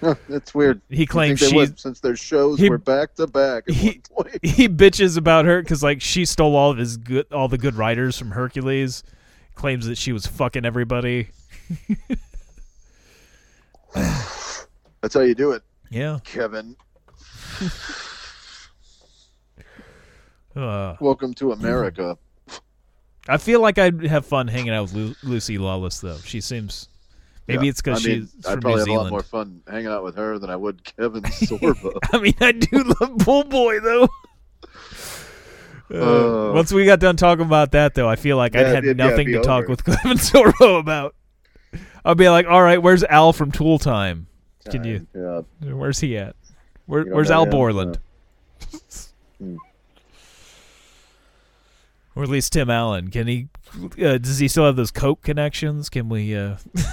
Huh, 0.00 0.14
that's 0.28 0.54
weird. 0.54 0.80
He 0.88 1.06
claims 1.06 1.40
she 1.40 1.56
would, 1.56 1.78
since 1.80 1.98
their 1.98 2.14
shows 2.14 2.60
he- 2.60 2.70
were 2.70 2.78
back 2.78 3.16
to 3.16 3.26
back 3.26 3.64
at 3.68 3.74
he- 3.74 4.00
one 4.12 4.26
point. 4.30 4.38
He 4.44 4.68
bitches 4.68 5.16
about 5.18 5.44
her 5.44 5.60
because 5.60 5.82
like 5.82 6.00
she 6.00 6.24
stole 6.24 6.54
all 6.54 6.70
of 6.70 6.78
his 6.78 6.96
good, 6.96 7.26
all 7.32 7.48
the 7.48 7.58
good 7.58 7.74
writers 7.74 8.16
from 8.16 8.30
Hercules. 8.30 9.02
Claims 9.56 9.86
that 9.86 9.98
she 9.98 10.12
was 10.12 10.24
fucking 10.24 10.64
everybody. 10.64 11.30
That's 13.94 15.14
how 15.14 15.20
you 15.22 15.34
do 15.34 15.50
it, 15.52 15.62
Yeah. 15.90 16.18
Kevin. 16.24 16.76
Uh, 20.56 20.96
Welcome 21.00 21.34
to 21.34 21.52
America. 21.52 22.18
I 23.28 23.36
feel 23.36 23.60
like 23.60 23.78
I'd 23.78 24.02
have 24.06 24.24
fun 24.26 24.48
hanging 24.48 24.70
out 24.72 24.82
with 24.84 24.94
Lu- 24.94 25.14
Lucy 25.22 25.58
Lawless 25.58 26.00
though. 26.00 26.16
She 26.24 26.40
seems. 26.40 26.88
Maybe 27.46 27.66
Yeah. 27.66 27.70
it's 27.70 27.80
because 27.82 28.04
I 28.04 28.08
mean, 28.08 28.20
she's 28.34 28.46
I'd 28.46 28.52
from 28.52 28.60
probably 28.60 28.84
New 28.84 28.90
have 28.92 29.00
a 29.00 29.02
lot 29.04 29.10
more 29.10 29.22
fun 29.22 29.60
hanging 29.68 29.86
out 29.86 30.04
with 30.04 30.16
her 30.16 30.38
than 30.38 30.50
I 30.50 30.56
would 30.56 30.82
Kevin 30.96 31.22
Sorbo. 31.22 31.98
I 32.12 32.18
mean, 32.18 32.34
I 32.40 32.52
do 32.52 32.82
love 33.00 33.18
Pool 33.18 33.44
Boy 33.44 33.80
though. 33.80 34.08
Uh, 35.90 36.50
Uh, 36.50 36.52
once 36.52 36.70
we 36.70 36.84
got 36.84 37.00
done 37.00 37.16
talking 37.16 37.46
about 37.46 37.70
that, 37.72 37.94
though, 37.94 38.06
I 38.06 38.16
feel 38.16 38.36
like 38.36 38.54
I'd 38.54 38.66
had 38.66 38.84
it'd- 38.84 38.98
yeah, 38.98 39.08
nothing 39.08 39.26
be 39.28 39.32
to 39.32 39.40
talk 39.40 39.68
with 39.68 39.84
Kevin 39.86 40.18
Sorbo 40.18 40.78
about. 40.78 41.14
I'll 42.04 42.14
be 42.14 42.28
like, 42.28 42.46
"All 42.46 42.62
right, 42.62 42.76
where's 42.82 43.02
Al 43.04 43.32
from 43.32 43.50
Tool 43.52 43.78
Time? 43.78 44.26
Can 44.70 44.84
you? 44.84 45.06
yeah, 45.14 45.40
Where's 45.72 45.98
he 45.98 46.18
at? 46.18 46.36
Where, 46.84 47.04
where's 47.04 47.30
Al? 47.30 47.46
Borland? 47.46 47.98
Hmm. 49.38 49.56
Or 52.18 52.24
at 52.24 52.30
least 52.30 52.52
Tim 52.52 52.68
Allen. 52.68 53.12
Can 53.12 53.28
he? 53.28 53.46
Uh, 54.02 54.18
does 54.18 54.40
he 54.40 54.48
still 54.48 54.64
have 54.64 54.74
those 54.74 54.90
Coke 54.90 55.22
connections? 55.22 55.88
Can 55.88 56.08
we? 56.08 56.34
Uh... 56.34 56.56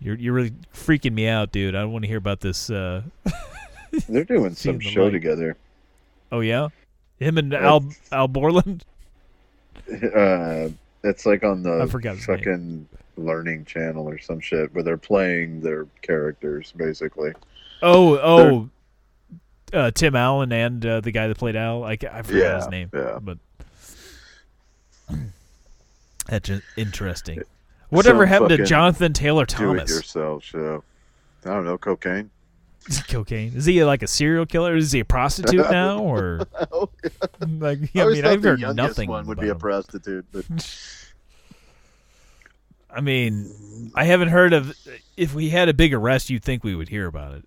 you're 0.00 0.16
you're 0.16 0.32
really 0.32 0.54
freaking 0.74 1.12
me 1.12 1.28
out, 1.28 1.52
dude. 1.52 1.76
I 1.76 1.82
don't 1.82 1.92
want 1.92 2.02
to 2.02 2.08
hear 2.08 2.18
about 2.18 2.40
this. 2.40 2.68
Uh... 2.68 3.02
they're 4.08 4.24
doing 4.24 4.56
some 4.56 4.78
the 4.78 4.84
show 4.84 5.04
light. 5.04 5.12
together. 5.12 5.56
Oh 6.32 6.40
yeah, 6.40 6.66
him 7.20 7.38
and 7.38 7.54
Al 7.54 7.84
Al 8.10 8.26
Borland. 8.26 8.84
Uh, 9.86 10.70
it's 11.02 11.26
like 11.26 11.44
on 11.44 11.62
the 11.62 11.82
I 11.82 11.86
forgot 11.86 12.16
his 12.16 12.26
name. 12.26 12.38
fucking 12.38 12.88
Learning 13.18 13.66
Channel 13.66 14.08
or 14.08 14.18
some 14.18 14.40
shit 14.40 14.72
where 14.72 14.82
they're 14.82 14.96
playing 14.96 15.60
their 15.60 15.86
characters 16.00 16.72
basically. 16.74 17.32
Oh 17.82 18.16
oh, 18.16 18.70
uh, 19.74 19.90
Tim 19.90 20.14
Allen 20.16 20.52
and 20.52 20.84
uh, 20.86 21.00
the 21.00 21.10
guy 21.10 21.26
that 21.28 21.36
played 21.36 21.56
Al. 21.56 21.84
I, 21.84 21.92
I 21.92 21.96
forgot 22.22 22.32
Yeah, 22.32 22.56
his 22.56 22.68
name. 22.68 22.90
yeah. 22.94 23.18
but 23.20 23.38
that's 26.26 26.50
interesting. 26.76 27.42
Whatever 27.90 28.24
Some 28.24 28.28
happened 28.28 28.58
to 28.58 28.64
Jonathan 28.64 29.12
Taylor 29.12 29.46
Thomas? 29.46 29.90
Do 29.90 29.94
it 29.94 29.96
yourself 29.98 30.44
show. 30.44 30.82
I 31.44 31.48
don't 31.50 31.64
know, 31.64 31.76
cocaine. 31.78 32.30
Cocaine? 33.08 33.52
Is 33.54 33.64
he 33.66 33.82
like 33.84 34.02
a 34.02 34.06
serial 34.06 34.46
killer? 34.46 34.76
Is 34.76 34.92
he 34.92 35.00
a 35.00 35.04
prostitute 35.04 35.70
now, 35.70 35.98
or 36.00 36.38
like? 37.40 37.78
I 37.94 38.02
I 38.02 38.08
mean, 38.08 38.24
I've 38.26 38.42
heard 38.42 38.60
nothing. 38.74 39.08
one 39.08 39.26
would 39.26 39.38
be 39.40 39.48
a 39.48 39.54
prostitute, 39.54 40.26
but 40.32 40.44
I 42.90 43.00
mean, 43.00 43.90
I 43.94 44.04
haven't 44.04 44.28
heard 44.28 44.52
of. 44.52 44.74
If 45.16 45.34
we 45.34 45.50
had 45.50 45.68
a 45.68 45.74
big 45.74 45.94
arrest, 45.94 46.30
you'd 46.30 46.42
think 46.44 46.62
we 46.64 46.74
would 46.74 46.88
hear 46.88 47.06
about 47.06 47.32
it. 47.34 47.44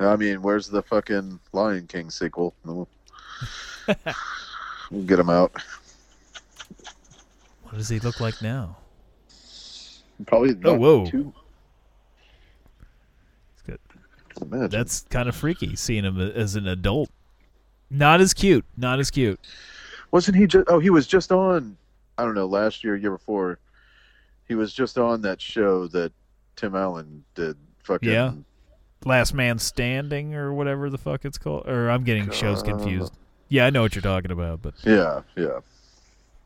I 0.00 0.16
mean, 0.16 0.40
where's 0.42 0.66
the 0.68 0.82
fucking 0.82 1.38
Lion 1.52 1.86
King 1.86 2.10
sequel? 2.10 2.54
We'll 2.64 2.88
we'll 4.90 5.02
get 5.04 5.18
him 5.18 5.30
out. 5.30 5.52
What 7.64 7.74
does 7.76 7.88
he 7.88 7.98
look 8.00 8.18
like 8.20 8.40
now? 8.42 8.76
Probably 10.26 10.56
Oh, 10.64 10.74
whoa. 10.74 11.06
too. 11.06 11.32
It's 13.54 13.62
good. 13.62 13.78
Imagine. 14.42 14.70
That's 14.70 15.02
kind 15.10 15.28
of 15.28 15.36
freaky 15.36 15.76
seeing 15.76 16.04
him 16.04 16.18
as 16.20 16.56
an 16.56 16.66
adult. 16.66 17.10
Not 17.90 18.20
as 18.20 18.34
cute. 18.34 18.64
Not 18.76 19.00
as 19.00 19.10
cute. 19.10 19.40
Wasn't 20.10 20.36
he 20.36 20.46
just? 20.46 20.66
Oh, 20.68 20.78
he 20.78 20.90
was 20.90 21.06
just 21.06 21.30
on. 21.32 21.76
I 22.18 22.24
don't 22.24 22.34
know. 22.34 22.46
Last 22.46 22.82
year, 22.84 22.96
year 22.96 23.10
before, 23.12 23.58
he 24.48 24.54
was 24.54 24.72
just 24.72 24.98
on 24.98 25.22
that 25.22 25.40
show 25.40 25.86
that 25.88 26.12
Tim 26.56 26.74
Allen 26.74 27.24
did. 27.34 27.56
Fucking 27.84 28.10
Yeah. 28.10 28.32
Last 29.04 29.32
Man 29.34 29.58
Standing 29.58 30.34
or 30.34 30.52
whatever 30.52 30.90
the 30.90 30.98
fuck 30.98 31.24
it's 31.24 31.38
called. 31.38 31.66
Or 31.66 31.88
I'm 31.90 32.04
getting 32.04 32.30
shows 32.30 32.62
confused. 32.62 33.12
Yeah, 33.48 33.66
I 33.66 33.70
know 33.70 33.82
what 33.82 33.94
you're 33.94 34.02
talking 34.02 34.30
about, 34.30 34.62
but 34.62 34.74
yeah, 34.84 35.22
yeah. 35.36 35.60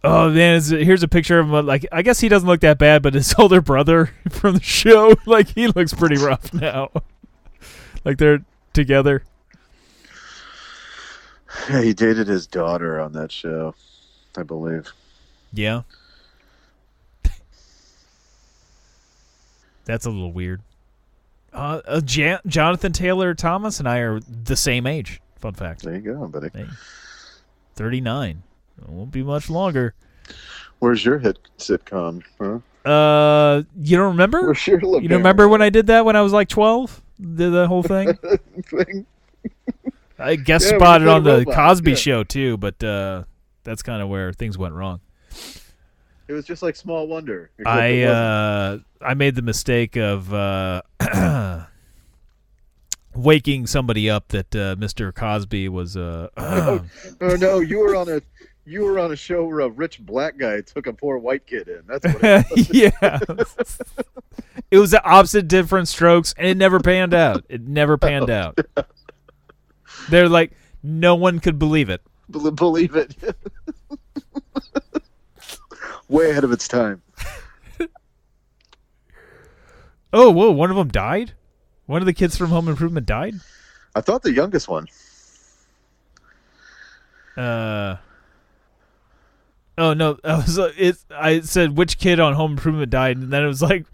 oh 0.02 0.30
man, 0.30 0.54
is 0.54 0.70
here's 0.70 1.02
a 1.02 1.08
picture 1.08 1.38
of 1.38 1.46
him. 1.50 1.66
Like 1.66 1.86
I 1.92 2.02
guess 2.02 2.20
he 2.20 2.28
doesn't 2.28 2.48
look 2.48 2.60
that 2.60 2.78
bad, 2.78 3.02
but 3.02 3.14
his 3.14 3.34
older 3.38 3.60
brother 3.60 4.10
from 4.30 4.54
the 4.54 4.62
show, 4.62 5.14
like 5.26 5.48
he 5.48 5.66
looks 5.68 5.92
pretty 5.92 6.16
rough 6.16 6.54
now. 6.54 6.90
like 8.04 8.18
they're 8.18 8.44
together. 8.72 9.22
Yeah, 11.68 11.82
he 11.82 11.94
dated 11.94 12.26
his 12.26 12.46
daughter 12.46 13.00
on 13.00 13.12
that 13.12 13.30
show, 13.30 13.74
I 14.36 14.42
believe. 14.42 14.92
Yeah. 15.52 15.82
That's 19.84 20.06
a 20.06 20.10
little 20.10 20.32
weird. 20.32 20.62
Uh, 21.54 21.80
uh, 21.86 22.00
Jan- 22.00 22.40
Jonathan 22.46 22.92
Taylor 22.92 23.32
Thomas 23.34 23.78
and 23.78 23.88
I 23.88 23.98
are 23.98 24.20
the 24.20 24.56
same 24.56 24.86
age. 24.86 25.20
Fun 25.38 25.54
fact. 25.54 25.82
There 25.82 25.94
you 25.94 26.00
go, 26.00 26.26
buddy. 26.26 26.50
Hey, 26.52 26.66
39. 27.76 28.42
It 28.82 28.88
won't 28.88 29.12
be 29.12 29.22
much 29.22 29.48
longer. 29.48 29.94
Where's 30.80 31.04
your 31.04 31.18
hit 31.18 31.38
sitcom? 31.58 32.22
Huh? 32.40 32.58
Uh, 32.90 33.62
you 33.80 33.96
don't 33.96 34.08
remember? 34.12 34.42
Where's 34.42 34.66
your 34.66 34.80
You 34.80 35.08
don't 35.08 35.18
remember 35.18 35.48
when 35.48 35.62
I 35.62 35.70
did 35.70 35.86
that 35.86 36.04
when 36.04 36.16
I 36.16 36.22
was 36.22 36.32
like 36.32 36.48
12? 36.48 37.00
Did 37.20 37.52
the 37.52 37.68
whole 37.68 37.82
thing? 37.82 38.18
thing? 38.64 39.06
I 40.18 40.36
guess 40.36 40.68
Yeah, 40.70 40.76
spotted 40.78 41.08
on 41.08 41.22
the 41.22 41.44
Cosby 41.44 41.92
yeah. 41.92 41.96
show 41.96 42.24
too, 42.24 42.56
but 42.56 42.82
uh, 42.82 43.24
that's 43.62 43.82
kind 43.82 44.02
of 44.02 44.08
where 44.08 44.32
things 44.32 44.58
went 44.58 44.74
wrong. 44.74 45.00
It 46.26 46.32
was 46.32 46.44
just 46.46 46.62
like 46.62 46.76
Small 46.76 47.06
Wonder. 47.06 47.50
I 47.66 48.02
uh, 48.02 48.78
I 49.00 49.14
made 49.14 49.34
the 49.34 49.42
mistake 49.42 49.96
of 49.96 50.32
uh, 50.32 50.82
waking 53.14 53.66
somebody 53.66 54.08
up 54.08 54.28
that 54.28 54.54
uh, 54.54 54.76
Mr. 54.76 55.14
Cosby 55.14 55.68
was. 55.68 55.96
Uh, 55.96 56.28
oh 56.36 56.80
no, 57.20 57.60
you 57.60 57.78
were 57.78 57.94
on 57.94 58.08
a 58.08 58.22
you 58.64 58.82
were 58.82 58.98
on 58.98 59.12
a 59.12 59.16
show 59.16 59.44
where 59.44 59.60
a 59.60 59.68
rich 59.68 60.00
black 60.00 60.38
guy 60.38 60.62
took 60.62 60.86
a 60.86 60.92
poor 60.92 61.18
white 61.18 61.46
kid 61.46 61.68
in. 61.68 61.82
That's 61.86 62.06
what 62.06 62.24
it 62.24 62.46
was. 62.56 62.70
yeah, 62.72 63.20
it 64.70 64.78
was 64.78 64.92
the 64.92 65.04
opposite, 65.04 65.46
different 65.48 65.88
strokes, 65.88 66.34
and 66.38 66.46
it 66.46 66.56
never 66.56 66.80
panned 66.80 67.12
out. 67.14 67.44
It 67.48 67.68
never 67.68 67.98
panned 67.98 68.30
out. 68.30 68.58
They're 70.08 70.28
like 70.28 70.52
no 70.82 71.14
one 71.14 71.40
could 71.40 71.58
believe 71.58 71.90
it. 71.90 72.00
Bel- 72.28 72.50
believe 72.50 72.94
it. 72.96 73.14
Way 76.08 76.30
ahead 76.30 76.44
of 76.44 76.52
its 76.52 76.68
time. 76.68 77.02
Oh, 80.16 80.30
whoa! 80.30 80.52
One 80.52 80.70
of 80.70 80.76
them 80.76 80.88
died. 80.88 81.32
One 81.86 82.00
of 82.00 82.06
the 82.06 82.12
kids 82.12 82.38
from 82.38 82.50
Home 82.50 82.68
Improvement 82.68 83.04
died. 83.04 83.34
I 83.96 84.00
thought 84.00 84.22
the 84.22 84.32
youngest 84.32 84.68
one. 84.68 84.86
Uh. 87.36 87.96
Oh 89.76 89.92
no! 89.92 90.16
I 90.22 90.36
was 90.36 90.56
uh, 90.56 90.70
it. 90.78 90.98
I 91.10 91.40
said 91.40 91.76
which 91.76 91.98
kid 91.98 92.20
on 92.20 92.34
Home 92.34 92.52
Improvement 92.52 92.90
died, 92.90 93.16
and 93.16 93.32
then 93.32 93.42
it 93.42 93.48
was 93.48 93.60
like 93.60 93.86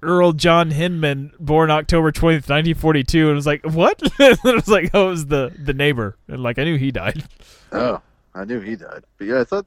Earl 0.00 0.34
John 0.34 0.70
Hindman, 0.70 1.32
born 1.40 1.72
October 1.72 2.12
twentieth, 2.12 2.48
nineteen 2.48 2.76
forty-two, 2.76 3.22
and 3.22 3.32
it 3.32 3.34
was 3.34 3.46
like 3.46 3.64
what? 3.64 4.00
and 4.20 4.38
it 4.44 4.54
was 4.54 4.68
like 4.68 4.90
oh, 4.94 5.08
it 5.08 5.10
was 5.10 5.26
the 5.26 5.52
the 5.58 5.74
neighbor, 5.74 6.16
and 6.28 6.44
like 6.44 6.60
I 6.60 6.64
knew 6.64 6.76
he 6.76 6.92
died. 6.92 7.24
Oh, 7.72 8.00
I 8.36 8.44
knew 8.44 8.60
he 8.60 8.76
died. 8.76 9.02
But 9.18 9.26
yeah, 9.26 9.40
I 9.40 9.44
thought 9.44 9.66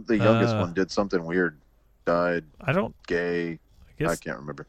the 0.00 0.16
youngest 0.16 0.54
Uh. 0.54 0.60
one 0.60 0.72
did 0.74 0.90
something 0.90 1.24
weird. 1.24 1.58
Died 2.04 2.44
I 2.60 2.72
don't. 2.72 2.94
gay. 3.06 3.58
I 4.00 4.04
I 4.06 4.16
can't 4.16 4.38
remember. 4.38 4.66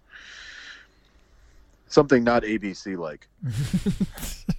Something 1.87 2.23
not 2.23 2.43
ABC 2.43 2.97
like. 2.97 3.27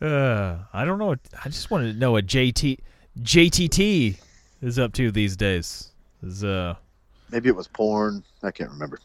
Uh, 0.00 0.58
I 0.72 0.84
don't 0.84 0.98
know. 1.00 1.16
I 1.44 1.48
just 1.48 1.70
wanted 1.72 1.92
to 1.92 1.98
know 1.98 2.12
what 2.12 2.24
JT 2.26 2.78
JTT 3.20 4.16
is 4.62 4.78
up 4.78 4.92
to 4.92 5.10
these 5.10 5.36
days. 5.36 5.90
Is 6.22 6.44
uh. 6.44 6.76
Maybe 7.32 7.48
it 7.48 7.56
was 7.56 7.66
porn. 7.66 8.22
I 8.44 8.50
can't 8.52 8.70
remember. 8.70 9.00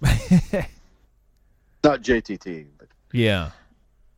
Not 1.84 2.00
JTT, 2.00 2.66
but 2.78 2.88
Yeah. 3.12 3.50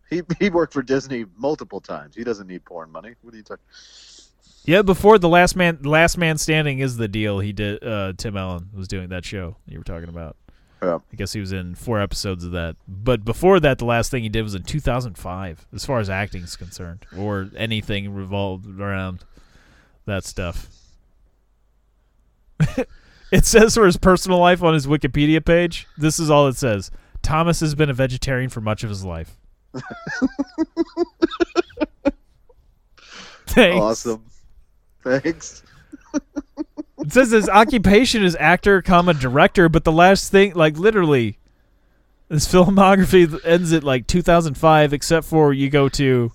he 0.09 0.23
he 0.39 0.49
worked 0.49 0.73
for 0.73 0.83
Disney 0.83 1.27
multiple 1.37 1.81
times. 1.81 2.15
He 2.15 2.23
doesn't 2.25 2.47
need 2.47 2.65
porn 2.65 2.91
money. 2.93 3.15
What 3.23 3.35
are 3.35 3.37
you 3.37 3.43
talking? 3.43 3.65
Yeah, 4.67 4.83
before 4.83 5.19
the 5.19 5.29
last 5.29 5.55
man 5.55 5.79
last 5.83 6.19
man 6.19 6.39
standing 6.39 6.81
is 6.81 6.97
the 6.97 7.07
deal 7.09 7.39
he 7.39 7.53
did 7.53 7.83
uh 7.85 8.13
Tim 8.17 8.37
Allen 8.37 8.71
was 8.75 8.89
doing 8.89 9.09
that 9.11 9.25
show 9.25 9.57
you 9.67 9.79
were 9.79 9.85
talking 9.85 10.09
about. 10.09 10.37
Yeah. 10.83 10.99
I 11.11 11.17
guess 11.17 11.33
he 11.33 11.41
was 11.41 11.53
in 11.53 11.75
four 11.75 12.01
episodes 12.01 12.45
of 12.45 12.51
that. 12.53 12.77
But 12.87 13.25
before 13.25 13.61
that 13.61 13.79
the 13.79 13.85
last 13.85 14.11
thing 14.11 14.25
he 14.25 14.29
did 14.29 14.43
was 14.43 14.55
in 14.55 14.65
2005 14.65 15.67
as 15.73 15.87
far 15.87 16.01
as 16.01 16.11
acting 16.11 16.43
is 16.43 16.57
concerned 16.57 17.07
or 17.17 17.49
anything 17.57 18.13
revolved 18.13 18.81
around 18.81 19.25
that 20.05 20.25
stuff. 20.25 20.69
it 23.33 23.47
says 23.47 23.75
for 23.75 23.87
his 23.87 23.97
personal 23.97 24.39
life 24.39 24.63
on 24.63 24.75
his 24.75 24.87
Wikipedia 24.87 25.45
page, 25.45 25.87
this 25.97 26.19
is 26.19 26.29
all 26.29 26.49
it 26.49 26.57
says. 26.57 26.91
Thomas 27.23 27.61
has 27.61 27.75
been 27.75 27.91
a 27.91 27.95
vegetarian 27.95 28.51
for 28.51 28.61
much 28.61 28.83
of 28.83 28.91
his 28.91 29.05
life. 29.05 29.37
Thanks. 33.47 33.81
Awesome. 33.81 34.25
Thanks. 35.07 35.63
It 36.99 37.13
says 37.13 37.31
his 37.31 37.49
occupation 37.49 38.25
is 38.25 38.37
actor, 38.41 38.83
comma 38.83 39.15
director, 39.15 39.69
but 39.69 39.85
the 39.85 39.93
last 39.93 40.33
thing, 40.33 40.55
like 40.55 40.77
literally, 40.77 41.39
his 42.29 42.47
filmography 42.49 43.39
ends 43.45 43.73
at 43.73 43.85
like 43.85 44.09
2005, 44.09 44.93
except 44.93 45.27
for 45.27 45.53
you 45.53 45.71
go 45.71 45.89
to 45.91 46.33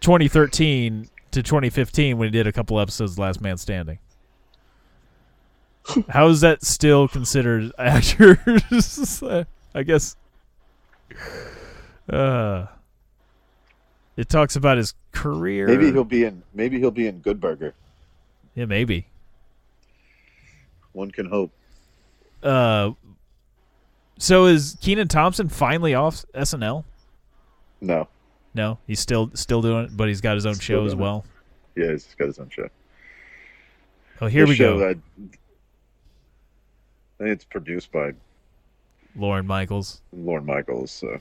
2013 0.00 1.10
to 1.32 1.42
2015 1.42 2.16
when 2.16 2.28
he 2.28 2.30
did 2.30 2.46
a 2.46 2.52
couple 2.52 2.80
episodes 2.80 3.12
of 3.12 3.18
Last 3.18 3.42
Man 3.42 3.58
Standing. 3.58 3.98
How 6.08 6.28
is 6.28 6.40
that 6.40 6.64
still 6.64 7.08
considered 7.08 7.72
actors? 7.78 9.22
I 9.74 9.82
guess. 9.82 10.16
Uh, 12.08 12.66
it 14.16 14.28
talks 14.28 14.56
about 14.56 14.78
his 14.78 14.94
career. 15.12 15.66
Maybe 15.66 15.92
he'll 15.92 16.04
be 16.04 16.24
in. 16.24 16.42
Maybe 16.54 16.78
he'll 16.78 16.90
be 16.90 17.06
in 17.08 17.18
Good 17.18 17.40
Burger. 17.40 17.74
Yeah, 18.54 18.66
maybe. 18.66 19.06
One 20.92 21.10
can 21.10 21.26
hope. 21.26 21.52
Uh, 22.42 22.90
so 24.18 24.44
is 24.46 24.76
Kenan 24.82 25.08
Thompson 25.08 25.48
finally 25.48 25.94
off 25.94 26.24
SNL? 26.34 26.84
No. 27.80 28.08
No, 28.54 28.78
he's 28.86 29.00
still 29.00 29.30
still 29.34 29.62
doing 29.62 29.86
it, 29.86 29.96
but 29.96 30.08
he's 30.08 30.20
got 30.20 30.34
his 30.34 30.44
own 30.44 30.54
Still 30.54 30.80
show 30.80 30.84
as 30.84 30.92
doing 30.92 31.00
it. 31.00 31.02
well. 31.02 31.24
Yeah, 31.74 31.90
he's 31.92 32.14
got 32.18 32.26
his 32.26 32.38
own 32.38 32.50
show. 32.50 32.68
Oh, 34.20 34.26
here 34.26 34.46
we 34.46 34.56
go. 34.58 34.78
that- 34.78 34.98
I 37.18 37.24
think 37.24 37.30
it's 37.34 37.44
produced 37.44 37.90
by 37.92 38.12
Lorne 39.16 39.46
Michaels. 39.46 40.02
Lorne 40.12 40.44
Michaels. 40.44 40.90
So 40.90 41.18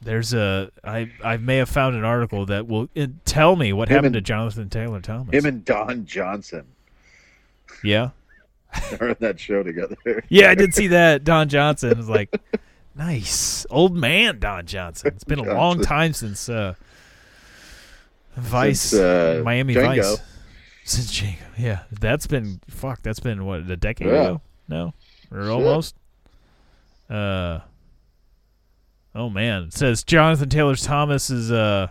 There's 0.00 0.32
a 0.32 0.70
I 0.84 1.10
I 1.24 1.36
may 1.38 1.56
have 1.56 1.68
found 1.68 1.96
an 1.96 2.04
article 2.04 2.46
that 2.46 2.66
will 2.68 2.88
uh, 2.96 3.06
tell 3.24 3.56
me 3.56 3.72
what 3.72 3.88
Him 3.88 3.96
happened 3.96 4.14
to 4.14 4.20
Jonathan 4.20 4.68
Taylor 4.70 5.00
Thomas. 5.00 5.34
him 5.34 5.44
and 5.44 5.64
Don 5.64 6.04
Johnson 6.06 6.64
yeah, 7.84 8.10
in 9.00 9.16
that 9.20 9.38
show 9.38 9.62
together. 9.62 9.96
yeah, 10.28 10.50
I 10.50 10.54
did 10.54 10.72
see 10.74 10.86
that. 10.88 11.22
Don 11.24 11.48
Johnson 11.48 11.96
was 11.96 12.08
like, 12.08 12.34
nice 12.96 13.66
old 13.70 13.94
man. 13.96 14.38
Don 14.38 14.66
Johnson. 14.66 15.12
It's 15.14 15.24
been 15.24 15.38
a 15.38 15.54
long 15.54 15.80
time 15.82 16.12
since 16.12 16.48
uh, 16.48 16.74
Vice, 18.36 18.80
Since, 18.80 19.00
uh, 19.02 19.42
Miami 19.44 19.74
Django. 19.74 19.96
Vice. 19.96 20.22
Since 20.84 21.20
Django, 21.20 21.36
yeah, 21.58 21.80
that's 22.00 22.26
been 22.26 22.60
fuck. 22.68 23.02
That's 23.02 23.20
been 23.20 23.44
what 23.44 23.60
a 23.68 23.76
decade 23.76 24.08
Yeah. 24.08 24.14
ago. 24.22 24.40
No, 24.68 24.94
or 25.30 25.42
Shit. 25.42 25.50
almost. 25.50 25.94
Uh. 27.10 27.60
Oh 29.18 29.28
man, 29.28 29.64
it 29.64 29.72
says 29.72 30.04
Jonathan 30.04 30.48
Taylor 30.48 30.76
Thomas's 30.76 31.50
uh, 31.50 31.88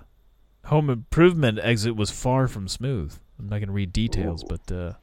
home 0.63 0.89
improvement 0.89 1.59
exit 1.61 1.93
was 1.93 2.09
far 2.09 2.47
from 2.47 2.69
smooth. 2.69 3.13
I'm 3.37 3.49
not 3.49 3.59
gonna 3.59 3.73
read 3.73 3.91
details, 3.91 4.45
Ooh. 4.45 4.47
but 4.47 4.71
uh, 4.73 4.93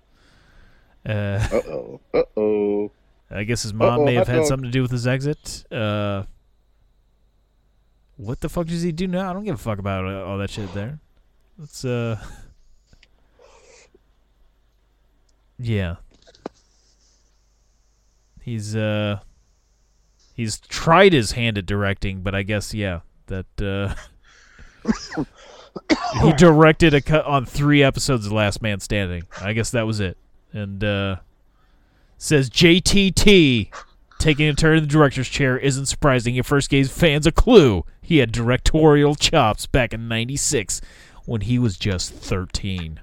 uh, 1.07 1.47
Uh 1.53 1.61
oh. 1.69 2.01
Uh 2.15 2.23
oh. 2.39 2.91
I 3.31 3.45
guess 3.45 3.63
his 3.63 3.75
mom 3.75 4.01
Uh-oh, 4.01 4.05
may 4.07 4.15
have 4.15 4.27
had 4.29 4.39
dog. 4.39 4.47
something 4.47 4.65
to 4.65 4.71
do 4.71 4.81
with 4.81 4.91
his 4.91 5.07
exit. 5.07 5.67
Uh, 5.71 6.23
what 8.17 8.41
the 8.41 8.49
fuck 8.49 8.69
does 8.69 8.81
he 8.81 8.91
do 8.91 9.07
now? 9.07 9.29
I 9.29 9.35
don't 9.35 9.45
give 9.45 9.57
a 9.57 9.59
fuck 9.59 9.79
about 9.79 10.07
uh, 10.07 10.25
all 10.25 10.39
that 10.39 10.49
shit 10.49 10.73
there. 10.73 11.01
Let's 11.59 11.85
uh, 11.85 12.19
yeah. 15.59 15.97
He's 18.41 18.75
uh, 18.75 19.21
he's 20.35 20.61
tried 20.61 21.13
his 21.13 21.33
hand 21.33 21.57
at 21.57 21.67
directing, 21.67 22.21
but 22.21 22.35
I 22.35 22.43
guess 22.43 22.75
yeah 22.75 23.01
that 23.27 23.47
uh. 23.63 23.95
he 26.23 26.33
directed 26.35 26.93
a 26.93 27.01
cut 27.01 27.25
on 27.25 27.47
three 27.47 27.83
episodes 27.83 28.27
of 28.27 28.33
Last 28.33 28.61
Man 28.61 28.81
Standing. 28.81 29.25
I 29.41 29.55
guess 29.55 29.71
that 29.71 29.87
was 29.87 30.01
it. 30.01 30.19
And 30.53 30.85
uh 30.85 31.17
says 32.19 32.51
JTT 32.51 33.71
taking 34.19 34.49
a 34.49 34.55
turn 34.55 34.79
in 34.79 34.85
the 34.85 34.89
director's 34.89 35.29
chair 35.29 35.59
isn't 35.59 35.87
surprising. 35.87 36.37
It 36.37 36.47
first 36.47 36.71
gave 36.71 36.91
fans 36.91 37.27
a 37.27 37.33
clue 37.33 37.85
he 38.05 38.19
had 38.19 38.33
directorial 38.33 39.15
chops 39.15 39.67
back 39.67 39.95
in 39.95 40.09
96 40.09 40.81
when 41.25 41.41
he 41.43 41.59
was 41.59 41.77
just 41.79 42.13
13. 42.13 43.01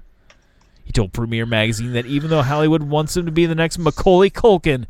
He 0.84 0.92
told 0.92 1.12
Premiere 1.12 1.46
Magazine 1.46 1.92
that 1.92 2.06
even 2.06 2.30
though 2.30 2.42
Hollywood 2.42 2.84
wants 2.84 3.16
him 3.16 3.26
to 3.26 3.32
be 3.32 3.46
the 3.46 3.54
next 3.54 3.78
Macaulay 3.78 4.30
Culkin, 4.30 4.86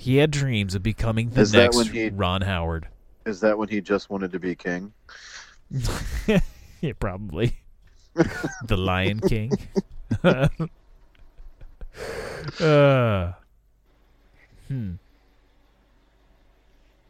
he 0.00 0.16
had 0.16 0.30
dreams 0.30 0.74
of 0.74 0.82
becoming 0.82 1.28
the 1.30 1.42
Is 1.42 1.52
next 1.52 1.88
he- 1.88 2.08
Ron 2.08 2.40
Howard. 2.40 2.88
Is 3.26 3.40
that 3.40 3.58
when 3.58 3.68
he 3.68 3.82
just 3.82 4.08
wanted 4.08 4.32
to 4.32 4.38
be 4.38 4.54
king? 4.54 4.94
yeah, 6.26 6.92
probably. 6.98 7.58
the 8.66 8.76
Lion 8.78 9.20
King. 9.20 9.52
uh, 10.24 10.48
hmm. 14.68 14.92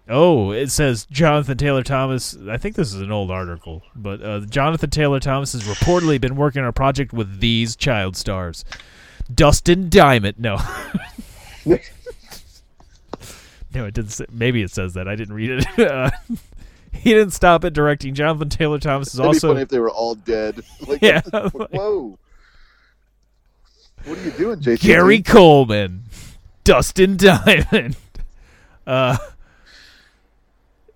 Oh, 0.08 0.50
it 0.50 0.70
says 0.72 1.06
Jonathan 1.06 1.56
Taylor 1.56 1.84
Thomas. 1.84 2.36
I 2.48 2.56
think 2.56 2.74
this 2.74 2.92
is 2.92 3.00
an 3.00 3.12
old 3.12 3.30
article, 3.30 3.82
but 3.94 4.20
uh, 4.20 4.40
Jonathan 4.40 4.90
Taylor 4.90 5.20
Thomas 5.20 5.52
has 5.52 5.62
reportedly 5.62 6.20
been 6.20 6.34
working 6.34 6.62
on 6.62 6.68
a 6.68 6.72
project 6.72 7.12
with 7.12 7.38
these 7.38 7.76
child 7.76 8.16
stars: 8.16 8.64
Dustin 9.32 9.88
Diamond. 9.88 10.40
No, 10.40 10.58
no, 13.74 13.86
it 13.86 13.94
didn't. 13.94 14.10
Say, 14.10 14.26
maybe 14.30 14.62
it 14.62 14.70
says 14.70 14.94
that. 14.94 15.08
I 15.08 15.16
didn't 15.16 15.34
read 15.34 15.50
it. 15.50 15.66
Uh, 15.90 16.10
he 16.92 17.10
didn't 17.10 17.30
stop 17.30 17.64
at 17.64 17.72
directing. 17.72 18.14
Jonathan 18.14 18.48
Taylor 18.48 18.78
Thomas 18.78 19.08
is 19.08 19.14
That'd 19.14 19.28
also 19.28 19.48
be 19.48 19.52
funny 19.52 19.62
if 19.62 19.68
they 19.68 19.78
were 19.78 19.90
all 19.90 20.16
dead. 20.16 20.60
Like, 20.86 21.00
Yeah, 21.00 21.20
Whoa. 21.22 22.18
What 24.04 24.18
are 24.18 24.22
you 24.22 24.30
doing, 24.32 24.60
JT? 24.60 24.80
Gary 24.80 25.22
Coleman, 25.22 26.04
Dustin 26.64 27.16
Diamond. 27.16 27.96
Uh, 28.86 29.16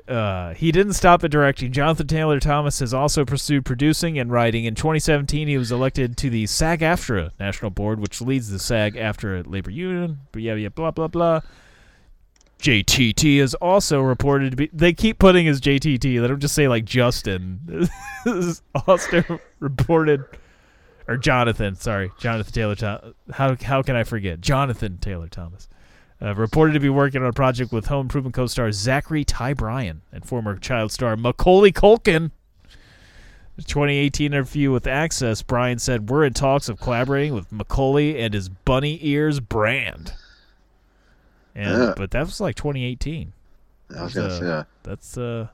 uh, 0.09 0.53
he 0.55 0.73
didn't 0.73 0.95
stop 0.95 1.25
at 1.25 1.31
directing. 1.31 1.73
Jonathan 1.73 2.07
Taylor 2.07 2.41
Thomas 2.41 2.81
has 2.81 2.93
also 2.93 3.25
pursued 3.25 3.65
producing 3.65 4.19
and 4.19 4.31
writing. 4.31 4.65
In 4.65 4.75
2017, 4.75 5.49
he 5.49 5.57
was 5.57 5.71
elected 5.73 6.17
to 6.19 6.31
the 6.31 6.47
SAG-AFTRA 6.47 7.31
National 7.39 7.71
Board, 7.71 8.01
which 8.01 8.21
leads 8.21 8.51
the 8.51 8.59
SAG-AFTRA 8.59 9.47
labor 9.47 9.71
union. 9.71 10.21
But 10.33 10.43
yeah, 10.43 10.55
yeah, 10.55 10.69
blah 10.69 10.91
blah 10.91 11.09
blah. 11.09 11.41
JTT 12.65 13.37
is 13.37 13.53
also 13.57 14.01
reported 14.01 14.53
to 14.53 14.57
be. 14.57 14.71
They 14.73 14.95
keep 14.95 15.19
putting 15.19 15.45
his 15.45 15.61
JTT. 15.61 16.19
Let 16.23 16.31
him 16.31 16.41
just 16.41 16.55
say 16.55 16.67
like 16.67 16.85
Justin. 16.85 17.89
Also 18.87 19.39
reported 19.61 20.25
or 21.07 21.19
Jonathan. 21.19 21.75
Sorry, 21.75 22.11
Jonathan 22.19 22.53
Taylor. 22.55 23.13
How 23.31 23.55
how 23.63 23.83
can 23.83 23.97
I 23.97 24.05
forget 24.05 24.41
Jonathan 24.41 24.97
Taylor 24.97 25.29
Thomas? 25.29 25.69
Uh, 26.23 26.35
reported 26.35 26.73
to 26.73 26.81
be 26.81 26.89
working 26.89 27.21
on 27.21 27.29
a 27.29 27.35
project 27.35 27.71
with 27.71 27.85
Home 27.89 28.07
Improvement 28.07 28.35
co-star 28.35 28.73
Zachary 28.73 29.27
Ty 29.27 29.53
Bryan 29.53 30.01
and 30.11 30.25
former 30.25 30.57
child 30.57 30.91
star 30.91 31.19
Macaulay 31.19 31.71
Culkin. 31.71 32.31
The 33.57 33.63
2018 33.63 34.33
interview 34.33 34.73
with 34.73 34.87
Access, 34.87 35.43
Bryan 35.43 35.79
said, 35.79 36.09
"We're 36.09 36.25
in 36.25 36.33
talks 36.33 36.71
of 36.71 36.81
collaborating 36.81 37.35
with 37.35 37.53
Macaulay 37.53 38.19
and 38.19 38.33
his 38.33 38.49
Bunny 38.49 38.99
Ears 39.03 39.41
brand." 39.41 40.15
And 41.55 41.79
Yeah. 41.79 41.95
but 41.97 42.11
that 42.13 42.25
was 42.27 42.41
like 42.41 42.57
2018. 42.57 43.33
I 43.97 44.03
was 44.03 44.13
That's, 44.13 44.15
gonna 44.15 44.29
uh, 44.29 44.39
say, 44.39 44.47
yeah. 44.47 44.65
That's 44.83 45.19
uh, 45.19 45.47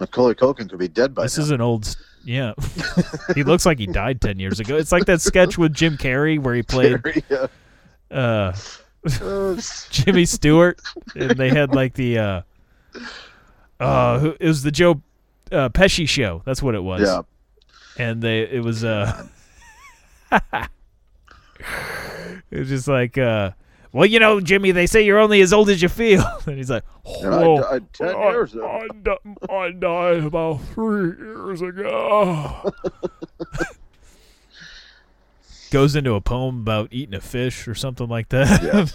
Macaulay 0.00 0.34
Culkin 0.34 0.68
could 0.70 0.78
be 0.78 0.88
dead 0.88 1.14
by 1.14 1.24
this 1.24 1.36
now. 1.36 1.42
is 1.44 1.50
an 1.50 1.60
old. 1.60 1.96
Yeah, 2.24 2.54
he 3.36 3.44
looks 3.44 3.64
like 3.64 3.78
he 3.78 3.86
died 3.86 4.20
ten 4.20 4.38
years 4.40 4.58
ago. 4.60 4.76
It's 4.76 4.90
like 4.92 5.06
that 5.06 5.20
sketch 5.20 5.56
with 5.58 5.72
Jim 5.72 5.96
Carrey 5.96 6.40
where 6.40 6.54
he 6.54 6.62
played 6.62 7.00
yeah. 7.30 7.46
uh, 8.10 8.52
Uh, 9.22 9.56
Jimmy 9.90 10.24
Stewart, 10.24 10.80
and 11.14 11.30
they 11.38 11.48
had 11.48 11.72
like 11.72 11.94
the 11.94 12.18
uh, 12.18 12.42
uh, 13.78 14.18
who, 14.18 14.34
it 14.40 14.48
was 14.48 14.64
the 14.64 14.72
Joe 14.72 15.00
uh, 15.52 15.68
Pesci 15.68 16.08
show. 16.08 16.42
That's 16.44 16.60
what 16.60 16.74
it 16.74 16.82
was. 16.82 17.02
yeah. 17.02 17.22
and 18.04 18.20
they 18.20 18.40
it 18.40 18.64
was 18.64 18.82
uh, 18.82 19.24
it 20.32 20.68
was 22.58 22.68
just 22.68 22.88
like 22.88 23.16
uh, 23.16 23.52
well, 23.96 24.04
you 24.04 24.20
know, 24.20 24.40
Jimmy, 24.40 24.72
they 24.72 24.86
say 24.86 25.00
you're 25.00 25.18
only 25.18 25.40
as 25.40 25.54
old 25.54 25.70
as 25.70 25.80
you 25.80 25.88
feel, 25.88 26.22
and 26.46 26.58
he's 26.58 26.68
like, 26.68 26.84
I 27.06 27.22
died 27.22 27.92
10 27.94 28.08
I- 28.14 28.30
years 28.30 28.52
ago." 28.52 28.66
I, 28.66 28.88
di- 28.88 29.50
I 29.50 29.70
died 29.70 30.24
about 30.24 30.60
three 30.74 31.16
years 31.16 31.62
ago. 31.62 32.70
Goes 35.70 35.96
into 35.96 36.12
a 36.12 36.20
poem 36.20 36.60
about 36.60 36.92
eating 36.92 37.14
a 37.14 37.22
fish 37.22 37.66
or 37.66 37.74
something 37.74 38.06
like 38.06 38.28
that. 38.28 38.62
Yeah. 38.62 38.82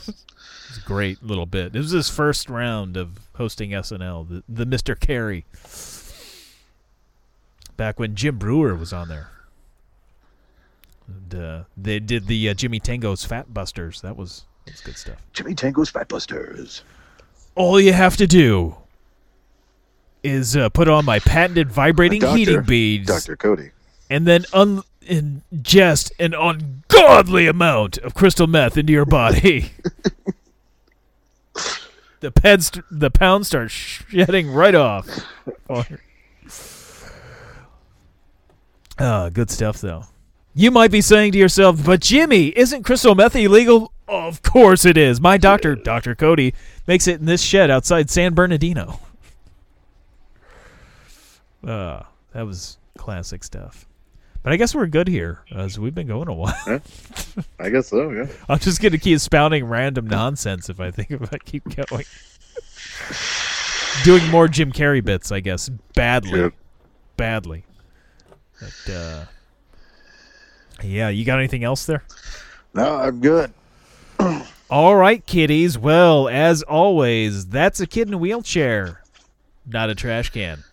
it's 0.69 0.77
a 0.77 0.85
great 0.85 1.23
little 1.23 1.47
bit. 1.47 1.75
It 1.75 1.79
was 1.79 1.89
his 1.89 2.09
first 2.09 2.47
round 2.47 2.95
of 2.95 3.21
hosting 3.37 3.71
SNL, 3.71 4.29
the, 4.29 4.43
the 4.47 4.65
Mr. 4.65 4.95
Carrey. 4.95 5.45
Back 7.75 7.99
when 7.99 8.13
Jim 8.13 8.37
Breuer 8.37 8.75
was 8.75 8.93
on 8.93 9.09
there. 9.09 9.29
And 11.07 11.35
uh, 11.43 11.63
they 11.75 11.99
did 11.99 12.27
the 12.27 12.49
uh, 12.49 12.53
Jimmy 12.53 12.79
Tango's 12.79 13.25
Fat 13.25 13.51
Busters. 13.51 14.01
That 14.01 14.15
was, 14.15 14.45
that 14.65 14.73
was 14.73 14.81
good 14.81 14.97
stuff. 14.97 15.15
Jimmy 15.33 15.55
Tango's 15.55 15.89
Fat 15.89 16.07
Busters. 16.07 16.83
All 17.55 17.79
you 17.79 17.93
have 17.93 18.15
to 18.17 18.27
do 18.27 18.75
is 20.23 20.55
uh, 20.55 20.69
put 20.69 20.87
on 20.87 21.03
my 21.05 21.19
patented 21.19 21.71
vibrating 21.71 22.21
Doctor- 22.21 22.37
heating 22.37 22.61
beads 22.63 23.07
Dr. 23.07 23.35
Cody. 23.35 23.71
and 24.09 24.25
then 24.27 24.45
un- 24.53 24.83
ingest 25.03 26.11
an 26.19 26.33
ungodly 26.35 27.47
amount 27.47 27.97
of 27.99 28.13
crystal 28.13 28.45
meth 28.47 28.77
into 28.77 28.93
your 28.93 29.05
body. 29.05 29.71
the 32.19 32.31
peds, 32.31 32.81
the 32.91 33.09
pounds 33.09 33.47
start 33.47 33.71
shedding 33.71 34.51
right 34.51 34.75
off. 34.75 35.07
Ah, 38.99 39.29
good 39.29 39.49
stuff 39.49 39.81
though. 39.81 40.03
You 40.53 40.69
might 40.69 40.91
be 40.91 41.01
saying 41.01 41.31
to 41.31 41.37
yourself, 41.37 41.83
"But 41.83 42.01
Jimmy, 42.01 42.47
isn't 42.55 42.83
crystal 42.83 43.15
meth 43.15 43.35
illegal?" 43.35 43.91
Of 44.11 44.41
course 44.41 44.83
it 44.83 44.97
is. 44.97 45.21
My 45.21 45.37
doctor, 45.37 45.73
Doctor 45.73 46.15
Cody, 46.15 46.53
makes 46.85 47.07
it 47.07 47.21
in 47.21 47.27
this 47.27 47.41
shed 47.41 47.71
outside 47.71 48.09
San 48.09 48.33
Bernardino. 48.33 48.99
Uh, 51.65 52.03
that 52.33 52.45
was 52.45 52.77
classic 52.97 53.41
stuff. 53.41 53.87
But 54.43 54.51
I 54.51 54.57
guess 54.57 54.75
we're 54.75 54.87
good 54.87 55.07
here, 55.07 55.45
as 55.55 55.79
we've 55.79 55.95
been 55.95 56.07
going 56.07 56.27
a 56.27 56.33
while. 56.33 56.81
I 57.57 57.69
guess 57.69 57.87
so, 57.87 58.11
yeah. 58.11 58.27
I'm 58.49 58.59
just 58.59 58.81
gonna 58.81 58.97
keep 58.97 59.19
spouting 59.19 59.63
random 59.63 60.07
nonsense 60.07 60.69
if 60.69 60.81
I 60.81 60.91
think 60.91 61.11
if 61.11 61.33
I 61.33 61.37
keep 61.37 61.63
going. 61.63 62.03
Doing 64.03 64.27
more 64.29 64.49
Jim 64.49 64.73
Carrey 64.73 65.05
bits, 65.05 65.31
I 65.31 65.39
guess, 65.39 65.69
badly, 65.93 66.51
badly. 67.15 67.63
But 68.59 68.93
uh, 68.93 69.25
yeah, 70.83 71.07
you 71.07 71.23
got 71.23 71.39
anything 71.39 71.63
else 71.63 71.85
there? 71.85 72.03
No, 72.73 72.95
I'm 72.97 73.21
good. 73.21 73.53
All 74.69 74.95
right, 74.95 75.25
kiddies. 75.25 75.77
Well, 75.77 76.27
as 76.29 76.63
always, 76.63 77.47
that's 77.47 77.79
a 77.79 77.87
kid 77.87 78.07
in 78.07 78.13
a 78.13 78.17
wheelchair, 78.17 79.01
not 79.65 79.89
a 79.89 79.95
trash 79.95 80.29
can. 80.29 80.63